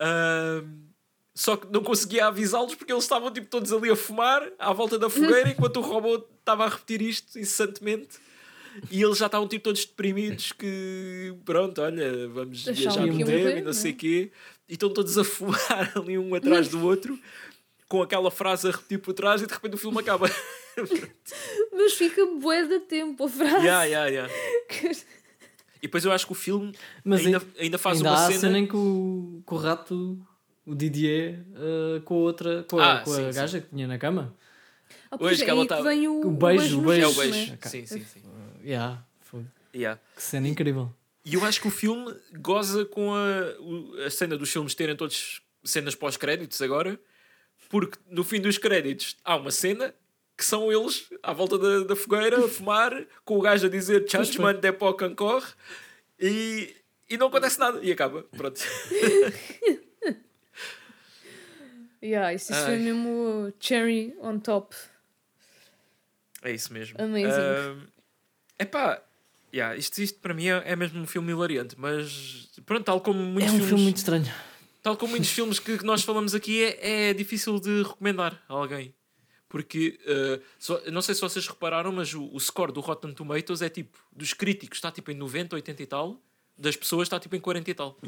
ahm, 0.00 0.86
só 1.38 1.56
que 1.56 1.68
não 1.72 1.84
conseguia 1.84 2.26
avisá-los 2.26 2.74
porque 2.74 2.92
eles 2.92 3.04
estavam 3.04 3.30
tipo, 3.30 3.46
todos 3.46 3.72
ali 3.72 3.88
a 3.88 3.94
fumar 3.94 4.42
à 4.58 4.72
volta 4.72 4.98
da 4.98 5.08
fogueira 5.08 5.50
enquanto 5.50 5.76
o 5.76 5.82
robô 5.82 6.16
estava 6.16 6.64
a 6.64 6.68
repetir 6.68 7.00
isto 7.00 7.38
incessantemente. 7.38 8.18
E 8.90 9.00
eles 9.00 9.18
já 9.18 9.26
estavam 9.26 9.46
tipo, 9.46 9.62
todos 9.62 9.84
deprimidos 9.84 10.50
que 10.50 11.32
pronto, 11.44 11.80
olha, 11.80 12.26
vamos 12.26 12.66
Achavam 12.66 13.04
viajar 13.04 13.06
no 13.06 13.24
tempo 13.24 13.58
e 13.58 13.62
não 13.62 13.72
sei 13.72 13.92
é? 13.92 13.94
o 13.94 13.96
quê. 13.96 14.32
E 14.68 14.72
estão 14.72 14.92
todos 14.92 15.16
a 15.16 15.22
fumar 15.22 15.92
ali 15.94 16.18
um 16.18 16.34
atrás 16.34 16.66
do 16.66 16.84
outro 16.84 17.16
com 17.88 18.02
aquela 18.02 18.32
frase 18.32 18.66
a 18.66 18.72
repetir 18.72 18.98
por 18.98 19.14
trás 19.14 19.40
e 19.40 19.46
de 19.46 19.52
repente 19.52 19.74
o 19.74 19.78
filme 19.78 20.00
acaba. 20.00 20.28
Mas 21.72 21.92
fica 21.92 22.26
bué 22.26 22.66
de 22.66 22.80
tempo 22.80 23.26
a 23.26 23.28
frase. 23.28 23.64
yeah, 23.64 23.84
yeah, 23.84 24.08
yeah. 24.08 24.34
E 25.80 25.82
depois 25.82 26.04
eu 26.04 26.10
acho 26.10 26.26
que 26.26 26.32
o 26.32 26.34
filme 26.34 26.72
Mas 27.04 27.24
ainda, 27.24 27.38
ainda, 27.38 27.46
ainda 27.60 27.78
faz 27.78 27.98
ainda 27.98 28.10
uma 28.10 28.24
há 28.24 28.26
cena. 28.26 28.40
cena 28.40 28.58
em 28.58 28.66
que 28.66 28.76
o, 28.76 29.40
que 29.46 29.54
o 29.54 29.56
rato, 29.56 30.18
o 30.70 30.74
Didier, 30.74 31.40
eh, 31.54 32.00
com 32.04 32.14
a 32.14 32.18
outra, 32.18 32.64
com 32.68 32.78
a, 32.78 32.94
Ah, 32.94 33.00
com 33.02 33.12
a 33.12 33.14
sim, 33.16 33.30
gaja 33.32 33.60
que 33.60 33.68
tinha 33.68 33.86
na 33.86 33.98
cama. 33.98 34.34
Ah, 35.10 35.16
pois 35.18 35.32
Hoje 35.32 35.42
é 35.42 35.44
que 35.44 35.50
ela 35.50 35.66
tá- 35.66 35.80
vem 35.82 36.06
o, 36.08 36.26
O 36.26 36.30
beijo, 36.30 36.78
o 36.80 36.82
beijo. 36.82 37.04
É 37.04 37.08
o 37.08 37.12
beijo. 37.14 37.50
né? 37.50 37.58
Ok. 37.60 37.70
Sim, 37.70 37.86
sim, 37.86 38.04
sim. 38.04 38.20
Uh, 38.20 38.60
yeah, 38.66 39.02
foi- 39.20 39.44
Yeah. 39.74 40.00
que 40.16 40.22
cena 40.22 40.48
incrível. 40.48 40.92
E 41.24 41.34
eu 41.34 41.44
acho 41.44 41.60
que 41.60 41.68
o 41.68 41.70
filme 41.70 42.14
goza 42.40 42.84
com 42.86 43.12
a, 43.14 44.04
a 44.06 44.10
cena 44.10 44.36
dos 44.36 44.50
filmes 44.50 44.74
terem 44.74 44.96
todos 44.96 45.42
cenas 45.64 45.94
pós-créditos 45.94 46.60
agora, 46.62 46.98
porque 47.68 47.98
no 48.10 48.24
fim 48.24 48.40
dos 48.40 48.56
créditos 48.56 49.16
há 49.24 49.36
uma 49.36 49.50
cena 49.50 49.94
que 50.36 50.44
são 50.44 50.72
eles 50.72 51.08
à 51.22 51.32
volta 51.34 51.58
da, 51.58 51.80
da 51.84 51.96
fogueira 51.96 52.42
a 52.44 52.48
fumar, 52.48 53.04
com 53.24 53.36
o 53.36 53.42
gajo 53.42 53.66
a 53.66 53.68
dizer 53.68 54.08
Changement 54.08 54.54
d'époque 54.54 55.04
encore 55.04 55.44
e, 56.18 56.74
e 57.10 57.18
não 57.18 57.26
acontece 57.26 57.58
nada 57.58 57.78
e 57.82 57.90
acaba. 57.92 58.22
Pronto. 58.36 58.60
Yeah, 62.02 62.32
isso, 62.34 62.52
isso 62.52 62.60
Ai. 62.60 62.66
foi 62.66 62.78
mesmo 62.78 63.08
o 63.08 63.52
cherry 63.60 64.14
on 64.20 64.38
top. 64.38 64.74
É 66.42 66.52
isso 66.52 66.72
mesmo. 66.72 67.00
Amazing. 67.00 67.88
É 68.58 68.62
epá, 68.62 69.02
yeah, 69.52 69.76
isto, 69.76 70.00
isto 70.00 70.18
para 70.20 70.34
mim 70.34 70.48
é, 70.48 70.62
é 70.64 70.76
mesmo 70.76 71.00
um 71.00 71.06
filme 71.06 71.32
hilariante, 71.32 71.74
mas 71.78 72.48
pronto, 72.64 72.84
tal 72.84 73.00
como 73.00 73.20
muitos 73.20 73.50
É 73.50 73.54
um 73.54 73.56
filmes. 73.56 73.68
filme 73.68 73.82
muito 73.84 73.96
estranho. 73.96 74.32
Tal 74.82 74.96
como 74.96 75.10
muitos 75.10 75.30
filmes 75.30 75.58
que 75.58 75.84
nós 75.84 76.02
falamos 76.02 76.34
aqui, 76.34 76.62
é, 76.64 77.10
é 77.10 77.14
difícil 77.14 77.58
de 77.60 77.82
recomendar 77.82 78.40
a 78.48 78.52
alguém. 78.54 78.94
Porque, 79.48 79.98
uh, 80.04 80.42
só, 80.58 80.80
não 80.90 81.00
sei 81.02 81.14
se 81.14 81.20
vocês 81.22 81.46
repararam, 81.48 81.90
mas 81.90 82.12
o, 82.14 82.28
o 82.32 82.38
score 82.38 82.70
do 82.70 82.80
Rotten 82.80 83.12
Tomatoes 83.12 83.62
é 83.62 83.68
tipo, 83.68 83.98
dos 84.12 84.32
críticos 84.34 84.76
está 84.78 84.92
tipo 84.92 85.10
em 85.10 85.14
90, 85.14 85.56
80 85.56 85.82
e 85.82 85.86
tal, 85.86 86.20
das 86.56 86.76
pessoas 86.76 87.06
está 87.06 87.18
tipo 87.18 87.34
em 87.34 87.40
40 87.40 87.70
e 87.70 87.74
tal. 87.74 87.98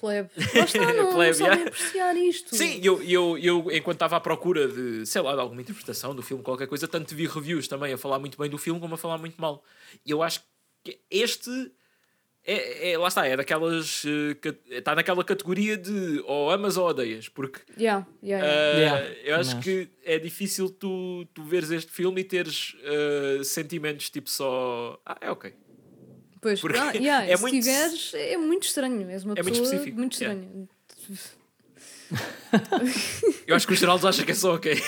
Plebe. 0.00 0.30
Lá 0.54 0.64
está, 0.64 0.92
não, 0.92 1.12
Plebe, 1.14 1.38
não 1.38 1.46
sabem 1.46 1.66
apreciar 1.66 2.16
isto. 2.16 2.54
Sim, 2.56 2.80
eu, 2.82 3.02
eu, 3.02 3.38
eu 3.38 3.70
enquanto 3.72 3.96
estava 3.96 4.16
à 4.16 4.20
procura 4.20 4.68
de, 4.68 5.06
sei 5.06 5.22
lá, 5.22 5.34
de 5.34 5.40
alguma 5.40 5.60
interpretação 5.60 6.14
do 6.14 6.22
filme, 6.22 6.42
qualquer 6.42 6.66
coisa, 6.66 6.86
tanto 6.88 7.14
vi 7.14 7.26
reviews 7.26 7.68
também 7.68 7.92
a 7.92 7.98
falar 7.98 8.18
muito 8.18 8.36
bem 8.38 8.50
do 8.50 8.58
filme 8.58 8.80
como 8.80 8.94
a 8.94 8.98
falar 8.98 9.18
muito 9.18 9.40
mal. 9.40 9.64
E 10.04 10.10
eu 10.10 10.22
acho 10.22 10.42
que 10.82 10.98
este 11.10 11.72
é, 12.46 12.90
é 12.92 12.98
lá 12.98 13.08
está, 13.08 13.26
é 13.26 13.34
daquelas. 13.36 14.02
eh, 14.04 14.76
Está 14.76 14.94
naquela 14.94 15.24
categoria 15.24 15.78
de 15.78 16.22
ou 16.26 16.50
amas 16.50 16.76
ou 16.76 16.86
odeias, 16.86 17.26
porque 17.28 17.60
Yeah, 17.78 18.06
yeah, 18.22 18.46
Uh, 18.46 18.78
yeah. 18.78 18.98
Yeah, 18.98 19.20
eu 19.24 19.36
acho 19.36 19.50
também 19.56 19.62
que 19.62 19.88
é 20.04 20.18
difícil 20.18 20.68
tu, 20.68 21.24
tu 21.32 21.42
veres 21.42 21.70
este 21.70 21.90
filme 21.90 22.20
e 22.20 22.24
teres 22.24 22.74
uh, 23.40 23.42
sentimentos 23.44 24.10
tipo 24.10 24.28
só. 24.28 25.00
Ah, 25.06 25.16
é 25.22 25.30
ok. 25.30 25.54
Pois, 26.44 26.60
porque 26.60 26.76
ah, 26.78 26.92
yeah, 27.00 27.26
é 27.26 27.36
se 27.38 27.40
muito- 27.42 27.54
tiveres, 27.54 28.12
é 28.12 28.36
muito 28.36 28.64
estranho. 28.64 29.08
És 29.10 29.24
uma 29.24 29.32
É 29.34 29.42
muito 29.42 29.62
específico, 29.62 29.98
muito 29.98 30.22
yeah. 30.22 30.38
estranha. 30.38 30.68
Eu 33.48 33.56
acho 33.56 33.66
que 33.66 33.72
o 33.72 33.76
Geraldo 33.76 34.06
acha 34.06 34.22
que 34.26 34.32
é 34.32 34.34
só 34.34 34.54
ok. 34.56 34.76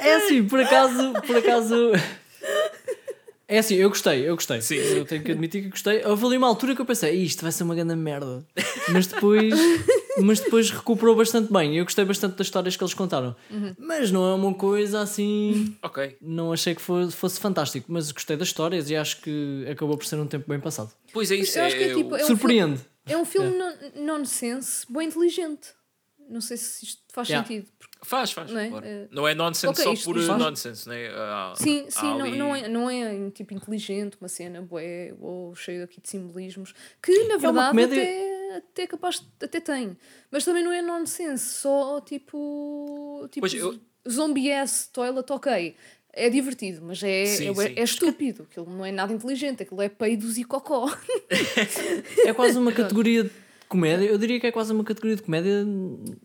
É 0.00 0.14
assim, 0.14 0.44
por 0.46 0.58
acaso, 0.60 1.12
por 1.26 1.36
acaso. 1.36 1.92
É 3.46 3.58
assim, 3.58 3.74
eu 3.74 3.88
gostei, 3.90 4.28
eu 4.28 4.34
gostei. 4.34 4.60
Sim. 4.62 4.76
Eu 4.76 5.04
tenho 5.04 5.22
que 5.22 5.30
admitir 5.32 5.62
que 5.62 5.68
gostei. 5.68 6.02
Houve 6.04 6.24
ali 6.26 6.36
uma 6.38 6.46
altura 6.48 6.74
que 6.74 6.80
eu 6.80 6.86
pensei, 6.86 7.14
"Ih, 7.14 7.24
isto 7.24 7.42
vai 7.42 7.52
ser 7.52 7.62
uma 7.64 7.74
grande 7.74 7.94
merda. 7.94 8.44
Mas 8.90 9.06
depois, 9.06 9.52
mas 10.22 10.40
depois 10.40 10.70
recuperou 10.70 11.14
bastante 11.14 11.52
bem. 11.52 11.76
Eu 11.76 11.84
gostei 11.84 12.04
bastante 12.04 12.36
das 12.36 12.46
histórias 12.46 12.76
que 12.76 12.82
eles 12.82 12.94
contaram. 12.94 13.36
Uhum. 13.50 13.74
Mas 13.78 14.10
não 14.10 14.26
é 14.30 14.34
uma 14.34 14.54
coisa 14.54 15.00
assim. 15.00 15.76
Ok. 15.82 16.16
Não 16.22 16.52
achei 16.52 16.74
que 16.74 16.80
fosse, 16.80 17.14
fosse 17.14 17.38
fantástico. 17.38 17.86
Mas 17.92 18.10
gostei 18.12 18.36
das 18.36 18.48
histórias 18.48 18.88
e 18.88 18.96
acho 18.96 19.20
que 19.20 19.66
acabou 19.70 19.96
por 19.98 20.06
ser 20.06 20.16
um 20.16 20.26
tempo 20.26 20.48
bem 20.48 20.58
passado. 20.60 20.90
Pois 21.12 21.30
é 21.30 21.34
isso. 21.36 21.58
Eu 21.58 21.64
acho 21.64 21.76
que 21.76 21.82
é 21.84 21.90
é, 21.90 21.94
tipo- 21.94 22.16
É 22.16 22.24
um 22.24 22.26
Surpreende. 22.26 22.80
É 23.06 23.16
um 23.18 23.24
filme 23.26 23.54
non- 23.58 23.74
nonsense, 24.18 24.86
bem 24.90 25.08
inteligente. 25.08 25.68
Não 26.30 26.40
sei 26.40 26.56
se 26.56 26.86
isto 26.86 27.02
faz 27.12 27.28
Yeah. 27.28 27.46
sentido. 27.46 27.68
Faz, 28.04 28.30
faz. 28.32 28.50
Não 28.52 28.60
é? 28.60 28.68
claro. 28.68 28.86
É. 28.86 29.08
Não 29.10 29.26
é 29.26 29.34
nonsense 29.34 29.66
Ok, 29.72 29.84
só 29.84 29.92
isto- 29.92 30.04
por 30.04 30.16
isto 30.18 30.36
nonsense, 30.36 30.88
né? 30.88 31.08
Há- 31.08 31.54
Sim, 31.56 31.86
há 31.88 31.90
sim, 31.90 32.06
não, 32.06 32.20
ali- 32.26 32.38
não, 32.38 32.54
é, 32.54 32.68
não 32.68 32.90
é 32.90 33.30
tipo 33.30 33.54
inteligente, 33.54 34.16
uma 34.20 34.28
cena 34.28 34.60
bué, 34.62 35.14
ou 35.20 35.54
cheio 35.54 35.82
aqui 35.84 36.00
de 36.00 36.08
simbolismos, 36.08 36.74
que 37.02 37.12
na 37.24 37.34
uma 37.34 37.38
verdade 37.38 37.68
comédia- 37.70 38.02
até, 38.02 38.56
até 38.58 38.82
é 38.82 38.86
capaz, 38.86 39.26
até 39.42 39.58
tem. 39.60 39.96
Mas 40.30 40.44
também 40.44 40.62
não 40.62 40.70
é 40.72 40.80
nonsense, 40.82 41.54
só 41.60 42.00
tipo. 42.00 43.26
tipo 43.30 43.40
Pois, 43.48 43.54
eu- 43.54 43.78
Zombie 44.08 44.50
S, 44.50 44.90
toilet, 44.92 45.30
ok. 45.32 45.74
É 46.16 46.30
divertido, 46.30 46.80
mas 46.84 47.02
é, 47.02 47.26
Sim, 47.26 47.48
é, 47.50 47.54
sim. 47.54 47.72
é 47.76 47.82
estúpido. 47.82 48.44
Aquilo 48.48 48.70
não 48.70 48.84
é 48.84 48.92
nada 48.92 49.12
inteligente, 49.12 49.64
aquilo 49.64 49.82
é 49.82 49.88
peidos 49.88 50.38
e 50.38 50.44
cocó. 50.44 50.86
É 52.24 52.32
quase 52.32 52.58
uma 52.58 52.70
categoria 52.72 53.24
de 53.24 53.30
comédia. 53.68 54.04
Eu 54.06 54.18
diria 54.18 54.38
que 54.40 54.46
é 54.46 54.52
quase 54.52 54.72
uma 54.72 54.84
categoria 54.84 55.16
de 55.16 55.22
comédia 55.22 55.64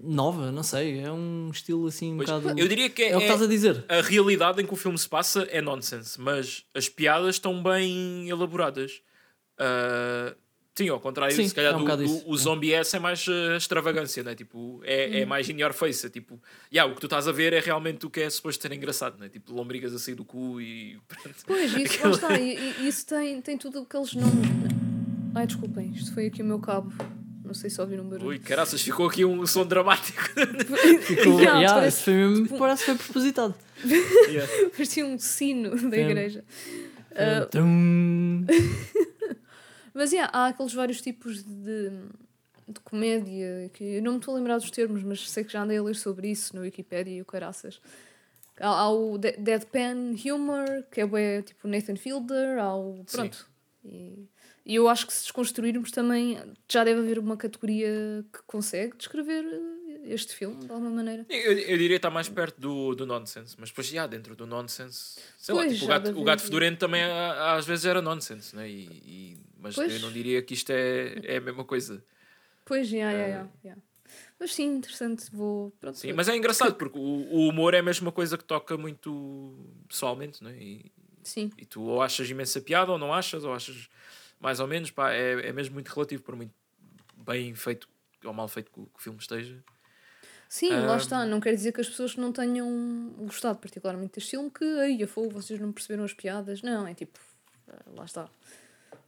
nova, 0.01 0.51
não 0.51 0.63
sei. 0.63 0.99
É 0.99 1.11
um 1.11 1.49
estilo 1.51 1.87
assim 1.87 2.13
um 2.13 2.17
Pois, 2.17 2.29
bocado. 2.29 2.59
eu 2.59 2.67
diria 2.67 2.89
que 2.89 3.03
É 3.03 3.15
o 3.15 3.19
que 3.19 3.23
é, 3.25 3.27
estás 3.27 3.41
a 3.41 3.47
dizer. 3.47 3.85
a 3.89 4.01
realidade 4.01 4.61
em 4.61 4.65
que 4.65 4.73
o 4.73 4.77
filme 4.77 4.97
se 4.97 5.07
passa 5.09 5.43
é 5.49 5.61
nonsense, 5.61 6.19
mas 6.19 6.63
as 6.75 6.87
piadas 6.89 7.35
estão 7.35 7.61
bem 7.61 8.29
elaboradas. 8.29 9.01
Ah, 9.57 10.35
sim, 10.75 10.87
ao 10.87 10.99
contrário, 10.99 11.35
Sim, 11.35 11.47
se 11.49 11.53
calhar 11.53 11.73
é 11.73 11.75
um 11.77 11.83
do, 11.83 11.97
do- 11.97 12.29
o 12.29 12.35
é. 12.35 12.37
Zombie 12.37 12.73
S 12.73 12.95
é 12.95 12.99
mais 12.99 13.25
ah, 13.27 13.57
extravagância, 13.57 14.23
né? 14.23 14.33
tipo, 14.35 14.79
é, 14.85 15.21
é 15.21 15.25
mais 15.25 15.49
in 15.49 15.59
your 15.59 15.73
face. 15.73 16.05
É 16.05 16.09
tipo, 16.09 16.41
yeah, 16.71 16.89
o 16.89 16.95
que 16.95 17.01
tu 17.01 17.07
estás 17.07 17.27
a 17.27 17.31
ver 17.33 17.51
é 17.51 17.59
realmente 17.59 18.05
o 18.05 18.09
que 18.09 18.21
é 18.21 18.29
suposto 18.29 18.61
ser 18.61 18.71
engraçado, 18.71 19.19
né? 19.19 19.27
tipo, 19.27 19.53
lombrigas 19.53 19.93
a 19.93 19.99
sair 19.99 20.15
do 20.15 20.23
cu 20.23 20.61
e. 20.61 20.97
pronto. 21.07 21.35
Pois, 21.45 21.73
isso, 21.75 21.95
lá 22.07 22.15
Aquela- 22.15 22.15
está. 22.15 22.39
E, 22.39 22.55
e 22.81 22.87
isso 22.87 23.05
tem, 23.05 23.41
tem 23.41 23.57
tudo 23.57 23.79
aqueles 23.79 24.13
nomes. 24.13 24.47
Ai, 25.35 25.45
desculpem, 25.45 25.91
isto 25.91 26.13
foi 26.13 26.27
aqui 26.27 26.41
o 26.41 26.45
meu 26.45 26.59
cabo. 26.59 26.91
Não 27.49 27.53
sei 27.55 27.69
se 27.69 27.81
ouviram 27.81 28.03
um 28.03 28.09
barulho. 28.09 28.27
Ui, 28.29 28.39
caraças, 28.39 28.79
ficou 28.81 29.07
aqui 29.07 29.25
um 29.25 29.45
som 29.47 29.65
dramático. 29.65 30.21
Ficou, 31.01 31.39
Yeah, 31.39 31.59
yeah, 31.59 31.73
parece- 31.73 32.03
foi 32.03 32.13
mesmo- 32.13 32.57
parece 32.59 32.85
que 32.85 32.91
foi 32.91 32.95
propositado. 33.03 33.55
Yeah. 34.29 34.69
Parecia 34.71 35.05
um 35.05 35.17
sino 35.17 35.71
da 35.71 35.77
Sim. 35.97 36.01
igreja. 36.05 36.43
Tum. 37.51 38.45
Mas 39.93 40.11
yeah, 40.11 40.29
há 40.33 40.47
aqueles 40.47 40.73
vários 40.73 41.01
tipos 41.01 41.43
de, 41.43 41.89
de 42.67 42.79
comédia 42.83 43.69
que 43.73 43.83
eu 43.83 44.01
não 44.03 44.13
me 44.13 44.17
estou 44.19 44.35
a 44.35 44.37
lembrar 44.37 44.57
dos 44.57 44.69
termos, 44.71 45.01
mas 45.03 45.29
sei 45.29 45.43
que 45.43 45.51
já 45.51 45.63
andei 45.63 45.77
a 45.77 45.83
ler 45.83 45.95
sobre 45.95 46.29
isso 46.29 46.55
no 46.55 46.61
Wikipedia 46.61 47.15
e 47.17 47.21
o 47.21 47.25
caraças. 47.25 47.81
Há, 48.59 48.67
há 48.67 48.89
o 48.91 49.17
de- 49.17 49.37
deadpan 49.37 50.13
humor, 50.33 50.85
que 50.91 51.01
é 51.01 51.41
tipo 51.41 51.67
Nathan 51.67 51.95
Fielder, 51.95 52.59
há 52.59 52.75
o. 52.75 52.97
Sim. 53.07 53.17
Pronto. 53.17 53.49
E, 53.83 54.27
e 54.69 54.75
eu 54.75 54.87
acho 54.87 55.07
que 55.07 55.13
se 55.13 55.23
desconstruirmos 55.23 55.89
também 55.89 56.37
já 56.71 56.83
deve 56.83 56.99
haver 56.99 57.17
uma 57.17 57.35
categoria 57.35 58.23
que 58.31 58.39
consegue 58.45 58.95
descrever 58.95 59.43
eh, 59.43 60.13
este 60.13 60.35
filme 60.35 60.63
de 60.63 60.71
alguma 60.71 60.91
maneira. 60.91 61.25
Eu, 61.27 61.53
eu 61.53 61.75
diria 61.75 61.87
que 61.89 61.93
está 61.95 62.11
mais 62.11 62.29
perto 62.29 62.61
do, 62.61 62.93
do 62.93 63.03
nonsense, 63.03 63.55
mas 63.57 63.69
depois, 63.69 63.87
já, 63.87 64.05
dentro 64.05 64.35
do 64.35 64.45
nonsense, 64.45 65.19
sei 65.39 65.55
lá, 65.55 65.61
Pois, 65.63 65.73
tipo, 65.73 65.85
o 65.85 65.87
já 65.87 65.97
gato, 65.97 66.19
o 66.19 66.23
gato 66.23 66.43
fedorento 66.43 66.77
também 66.77 67.01
às 67.03 67.65
vezes 67.65 67.85
era 67.85 67.99
nonsense, 67.99 68.55
né? 68.55 68.69
E, 68.69 68.83
e- 69.03 69.37
mas 69.57 69.73
Pois. 69.73 69.91
eu 69.91 69.99
não 70.01 70.11
diria 70.13 70.39
que 70.43 70.53
isto 70.53 70.69
é, 70.69 71.15
é 71.23 71.37
a 71.37 71.41
mesma 71.41 71.65
coisa. 71.65 72.05
Pois, 72.63 72.91
yeah, 72.91 73.11
yeah, 73.11 73.27
yeah, 73.27 73.49
yeah. 73.65 73.81
Mas 74.39 74.53
sim, 74.53 74.75
interessante. 74.75 75.31
Vou. 75.31 75.71
Pronto, 75.81 75.97
Sim, 75.97 76.13
mas 76.13 76.29
é 76.29 76.35
engraçado 76.37 76.75
porque 76.75 76.99
o, 76.99 77.01
o 77.01 77.47
humor 77.49 77.73
é 77.73 77.79
a 77.79 77.83
mesma 77.83 78.11
coisa 78.11 78.37
que 78.37 78.43
toca 78.43 78.77
muito 78.77 79.57
pessoalmente, 79.87 80.43
né? 80.43 80.55
E, 80.61 80.91
sim. 81.23 81.49
e 81.57 81.65
tu 81.65 81.81
ou 81.81 82.03
achas 82.03 82.29
imensa 82.29 82.61
piada 82.61 82.91
ou 82.91 82.99
não 82.99 83.11
achas, 83.11 83.43
ou 83.43 83.51
achas 83.51 83.89
mais 84.39 84.59
ou 84.59 84.67
menos, 84.67 84.91
pá, 84.91 85.11
é, 85.11 85.49
é 85.49 85.51
mesmo 85.53 85.73
muito 85.73 85.89
relativo, 85.89 86.23
por 86.23 86.35
muito 86.35 86.53
bem 87.25 87.53
feito 87.55 87.87
ou 88.23 88.33
mal 88.33 88.47
feito 88.47 88.71
que 88.71 88.79
o, 88.79 88.85
que 88.85 88.99
o 88.99 89.01
filme 89.01 89.19
esteja. 89.19 89.63
Sim, 90.47 90.71
lá 90.71 90.93
Ahm. 90.93 90.97
está. 90.97 91.25
Não 91.25 91.39
quer 91.39 91.53
dizer 91.53 91.71
que 91.71 91.79
as 91.81 91.87
pessoas 91.87 92.15
não 92.15 92.31
tenham 92.31 93.13
gostado 93.19 93.59
particularmente 93.59 94.13
deste 94.15 94.31
filme 94.31 94.49
que 94.49 94.63
aí 94.79 95.03
a 95.03 95.07
fogo, 95.07 95.29
vocês 95.29 95.59
não 95.59 95.71
perceberam 95.71 96.03
as 96.03 96.13
piadas. 96.13 96.61
Não, 96.63 96.87
é 96.87 96.93
tipo, 96.95 97.19
ah, 97.67 97.83
lá 97.95 98.05
está. 98.05 98.27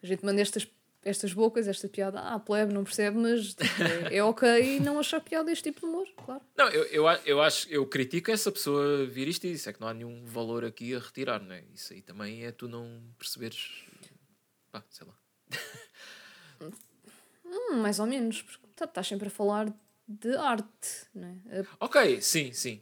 A 0.04 0.06
gente 0.06 0.24
manda 0.24 0.40
estas, 0.40 0.68
estas 1.04 1.34
bocas, 1.34 1.68
esta 1.68 1.88
piada, 1.90 2.20
ah, 2.20 2.40
plebe, 2.40 2.72
não 2.74 2.84
percebe, 2.84 3.18
mas 3.18 3.56
tipo, 3.56 3.84
é, 4.12 4.16
é 4.18 4.24
ok 4.24 4.80
não 4.82 5.00
achar 5.00 5.20
piada 5.20 5.52
este 5.52 5.64
tipo 5.72 5.80
de 5.82 5.86
humor, 5.88 6.08
claro. 6.16 6.42
Não, 6.56 6.70
eu, 6.70 6.84
eu, 6.86 7.06
eu 7.26 7.42
acho, 7.42 7.68
eu 7.70 7.88
critico 7.88 8.30
essa 8.30 8.52
pessoa 8.52 9.06
vir 9.08 9.28
isto 9.28 9.46
e 9.48 9.54
isso 9.54 9.68
é 9.68 9.74
que 9.74 9.82
não 9.82 9.88
há 9.88 9.94
nenhum 9.96 10.24
valor 10.26 10.64
aqui 10.64 10.94
a 10.96 11.00
retirar, 11.00 11.42
não 11.42 11.56
é? 11.56 11.64
Isso 11.74 11.92
aí 11.92 12.02
também 12.04 12.46
é 12.46 12.52
tu 12.52 12.68
não 12.68 13.02
perceberes, 13.18 13.84
pá, 14.72 14.84
sei 14.92 15.08
lá. 15.08 15.14
Hum, 17.46 17.78
mais 17.82 18.00
ou 18.00 18.06
menos, 18.06 18.42
porque 18.42 18.66
tá- 18.76 18.86
estás 18.86 19.08
sempre 19.08 19.28
a 19.28 19.32
falar 19.32 19.74
de 20.08 20.36
arte, 20.38 21.06
não 21.14 21.28
é? 21.28 21.66
Ok, 21.80 22.22
sim, 22.22 22.52
sim. 22.54 22.82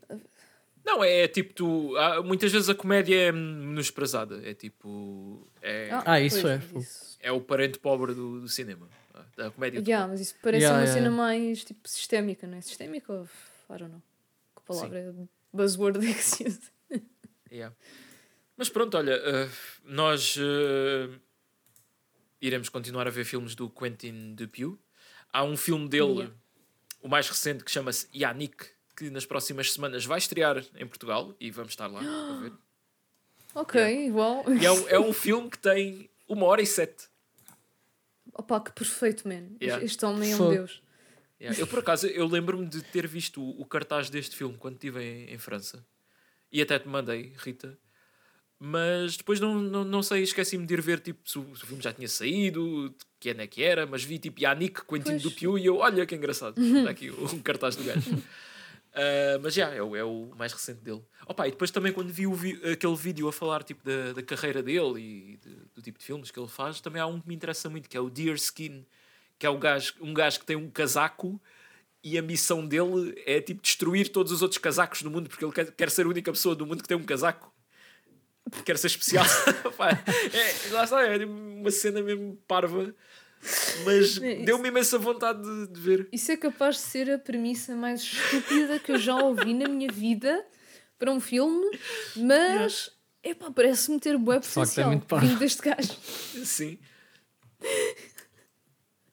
Não, 0.86 1.04
é 1.04 1.28
tipo 1.28 1.54
tu. 1.54 1.96
há- 1.98 2.22
muitas 2.24 2.52
vezes 2.52 2.70
a 2.70 2.76
comédia 2.76 3.16
é 3.16 3.32
menosprezada. 3.32 4.42
É 4.48 4.54
tipo. 4.54 5.48
É, 5.62 5.90
Ah, 6.06 6.20
isso 6.20 6.42
pois, 6.42 6.46
é, 6.76 6.80
isso- 6.80 7.18
é 7.20 7.32
o 7.32 7.42
parente 7.42 7.78
pobre 7.80 8.14
do, 8.14 8.42
do 8.42 8.48
cinema. 8.48 8.90
ah, 9.14 9.24
Da 9.36 9.52
comédia. 9.52 9.84
Yeah, 9.86 10.08
mas 10.08 10.20
isso 10.22 10.36
parece 10.42 10.64
Yeah, 10.64 10.80
uma 10.80 10.86
yeah, 10.86 11.02
cena 11.02 11.16
mais 11.16 11.64
tipo 11.64 11.88
sistémica, 11.88 12.48
não 12.48 12.58
é? 12.58 12.62
Sistémica 12.62 13.12
ou. 13.14 13.24
I 13.26 13.78
don't 13.78 13.92
know. 13.92 14.02
Que 14.56 14.62
palavra 14.64 15.00
é 15.00 15.14
buzzword 15.54 16.00
é 16.00 16.14
que 16.14 16.24
se 16.24 16.44
usa? 16.48 16.62
Yeah. 17.52 17.76
Mas 18.58 18.70
pronto, 18.70 18.98
olha, 18.98 19.16
uh, 19.18 19.50
nós 19.84 20.36
uh, 20.38 21.20
iremos 22.42 22.70
continuar 22.70 23.08
a 23.08 23.12
ver 23.12 23.26
filmes 23.26 23.56
do 23.56 23.70
Quentin 23.70 24.34
Dupieux. 24.36 24.78
Há 25.32 25.44
um 25.44 25.56
filme 25.58 25.88
dele, 25.88 26.14
Yeah. 26.14 26.34
o 27.02 27.08
mais 27.08 27.28
recente, 27.30 27.64
que 27.64 27.72
chama-se 27.72 28.08
Yannick, 28.16 28.66
que 28.96 29.10
nas 29.10 29.26
próximas 29.26 29.72
semanas 29.72 30.06
vai 30.06 30.18
estrear 30.18 30.64
em 30.76 30.88
Portugal 30.88 31.36
e 31.40 31.52
vamos 31.52 31.72
estar 31.72 31.88
lá 31.88 32.00
a 32.02 32.40
ver. 32.42 32.52
Ok, 33.56 33.82
Yeah. 33.82 34.54
E 34.62 34.66
é 34.66 34.72
um, 34.72 34.88
é 34.90 35.00
um 35.00 35.12
filme 35.12 35.50
que 35.50 35.58
tem 35.58 36.10
uma 36.28 36.46
hora 36.46 36.62
e 36.62 36.66
sete. 36.68 37.08
Opa, 38.34 38.62
que 38.62 38.72
perfeito, 38.72 39.28
man. 39.28 39.48
Yeah. 39.62 39.84
Este 39.84 40.06
homem 40.06 40.32
é 40.32 40.36
um 40.36 40.50
deus. 40.52 40.82
Yeah, 41.42 41.60
Eu, 41.60 41.66
por 41.68 41.80
acaso, 41.80 42.06
eu 42.08 42.28
lembro-me 42.28 42.68
de 42.68 42.82
ter 42.84 43.08
visto 43.08 43.42
o, 43.42 43.62
o 43.62 43.66
cartaz 43.66 44.10
deste 44.10 44.36
filme 44.36 44.56
quando 44.58 44.76
estive 44.76 45.02
em, 45.02 45.34
em 45.34 45.38
França. 45.38 45.84
E 46.52 46.62
até 46.62 46.78
te 46.78 46.88
mandei, 46.88 47.34
Rita. 47.38 47.78
Mas 48.60 49.16
depois 49.16 49.40
não, 49.40 49.56
não, 49.62 49.84
não 49.86 50.04
sei, 50.04 50.22
esqueci-me 50.22 50.66
de 50.66 50.74
ir 50.74 50.82
ver 50.82 51.00
tipo, 51.00 51.20
se, 51.30 51.40
o, 51.40 51.56
se 51.56 51.64
o 51.64 51.68
filme 51.68 51.82
já 51.82 51.94
tinha 51.94 52.08
saído, 52.10 52.90
de 52.90 52.96
que 53.20 53.30
ano 53.30 53.42
é 53.42 53.48
que 53.48 53.64
era, 53.64 53.86
mas 53.86 54.04
vi 54.04 54.20
tipo 54.20 54.42
Yannick, 54.42 54.86
Quentin 54.86 55.12
Pois. 55.12 55.22
Dupieux 55.24 55.62
e 55.62 55.66
eu, 55.68 55.78
olha 55.78 56.06
que 56.06 56.14
engraçado, 56.14 56.60
está 56.62 56.90
aqui 56.90 57.10
o, 57.10 57.24
o 57.26 57.42
cartaz 57.42 57.78
do 57.78 57.84
gajo. 57.86 58.16
Uh, 58.16 59.40
mas 59.42 59.54
já, 59.54 59.70
é, 59.74 59.82
o- 59.82 59.96
é 59.96 60.04
o 60.04 60.32
mais 60.38 60.52
recente 60.52 60.82
dele. 60.82 61.02
Opa, 61.26 61.48
e 61.48 61.52
depois 61.52 61.72
também 61.72 61.94
quando 61.94 62.12
vi, 62.12 62.26
vi- 62.34 62.60
aquele 62.70 62.96
vídeo 62.96 63.28
a 63.30 63.32
falar 63.32 63.64
tipo, 63.64 63.82
da, 63.86 64.12
da 64.14 64.24
carreira 64.24 64.62
dele 64.64 65.00
e 65.00 65.38
de- 65.38 65.56
do 65.76 65.82
tipo 65.82 65.98
de 66.00 66.04
filmes 66.04 66.30
que 66.32 66.40
ele 66.40 66.48
faz, 66.50 66.82
também 66.82 67.02
há 67.02 67.06
um 67.06 67.22
que 67.22 67.28
me 67.30 67.36
interessa 67.36 67.70
muito, 67.70 67.88
que 67.88 67.96
é 67.96 68.00
o 68.02 68.10
Deer 68.10 68.36
Skin, 68.36 68.86
que 69.38 69.46
é 69.46 69.50
o 69.50 69.58
gajo, 69.58 69.94
um 70.02 70.14
gajo 70.14 70.40
que 70.40 70.46
tem 70.46 70.56
um 70.58 70.70
casaco 70.70 71.40
e 72.04 72.18
a 72.18 72.22
missão 72.22 72.66
dele 72.68 73.14
é 73.26 73.40
tipo 73.40 73.62
destruir 73.62 74.10
todos 74.10 74.32
os 74.34 74.42
outros 74.42 74.58
casacos 74.58 75.02
do 75.02 75.10
mundo, 75.12 75.30
porque 75.30 75.46
ele 75.46 75.54
quer, 75.54 75.72
quer 75.72 75.90
ser 75.92 76.06
a 76.06 76.10
única 76.10 76.32
pessoa 76.32 76.56
do 76.56 76.66
mundo 76.66 76.82
que 76.82 76.90
tem 76.90 76.98
um 76.98 77.04
casaco. 77.04 77.54
Quer 78.66 78.78
ser 78.78 78.88
especial. 78.88 79.26
Pá, 79.78 79.90
é, 79.92 80.72
lá 80.74 80.84
está, 80.84 81.02
é 81.06 81.26
uma 81.26 81.72
cena 81.72 82.02
mesmo 82.02 82.36
parva. 82.48 82.94
Mas 83.86 84.22
É, 84.22 84.36
deu-me 84.44 84.68
imensa 84.68 84.98
vontade 84.98 85.42
de, 85.42 85.68
de 85.74 85.80
ver. 85.80 86.10
Isso 86.12 86.32
é 86.32 86.38
capaz 86.38 86.76
de 86.76 86.82
ser 86.82 87.10
a 87.10 87.18
premissa 87.18 87.74
mais 87.76 88.02
estúpida 88.02 88.78
que 88.80 88.92
eu 88.92 88.98
já 89.00 89.16
ouvi 89.16 89.54
na 89.54 89.68
minha 89.70 89.90
vida 89.92 90.46
para 90.98 91.10
um 91.12 91.22
filme, 91.22 91.70
mas 92.18 92.92
epá, 93.24 93.50
parece-me 93.50 93.98
ter 94.00 94.18
bué 94.18 94.36
é 94.36 94.40
potencial 94.42 94.92
vindo 94.92 95.40
deste 95.40 95.62
gajo. 95.62 95.94
Sim. 96.44 96.78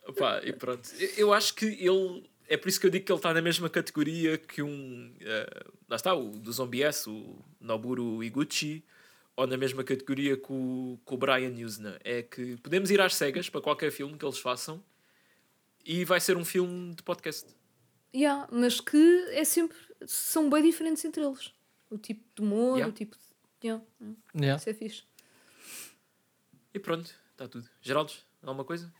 Opa, 0.09 0.41
e 0.45 0.53
pronto. 0.53 0.89
Eu- 1.17 1.33
acho 1.33 1.55
que 1.55 1.67
ele. 1.67 2.29
É 2.49 2.57
por 2.57 2.69
isso 2.69 2.79
que 2.81 2.87
eu 2.87 2.91
digo 2.91 3.05
que 3.05 3.11
ele 3.13 3.19
está 3.19 3.35
na 3.35 3.43
mesma 3.43 3.69
categoria 3.69 4.39
que 4.39 4.63
um. 4.63 5.13
eh, 5.21 5.65
lá 5.89 5.97
está, 5.97 6.15
o 6.15 6.31
do 6.31 6.53
Zombie 6.53 6.83
S, 6.85 7.09
o 7.11 7.45
Noburo 7.61 8.23
Iguchi, 8.23 8.85
ou 9.37 9.47
na 9.47 9.57
mesma 9.57 9.85
categoria 9.85 10.37
que 10.37 10.51
o, 10.51 10.99
que 11.07 11.15
o 11.15 11.17
Brian 11.17 11.53
Usna. 11.65 11.99
É 12.03 12.23
que 12.23 12.57
podemos 12.59 12.91
ir 12.91 13.01
às 13.01 13.15
cegas 13.15 13.49
para 13.51 13.61
qualquer 13.61 13.91
filme 13.93 14.17
que 14.17 14.25
eles 14.25 14.39
façam 14.39 14.83
e 15.85 16.05
vai 16.05 16.19
ser 16.21 16.37
um 16.37 16.45
filme 16.45 16.95
de 16.95 17.03
podcast. 17.03 17.47
Yeah, 18.15 18.49
mas 18.51 18.81
que 18.81 18.97
é 19.31 19.45
sempre. 19.45 19.77
são 20.07 20.49
bem 20.49 20.63
diferentes 20.63 21.05
entre 21.05 21.23
eles. 21.23 21.53
O 21.91 21.99
tipo 21.99 22.25
de 22.35 22.43
humor, 22.43 22.79
Yeah. 22.79 22.89
o 22.89 22.93
tipo 22.93 23.17
de. 23.17 23.23
Yeah, 23.67 23.85
yeah, 24.01 24.17
Yeah. 24.35 24.61
isso 24.61 24.71
é 24.71 24.75
fixe. 24.75 25.03
E 26.73 26.79
pronto, 26.79 27.15
está 27.33 27.47
tudo. 27.49 27.69
Geraldos, 27.81 28.25
alguma 28.43 28.65
coisa? 28.65 28.93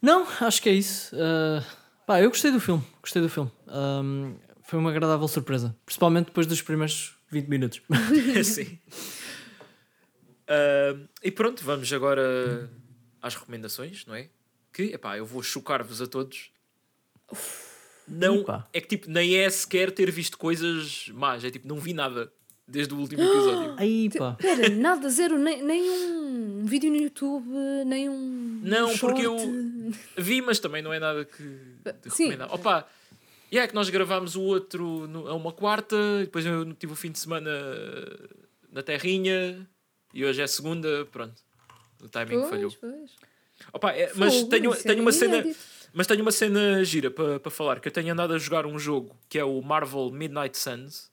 Não, 0.00 0.26
acho 0.40 0.60
que 0.62 0.68
é 0.68 0.72
isso. 0.72 1.14
Uh, 1.14 1.64
pá, 2.06 2.20
eu 2.20 2.28
gostei 2.28 2.50
do 2.50 2.60
filme. 2.60 2.84
Gostei 3.00 3.22
do 3.22 3.28
filme. 3.28 3.50
Um, 3.68 4.36
foi 4.62 4.78
uma 4.78 4.90
agradável 4.90 5.26
surpresa. 5.28 5.76
Principalmente 5.84 6.26
depois 6.26 6.46
dos 6.46 6.60
primeiros 6.62 7.16
20 7.32 7.48
minutos. 7.48 7.82
Sim. 8.44 8.78
Ah, 10.46 10.96
e 11.22 11.30
pronto, 11.30 11.64
vamos 11.64 11.92
agora 11.92 12.70
às 13.20 13.34
recomendações, 13.34 14.04
não 14.06 14.14
é? 14.14 14.28
Que, 14.72 14.84
epá, 14.94 15.16
eu 15.16 15.26
vou 15.26 15.42
chocar-vos 15.42 16.00
a 16.00 16.06
todos. 16.06 16.50
Não, 18.08 18.38
Opa. 18.40 18.68
é 18.72 18.80
que 18.80 18.88
tipo, 18.88 19.10
nem 19.10 19.36
é 19.36 19.48
sequer 19.48 19.90
ter 19.90 20.10
visto 20.10 20.36
coisas 20.36 21.08
más, 21.14 21.44
é 21.44 21.50
tipo, 21.50 21.66
não 21.68 21.76
vi 21.78 21.92
nada 21.94 22.32
desde 22.66 22.92
o 22.94 22.98
último 22.98 23.22
episódio. 23.22 23.74
Aí, 23.78 24.10
pá. 24.10 24.32
Pera, 24.34 24.68
nada, 24.70 25.08
zero, 25.08 25.38
nem, 25.38 25.62
nem 25.62 25.82
um 25.90 26.64
vídeo 26.66 26.90
no 26.90 26.96
YouTube, 26.96 27.46
nem 27.86 28.08
um. 28.08 28.60
Não, 28.62 28.90
um 28.92 28.98
porque 28.98 29.22
short. 29.22 29.44
eu- 29.44 29.92
Vi, 30.22 30.40
mas 30.42 30.58
também 30.58 30.82
não 30.82 30.92
é 30.92 30.98
nada 30.98 31.24
que 31.24 31.42
Sim. 32.10 32.24
recomendar. 32.30 32.52
Opa, 32.54 32.86
e 33.52 33.58
é 33.58 33.68
que 33.68 33.74
nós 33.74 33.88
gravámos 33.90 34.34
o 34.34 34.42
outro 34.42 35.06
no- 35.06 35.28
a 35.28 35.34
uma 35.34 35.52
quarta, 35.52 35.96
depois 36.20 36.44
eu 36.44 36.72
tive 36.74 36.92
o 36.92 36.96
fim 36.96 37.12
de 37.12 37.18
semana 37.20 37.50
na 38.70 38.82
terrinha 38.82 39.68
e 40.12 40.24
hoje 40.24 40.40
é 40.42 40.46
segunda, 40.46 41.06
pronto. 41.12 41.40
O 42.02 42.08
timing 42.08 42.38
Pois, 42.40 42.50
falhou. 42.50 42.72
pois. 42.80 43.10
Opa, 43.72 43.92
é- 43.92 44.10
mas 44.16 44.34
Fogo, 44.34 44.48
tenho, 44.48 44.72
é 44.72 44.76
tenho 44.76 45.00
uma 45.02 45.12
cena, 45.12 45.44
mas 45.92 46.06
tenho 46.06 46.22
uma 46.22 46.32
cena 46.32 46.84
gira 46.84 47.10
para 47.10 47.38
para 47.38 47.50
falar, 47.50 47.78
que 47.80 47.86
eu 47.88 47.92
tenho 47.92 48.12
andado 48.12 48.32
a 48.34 48.38
jogar 48.38 48.66
um 48.66 48.78
jogo 48.78 49.16
que 49.28 49.38
é 49.38 49.44
o 49.44 49.60
Marvel 49.62 50.10
Midnight 50.10 50.58
Suns, 50.58 51.12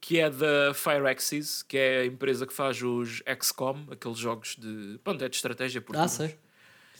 que 0.00 0.18
é 0.18 0.28
da 0.28 0.74
Firaxis, 0.74 1.62
que 1.62 1.78
é 1.78 2.00
a 2.00 2.06
empresa 2.06 2.46
que 2.46 2.52
faz 2.52 2.82
os 2.82 3.22
XCOM, 3.40 3.86
aqueles 3.90 4.18
jogos 4.18 4.56
de, 4.58 4.98
pronto, 5.02 5.24
é 5.24 5.28
de 5.28 5.36
estratégia 5.36 5.80
por 5.80 5.96
Ah, 5.96 6.08
sei. 6.08 6.36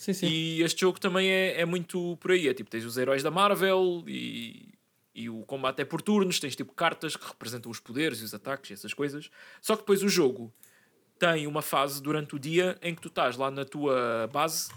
Sim, 0.03 0.13
sim. 0.13 0.27
E 0.27 0.63
este 0.63 0.81
jogo 0.81 0.99
também 0.99 1.31
é, 1.31 1.61
é 1.61 1.65
muito 1.65 2.17
por 2.17 2.33
aí. 2.33 2.49
É 2.49 2.55
tipo, 2.55 2.69
tens 2.69 2.85
os 2.85 2.97
heróis 2.97 3.23
da 3.23 3.31
Marvel 3.31 4.03
e, 4.09 4.75
e 5.15 5.31
o 5.31 5.43
combate 5.43 5.81
é 5.83 5.85
por 5.85 6.03
turnos, 6.03 6.41
tens 6.41 6.57
tipo 6.57 6.73
cartas 6.73 7.15
que 7.15 7.25
representam 7.25 7.71
os 7.71 7.79
poderes 7.79 8.21
e 8.21 8.25
os 8.25 8.35
ataques 8.35 8.71
e 8.71 8.73
essas 8.73 8.93
coisas. 8.93 9.31
Só 9.61 9.77
que 9.77 9.83
depois 9.83 10.03
o 10.03 10.09
jogo 10.09 10.53
tem 11.21 11.47
uma 11.47 11.63
fase 11.63 12.03
durante 12.03 12.35
o 12.35 12.39
dia 12.39 12.77
em 12.83 12.97
que 12.97 13.01
tu 13.01 13.07
estás 13.07 13.37
lá 13.37 13.49
na 13.49 13.65
tua 13.65 14.29
base 14.33 14.73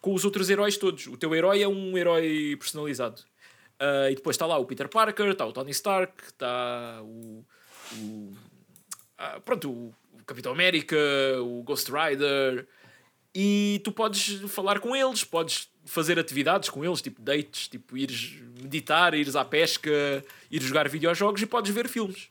com 0.00 0.14
os 0.14 0.24
outros 0.24 0.48
heróis 0.48 0.78
todos. 0.78 1.08
O 1.08 1.16
teu 1.18 1.34
herói 1.34 1.62
é 1.62 1.68
um 1.68 1.98
herói 1.98 2.56
personalizado. 2.58 3.22
Ah, 3.78 4.10
e 4.10 4.14
depois 4.14 4.34
está 4.34 4.46
lá 4.46 4.56
o 4.56 4.64
Peter 4.64 4.88
Parker, 4.88 5.32
está 5.32 5.44
o 5.44 5.52
Tony 5.52 5.72
Stark, 5.72 6.14
está 6.24 7.02
o. 7.02 7.44
o 7.98 8.32
ah, 9.18 9.40
pronto, 9.40 9.70
o 9.70 9.94
Capitão 10.24 10.52
América, 10.52 10.96
o 11.42 11.62
Ghost 11.62 11.90
Rider. 11.92 12.66
E 13.34 13.80
tu 13.82 13.90
podes 13.90 14.40
falar 14.48 14.78
com 14.78 14.94
eles, 14.94 15.24
podes 15.24 15.68
fazer 15.84 16.18
atividades 16.18 16.68
com 16.68 16.84
eles, 16.84 17.02
tipo 17.02 17.20
dates, 17.20 17.66
tipo 17.66 17.96
ires 17.96 18.40
meditar, 18.62 19.12
ires 19.14 19.34
à 19.34 19.44
pesca, 19.44 20.24
ires 20.50 20.66
jogar 20.66 20.88
videojogos 20.88 21.42
e 21.42 21.46
podes 21.46 21.74
ver 21.74 21.88
filmes. 21.88 22.28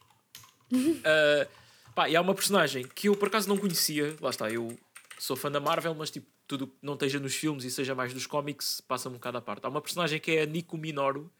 Ah, 1.05 1.47
pá, 1.93 2.09
e 2.09 2.15
há 2.15 2.21
uma 2.21 2.33
personagem 2.33 2.83
que 2.95 3.07
eu 3.07 3.15
por 3.15 3.27
acaso 3.27 3.47
não 3.47 3.57
conhecia, 3.57 4.15
lá 4.19 4.31
está, 4.31 4.49
eu 4.49 4.75
sou 5.19 5.35
fã 5.35 5.51
da 5.51 5.59
Marvel, 5.59 5.93
mas 5.93 6.09
tipo, 6.09 6.25
tudo 6.47 6.67
que 6.67 6.73
não 6.81 6.93
esteja 6.93 7.19
nos 7.19 7.35
filmes 7.35 7.63
e 7.63 7.69
seja 7.69 7.93
mais 7.93 8.13
dos 8.13 8.25
cómics 8.25 8.81
passa-me 8.81 9.15
um 9.15 9.19
bocado 9.19 9.37
à 9.37 9.41
parte. 9.41 9.65
Há 9.65 9.69
uma 9.69 9.81
personagem 9.81 10.19
que 10.19 10.31
é 10.31 10.41
a 10.41 10.45
Nico 10.45 10.77
Minoru, 10.77 11.31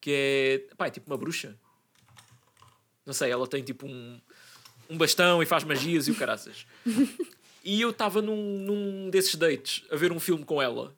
que 0.00 0.10
é, 0.70 0.74
pá, 0.76 0.88
é 0.88 0.90
tipo 0.90 1.10
uma 1.10 1.16
bruxa. 1.16 1.56
Não 3.04 3.14
sei, 3.14 3.30
ela 3.30 3.46
tem 3.46 3.62
tipo 3.62 3.86
um, 3.86 4.20
um 4.90 4.96
bastão 4.98 5.42
e 5.42 5.46
faz 5.46 5.64
magias 5.64 6.08
e 6.08 6.10
o 6.10 6.14
caraças. 6.14 6.66
E 7.64 7.80
eu 7.80 7.90
estava 7.90 8.20
num, 8.20 8.58
num 8.58 9.10
desses 9.10 9.34
dates 9.34 9.84
a 9.90 9.96
ver 9.96 10.12
um 10.12 10.20
filme 10.20 10.44
com 10.44 10.60
ela. 10.60 10.94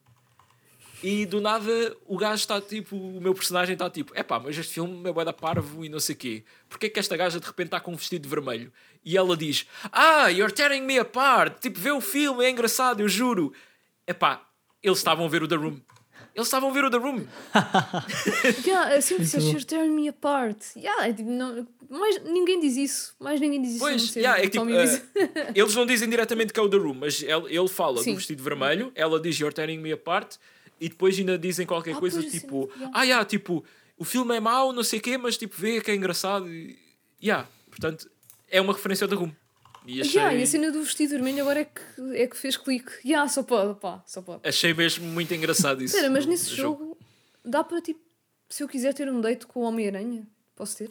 E 1.02 1.26
do 1.26 1.38
nada 1.38 1.94
o 2.06 2.16
gajo 2.16 2.36
está 2.36 2.58
tipo, 2.62 2.96
o 2.96 3.20
meu 3.20 3.34
personagem 3.34 3.74
está 3.74 3.90
tipo, 3.90 4.18
epá, 4.18 4.40
mas 4.40 4.56
este 4.56 4.72
filme 4.72 5.06
é 5.06 5.12
bué 5.12 5.22
da 5.22 5.34
parvo 5.34 5.84
e 5.84 5.88
não 5.90 6.00
sei 6.00 6.14
quê. 6.14 6.44
Porquê 6.66 6.88
que 6.88 6.98
esta 6.98 7.14
gaja 7.14 7.38
de 7.38 7.46
repente 7.46 7.66
está 7.66 7.78
com 7.78 7.92
um 7.92 7.96
vestido 7.96 8.26
vermelho? 8.26 8.72
E 9.04 9.14
ela 9.14 9.36
diz, 9.36 9.66
ah, 9.92 10.28
you're 10.28 10.50
tearing 10.50 10.80
me 10.80 10.98
apart. 10.98 11.60
Tipo, 11.60 11.78
vê 11.78 11.90
o 11.90 12.00
filme, 12.00 12.42
é 12.42 12.48
engraçado, 12.48 13.00
eu 13.00 13.08
juro. 13.08 13.52
Epá, 14.06 14.48
eles 14.82 14.96
estavam 14.96 15.26
a 15.26 15.28
ver 15.28 15.42
o 15.42 15.48
The 15.48 15.56
Room. 15.56 15.78
Eles 16.34 16.48
estavam 16.48 16.70
a 16.70 16.72
ver 16.72 16.84
o 16.84 16.90
The 16.90 16.96
Room. 16.96 17.24
Yeah, 18.66 18.96
assim 18.96 19.18
disseste, 19.18 19.50
you're 19.50 19.64
tearing 19.64 19.90
me 19.92 20.08
apart. 20.08 20.58
Yeah, 20.76 21.06
é 21.08 21.12
tipo, 21.12 21.30
não, 21.30 21.66
mais, 21.88 22.22
ninguém 22.24 22.58
diz 22.60 22.76
isso. 22.76 23.14
Mais 23.20 23.40
ninguém 23.40 23.62
diz 23.62 23.72
isso. 23.72 23.80
Pois, 23.80 24.16
yeah, 24.16 24.38
é 24.38 24.42
que, 24.48 24.50
tipo, 24.58 24.66
diz. 24.66 25.02
eles 25.54 25.74
não 25.74 25.86
dizem 25.86 26.08
diretamente 26.08 26.52
que 26.52 26.58
é 26.58 26.62
o 26.62 26.68
The 26.68 26.76
Room, 26.76 26.94
mas 26.94 27.22
ele, 27.22 27.56
ele 27.56 27.68
fala 27.68 28.02
Sim. 28.02 28.12
do 28.12 28.16
vestido 28.16 28.42
vermelho, 28.42 28.90
ela 28.94 29.20
diz 29.20 29.38
You're 29.38 29.54
tearing 29.54 29.78
me 29.78 29.92
apart, 29.92 30.36
e 30.80 30.88
depois 30.88 31.18
ainda 31.18 31.38
dizem 31.38 31.66
qualquer 31.66 31.94
Ah, 31.96 32.00
coisa 32.00 32.20
tipo, 32.22 32.64
assim, 32.64 32.80
yeah. 32.80 32.98
ah, 32.98 33.02
yeah, 33.04 33.24
tipo, 33.24 33.64
o 33.96 34.04
filme 34.04 34.34
é 34.34 34.40
mau, 34.40 34.72
não 34.72 34.82
sei 34.82 34.98
o 34.98 35.02
quê, 35.02 35.16
mas 35.16 35.36
tipo, 35.36 35.54
vê 35.56 35.80
que 35.80 35.90
é 35.90 35.94
engraçado. 35.94 36.48
E, 36.52 36.76
yeah, 37.22 37.48
portanto, 37.70 38.10
é 38.50 38.60
uma 38.60 38.72
referência 38.72 39.04
ao 39.04 39.08
The 39.08 39.14
Room. 39.16 39.32
E 39.86 40.00
achei, 40.00 40.14
Yeah, 40.20 40.34
e 40.38 40.42
a 40.42 40.46
cena 40.46 40.70
do 40.72 40.82
vestido 40.82 41.10
vermelho 41.10 41.42
agora 41.42 41.60
é 41.60 41.64
que, 41.64 42.16
é 42.16 42.26
que 42.26 42.36
fez 42.36 42.56
clique. 42.56 42.90
Yeah, 43.04 43.28
só 43.28 43.42
pode, 43.42 43.78
pá, 43.80 44.02
só 44.06 44.22
pode. 44.22 44.40
achei 44.48 44.72
mesmo 44.72 45.06
muito 45.06 45.32
engraçado 45.34 45.82
isso. 45.82 45.94
Espera, 45.94 46.10
mas 46.12 46.24
nesse 46.26 46.50
no 46.50 46.56
jogo, 46.56 46.98
dá 47.44 47.62
para 47.62 47.80
tipo, 47.80 48.00
se 48.48 48.62
eu 48.62 48.68
quiser 48.68 48.94
ter 48.94 49.08
um 49.10 49.20
date 49.20 49.46
com 49.46 49.60
o 49.60 49.62
Homem-Aranha, 49.64 50.26
posso 50.56 50.76
ter? 50.78 50.90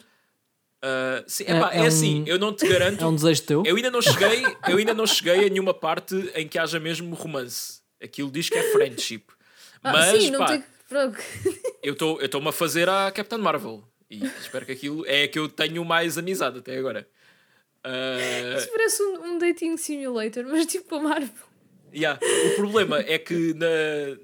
Ah, 0.81 1.23
sim, 1.27 1.45
É- 1.47 1.57
epá, 1.57 1.73
é, 1.73 1.77
é 1.77 1.81
um- 1.81 1.85
assim, 1.85 2.23
eu 2.27 2.37
não 2.37 2.53
te 2.53 2.67
garanto. 2.67 3.01
É 3.03 3.07
um 3.07 3.15
desejo 3.15 3.41
teu? 3.43 3.63
Eu 3.65 3.75
ainda 3.75 3.89
não 3.89 4.01
cheguei, 4.01 4.43
eu 4.67 4.77
ainda 4.77 4.93
não 4.93 5.07
cheguei 5.07 5.45
a 5.45 5.49
nenhuma 5.49 5.73
parte 5.73 6.15
em 6.35 6.47
que 6.47 6.59
haja 6.59 6.79
mesmo 6.79 7.15
romance. 7.15 7.81
Aquilo 8.01 8.29
diz 8.29 8.49
que 8.49 8.57
é 8.57 8.71
friendship. 8.73 9.23
Ah, 9.81 9.91
Mas 9.93 10.21
sim, 10.23 10.29
não 10.29 10.39
pá, 10.39 10.47
tem 10.47 10.63
eu 11.81 11.93
estou 11.93 12.19
eu 12.19 12.25
estou-me 12.25 12.49
a 12.49 12.51
fazer 12.51 12.87
a 12.89 13.11
Captain 13.11 13.39
Marvel. 13.39 13.83
E 14.09 14.23
espero 14.41 14.65
que 14.65 14.71
aquilo 14.73 15.03
é 15.07 15.23
a 15.23 15.27
que 15.27 15.39
eu 15.39 15.49
tenho 15.49 15.83
mais 15.83 16.17
amizade 16.17 16.59
até 16.59 16.77
agora. 16.77 17.07
Ah, 17.83 18.55
Isso 18.57 18.69
parece 18.71 19.03
um, 19.03 19.23
um 19.33 19.37
dating 19.37 19.75
simulator, 19.77 20.45
mas 20.45 20.65
tipo 20.65 20.95
a 20.95 20.99
Marvel. 21.01 21.29
yeah. 21.93 22.19
O 22.51 22.55
problema 22.55 22.99
é 22.99 23.17
que 23.19 23.53
na, 23.53 23.67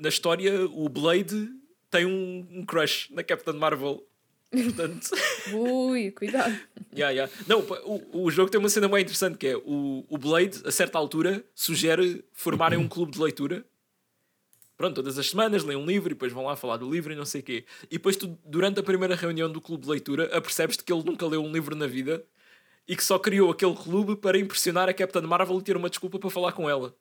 na 0.01 0.09
história 0.09 0.65
o 0.65 0.87
Blade 0.87 1.49
tem 1.91 2.05
um, 2.05 2.47
um 2.51 2.65
crush 2.65 3.09
na 3.11 3.23
Captain 3.23 3.55
Marvel. 3.57 4.05
Portanto, 4.51 5.11
Ui, 5.53 6.09
cuidado. 6.11 6.57
yeah, 6.95 7.11
yeah. 7.11 7.31
Não, 7.47 7.59
o, 7.85 8.23
o 8.23 8.31
jogo 8.31 8.49
tem 8.49 8.59
uma 8.59 8.69
cena 8.69 8.87
bem 8.87 9.01
interessante 9.01 9.37
que 9.37 9.47
é 9.47 9.55
o, 9.57 10.03
o 10.09 10.17
Blade, 10.17 10.61
a 10.65 10.71
certa 10.71 10.97
altura, 10.97 11.43
sugere 11.53 12.23
formarem 12.33 12.79
um 12.79 12.87
clube 12.87 13.11
de 13.11 13.21
leitura. 13.21 13.63
Pronto, 14.75 14.95
todas 14.95 15.19
as 15.19 15.29
semanas 15.29 15.63
leem 15.63 15.77
um 15.77 15.85
livro 15.85 16.09
e 16.09 16.13
depois 16.15 16.31
vão 16.31 16.45
lá 16.45 16.55
falar 16.55 16.77
do 16.77 16.89
livro 16.89 17.11
e 17.11 17.15
não 17.15 17.25
sei 17.25 17.41
o 17.41 17.43
quê. 17.43 17.65
E 17.91 17.97
depois 17.97 18.15
tu, 18.15 18.39
durante 18.45 18.79
a 18.79 18.83
primeira 18.83 19.13
reunião 19.13 19.51
do 19.51 19.59
clube 19.59 19.83
de 19.83 19.89
leitura, 19.89 20.35
apercebes-te 20.35 20.83
que 20.83 20.91
ele 20.93 21.03
nunca 21.03 21.27
leu 21.27 21.43
um 21.43 21.51
livro 21.51 21.75
na 21.75 21.85
vida 21.85 22.25
e 22.89 22.95
que 22.95 23.03
só 23.03 23.17
criou 23.19 23.51
aquele 23.51 23.75
clube 23.75 24.15
para 24.17 24.37
impressionar 24.37 24.89
a 24.89 24.93
Captain 24.93 25.21
Marvel 25.21 25.59
e 25.59 25.63
ter 25.63 25.77
uma 25.77 25.89
desculpa 25.89 26.19
para 26.19 26.29
falar 26.29 26.51
com 26.51 26.69
ela. 26.69 26.93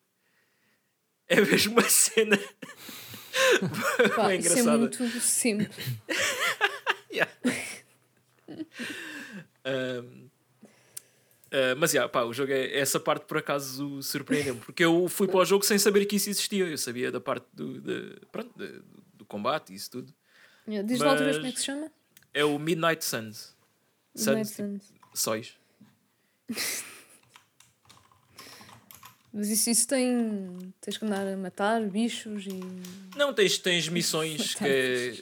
É 1.27 1.41
mesmo 1.41 1.73
uma 1.73 1.83
cena 1.89 2.39
Pá, 4.15 4.29
bem 4.29 4.39
isso 4.41 4.49
é 4.49 4.53
engraçada. 4.61 4.79
muito 4.79 5.21
simples. 5.21 5.71
Yeah. 7.11 7.33
Um, 9.67 10.29
uh, 11.53 11.77
mas 11.79 11.93
yeah, 11.93 12.09
pá, 12.11 12.23
o 12.23 12.33
jogo 12.33 12.53
é 12.53 12.79
essa 12.79 13.01
parte 13.01 13.25
por 13.27 13.39
acaso 13.39 14.03
surpreendeu-me 14.03 14.61
porque 14.61 14.85
eu 14.85 15.09
fui 15.09 15.27
para 15.27 15.39
o 15.41 15.45
jogo 15.45 15.65
sem 15.65 15.79
saber 15.79 16.05
que 16.07 16.17
isso 16.17 16.31
existia. 16.31 16.67
Eu 16.67 16.79
sabia 16.79 17.11
da 17.11 17.21
parte 17.21 17.47
do, 17.53 17.81
de, 17.81 18.17
pronto, 18.31 18.51
de- 18.57 18.81
do 19.15 19.25
combate 19.25 19.73
e 19.73 19.77
isso 19.77 19.91
tudo. 19.91 20.15
Yeah, 20.69 20.87
Diz 20.87 21.01
lá 21.01 21.11
outra 21.11 21.25
vez 21.25 21.37
Mas- 21.39 21.43
como 21.43 21.49
é 21.49 21.53
que 21.53 21.59
se 21.61 21.65
chama? 21.67 21.93
É 22.35 22.45
o 22.45 22.59
Midnight 22.59 23.05
Suns. 23.05 23.57
Midnight 24.15 24.49
Suns, 24.49 24.57
Suns. 24.83 24.87
tipo, 24.91 25.09
sóis. 25.15 25.58
Mas 29.33 29.49
isso, 29.51 29.71
isso 29.71 29.87
tem. 29.87 30.73
Tens 30.81 30.97
que 30.97 31.05
andar 31.05 31.27
a 31.27 31.37
matar 31.37 31.81
bichos 31.83 32.47
e. 32.47 32.61
Não, 33.17 33.33
tens, 33.35 33.59
tens 33.59 33.87
missões 33.89 34.55
que 34.55 34.65
é, 34.65 35.15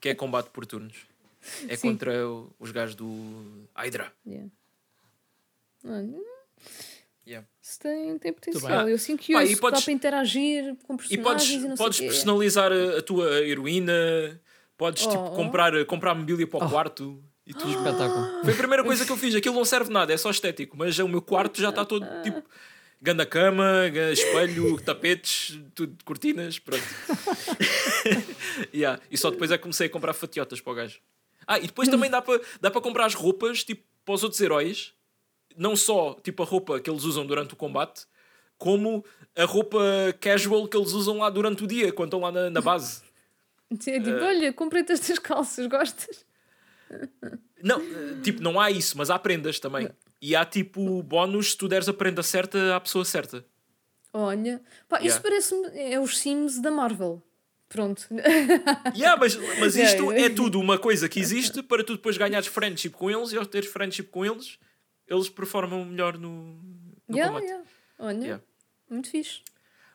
que 0.00 0.08
é 0.10 0.14
combate 0.14 0.50
por 0.50 0.66
turnos. 0.66 0.96
É 1.68 1.76
Sim. 1.76 1.90
contra 1.92 2.12
os 2.58 2.70
gajos 2.70 2.94
do 2.94 3.66
Hydra. 3.74 4.12
Yeah. 4.26 4.48
Yeah. 7.26 7.46
Isso 7.62 7.78
tem, 7.80 8.18
tem 8.18 8.32
potencial. 8.32 8.88
Eu 8.88 8.98
sinto 8.98 9.22
que 9.22 9.32
Pá, 9.34 9.42
eu 9.44 9.50
e 9.50 9.54
dá 9.54 9.60
podes- 9.60 9.84
para 9.84 9.92
interagir 9.92 10.74
com 10.84 10.94
E 10.94 10.96
personagens 10.96 11.22
podes, 11.22 11.50
e, 11.50 11.68
não 11.68 11.76
podes 11.76 11.96
sei 11.98 12.06
o 12.06 12.10
quê. 12.10 12.14
personalizar 12.14 12.72
a, 12.72 12.98
a 12.98 13.02
tua 13.02 13.40
heroína, 13.46 13.92
podes 14.76 15.02
tipo, 15.06 15.18
Oh. 15.24 15.30
comprar, 15.32 15.84
comprar 15.86 16.14
mobília 16.14 16.46
para 16.46 16.64
o 16.66 16.70
quarto 16.70 17.22
e 17.46 17.52
tudo. 17.52 17.70
Espetáculo. 17.70 18.42
Foi 18.44 18.52
a 18.52 18.56
primeira 18.56 18.84
coisa 18.84 19.04
que 19.04 19.12
eu 19.12 19.16
fiz. 19.16 19.34
Aquilo 19.34 19.54
não 19.54 19.64
serve 19.64 19.86
de 19.86 19.92
nada, 19.92 20.12
é 20.12 20.16
só 20.16 20.30
estético. 20.30 20.76
Mas 20.76 20.98
o 20.98 21.08
meu 21.08 21.20
quarto 21.22 21.60
já 21.60 21.70
está 21.70 21.84
todo 21.84 22.06
tipo. 22.22 22.42
Ganda 23.02 23.26
cama, 23.26 23.82
espelho, 24.12 24.80
tapetes, 24.84 25.60
tudo, 25.74 26.02
cortinas, 26.04 26.58
pronto. 26.58 26.82
Yeah. 28.72 29.00
E 29.10 29.16
só 29.18 29.30
depois 29.30 29.50
é 29.50 29.56
que 29.56 29.62
comecei 29.62 29.86
a 29.86 29.90
comprar 29.90 30.12
fatiotas 30.12 30.60
para 30.60 30.72
o 30.72 30.76
gajo. 30.76 31.00
Ah, 31.46 31.58
e 31.58 31.66
depois 31.66 31.88
também 31.88 32.08
dá 32.10 32.22
para 32.22 32.40
dá 32.60 32.70
para 32.70 32.80
comprar 32.80 33.06
as 33.06 33.14
roupas 33.14 33.64
tipo, 33.64 33.82
para 34.04 34.14
os 34.14 34.22
outros 34.22 34.40
heróis. 34.40 34.92
Não 35.56 35.76
só 35.76 36.14
tipo 36.22 36.42
a 36.42 36.46
roupa 36.46 36.80
que 36.80 36.88
eles 36.90 37.04
usam 37.04 37.26
durante 37.26 37.54
o 37.54 37.56
combate, 37.56 38.06
como 38.56 39.04
a 39.36 39.44
roupa 39.44 39.78
casual 40.20 40.66
que 40.68 40.76
eles 40.76 40.92
usam 40.92 41.18
lá 41.18 41.30
durante 41.30 41.64
o 41.64 41.66
dia, 41.66 41.92
quando 41.92 42.08
estão 42.08 42.20
lá 42.20 42.32
na, 42.32 42.50
na 42.50 42.60
base. 42.60 43.02
É 43.70 43.76
tipo, 43.76 44.08
Eh, 44.08 44.22
olha, 44.22 44.52
comprei-te 44.52 44.92
estas 44.92 45.18
calças, 45.18 45.66
gostas? 45.66 46.24
Não, 47.62 47.80
eh, 47.80 48.20
tipo, 48.22 48.42
não 48.42 48.60
há 48.60 48.70
isso, 48.70 48.96
mas 48.98 49.10
há 49.10 49.18
prendas 49.18 49.58
também. 49.58 49.88
E 50.20 50.34
há 50.36 50.44
tipo 50.44 51.02
bónus 51.02 51.52
se 51.52 51.56
tu 51.56 51.68
deres 51.68 51.88
a 51.88 51.92
prenda 51.92 52.22
certa 52.22 52.76
à 52.76 52.80
pessoa 52.80 53.04
certa. 53.04 53.44
Olha, 54.12 54.62
pá, 54.88 54.98
isso 54.98 55.06
Yeah. 55.18 55.22
parece-me. 55.22 55.66
É 55.92 55.98
os 56.00 56.18
Sims 56.18 56.60
da 56.60 56.70
Marvel. 56.70 57.22
Pronto. 57.68 58.06
Yeah, 58.94 59.18
mas, 59.18 59.34
mas 59.58 59.74
isto 59.76 60.12
é 60.12 60.28
tudo 60.30 60.60
uma 60.60 60.78
coisa 60.78 61.08
que 61.08 61.18
existe 61.18 61.62
para 61.62 61.82
tu 61.82 61.94
depois 61.96 62.16
ganhares 62.16 62.46
friendship 62.46 62.90
com 62.90 63.10
eles 63.10 63.32
e 63.32 63.36
ao 63.36 63.44
teres 63.44 63.68
friendship 63.70 64.04
com 64.04 64.24
eles, 64.24 64.58
eles 65.08 65.28
performam 65.28 65.84
melhor 65.84 66.16
no, 66.16 66.54
no 67.08 67.16
yeah, 67.16 67.32
combate. 67.32 67.46
yeah. 67.50 67.64
Olha, 67.98 68.24
Yeah. 68.24 68.44
muito 68.88 69.10
fixe. 69.10 69.40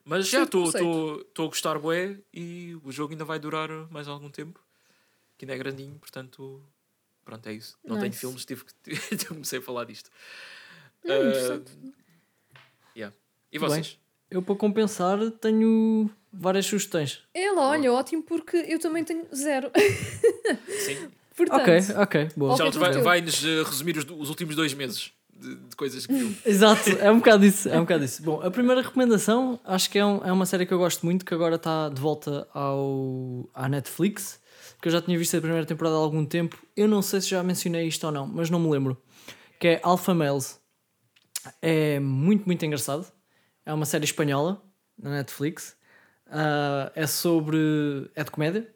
Mas 0.03 0.27
já 0.27 0.43
estou 0.43 0.65
a 0.69 1.41
gostar 1.47 1.77
bué 1.79 2.17
e 2.33 2.75
o 2.83 2.91
jogo 2.91 3.13
ainda 3.13 3.23
vai 3.23 3.39
durar 3.39 3.69
mais 3.91 4.07
algum 4.07 4.29
tempo. 4.29 4.59
Que 5.37 5.45
ainda 5.45 5.53
é 5.55 5.57
grandinho, 5.57 5.95
portanto, 5.99 6.61
pronto, 7.29 7.47
é 7.47 7.53
isso. 7.53 7.77
Não 7.85 7.97
tenho 7.97 8.07
Nice. 8.09 8.19
filmes, 8.19 8.45
tive 8.45 8.63
que 8.65 9.25
comecei 9.27 9.59
a 9.59 9.61
falar 9.61 9.85
disto. 9.85 10.09
Não, 11.03 11.15
Ah, 11.15 11.19
interessante. 11.19 11.71
yeah. 12.95 13.15
E 13.51 13.59
Muito 13.59 13.71
bem. 13.71 13.83
vocês? 13.83 13.99
Eu, 14.31 14.41
para 14.41 14.55
compensar, 14.55 15.17
tenho 15.41 16.09
várias 16.31 16.65
sugestões. 16.65 17.23
É 17.33 17.51
lá, 17.51 17.69
olha, 17.69 17.91
ótimo, 17.93 18.21
porque 18.23 18.57
eu 18.57 18.79
também 18.79 19.03
tenho 19.03 19.25
zero. 19.33 19.71
Sim. 20.85 21.09
Portanto, 21.35 21.61
Ok, 21.61 21.79
ok, 21.97 22.29
boa. 22.35 22.51
Ok. 22.53 22.57
Charles 22.57 22.75
vai, 22.75 23.01
vai-nos 23.01 23.43
eh, 23.45 23.63
resumir 23.63 23.97
os, 23.97 24.05
os 24.09 24.29
últimos 24.29 24.55
dois 24.55 24.73
meses 24.73 25.11
de, 25.33 25.55
de 25.55 25.75
coisas 25.75 26.05
que 26.05 26.13
viu. 26.13 26.35
Exato, 26.45 26.89
é 26.99 27.09
um 27.09 27.17
bocado 27.19 27.45
isso. 27.45 27.69
É 27.69 27.77
um 27.77 27.81
bocado 27.81 28.03
isso. 28.03 28.21
Bom, 28.21 28.41
a 28.41 28.51
primeira 28.51 28.81
recomendação 28.81 29.59
acho 29.63 29.89
que 29.89 29.97
é, 29.97 30.05
um- 30.05 30.23
é 30.25 30.31
uma 30.31 30.45
série 30.45 30.65
que 30.65 30.73
eu 30.73 30.77
gosto 30.77 31.05
muito, 31.05 31.23
que 31.25 31.33
agora 31.33 31.55
está 31.55 31.87
de 31.89 31.99
volta 32.01 32.47
ao, 32.53 33.49
à 33.53 33.69
Netflix, 33.69 34.38
que 34.81 34.87
eu 34.87 34.91
já 34.91 35.01
tinha 35.01 35.17
visto 35.17 35.35
a 35.35 35.41
primeira 35.41 35.65
temporada 35.65 35.95
há 35.95 35.99
algum 35.99 36.25
tempo. 36.25 36.57
Eu 36.75 36.87
não 36.87 37.01
sei 37.01 37.21
se 37.21 37.29
já 37.29 37.43
mencionei 37.43 37.87
isto 37.87 38.05
ou 38.05 38.11
não, 38.11 38.27
mas 38.27 38.49
não 38.49 38.59
me 38.59 38.69
lembro. 38.69 39.01
Que 39.59 39.67
é 39.67 39.79
Alpha 39.83 40.13
Males. 40.13 40.59
É 41.61 41.99
muito, 41.99 42.45
muito 42.45 42.65
engraçado. 42.65 43.05
É 43.65 43.73
uma 43.73 43.85
série 43.85 44.05
espanhola 44.05 44.61
na 44.97 45.11
Netflix. 45.11 45.77
Ah, 46.27 46.91
é 46.95 47.07
sobre. 47.07 47.57
É 48.15 48.23
de 48.23 48.31
comédia, 48.31 48.69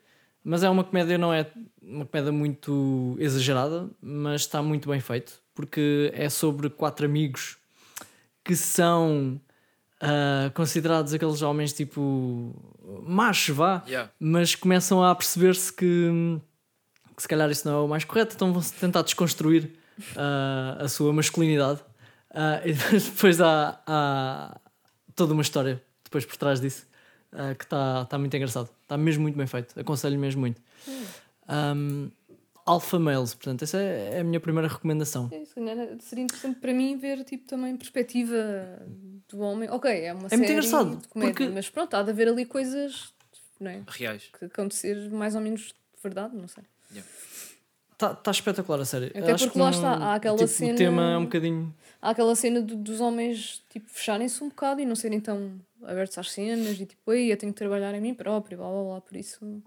mas 0.43 0.63
é 0.63 0.69
uma 0.69 0.83
comédia, 0.83 1.17
não 1.17 1.33
é 1.33 1.49
uma 1.81 2.05
comédia 2.05 2.31
muito 2.31 3.15
exagerada, 3.19 3.89
mas 4.01 4.41
está 4.41 4.61
muito 4.61 4.89
bem 4.89 4.99
feito, 4.99 5.41
porque 5.53 6.11
é 6.13 6.29
sobre 6.29 6.69
quatro 6.69 7.05
amigos 7.05 7.57
que 8.43 8.55
são 8.55 9.39
ah, 10.03 10.51
considerados 10.53 11.13
aqueles 11.13 11.41
homens 11.41 11.71
tipo 11.71 12.53
machos, 13.07 13.55
vá, 13.55 13.81
Yeah. 13.87 14.11
mas 14.19 14.53
começam 14.53 15.01
a 15.03 15.15
perceber-se 15.15 15.71
que, 15.71 16.09
que 17.15 17.21
se 17.21 17.27
calhar 17.27 17.49
isso 17.49 17.67
não 17.67 17.75
é 17.75 17.81
o 17.85 17.87
mais 17.87 18.03
correto, 18.03 18.35
então 18.35 18.51
vão 18.51 18.61
tentar 18.79 19.01
desconstruir 19.01 19.71
ah, 20.17 20.77
a 20.81 20.87
sua 20.89 21.13
masculinidade. 21.13 21.79
Ah, 22.29 22.61
e 22.65 22.73
depois 22.73 23.39
há, 23.39 23.79
há 23.87 24.59
toda 25.15 25.33
uma 25.33 25.41
história 25.41 25.81
depois 26.03 26.25
por 26.25 26.35
trás 26.37 26.59
disso 26.59 26.85
que 27.57 27.63
está 27.63 28.05
tá 28.05 28.17
muito 28.19 28.35
engraçado. 28.35 28.69
Está 28.83 28.95
mesmo 28.95 29.23
muito 29.23 29.35
bem 29.35 29.47
feito. 29.47 29.79
Aconselho 29.79 30.19
mesmo 30.19 30.41
muito. 30.41 30.61
Um, 31.49 32.11
Alpha 32.65 32.99
Males, 32.99 33.33
portanto, 33.33 33.63
essa 33.63 33.77
é, 33.77 34.17
é 34.17 34.19
a 34.19 34.23
minha 34.23 34.39
primeira 34.39 34.67
recomendação. 34.67 35.29
É, 35.31 35.43
calhar 35.45 35.97
seria 35.99 36.23
interessante 36.23 36.59
para 36.59 36.71
mim 36.73 36.95
ver 36.97 37.23
tipo, 37.23 37.47
também 37.47 37.75
perspectiva 37.75 38.35
do 39.35 39.41
homem. 39.43 39.69
Ok, 39.69 39.89
é 39.91 40.11
uma 40.13 40.21
muito 40.21 40.29
série 40.37 40.51
engraçado, 40.51 40.97
de 40.97 41.07
comédia, 41.07 41.33
porque- 41.33 41.49
mas 41.53 41.69
pronto, 41.69 41.93
há 41.95 42.03
de 42.03 42.09
haver 42.11 42.27
ali 42.27 42.45
coisas 42.45 43.13
não 43.59 43.71
é? 43.71 43.81
Reais. 43.87 44.29
que 44.37 44.45
acontecer 44.45 45.09
mais 45.09 45.35
ou 45.35 45.41
menos 45.41 45.61
de 45.67 45.73
verdade, 46.01 46.35
não 46.35 46.47
sei. 46.47 46.63
Está 47.91 48.13
tá 48.15 48.31
espetacular 48.31 48.81
a 48.81 48.85
série. 48.85 49.05
Até 49.07 49.31
Acho 49.31 49.45
porque 49.45 49.53
que 49.53 49.59
lá 49.59 49.71
não- 49.71 49.77
está, 49.77 49.93
há 49.93 50.15
aquela 50.15 50.37
tipo, 50.37 50.49
cena- 50.49 50.73
O 50.73 50.77
tema 50.77 51.11
é 51.11 51.17
um 51.17 51.23
bocadinho. 51.23 51.73
Há 52.01 52.09
aquela 52.09 52.35
cena 52.35 52.61
do- 52.61 52.75
dos 52.75 52.99
homens 52.99 53.63
tipo, 53.69 53.89
fecharem-se 53.89 54.43
um 54.43 54.49
bocado 54.49 54.81
e 54.81 54.85
não 54.85 54.95
serem 54.95 55.21
tão 55.21 55.59
abertos 55.83 56.17
às 56.17 56.31
cenas 56.31 56.79
e 56.79 56.85
tipo, 56.85 57.13
ei, 57.13 57.31
eu 57.31 57.37
tenho 57.37 57.53
que 57.53 57.57
trabalhar 57.57 57.93
em 57.95 58.01
mim 58.01 58.13
próprio, 58.13 58.57
blá 58.57 58.67
blá 58.69 58.83
blá, 58.83 59.01
por 59.01 59.15
isso. 59.15 59.37
hum. 59.45 59.61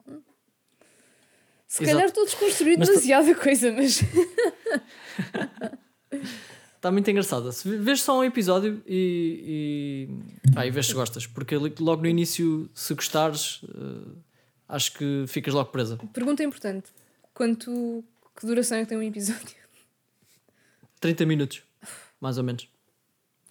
Se 1.67 1.83
Exato. 1.83 1.97
calhar 1.97 2.09
estou 2.09 2.23
a 2.23 2.27
desconstruir 2.27 2.79
Mas- 2.79 2.89
demasiada 2.89 3.35
coisa, 3.35 3.73
mas. 3.73 4.01
Está 6.77 6.93
muito 6.93 7.11
engraçada. 7.11 7.51
Vês 7.51 8.03
só 8.03 8.21
um 8.21 8.25
episódio 8.25 8.83
e, 8.87 10.09
e, 10.47 10.53
pá, 10.53 10.67
e 10.67 10.71
vês 10.71 10.87
se 10.87 10.95
gostas, 10.95 11.27
porque 11.27 11.57
logo 11.57 12.03
no 12.03 12.09
início, 12.09 12.71
se 12.75 12.95
gostares, 12.95 13.61
eh, 13.65 14.13
acho 14.69 14.93
que 14.93 15.25
ficas 15.27 15.53
logo 15.53 15.71
presa. 15.71 15.99
Pergunta 16.13 16.45
importante: 16.45 16.91
quanto. 17.35 18.05
Que 18.39 18.47
duração 18.47 18.77
é 18.77 18.83
que 18.83 18.89
tem 18.91 18.99
um 18.99 19.03
episódio? 19.03 19.57
30 21.01 21.25
minutos, 21.25 21.63
mais 22.21 22.37
ou 22.37 22.45
menos. 22.45 22.69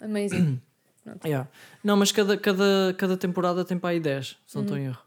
Amazing. 0.00 0.60
Yeah. 1.24 1.48
Não, 1.84 1.96
mas 1.96 2.10
cada, 2.10 2.36
cada, 2.36 2.92
cada 2.98 3.16
temporada 3.16 3.64
tem 3.64 3.78
para 3.78 3.90
aí 3.90 4.00
10, 4.00 4.36
se 4.44 4.56
não 4.56 4.62
estou 4.62 4.76
em 4.76 4.86
erro. 4.86 5.00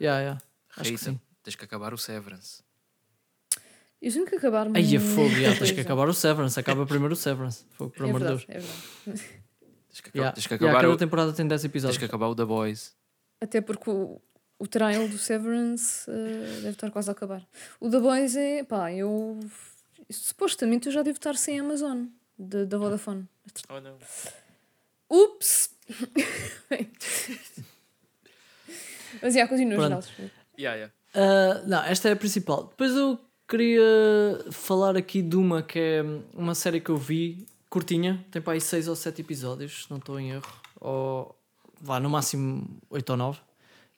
Yeah, 0.00 0.20
yeah. 0.20 0.42
Acho 0.70 0.84
que 0.84 0.90
Rita, 0.92 1.04
sim. 1.04 1.20
tens 1.42 1.54
que 1.54 1.62
acabar 1.62 1.92
o 1.92 1.98
Severance. 1.98 2.63
Eu 4.06 4.12
tenho 4.12 4.26
que 4.26 4.36
acabar 4.36 4.66
Aí 4.74 4.96
é 4.96 4.98
muita 4.98 5.14
fogo, 5.14 5.34
yeah, 5.36 5.58
tens 5.58 5.70
que 5.72 5.80
acabar 5.80 6.06
o 6.08 6.12
Severance. 6.12 6.60
Acaba 6.60 6.84
primeiro 6.84 7.14
o 7.14 7.16
Severance. 7.16 7.64
Fogo, 7.72 7.90
por 7.90 8.04
É 8.04 8.08
amor 8.10 8.20
de 8.20 8.26
verdade, 8.26 8.46
Deus. 8.46 8.64
é 9.06 9.10
verdade. 9.10 9.28
Tens 9.88 10.00
que, 10.00 10.08
acabar, 10.08 10.18
Yeah. 10.20 10.34
tens 10.34 10.46
que 10.46 10.54
Yeah, 10.54 10.66
acabar 10.66 10.80
cada 10.82 10.94
o, 10.94 10.98
temporada 10.98 11.32
tem 11.32 11.46
10 11.48 11.60
tens 11.62 11.70
episódios. 11.70 11.98
que 11.98 12.04
acabar 12.04 12.26
o 12.28 12.34
The 12.34 12.44
Boys. 12.44 12.94
Até 13.40 13.60
porque 13.60 13.88
o, 13.90 14.20
o 14.58 14.66
trial 14.66 15.08
do 15.08 15.16
Severance 15.18 16.10
eh, 16.10 16.56
deve 16.62 16.70
estar 16.70 16.90
quase 16.90 17.08
a 17.08 17.12
acabar. 17.12 17.46
O 17.80 17.88
The 17.88 18.00
Boys 18.00 18.36
é. 18.36 18.64
pá, 18.64 18.92
eu. 18.92 19.38
Supostamente 20.10 20.88
eu 20.88 20.92
já 20.92 21.02
devo 21.02 21.16
estar 21.16 21.36
sem 21.36 21.58
Amazon 21.60 22.06
da 22.38 22.64
da 22.64 22.76
Vodafone. 22.76 23.26
Oh 23.70 23.80
não. 23.80 23.96
Ups! 25.08 25.70
Mas 29.22 29.34
já, 29.34 29.46
continua, 29.48 29.76
Pronto. 29.76 30.06
Geraldo. 30.06 30.32
Yeah, 30.58 30.76
yeah. 30.76 30.92
Ah, 31.14 31.62
não, 31.66 31.82
esta 31.84 32.08
é 32.08 32.12
a 32.12 32.16
principal. 32.16 32.64
Depois 32.66 32.90
eu 32.92 33.18
queria 33.58 34.50
falar 34.50 34.96
aqui 34.96 35.22
de 35.22 35.36
uma 35.36 35.62
que 35.62 35.78
é 35.78 36.02
uma 36.34 36.54
série 36.54 36.80
que 36.80 36.90
eu 36.90 36.96
vi, 36.96 37.46
curtinha, 37.70 38.24
tem 38.30 38.42
para 38.42 38.54
aí 38.54 38.60
6 38.60 38.88
ou 38.88 38.96
7 38.96 39.20
episódios, 39.20 39.84
se 39.84 39.90
não 39.90 39.98
estou 39.98 40.18
em 40.18 40.30
erro, 40.32 40.52
ou 40.80 41.34
vá, 41.80 42.00
no 42.00 42.10
máximo 42.10 42.66
8 42.90 43.10
ou 43.10 43.16
9, 43.16 43.38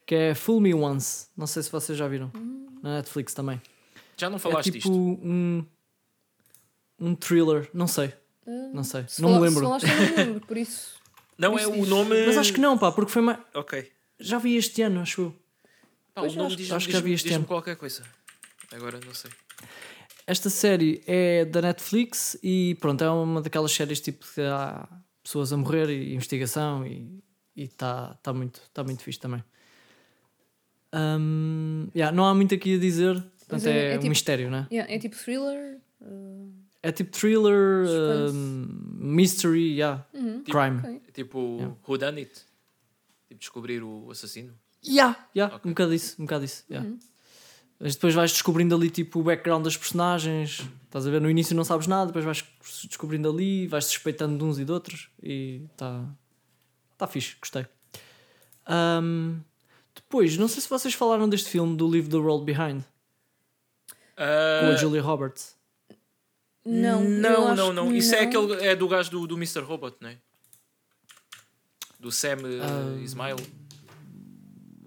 que 0.04 0.14
é 0.14 0.34
Fool 0.34 0.60
Me 0.60 0.74
Once. 0.74 1.28
Não 1.36 1.46
sei 1.46 1.62
se 1.62 1.72
vocês 1.72 1.96
já 1.96 2.06
viram. 2.06 2.30
Na 2.82 2.96
Netflix 2.96 3.32
também. 3.32 3.60
Já 4.16 4.28
não 4.28 4.36
É 4.36 4.38
falaste 4.38 4.70
tipo 4.70 4.76
disto? 4.76 4.92
um, 4.92 5.64
um 7.00 7.14
thriller, 7.14 7.68
não 7.72 7.86
sei. 7.86 8.12
Não 8.72 8.84
sei, 8.84 9.04
Se 9.08 9.20
não 9.22 9.30
me 9.30 9.40
lembro. 9.40 9.60
Se 9.60 9.64
falaste, 9.66 9.86
não 9.86 9.96
me 9.96 10.16
lembro, 10.16 10.40
por 10.46 10.56
isso. 10.56 10.94
Não 11.38 11.58
é 11.58 11.66
o 11.66 11.84
nome. 11.86 12.26
Mas 12.26 12.36
acho 12.36 12.52
que 12.52 12.60
não, 12.60 12.76
pá, 12.78 12.92
porque 12.92 13.10
foi 13.10 13.22
mais. 13.22 13.38
Ok. 13.54 13.90
Já 14.20 14.38
vi 14.38 14.56
este 14.56 14.82
ano, 14.82 15.00
acho 15.00 15.20
eu. 15.22 15.34
Pá, 16.14 16.22
o 16.22 16.26
nome 16.26 16.46
acho- 16.46 16.56
diz, 16.56 16.70
acho 16.70 16.86
que 16.86 16.92
já 16.92 16.98
diz, 16.98 17.04
vi 17.06 17.12
este 17.14 17.24
diz-me 17.24 17.38
ano. 17.38 17.46
qualquer 17.46 17.76
coisa. 17.76 18.02
Agora 18.72 18.98
não 19.04 19.12
sei. 19.14 19.30
Esta 20.26 20.50
série 20.50 21.02
é 21.06 21.44
da 21.44 21.62
Netflix 21.62 22.36
e 22.42 22.76
pronto, 22.80 23.02
é 23.04 23.10
uma 23.10 23.40
daquelas 23.40 23.72
séries 23.72 24.00
tipo 24.00 24.24
que 24.34 24.40
há 24.40 24.88
pessoas 25.22 25.52
a 25.52 25.56
morrer 25.56 25.88
e 25.90 26.14
investigação 26.14 26.86
e 26.86 27.22
está 27.56 28.14
tá 28.22 28.32
muito, 28.32 28.60
tá 28.74 28.82
muito 28.84 29.02
fixe 29.02 29.18
também. 29.20 29.42
Um, 30.94 31.88
yeah, 31.94 32.14
não 32.16 32.24
há 32.26 32.34
muito 32.34 32.54
aqui 32.54 32.76
a 32.76 32.78
dizer, 32.78 33.14
portanto 33.38 33.66
é- 33.66 33.70
é, 33.70 33.92
é 33.92 33.94
um 33.94 33.98
tipo- 33.98 34.08
mistério, 34.08 34.50
né? 34.50 34.66
Yeah, 34.72 34.92
é 34.92 34.98
tipo 34.98 35.16
thriller. 35.16 35.78
uh, 36.00 36.52
É 36.82 36.92
tipo 36.92 37.10
thriller, 37.10 37.86
um, 38.32 38.66
mystery, 38.98 39.74
yeah, 39.74 40.06
uhum, 40.14 40.42
crime. 40.44 40.78
ok. 40.78 41.02
Tipo, 41.12 41.56
Yeah. 41.58 41.76
Who 41.88 41.98
Done 41.98 42.20
It? 42.20 42.32
Tipo, 43.28 43.40
descobrir 43.40 43.82
o 43.82 44.10
assassino. 44.10 44.54
Yeah, 44.86 45.28
yeah, 45.34 45.54
Ok. 45.56 45.68
um 45.68 45.72
bocado 45.74 45.92
isso, 45.94 46.14
um 46.22 46.24
bocado 46.26 46.44
isso. 46.44 46.64
Yeah. 46.70 46.88
Uhum. 46.88 46.98
Mas 47.78 47.94
depois 47.94 48.14
vais 48.14 48.32
descobrindo 48.32 48.74
ali 48.74 48.88
tipo 48.90 49.20
o 49.20 49.22
background 49.22 49.64
das 49.64 49.76
personagens. 49.76 50.62
Estás 50.84 51.06
a 51.06 51.10
ver? 51.10 51.20
No 51.20 51.30
início 51.30 51.54
não 51.54 51.64
sabes 51.64 51.86
nada, 51.86 52.06
depois 52.06 52.24
vais 52.24 52.44
descobrindo 52.88 53.28
ali, 53.28 53.66
vais 53.66 53.84
suspeitando 53.84 54.38
de 54.38 54.44
uns 54.44 54.58
e 54.58 54.64
de 54.64 54.72
outros 54.72 55.10
e 55.22 55.62
está 55.72 56.04
tá 56.96 57.06
fixe, 57.06 57.36
gostei. 57.38 57.66
Ahm, 58.66 59.40
depois, 59.94 60.36
não 60.38 60.48
sei 60.48 60.62
se 60.62 60.68
vocês 60.70 60.94
falaram 60.94 61.28
deste 61.28 61.50
filme 61.50 61.76
do 61.76 61.86
Leave 61.86 62.08
the 62.08 62.16
World 62.16 62.44
Behind 62.44 62.82
com 64.16 64.22
a 64.22 64.68
Ah, 64.72 64.76
Julia 64.76 65.02
Roberts. 65.02 65.54
Não, 66.64 67.04
não, 67.04 67.54
não, 67.54 67.72
não. 67.72 67.88
que 67.90 67.98
Isso 67.98 68.14
é 68.14 68.22
não. 68.22 68.28
aquele. 68.28 68.66
É 68.66 68.74
do 68.74 68.88
gajo 68.88 69.10
do, 69.10 69.26
do 69.26 69.36
Mr. 69.36 69.60
Robot, 69.60 69.96
não 70.00 70.08
é? 70.08 70.18
Do 72.00 72.10
Sam 72.10 72.38
uh, 72.38 72.98
Ismail. 73.00 73.36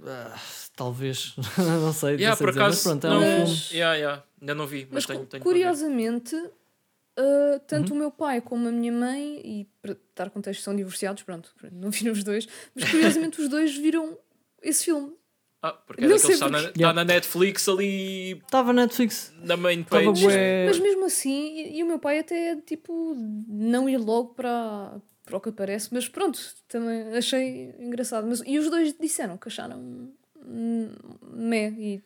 Ah, 0.06 0.38
talvez, 0.80 1.34
não 1.58 1.94
sei, 1.94 2.16
Yeah, 2.16 2.30
não 2.30 2.36
sei 2.38 2.46
por 2.48 2.52
dizer, 2.52 2.60
mas 2.60 2.76
acaso. 2.78 2.84
pronto, 2.84 3.06
é 3.06 3.10
não, 3.10 3.18
um 3.18 3.40
Mas- 3.42 3.50
filme. 3.68 3.80
yeah, 3.80 3.96
yeah. 3.96 4.24
Ainda 4.42 4.56
não 4.56 4.66
vi, 4.66 4.86
mas, 4.90 4.94
Mas 4.94 5.06
tenho, 5.06 5.26
tenho 5.26 5.44
curiosamente, 5.44 6.36
uh, 6.36 7.60
tanto 7.68 7.90
Uhum. 7.92 7.96
o 7.98 8.00
meu 8.00 8.12
pai 8.12 8.40
como 8.42 8.68
a 8.68 8.72
minha 8.72 8.92
mãe, 8.92 9.42
e 9.44 9.68
para 9.82 9.98
dar 10.16 10.30
contexto, 10.30 10.62
são 10.64 10.76
divorciados, 10.76 11.24
pronto, 11.24 11.54
não 11.72 11.90
viram 11.92 12.14
os 12.14 12.24
dois, 12.24 12.48
mas 12.74 12.90
curiosamente 12.90 13.42
os 13.42 13.50
dois 13.50 13.76
viram 13.76 14.18
esse 14.62 14.86
filme. 14.86 15.14
Ah, 15.62 15.74
porque 15.74 16.06
é 16.06 16.08
Não 16.08 16.16
daquele 16.16 16.32
que 16.32 16.38
sei 16.40 16.48
está 16.48 16.50
na, 16.50 16.70
está 16.70 16.94
na 16.94 17.04
Netflix 17.04 17.68
ali 17.68 18.32
Estava 18.46 18.72
na 18.72 18.84
Netflix. 18.84 19.34
na 19.44 19.58
main 19.58 19.84
page. 19.84 20.24
bué. 20.24 20.68
Mas 20.68 20.80
mesmo 20.80 21.04
assim, 21.06 21.58
e, 21.58 21.80
e 21.80 21.84
o 21.84 21.86
meu 21.86 22.00
pai 22.00 22.20
até, 22.20 22.56
tipo, 22.66 23.14
não 23.46 23.90
ir 23.90 23.98
logo 23.98 24.36
para, 24.36 25.02
para 25.26 25.36
o 25.36 25.42
que 25.42 25.50
aparece, 25.50 25.90
mas 25.92 26.08
pronto, 26.08 26.40
também 26.70 27.02
achei 27.14 27.76
engraçado. 27.78 28.26
Mas, 28.26 28.42
e 28.48 28.58
os 28.58 28.70
dois 28.70 28.96
disseram 28.98 29.36
que 29.38 29.50
acharam 29.50 30.14
meh, 30.50 31.74
e, 31.78 32.02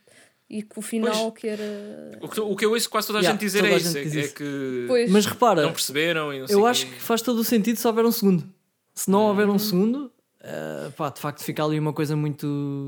e 0.49 0.61
que 0.63 0.77
o 0.77 0.81
final 0.81 1.31
que 1.31 1.47
era... 1.47 1.63
O 2.21 2.27
que, 2.27 2.39
o 2.39 2.55
que 2.55 2.65
eu 2.65 2.71
ouço 2.71 2.89
quase 2.89 3.07
toda 3.07 3.19
a 3.19 3.21
Yeah, 3.21 3.33
gente 3.33 3.45
dizer 3.47 3.59
toda 3.59 3.71
é 3.71 3.75
a 3.75 3.77
isso. 3.77 3.91
gente 3.91 4.07
É, 4.07 4.09
diz 4.09 4.31
é 4.31 4.33
que 4.35 4.85
Pois, 4.87 5.11
Mas 5.11 5.25
repara, 5.25 5.61
não 5.63 5.71
perceberam 5.71 6.33
e 6.33 6.39
não 6.39 6.47
sei 6.47 6.55
eu 6.55 6.65
acho 6.65 6.85
que 6.87 7.01
faz 7.01 7.21
todo 7.21 7.39
o 7.39 7.43
sentido 7.43 7.77
se 7.77 7.87
houver 7.87 8.05
um 8.05 8.11
segundo. 8.11 8.43
Se 8.93 9.09
não 9.09 9.21
houver 9.27 9.49
um 9.49 9.57
segundo, 9.57 10.11
eh, 10.43 10.89
pá, 10.97 11.09
de 11.09 11.19
facto 11.21 11.41
fica 11.43 11.63
ali 11.63 11.79
uma 11.79 11.93
coisa 11.93 12.15
muito, 12.15 12.45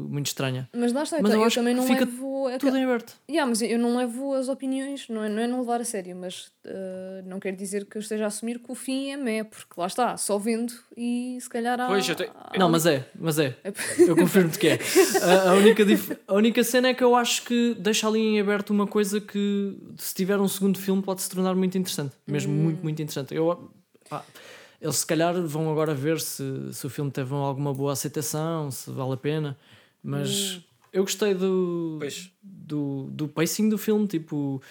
muito 0.10 0.28
estranha. 0.28 0.70
mas 0.76 0.92
lá 0.92 1.04
está, 1.04 1.22
Mas 1.22 1.32
então, 1.32 1.42
eu 1.42 1.48
eu, 1.48 1.54
também 1.54 1.74
não 1.74 1.84
fica 1.88 2.04
levo... 2.06 2.48
a- 2.48 2.58
Tudo 2.58 2.76
em 2.78 2.84
aberto. 2.84 3.16
Yeah, 3.30 3.48
mas 3.50 3.62
eu 3.62 3.80
não 3.80 3.96
levo 3.98 4.34
as 4.34 4.50
opiniões, 4.50 5.08
não 5.10 5.24
é, 5.24 5.30
não 5.30 5.42
é 5.42 5.48
não 5.48 5.60
levar 5.62 5.80
a 5.80 5.86
sério, 5.86 6.16
mas 6.16 6.52
uh, 6.66 7.24
não 7.26 7.40
quer 7.40 7.54
dizer 7.56 7.86
que 7.86 7.98
eu 7.98 8.02
esteja 8.02 8.26
a 8.26 8.28
assumir 8.28 8.60
que 8.60 8.72
o 8.72 8.76
fim 8.76 9.10
é 9.12 9.18
mé, 9.18 9.44
porque 9.46 9.74
lá 9.78 9.88
está, 9.88 10.18
só 10.18 10.38
vendo 10.38 10.74
e 10.98 11.38
se 11.40 11.50
calhar 11.50 11.80
há. 11.80 11.88
Pois, 11.88 12.08
eu 12.10 12.16
te- 12.16 12.30
há- 12.36 12.58
Não, 12.60 12.70
mas 12.70 12.86
é, 12.86 13.10
mas 13.18 13.40
é. 13.40 13.56
É- 13.64 13.74
Eu 14.08 14.16
confirmo-te 14.18 14.60
que 14.60 14.68
é. 14.68 14.80
A, 15.24 15.52
a 15.52 15.54
única 15.54 15.86
dif- 15.86 16.18
a 16.28 16.34
única 16.34 16.64
cena 16.64 16.90
é 16.90 16.94
que 16.94 17.04
eu 17.04 17.16
acho 17.16 17.44
que 17.46 17.74
deixa 17.80 18.08
ali 18.08 18.20
em 18.20 18.40
aberto 18.40 18.72
uma 18.72 18.86
coisa 18.86 19.22
que, 19.22 19.78
se 19.98 20.14
tiver 20.14 20.40
um 20.40 20.48
segundo 20.48 20.78
filme, 20.78 21.02
pode 21.02 21.22
se 21.22 21.30
tornar 21.30 21.56
muito 21.56 21.78
interessante. 21.78 22.16
Mesmo 22.28 22.54
muito, 22.54 22.84
muito 22.84 23.02
interessante. 23.02 23.34
Eu, 23.34 23.72
pá, 24.10 24.24
eles 24.86 24.98
se 24.98 25.06
calhar 25.06 25.34
vão 25.48 25.72
agora 25.72 25.94
ver 25.96 26.20
se, 26.22 26.44
se 26.72 26.86
o 26.86 26.90
filme 26.90 27.10
teve 27.10 27.34
alguma 27.34 27.74
boa 27.74 27.94
aceitação, 27.94 28.70
se 28.70 28.90
vale 28.92 29.14
a 29.14 29.18
pena. 29.18 29.58
Mas 30.04 30.62
eu 30.94 31.04
gostei 31.04 31.34
do, 31.34 31.98
Pois. 32.00 32.32
do, 32.44 33.10
do 33.12 33.28
pacing 33.28 33.68
do 33.70 33.78
filme, 33.78 34.08
tipo, 34.08 34.62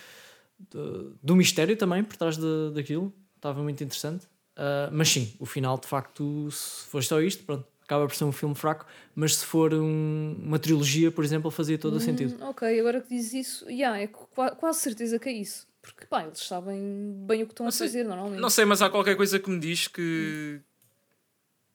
do, 0.70 1.16
do 1.23 1.35
mistério 1.35 1.77
também 1.77 2.05
por 2.05 2.16
trás 2.16 2.36
de, 2.36 2.70
daquilo. 2.73 3.12
Estava 3.36 3.62
muito 3.62 3.82
interessante. 3.82 4.27
Ah, 4.57 4.89
mas 4.93 5.09
sim, 5.09 5.35
o 5.41 5.45
final, 5.47 5.77
de 5.78 5.86
facto, 5.89 6.49
se 6.51 6.86
for 6.86 7.03
só 7.03 7.20
isto, 7.20 7.43
pronto, 7.45 7.66
acaba 7.82 8.07
por 8.07 8.15
ser 8.15 8.24
um 8.24 8.32
filme 8.32 8.55
fraco. 8.55 8.86
Mas 9.15 9.36
se 9.36 9.45
for 9.45 9.74
um- 9.74 10.36
uma 10.41 10.59
trilogia, 10.61 11.11
por 11.11 11.24
exemplo, 11.24 11.51
fazia 11.51 11.77
todo 11.77 11.95
o 11.97 12.01
sentido. 12.01 12.36
Hum, 12.41 12.49
ok, 12.51 12.78
agora 12.81 13.01
que 13.01 13.09
dizes 13.09 13.35
isso, 13.35 13.69
yeah, 13.70 13.99
é 14.01 14.07
qua- 14.07 14.53
quase 14.53 14.78
certeza 14.81 15.19
que 15.19 15.28
é 15.28 15.32
isso. 15.32 15.66
Porque 15.85 16.06
pá, 16.06 16.24
eles 16.24 16.39
sabem 16.40 17.12
bem 17.27 17.43
o 17.43 17.47
que 17.47 17.52
estão 17.52 17.65
Não 17.65 17.69
a 17.69 17.73
sei- 17.73 17.86
fazer 17.89 18.05
normalmente. 18.05 18.40
Não 18.40 18.48
sei, 18.51 18.65
mas 18.65 18.81
há 18.82 18.89
qualquer 18.89 19.16
coisa 19.16 19.39
que 19.39 19.51
me 19.51 19.59
diz 19.61 19.86
que, 19.86 20.61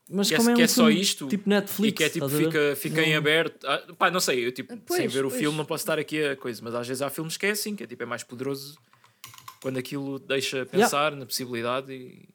Mas 0.10 0.28
que 0.30 0.34
é, 0.34 0.38
como 0.38 0.50
é, 0.50 0.54
que 0.56 0.62
um 0.62 0.64
é 0.64 0.68
só 0.68 0.86
filme 0.88 1.02
isto 1.02 1.28
tipo 1.28 1.48
Netflix, 1.50 1.90
e 1.90 1.92
que 1.96 2.04
é 2.04 2.10
tipo, 2.10 2.28
fica, 2.28 2.76
fica 2.76 3.02
em 3.04 3.16
aberto. 3.16 3.66
Ah, 3.68 3.78
pá, 3.98 4.10
não 4.10 4.20
sei, 4.20 4.46
eu 4.46 4.52
tipo, 4.52 4.76
Pois, 4.78 4.98
sem 5.00 5.08
ver 5.08 5.24
o 5.26 5.30
pois. 5.30 5.40
filme 5.40 5.56
não 5.58 5.66
posso 5.66 5.84
estar 5.84 6.00
aqui 6.00 6.24
a 6.26 6.36
coisa, 6.36 6.60
mas 6.64 6.74
às 6.74 6.88
vezes 6.88 7.02
há 7.04 7.10
filmes 7.10 7.38
que 7.38 7.46
é 7.46 7.52
assim, 7.52 7.76
que 7.76 7.84
é 7.84 7.88
tipo, 7.88 8.02
é 8.02 8.06
mais 8.08 8.24
poderoso 8.24 8.76
quando 9.62 9.78
aquilo 9.78 10.18
deixa 10.20 10.66
pensar 10.66 11.16
na 11.16 11.26
possibilidade 11.26 11.94
e. 11.94 12.28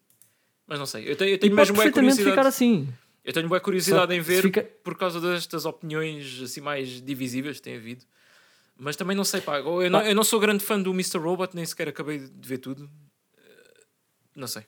Mas 0.65 0.79
não 0.79 0.85
sei, 0.85 1.09
eu 1.11 1.15
tenho, 1.15 1.31
eu 1.31 1.35
E 1.35 1.37
tenho 1.37 1.55
pode 1.55 1.61
mesmo 1.71 1.75
boa 1.75 1.83
perfeitamente 1.83 2.15
curiosidade. 2.15 2.31
ficar 2.37 2.47
assim. 2.47 2.87
Eu 3.23 3.33
tenho 3.33 3.47
boa 3.49 3.59
curiosidade 3.59 4.13
Só 4.13 4.17
em 4.17 4.21
ver 4.21 4.41
fica- 4.43 4.63
por 4.83 4.95
causa 4.97 5.19
destas 5.19 5.65
opiniões 5.65 6.41
assim 6.41 6.61
mais 6.61 7.01
divisíveis 7.01 7.57
que 7.57 7.63
tem 7.63 7.75
havido. 7.75 8.05
Mas 8.77 8.95
também 8.95 9.15
não 9.15 9.23
sei, 9.23 9.41
pá. 9.41 9.59
Eu 9.59 9.89
não, 9.89 10.01
eu 10.01 10.15
não 10.15 10.23
sou 10.23 10.39
grande 10.39 10.63
fã 10.63 10.79
do 10.81 10.91
Mr. 10.91 11.17
Robot, 11.17 11.55
nem 11.55 11.65
sequer 11.65 11.87
acabei 11.89 12.19
de 12.19 12.47
ver 12.47 12.57
tudo. 12.57 12.89
Eh, 13.37 13.83
Não 14.35 14.47
sei. 14.47 14.63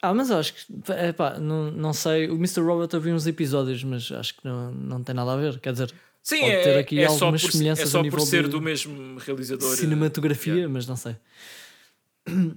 Ah, 0.00 0.12
mas 0.12 0.30
acho 0.30 0.54
que, 0.54 0.66
é, 0.92 1.12
pá, 1.12 1.38
não, 1.38 1.70
não 1.70 1.92
sei. 1.92 2.28
O 2.28 2.34
Mr. 2.34 2.60
Robot 2.60 2.94
eu 2.94 3.00
vi 3.00 3.12
uns 3.12 3.26
episódios, 3.26 3.82
mas 3.84 4.10
acho 4.12 4.34
que 4.34 4.44
não, 4.44 4.70
não 4.72 5.02
tem 5.02 5.14
nada 5.14 5.32
a 5.32 5.36
ver. 5.36 5.58
Quer 5.60 5.72
dizer, 5.72 5.94
Sim, 6.22 6.40
Pode 6.40 6.52
é, 6.52 6.62
ter 6.62 6.78
aqui 6.78 7.00
é 7.00 7.06
só 7.06 7.26
algumas 7.26 7.42
por, 7.42 7.48
é 7.48 7.52
semelhanças 7.52 7.88
só 7.90 8.00
a 8.00 8.04
por 8.08 8.20
ser 8.22 8.48
do 8.48 8.60
mesmo 8.60 9.18
realizador. 9.18 9.70
eh, 9.72 9.76
cinematografia, 9.76 10.54
yeah. 10.54 10.72
mas 10.72 10.86
não 10.86 10.96
sei. 10.96 11.16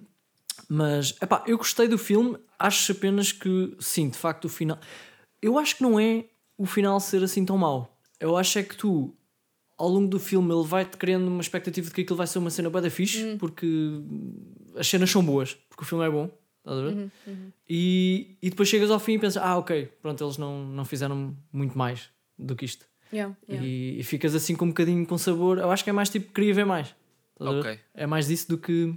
Mas, 0.69 1.15
epá, 1.21 1.43
eu 1.47 1.57
gostei 1.57 1.87
do 1.87 1.97
filme, 1.97 2.37
acho 2.59 2.91
apenas 2.91 3.31
que, 3.31 3.73
sim, 3.79 4.09
de 4.09 4.17
facto, 4.17 4.45
o 4.45 4.49
final. 4.49 4.77
Eu 5.41 5.57
acho 5.57 5.77
que 5.77 5.83
não 5.83 5.97
é 5.97 6.25
o 6.57 6.65
final 6.65 6.99
ser 6.99 7.23
assim 7.23 7.45
tão 7.45 7.57
mau. 7.57 7.97
Eu 8.19 8.35
acho 8.35 8.59
é 8.59 8.63
que 8.63 8.75
tu, 8.75 9.15
ao 9.77 9.87
longo 9.89 10.07
do 10.07 10.19
filme, 10.19 10.51
ele 10.53 10.65
vai-te 10.65 10.97
criando 10.97 11.27
uma 11.27 11.41
expectativa 11.41 11.87
de 11.87 11.93
que 11.93 12.01
aquilo 12.01 12.17
vai 12.17 12.25
ser 12.27 12.39
uma 12.39 12.49
cena 12.49 12.69
bué 12.69 12.81
da 12.81 12.89
fixe, 12.89 13.35
porque 13.37 13.67
as 14.75 14.87
cenas 14.87 15.09
são 15.11 15.23
boas, 15.23 15.53
porque 15.69 15.83
o 15.83 15.85
filme 15.85 16.05
é 16.05 16.09
bom, 16.09 16.29
estás 16.59 16.79
a 16.79 16.81
ver? 16.81 17.11
E, 17.69 18.37
e 18.41 18.49
depois 18.49 18.67
chegas 18.69 18.89
ao 18.89 18.99
fim 18.99 19.13
e 19.13 19.19
pensas, 19.19 19.41
ah, 19.41 19.57
ok, 19.57 19.85
pronto, 20.01 20.23
eles 20.23 20.37
não, 20.37 20.65
não 20.65 20.83
fizeram 20.85 21.35
muito 21.53 21.77
mais 21.77 22.09
do 22.37 22.55
que 22.55 22.65
isto. 22.65 22.85
Yeah, 23.13 23.35
yeah. 23.47 23.65
E, 23.65 23.99
e 23.99 24.03
ficas 24.03 24.35
assim 24.35 24.55
com 24.55 24.65
um 24.65 24.69
bocadinho 24.69 25.05
com 25.05 25.17
sabor. 25.17 25.59
Eu 25.59 25.71
acho 25.71 25.81
que 25.83 25.89
é 25.89 25.93
mais 25.93 26.09
tipo, 26.09 26.33
queria 26.33 26.53
ver 26.53 26.65
mais. 26.65 26.93
Estás 27.33 27.49
a 27.49 27.53
ver? 27.53 27.59
Ok. 27.59 27.79
É 27.93 28.05
mais 28.05 28.27
disso 28.27 28.49
do 28.49 28.57
que 28.57 28.93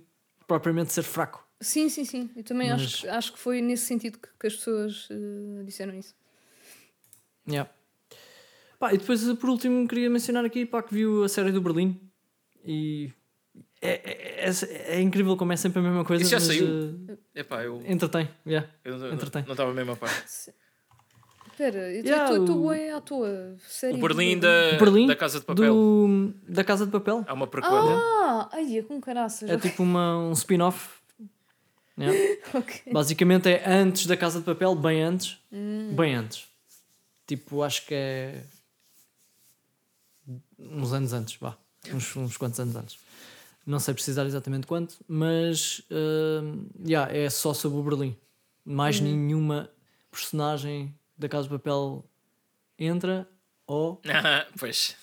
propriamente 0.49 0.93
ser 0.93 1.03
fraco. 1.05 1.47
Sim, 1.61 1.89
sim, 1.89 2.05
sim. 2.05 2.29
Eu 2.35 2.43
também 2.43 2.71
Mas- 2.71 2.83
acho, 2.83 3.03
que- 3.03 3.09
acho 3.09 3.33
que 3.35 3.39
foi 3.39 3.61
nesse 3.63 3.85
sentido 3.85 4.19
que, 4.19 4.29
que 4.41 4.47
as 4.49 4.57
pessoas 4.57 5.07
eh, 5.11 5.63
disseram 5.65 5.95
isso. 5.95 6.15
Yeah. 7.49 7.71
Pá, 8.81 8.93
e 8.95 8.99
depois, 8.99 9.23
por 9.35 9.51
último, 9.51 9.87
queria 9.87 10.11
mencionar 10.11 10.45
aqui 10.45 10.67
pá, 10.67 10.83
que 10.83 10.93
viu 10.95 11.23
a 11.23 11.29
série 11.29 11.53
do 11.53 11.61
Berlim 11.61 12.01
e 12.65 13.13
é, 13.81 13.91
é, 13.91 14.49
é- 14.49 14.97
é 14.97 15.01
incrível 15.01 15.37
como 15.37 15.53
é 15.53 15.57
sempre 15.57 15.79
a 15.79 15.83
mesma 15.83 16.05
coisa. 16.05 16.23
Isso 16.23 16.31
já 16.33 16.39
mas, 16.39 16.47
saiu? 16.47 16.99
eh, 17.35 17.41
Epá, 17.41 17.63
eu, 17.63 17.83
entretém, 17.87 18.29
yeah. 18.47 18.69
eu 18.83 18.99
não- 18.99 19.13
entretém. 19.13 19.45
não 19.45 19.53
estava 19.53 19.73
mesmo 19.75 19.93
a 19.93 19.97
par. 19.97 20.11
Espera, 21.53 21.93
eu 21.93 22.03
Yeah, 22.05 22.39
estou 22.39 22.65
o- 22.67 22.71
bem 22.71 22.91
à 22.91 23.01
toa. 23.03 23.55
Série 23.69 23.99
O 23.99 24.01
Berlim 24.01 24.37
do- 24.39 24.43
da, 24.47 24.79
Berlim 24.79 25.07
da 25.07 25.15
Casa 25.17 25.41
de 25.41 25.45
Papel. 25.45 25.75
do, 25.75 26.35
da 26.49 26.65
Casa 26.65 26.87
de 26.87 26.93
Papel. 26.93 27.23
Há 27.29 27.35
uma 27.35 27.47
prequela. 27.47 27.99
Ah, 27.99 28.49
ai, 28.53 28.79
é 28.79 28.83
com 28.83 28.99
caraças. 28.99 29.49
É 29.51 29.59
tipo 29.59 29.83
uma, 29.83 30.17
um 30.19 30.33
spin-off. 30.33 30.99
Yeah. 31.99 32.19
Ok. 32.55 32.81
Basicamente 32.91 33.51
é 33.51 33.63
antes 33.69 34.07
da 34.07 34.17
Casa 34.17 34.39
de 34.39 34.47
Papel, 34.47 34.75
bem 34.75 35.03
antes. 35.03 35.39
Hum. 35.53 35.93
Bem 35.95 36.15
antes. 36.15 36.47
Tipo, 37.27 37.63
acho 37.63 37.85
que 37.85 37.93
é. 37.95 38.43
Uns 40.61 40.93
anos 40.93 41.13
antes, 41.13 41.37
vá. 41.37 41.57
Uns, 41.93 42.15
uns 42.17 42.37
quantos 42.37 42.61
anos 42.61 42.77
antes. 42.77 42.99
Não 43.67 43.79
sei 43.79 43.95
precisar 43.95 44.25
exatamente 44.27 44.67
quanto, 44.67 44.97
mas. 45.09 45.83
hum, 45.91 46.67
yeah, 46.87 47.13
é 47.15 47.29
só 47.31 47.53
sobre 47.55 47.79
o 47.79 47.83
Berlim. 47.83 48.17
Mais 48.65 48.99
Uhum. 49.01 49.05
nenhuma 49.07 49.71
personagem 50.11 50.95
da 51.17 51.29
Casa 51.29 51.45
de 51.45 51.51
Papel 51.51 52.05
entra 52.79 53.29
ou. 53.67 54.01
pois. 54.59 54.97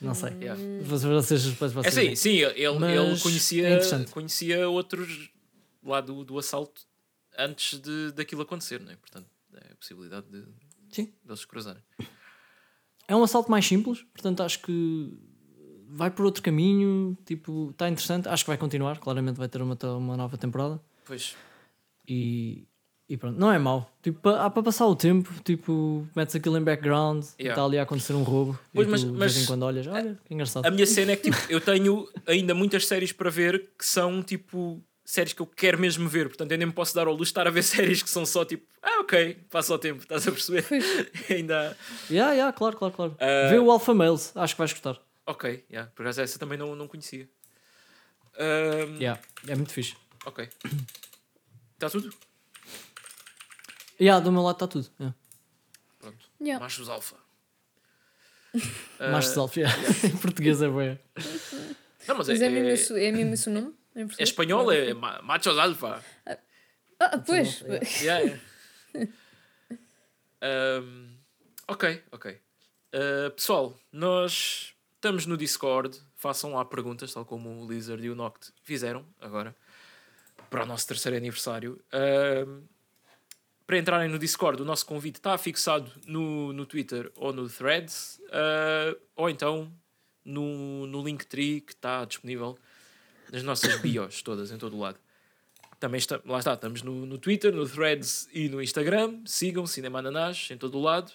Não 0.00 0.14
sei. 0.14 0.30
Yeah. 0.40 0.60
Vocês, 0.82 1.44
depois 1.44 1.72
É 1.72 1.74
vocês 1.74 1.94
sim, 1.94 2.14
sim, 2.16 2.36
ele, 2.38 2.78
Mas 2.78 2.90
ele 2.96 3.14
é 3.14 3.18
conhecia, 3.20 3.68
interessante. 3.70 4.10
conhecia 4.10 4.68
outros 4.68 5.30
lá 5.82 6.00
do, 6.00 6.24
do 6.24 6.38
assalto 6.38 6.82
antes 7.38 7.78
de, 7.80 8.12
daquilo 8.12 8.42
acontecer, 8.42 8.80
não 8.80 8.92
é? 8.92 8.96
Portanto, 8.96 9.26
é 9.54 9.72
a 9.72 9.76
possibilidade 9.76 10.26
de, 10.28 10.44
Sim. 10.90 11.12
deles 11.24 11.40
se 11.40 11.46
cruzarem. 11.46 11.82
É 13.08 13.14
um 13.14 13.22
assalto 13.22 13.50
mais 13.50 13.66
simples, 13.66 14.02
portanto 14.12 14.42
acho 14.42 14.60
que 14.60 15.12
vai 15.88 16.10
por 16.10 16.24
outro 16.24 16.42
caminho, 16.42 17.16
tipo, 17.24 17.70
está 17.70 17.88
interessante. 17.88 18.28
Acho 18.28 18.44
que 18.44 18.48
vai 18.50 18.56
continuar, 18.58 18.98
claramente 18.98 19.36
vai 19.36 19.48
ter 19.48 19.60
uma, 19.62 19.76
uma 19.96 20.16
nova 20.16 20.36
temporada. 20.36 20.80
Pois. 21.04 21.36
E, 22.08 22.66
e 23.08 23.16
pronto, 23.16 23.38
não 23.38 23.52
é 23.52 23.58
mau. 23.58 23.88
Tipo, 24.02 24.28
há 24.30 24.50
para 24.50 24.62
passar 24.62 24.86
o 24.86 24.96
tempo, 24.96 25.32
tipo, 25.44 26.06
metes 26.16 26.34
aquilo 26.34 26.56
em 26.58 26.62
background 26.62 27.24
e 27.38 27.42
Yeah. 27.44 27.52
está 27.52 27.64
ali 27.64 27.78
a 27.78 27.82
acontecer 27.82 28.14
um 28.14 28.22
roubo. 28.22 28.58
Pois, 28.72 28.88
mas- 28.88 29.02
tu, 29.02 29.12
de 29.12 29.18
mas- 29.18 29.32
vez 29.34 29.44
em 29.44 29.46
quando 29.46 29.62
olhas, 29.62 29.86
olha, 29.86 30.18
que 30.24 30.34
engraçado. 30.34 30.66
A 30.66 30.70
minha 30.70 30.86
cena 30.86 31.12
é 31.12 31.16
que 31.16 31.30
tipo, 31.30 31.36
eu 31.52 31.60
tenho 31.60 32.08
ainda 32.26 32.54
muitas 32.54 32.86
séries 32.86 33.12
para 33.12 33.30
ver 33.30 33.70
que 33.78 33.86
são 33.86 34.22
tipo 34.22 34.82
séries 35.04 35.32
que 35.32 35.42
eu 35.42 35.46
quero 35.46 35.78
mesmo 35.78 36.08
ver. 36.08 36.28
Portanto, 36.28 36.50
eu 36.52 36.58
nem 36.58 36.66
me 36.66 36.72
posso 36.72 36.94
dar 36.94 37.06
ao 37.06 37.12
luxo 37.12 37.24
de 37.24 37.30
estar 37.30 37.46
a 37.46 37.50
ver 37.50 37.62
séries 37.64 38.02
que 38.02 38.08
são 38.10 38.24
só 38.24 38.44
tipo, 38.44 38.66
ah, 38.82 39.00
ok, 39.00 39.34
passa 39.50 39.74
o 39.74 39.78
tempo, 39.78 40.02
estás 40.02 40.26
a 40.26 40.32
perceber? 40.32 40.64
ainda. 41.30 41.70
há- 41.70 41.76
Yeah, 42.12 42.32
yeah, 42.32 42.52
claro, 42.56 42.76
claro, 42.76 42.94
claro. 42.94 43.16
Ah. 43.20 43.48
Vê 43.50 43.58
o 43.58 43.70
Alpha 43.70 43.92
Males, 43.94 44.32
acho 44.34 44.54
que 44.54 44.58
vais 44.58 44.72
gostar. 44.72 45.00
Ok, 45.26 45.64
yeah, 45.70 45.90
por 45.94 46.02
acaso 46.02 46.20
essa 46.22 46.38
também 46.38 46.58
não, 46.58 46.74
não 46.76 46.86
conhecia. 46.88 47.28
Ahm, 48.38 48.96
Yeah, 49.00 49.20
é 49.46 49.54
muito 49.54 49.72
fixe. 49.72 49.96
Ok. 50.26 50.48
Está 51.74 51.88
tudo? 51.90 52.12
Yeah, 54.00 54.22
do 54.24 54.32
meu 54.32 54.42
lado 54.42 54.56
está 54.56 54.66
tudo. 54.66 54.88
Yeah. 54.98 55.16
Pronto. 56.00 56.26
Yeah. 56.40 56.62
Machos 56.62 56.88
alfa. 56.88 57.16
Machos 59.12 59.36
Alpha, 59.36 59.60
yeah. 59.60 59.76
em 60.04 60.16
português 60.16 60.62
é 60.62 60.68
boa. 60.68 60.98
Não, 62.06 62.16
mas, 62.16 62.28
Mas 62.28 62.40
é, 62.40 62.46
é 62.46 62.48
mesmo 62.50 62.96
é, 62.96 63.04
é 63.04 63.12
mesmo 63.12 63.34
esse 63.34 63.48
o 63.48 63.52
nome? 63.52 63.74
Em 63.94 64.08
é 64.18 64.22
espanhol, 64.22 64.70
é 64.72 64.92
ma- 64.94 65.22
machos 65.22 65.56
alfa. 65.58 66.04
Ah, 67.00 67.18
pois. 67.18 67.62
Yeah, 68.02 68.38
yeah. 68.94 69.12
Ahm, 70.40 71.16
ok, 71.68 72.02
ok. 72.12 72.38
Ah, 72.92 73.30
pessoal, 73.30 73.78
nós 73.92 74.74
estamos 74.94 75.26
no 75.26 75.36
Discord. 75.36 76.00
Façam 76.16 76.54
lá 76.54 76.64
perguntas, 76.64 77.12
tal 77.12 77.24
como 77.24 77.62
o 77.62 77.70
Lizard 77.70 78.02
e 78.04 78.08
o 78.10 78.14
Noct 78.14 78.52
fizeram 78.62 79.04
agora, 79.20 79.54
para 80.48 80.62
o 80.62 80.66
nosso 80.66 80.86
terceiro 80.86 81.16
aniversário. 81.16 81.78
Ahm, 81.92 82.62
para 83.66 83.78
entrarem 83.78 84.08
no 84.10 84.18
Discord, 84.18 84.60
o 84.60 84.64
nosso 84.64 84.84
convite 84.86 85.16
está 85.16 85.36
fixado 85.38 85.90
no, 86.06 86.52
no 86.52 86.66
Twitter 86.66 87.10
ou 87.16 87.32
no 87.32 87.48
Threads, 87.48 88.20
ah, 88.30 88.96
ou 89.16 89.28
então 89.30 89.72
no, 90.24 90.86
no 90.86 91.02
Linktree 91.02 91.60
que 91.60 91.72
está 91.72 92.04
disponível 92.04 92.58
nas 93.32 93.42
nossas 93.42 93.80
bios 93.80 94.22
todas, 94.22 94.50
em 94.50 94.58
todo 94.58 94.76
o 94.76 94.80
lado. 94.80 94.98
Também 95.80 95.98
está, 95.98 96.20
lá 96.24 96.38
está, 96.38 96.54
estamos 96.54 96.82
no, 96.82 97.04
no 97.04 97.18
Twitter, 97.18 97.52
no 97.52 97.68
Threads 97.68 98.28
e 98.32 98.48
no 98.48 98.62
Instagram. 98.62 99.20
Sigam 99.26 99.66
Cinema 99.66 99.98
Ananás 99.98 100.48
em 100.50 100.56
todo 100.56 100.78
o 100.78 100.82
lado. 100.82 101.12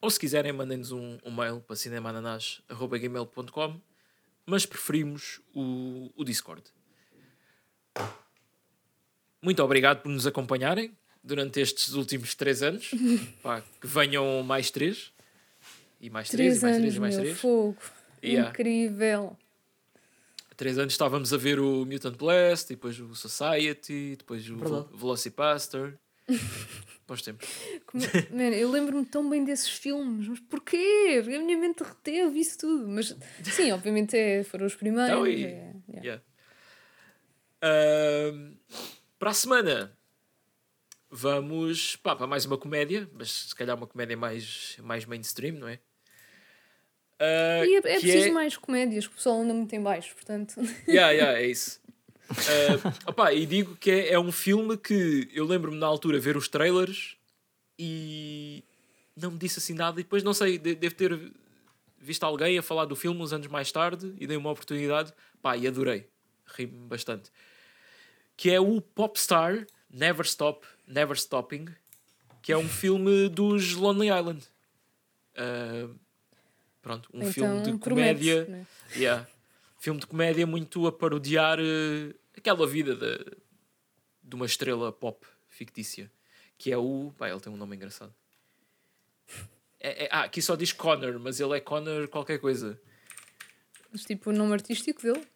Ou 0.00 0.10
se 0.10 0.18
quiserem, 0.18 0.52
mandem-nos 0.52 0.92
um, 0.92 1.18
um 1.24 1.34
mail 1.34 1.60
para 1.60 1.76
cinemananás.gmail.com 1.76 3.80
mas 4.44 4.66
preferimos 4.66 5.40
o, 5.54 6.10
o 6.16 6.24
Discord. 6.24 6.64
Muito 9.40 9.62
obrigado 9.62 10.02
por 10.02 10.08
nos 10.08 10.26
acompanharem 10.26 10.96
durante 11.22 11.60
estes 11.60 11.94
últimos 11.94 12.34
três 12.34 12.62
anos. 12.62 12.90
Pá, 13.42 13.62
que 13.80 13.86
venham 13.86 14.42
mais 14.42 14.70
três. 14.70 15.12
E 16.00 16.10
mais 16.10 16.28
três, 16.28 16.58
Três 16.58 16.60
e 16.60 16.62
mais 16.64 16.76
anos, 16.76 16.82
três, 16.82 16.96
e 16.96 17.00
mais 17.00 17.14
meu 17.16 17.24
três. 17.24 17.40
fogo. 17.40 17.78
Yeah. 18.22 18.50
Incrível. 18.50 19.36
Há 20.52 20.54
três 20.54 20.76
anos 20.76 20.92
estávamos 20.92 21.32
a 21.32 21.38
ver 21.38 21.58
o 21.58 21.86
Mutant 21.86 22.14
Blast, 22.18 22.68
depois 22.68 23.00
o 23.00 23.14
Society, 23.14 24.16
depois 24.18 24.46
o. 24.50 24.56
Vel- 24.58 24.90
Velocipaster. 24.92 25.98
Bons 27.08 27.22
tempos. 27.22 27.48
Como- 27.86 28.04
Man, 28.30 28.50
eu 28.50 28.70
lembro-me 28.70 29.06
tão 29.06 29.28
bem 29.30 29.42
desses 29.46 29.70
filmes, 29.70 30.28
mas 30.28 30.40
porquê? 30.40 31.20
Porque 31.22 31.36
a 31.36 31.40
minha 31.40 31.56
mente 31.56 31.82
reteve 31.82 32.38
isso 32.38 32.58
tudo. 32.58 32.86
Mas 32.86 33.16
sim, 33.44 33.72
obviamente 33.72 34.14
é, 34.14 34.44
foram 34.44 34.66
os 34.66 34.74
primeiros. 34.74 35.08
Então, 35.10 35.26
e- 35.26 35.42
é, 35.42 35.74
yeah. 35.88 36.02
Yeah. 36.04 36.22
Ahm, 37.62 38.54
para 39.18 39.30
a 39.30 39.34
semana 39.34 39.96
vamos 41.10 41.96
pá, 41.96 42.14
para 42.14 42.26
mais 42.26 42.44
uma 42.44 42.58
comédia, 42.58 43.08
mas 43.14 43.30
se 43.48 43.54
calhar 43.54 43.74
uma 43.76 43.86
comédia 43.86 44.16
mais, 44.18 44.76
mais 44.82 45.06
mainstream, 45.06 45.54
não 45.58 45.68
é? 45.68 45.78
Ah, 47.24 47.64
E 47.66 47.74
é, 47.74 47.78
é 47.78 47.80
preciso 47.80 48.32
mais 48.32 48.56
comédias, 48.56 49.06
que 49.06 49.12
o 49.12 49.16
pessoal 49.16 49.40
anda 49.42 49.54
muito 49.54 49.72
em 49.74 49.80
baixo, 49.82 50.12
portanto. 50.14 50.54
Yeah, 50.88 51.10
yeah, 51.12 51.38
é 51.38 51.46
isso. 51.46 51.80
Ah, 52.30 52.92
opá, 53.10 53.32
e 53.32 53.46
digo 53.46 53.76
que 53.76 53.90
é, 53.90 54.12
é 54.14 54.18
um 54.18 54.32
filme 54.32 54.76
que 54.76 55.28
eu 55.32 55.44
lembro-me 55.46 55.76
na 55.78 55.86
altura 55.86 56.18
ver 56.18 56.36
os 56.36 56.48
trailers 56.48 57.16
e 57.78 58.64
não 59.16 59.30
me 59.32 59.38
disse 59.38 59.58
assim 59.58 59.74
nada. 59.74 60.00
E 60.00 60.02
depois, 60.02 60.22
não 60.22 60.34
sei, 60.34 60.58
de- 60.58 60.74
devo 60.74 60.94
ter 60.94 61.32
visto 62.00 62.24
alguém 62.24 62.58
a 62.58 62.62
falar 62.62 62.84
do 62.86 62.96
filme 62.96 63.20
uns 63.22 63.32
anos 63.32 63.46
mais 63.46 63.70
tarde 63.70 64.14
e 64.18 64.26
dei 64.26 64.36
uma 64.36 64.50
oportunidade. 64.50 65.12
Pá, 65.40 65.56
e 65.56 65.66
adorei. 65.66 66.08
Ri-me 66.46 66.86
bastante. 66.86 67.30
Que 68.36 68.50
é 68.50 68.60
o 68.60 68.80
Popstar 68.80 69.66
Never 69.90 70.24
Stop, 70.26 70.66
Never 70.86 71.16
Stopping, 71.16 71.66
que 72.42 72.50
é 72.52 72.56
um 72.56 72.68
filme 72.68 73.28
dos 73.28 73.74
Lonely 73.74 74.08
Island. 74.08 74.42
Ah, 75.36 75.88
pronto, 76.82 77.08
um 77.14 77.32
filme 77.32 77.62
de 77.62 77.70
então, 77.70 77.78
comédia. 77.78 78.44
né? 78.44 78.66
Yeah. 78.94 79.26
Filme 79.78 80.00
de 80.00 80.06
comédia 80.06 80.46
muito 80.46 80.86
a 80.86 80.92
parodiar 80.92 81.58
eh, 81.58 82.14
aquela 82.36 82.66
vida 82.66 82.94
de, 82.94 83.24
de 84.22 84.36
uma 84.36 84.44
estrela 84.46 84.92
pop 84.92 85.26
fictícia. 85.48 86.10
Que 86.58 86.70
é 86.70 86.76
o. 86.76 87.12
Pá, 87.18 87.28
ele 87.30 87.40
tem 87.40 87.52
um 87.52 87.56
nome 87.56 87.74
engraçado. 87.76 88.14
É- 89.80 90.04
é- 90.04 90.08
ah, 90.12 90.22
aqui 90.22 90.40
só 90.40 90.54
diz 90.54 90.72
Connor, 90.72 91.18
mas 91.18 91.40
ele 91.40 91.56
é 91.56 91.60
Connor 91.60 92.06
qualquer 92.08 92.38
coisa. 92.38 92.78
Mas 93.90 94.04
tipo 94.04 94.30
o 94.30 94.32
nome 94.32 94.52
artístico 94.52 95.02
dele. 95.02 95.26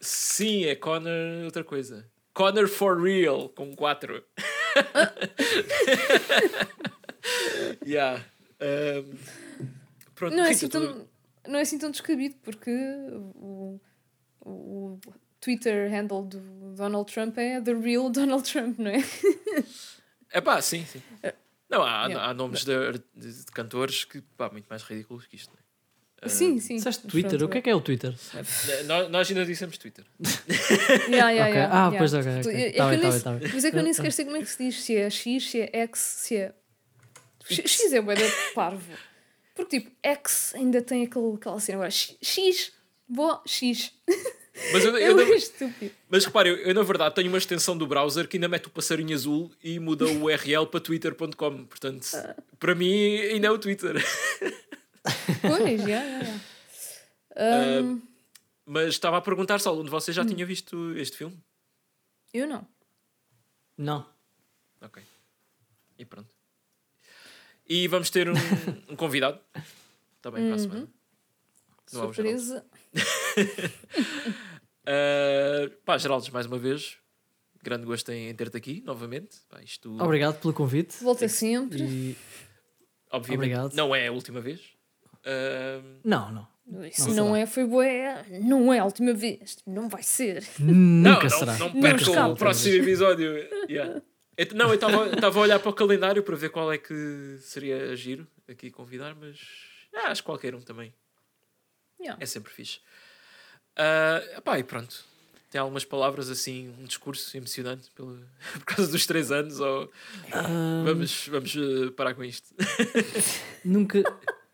Sim, 0.00 0.64
é 0.64 0.76
Connor 0.76 1.44
outra 1.44 1.64
coisa. 1.64 2.08
Connor 2.32 2.68
for 2.68 3.02
real, 3.02 3.48
com 3.48 3.74
4. 3.74 4.22
yeah. 7.84 8.20
Um, 8.60 9.14
pronto, 10.16 10.34
Não 10.36 10.44
é, 10.44 10.50
assim 10.50 10.68
tão, 10.68 11.06
não 11.46 11.58
é 11.58 11.62
assim 11.62 11.78
tão 11.78 11.90
descabido, 11.92 12.34
porque 12.42 12.70
o, 13.12 13.80
o, 14.40 14.50
o 14.50 15.00
Twitter 15.40 15.88
handle 15.90 16.24
do 16.24 16.40
Donald 16.74 17.12
Trump 17.12 17.38
é 17.38 17.60
The 17.60 17.72
Real 17.74 18.10
Donald 18.10 18.50
Trump, 18.50 18.78
não 18.80 18.90
é? 18.90 19.04
É 20.32 20.40
pá, 20.40 20.60
sim, 20.60 20.84
sim. 20.84 21.00
Não, 21.68 21.82
há, 21.82 22.06
Yeah. 22.06 22.30
há 22.30 22.34
nomes 22.34 22.64
de, 22.64 22.72
de- 23.14 23.32
de 23.44 23.44
cantores 23.52 24.04
que, 24.04 24.20
pá, 24.36 24.48
muito 24.50 24.66
mais 24.68 24.82
ridículos 24.82 25.26
que 25.26 25.36
isto. 25.36 25.50
não 25.50 25.58
é? 25.58 25.66
Ah, 26.22 26.28
sim, 26.28 26.58
sim. 26.60 26.76
Disseste 26.76 27.06
Twitter, 27.06 27.30
pronto, 27.30 27.44
o 27.44 27.48
que 27.50 27.58
é 27.58 27.62
que 27.62 27.70
é 27.70 27.74
o 27.74 27.80
Twitter? 27.80 28.14
Nós, 28.86 29.10
nós 29.10 29.28
ainda 29.28 29.44
dissemos 29.44 29.76
Twitter. 29.76 30.04
Yeah, 31.08 31.30
yeah, 31.30 31.44
Ok. 31.48 31.54
yeah, 31.54 31.74
Ah, 31.74 31.88
yeah. 31.88 31.98
pois, 31.98 32.14
ok, 32.14 32.32
ok. 32.32 32.42
Tu- 32.42 32.48
é- 32.50 32.68
é 32.68 32.72
Tá 32.72 32.84
que 32.90 32.96
bem, 32.96 32.96
eu 32.96 33.00
tá 33.00 33.00
nem 33.00 33.00
bem, 33.10 33.18
se- 33.18 33.24
tá 33.24 33.32
bem. 33.32 33.50
Mas 33.52 33.64
é 33.64 33.70
que 33.70 33.76
eu 33.78 33.82
nem 33.82 33.92
sequer 33.92 34.12
sei 34.12 34.24
como 34.24 34.36
é 34.36 34.40
que 34.40 34.46
se 34.46 34.58
diz, 34.64 34.82
se 34.82 34.96
é 34.96 35.10
X, 35.10 35.50
se 35.50 35.60
é 35.60 35.70
X, 35.86 35.98
se 35.98 36.36
é. 36.36 36.54
X, 37.48 37.70
X 37.70 37.92
é 37.92 38.00
de 38.00 38.54
parvo. 38.54 38.92
Porque 39.56 39.80
tipo, 39.80 39.90
X 40.02 40.54
ainda 40.54 40.80
tem 40.82 41.02
aquele, 41.04 41.34
aquela 41.34 41.58
cena 41.58 41.78
agora. 41.78 41.90
X, 41.90 42.16
X, 42.22 42.72
boa, 43.08 43.42
X. 43.46 43.92
Mas, 44.72 44.84
eu, 44.86 44.96
É 44.96 45.10
eu, 45.10 45.14
na- 45.16 45.22
estúpido. 45.36 45.94
mas 46.08 46.24
repare, 46.24 46.48
eu, 46.48 46.56
eu, 46.56 46.72
na 46.74 46.82
verdade 46.82 47.14
tenho 47.14 47.28
uma 47.28 47.36
extensão 47.36 47.76
do 47.76 47.86
browser 47.86 48.26
que 48.26 48.38
ainda 48.38 48.48
mete 48.48 48.68
o 48.68 48.70
passarinho 48.70 49.14
azul 49.14 49.52
e 49.62 49.78
muda 49.78 50.06
o 50.06 50.22
URL 50.24 50.66
para 50.68 50.80
twitter.com. 50.80 51.66
Portanto, 51.66 52.06
para 52.58 52.74
mim 52.74 53.18
ainda 53.18 53.48
é 53.48 53.50
o 53.50 53.58
Twitter. 53.58 53.96
Pois, 55.42 55.80
já, 55.82 55.86
já, 55.86 56.22
já. 56.24 57.82
Um, 57.82 58.02
Mas 58.64 58.88
estava 58.88 59.18
a 59.18 59.20
perguntar 59.20 59.60
se 59.60 59.68
algum 59.68 59.84
de 59.84 59.90
vocês 59.90 60.14
já 60.16 60.22
Hum. 60.22 60.26
tinha 60.26 60.44
visto 60.46 60.96
este 60.96 61.16
filme. 61.18 61.36
eu 62.32 62.46
não. 62.46 62.66
Não. 63.76 64.08
Ok. 64.80 65.02
E 65.98 66.04
pronto. 66.04 66.28
E 67.68 67.88
vamos 67.88 68.10
ter 68.10 68.28
um, 68.28 68.34
um 68.88 68.96
convidado 68.96 69.40
também 70.22 70.46
para 70.46 70.54
a 70.54 70.58
semana. 70.58 70.88
Não 71.92 72.02
é 72.02 72.06
o 72.06 72.12
Geraldo. 72.12 72.40
Surpresa. 72.40 72.66
Uh, 74.82 75.70
pá, 75.84 75.98
Geraldes, 75.98 76.28
mais 76.30 76.46
uma 76.46 76.58
vez, 76.58 76.96
grande 77.62 77.84
gosto 77.84 78.10
em, 78.10 78.28
em 78.28 78.34
ter-te 78.34 78.56
aqui 78.56 78.82
novamente. 78.84 79.38
Pá, 79.48 79.60
isto, 79.62 79.96
Obrigado 80.00 80.40
pelo 80.40 80.54
convite. 80.54 81.02
Volta 81.02 81.28
sempre. 81.28 81.82
E... 81.82 82.16
obviamente, 83.10 83.52
obrigado. 83.54 83.74
não 83.74 83.94
é 83.94 84.08
a 84.08 84.12
última 84.12 84.40
vez. 84.40 84.60
Uh, 85.24 85.98
Não, 86.04 86.32
não. 86.32 86.56
Isso 86.84 87.08
Não 87.10 87.28
não, 87.28 87.36
é, 87.36 87.46
foi 87.46 87.64
boa, 87.64 87.84
não 88.42 88.72
é 88.72 88.80
a 88.80 88.84
última 88.84 89.12
vez. 89.12 89.56
Não 89.64 89.88
vai 89.88 90.02
ser. 90.02 90.44
Nunca 90.58 91.28
não, 91.28 91.30
será. 91.30 91.58
não, 91.58 91.68
não 91.68 91.74
Não 91.74 91.80
percam 91.80 92.32
o 92.32 92.36
próximo 92.36 92.74
episódio. 92.82 93.36
Yeah. 93.70 94.02
Eu- 94.36 94.54
não, 94.54 94.68
eu 94.68 94.74
estava 94.74 95.38
a 95.38 95.42
olhar 95.42 95.58
para 95.58 95.70
o 95.70 95.74
calendário 95.74 96.22
para 96.22 96.36
ver 96.36 96.50
qual 96.50 96.72
é 96.72 96.78
que 96.78 97.38
seria 97.40 97.94
giro 97.96 98.26
aqui 98.48 98.70
convidar, 98.70 99.14
mas 99.14 99.38
ah, 99.94 100.08
acho 100.08 100.22
que 100.22 100.26
qualquer 100.26 100.54
um 100.54 100.60
também. 100.60 100.92
Yeah. 101.98 102.22
É 102.22 102.26
sempre 102.26 102.52
fixe. 102.52 102.80
Uh, 103.78 104.38
epá, 104.38 104.58
e 104.58 104.62
pronto. 104.64 105.04
Tem 105.50 105.60
algumas 105.60 105.84
palavras 105.84 106.28
assim, 106.28 106.74
um 106.80 106.84
discurso 106.84 107.34
emocionante 107.36 107.90
pelo, 107.92 108.20
por 108.54 108.64
causa 108.64 108.90
dos 108.90 109.06
três 109.06 109.30
anos, 109.32 109.58
ou 109.60 109.90
Ah, 110.32 110.82
vamos, 110.84 111.28
vamos 111.28 111.54
uh, 111.54 111.92
parar 111.92 112.14
com 112.14 112.22
isto. 112.22 112.54
nunca, 113.64 114.02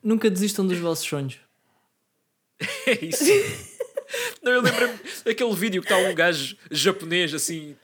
nunca 0.03 0.31
desistam 0.31 0.67
dos 0.67 0.79
vossos 0.79 1.07
sonhos. 1.07 1.39
é 2.87 3.05
isso? 3.05 3.25
Não, 4.43 4.53
eu 4.53 4.61
lembro-me 4.61 4.99
daquele 5.25 5.55
vídeo 5.55 5.83
que 5.83 5.93
está 5.93 5.97
um 5.97 6.15
gajo 6.15 6.57
japonês 6.71 7.33
assim, 7.35 7.77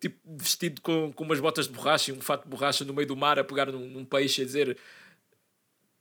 tipo, 0.00 0.18
vestido 0.36 0.80
com, 0.80 1.12
com 1.12 1.24
umas 1.24 1.40
botas 1.40 1.66
de 1.66 1.72
borracha 1.72 2.10
e 2.10 2.14
um 2.14 2.20
fato 2.20 2.44
de 2.44 2.48
borracha 2.48 2.84
no 2.84 2.94
meio 2.94 3.06
do 3.08 3.16
mar 3.16 3.38
a 3.38 3.44
pegar 3.44 3.66
num, 3.72 3.86
num 3.88 4.04
peixe 4.04 4.42
a 4.42 4.44
dizer 4.44 4.76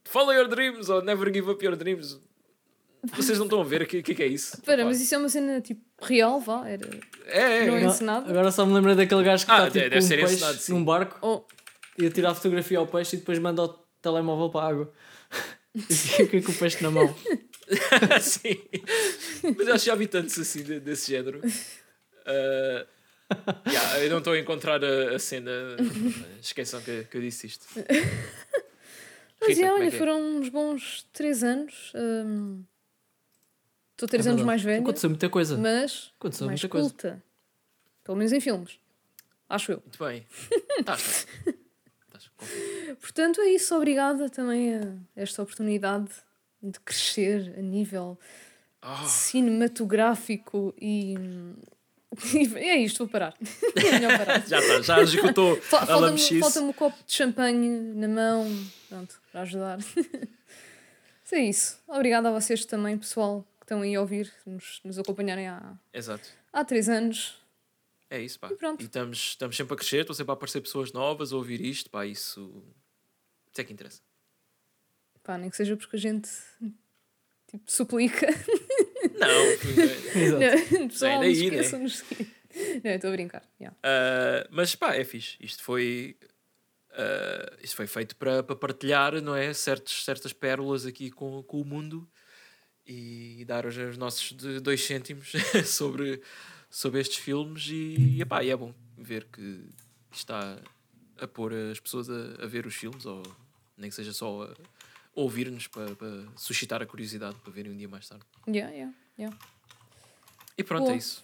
Follow 0.05 0.33
your 0.33 0.47
dreams 0.47 0.89
ou 0.89 1.01
never 1.01 1.33
give 1.33 1.49
up 1.49 1.63
your 1.63 1.75
dreams. 1.75 2.19
Vocês 3.13 3.37
não 3.37 3.45
estão 3.45 3.61
a 3.61 3.63
ver 3.63 3.81
o 3.83 3.85
que, 3.85 4.01
que, 4.01 4.15
que 4.15 4.23
é 4.23 4.27
isso? 4.27 4.55
Espera, 4.55 4.83
mas 4.85 4.99
isso 4.99 5.13
é 5.13 5.17
uma 5.17 5.29
cena 5.29 5.61
tipo 5.61 5.81
real, 6.01 6.39
vá? 6.39 6.67
Era... 6.67 6.89
É, 7.25 7.39
é, 7.59 7.65
não 7.67 7.75
é 7.77 7.83
é. 7.83 7.85
encenado? 7.85 8.29
Agora 8.29 8.51
só 8.51 8.65
me 8.65 8.73
lembrei 8.73 8.95
daquele 8.95 9.23
gajo 9.23 9.45
que 9.45 9.51
Ah, 9.51 9.67
está 9.67 9.81
tipo, 9.81 9.95
um 9.97 10.01
ser 10.01 10.17
peixe 10.17 10.33
encenado, 10.35 10.57
sim. 10.57 10.73
num 10.73 10.83
barco 10.83 11.17
Oh, 11.21 11.43
e 12.01 12.05
a 12.07 12.11
tirar 12.11 12.33
fotografia 12.33 12.79
ao 12.79 12.87
peixe 12.87 13.15
e 13.15 13.19
depois 13.19 13.37
manda 13.39 13.63
o 13.63 13.67
telemóvel 14.01 14.49
para 14.49 14.65
a 14.65 14.69
água. 14.69 14.93
E 15.75 15.93
fica 15.93 16.41
com 16.41 16.51
o 16.51 16.55
peixe 16.55 16.81
na 16.81 16.89
mão. 16.89 17.15
Sim. 18.19 18.59
Mas 19.55 19.67
eu 19.67 19.75
acho 19.75 19.83
que 19.83 19.89
já 19.91 19.95
vi 19.95 20.07
tantos 20.07 20.39
assim 20.39 20.63
de- 20.63 20.79
desse 20.79 21.11
género. 21.11 21.39
Uh, 21.39 22.87
yeah, 23.67 23.99
eu 24.03 24.09
não 24.09 24.19
estou 24.19 24.33
a 24.33 24.39
encontrar 24.39 24.83
a, 24.83 25.15
a 25.15 25.19
cena. 25.19 25.51
Esqueçam 26.41 26.81
que, 26.81 27.03
que 27.05 27.17
eu 27.17 27.21
disse 27.21 27.47
isto. 27.47 27.65
Mas 29.39 29.49
Rita, 29.49 29.61
é 29.67 29.71
olha, 29.71 29.85
é? 29.87 29.91
foram 29.91 30.19
uns 30.37 30.49
bons 30.49 31.05
três 31.13 31.43
anos. 31.43 31.91
hum, 31.95 32.63
Estou 33.91 34.07
três 34.07 34.25
É 34.25 34.29
anos 34.29 34.41
mais 34.43 34.61
velha, 34.61 34.79
Aconteceu 34.81 35.09
muita 35.09 35.27
coisa. 35.29 35.57
mas 35.57 36.11
Aconteceu 36.19 36.47
mais 36.47 36.59
muita 36.61 36.69
coisa. 36.71 36.89
culta. 36.89 37.23
Pelo 38.03 38.17
menos 38.17 38.31
em 38.31 38.39
filmes. 38.39 38.79
Acho 39.49 39.73
eu. 39.73 39.79
Muito 39.81 40.03
bem. 40.03 40.25
Estás. 40.79 41.27
Portanto, 42.99 43.41
é 43.41 43.49
isso. 43.49 43.75
Obrigada 43.75 44.29
também 44.29 44.75
a 44.75 44.93
esta 45.15 45.41
oportunidade 45.41 46.09
de 46.61 46.79
crescer 46.79 47.55
a 47.57 47.61
nível 47.61 48.19
Ah, 48.81 49.03
cinematográfico 49.05 50.73
e. 50.81 51.15
e 52.33 52.57
é 52.57 52.77
isto, 52.77 52.99
vou 52.99 53.07
parar. 53.07 53.35
É 53.75 54.17
parar. 54.17 54.45
já 54.47 54.59
está, 54.59 54.81
já 54.81 54.95
a 55.01 55.61
Falta-me 55.61 56.39
falta 56.39 56.61
um 56.61 56.73
copo 56.73 56.97
de 57.05 57.13
champanhe 57.13 57.69
na 57.69 58.07
mão, 58.07 58.67
pronto, 58.89 59.21
para 59.31 59.41
ajudar. 59.41 59.77
Mas 59.77 61.33
é 61.33 61.39
isso. 61.39 61.79
Obrigada 61.87 62.29
a 62.29 62.31
vocês 62.31 62.65
também, 62.65 62.97
pessoal, 62.97 63.45
que 63.59 63.65
estão 63.65 63.81
aí 63.81 63.95
a 63.95 64.01
ouvir, 64.01 64.31
nos, 64.45 64.81
nos 64.83 64.97
acompanharem 64.97 65.47
há, 65.47 65.77
Exato. 65.93 66.27
há 66.51 66.65
três 66.65 66.89
anos. 66.89 67.39
É 68.09 68.21
isso, 68.21 68.39
pá. 68.39 68.49
E 68.51 68.55
pronto. 68.55 68.83
estamos, 68.83 69.17
estamos 69.17 69.55
sempre 69.55 69.73
a 69.73 69.77
crescer, 69.77 70.01
estão 70.01 70.15
sempre 70.15 70.31
a 70.31 70.33
aparecer 70.33 70.61
pessoas 70.61 70.93
novas 70.93 71.33
a 71.33 71.35
ouvir 71.35 71.61
isto, 71.61 71.89
pá. 71.89 72.05
Isso. 72.05 72.63
Isso 73.51 73.61
é 73.61 73.63
que 73.63 73.73
interessa. 73.73 74.01
Pá, 75.23 75.37
nem 75.37 75.49
que 75.49 75.57
seja 75.57 75.75
porque 75.75 75.97
a 75.97 75.99
gente 75.99 76.29
tipo, 77.47 77.69
suplica. 77.69 78.27
Não, 79.17 80.41
Exato. 80.45 80.87
Pessoal, 80.87 81.13
não 81.13 81.21
né? 81.21 81.29
esqueçam 81.29 81.79
de 81.79 81.83
nos 81.83 81.97
seguir. 81.97 82.27
Não, 82.83 82.91
estou 82.91 83.09
a 83.09 83.13
brincar. 83.13 83.43
yeah. 83.59 83.77
Uh, 83.77 84.47
mas 84.51 84.75
pá, 84.75 84.95
é 84.95 85.03
fixe. 85.03 85.37
Isto 85.39 85.63
foi. 85.63 86.17
uh, 86.91 87.57
isto 87.63 87.75
foi 87.75 87.87
feito 87.87 88.15
para 88.15 88.41
para 88.41 88.55
partilhar, 88.55 89.21
não 89.21 89.35
é? 89.35 89.53
Certos, 89.53 90.03
certas 90.03 90.33
pérolas 90.33 90.85
aqui 90.85 91.11
com, 91.11 91.43
com 91.43 91.61
o 91.61 91.65
mundo 91.65 92.09
e 92.85 93.43
dar 93.45 93.65
os, 93.65 93.75
os 93.77 93.97
nossos 93.97 94.31
de 94.31 94.59
dois 94.59 94.83
cêntimos 94.83 95.33
sobre, 95.65 96.21
sobre 96.69 97.01
estes 97.01 97.17
filmes. 97.17 97.67
E, 97.69 98.21
epá, 98.21 98.43
e 98.43 98.49
é 98.49 98.55
bom 98.55 98.73
ver 98.97 99.25
que 99.25 99.65
está 100.11 100.57
a 101.19 101.27
pôr 101.27 101.53
as 101.53 101.79
pessoas 101.79 102.09
a, 102.09 102.43
a 102.43 102.47
ver 102.47 102.65
os 102.65 102.75
filmes, 102.75 103.05
ou 103.05 103.21
nem 103.75 103.89
que 103.89 103.95
seja 103.95 104.13
só 104.13 104.43
a 104.43 104.53
ouvir-nos 105.13 105.67
para, 105.67 105.95
para 105.95 106.25
suscitar 106.35 106.81
a 106.81 106.85
curiosidade 106.85 107.35
para 107.39 107.51
verem 107.51 107.71
um 107.71 107.77
dia 107.77 107.89
mais 107.89 108.07
tarde. 108.07 108.23
Yeah, 108.47 108.71
yeah, 108.73 108.95
yeah. 109.17 109.37
E 110.57 110.63
pronto, 110.63 110.83
Boa. 110.83 110.93
é 110.93 110.97
isso. 110.97 111.23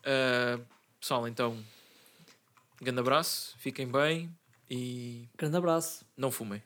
Uh, 0.00 0.64
pessoal, 1.00 1.26
então, 1.26 1.58
grande 2.80 3.00
abraço, 3.00 3.54
fiquem 3.58 3.86
bem 3.86 4.30
e 4.70 5.28
Grande 5.36 5.56
abraço. 5.56 6.04
não 6.16 6.30
fumem. 6.30 6.62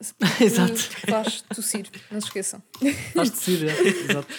Exato. 0.40 0.74
Faz 1.08 1.42
tossir, 1.42 1.88
não 2.10 2.20
se 2.20 2.26
esqueçam. 2.26 2.62
Faz 3.14 3.30
tossir, 3.30 3.58
já. 3.58 3.72
Exato. 3.82 4.34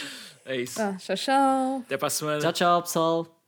É 0.45 0.57
isso. 0.57 0.81
Ah, 0.81 0.97
tchau, 0.97 1.15
tchau. 1.15 1.77
Até 1.85 1.97
para 1.97 2.07
a 2.07 2.11
semana. 2.11 2.39
Tchau, 2.41 2.53
tchau, 2.53 2.83
pessoal. 2.83 3.42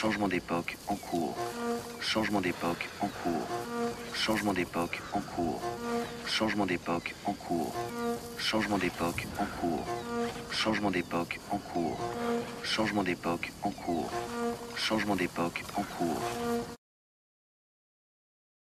Changement 0.00 0.28
d'époque 0.28 0.78
en 0.88 0.96
cours. 0.96 1.36
Changement 2.00 2.40
d'époque 2.40 2.88
en 3.02 3.08
cours. 3.08 3.46
Changement 4.14 4.54
d'époque 4.54 5.02
en 5.12 5.20
cours. 5.20 5.60
Changement 6.26 6.64
d'époque 6.64 7.14
en 7.26 7.34
cours. 7.34 7.74
Changement 8.38 8.78
d'époque 8.78 9.26
en 9.38 9.44
cours. 9.60 9.84
Changement 10.52 10.90
d'époque 10.90 11.38
en 11.50 11.58
cours. 11.58 11.98
Changement 12.62 13.02
d'époque 13.02 13.52
en 13.62 13.70
cours. 13.72 14.10
Changement 14.74 15.16
d'époque 15.16 15.62
en 15.76 15.82
cours. 15.82 16.79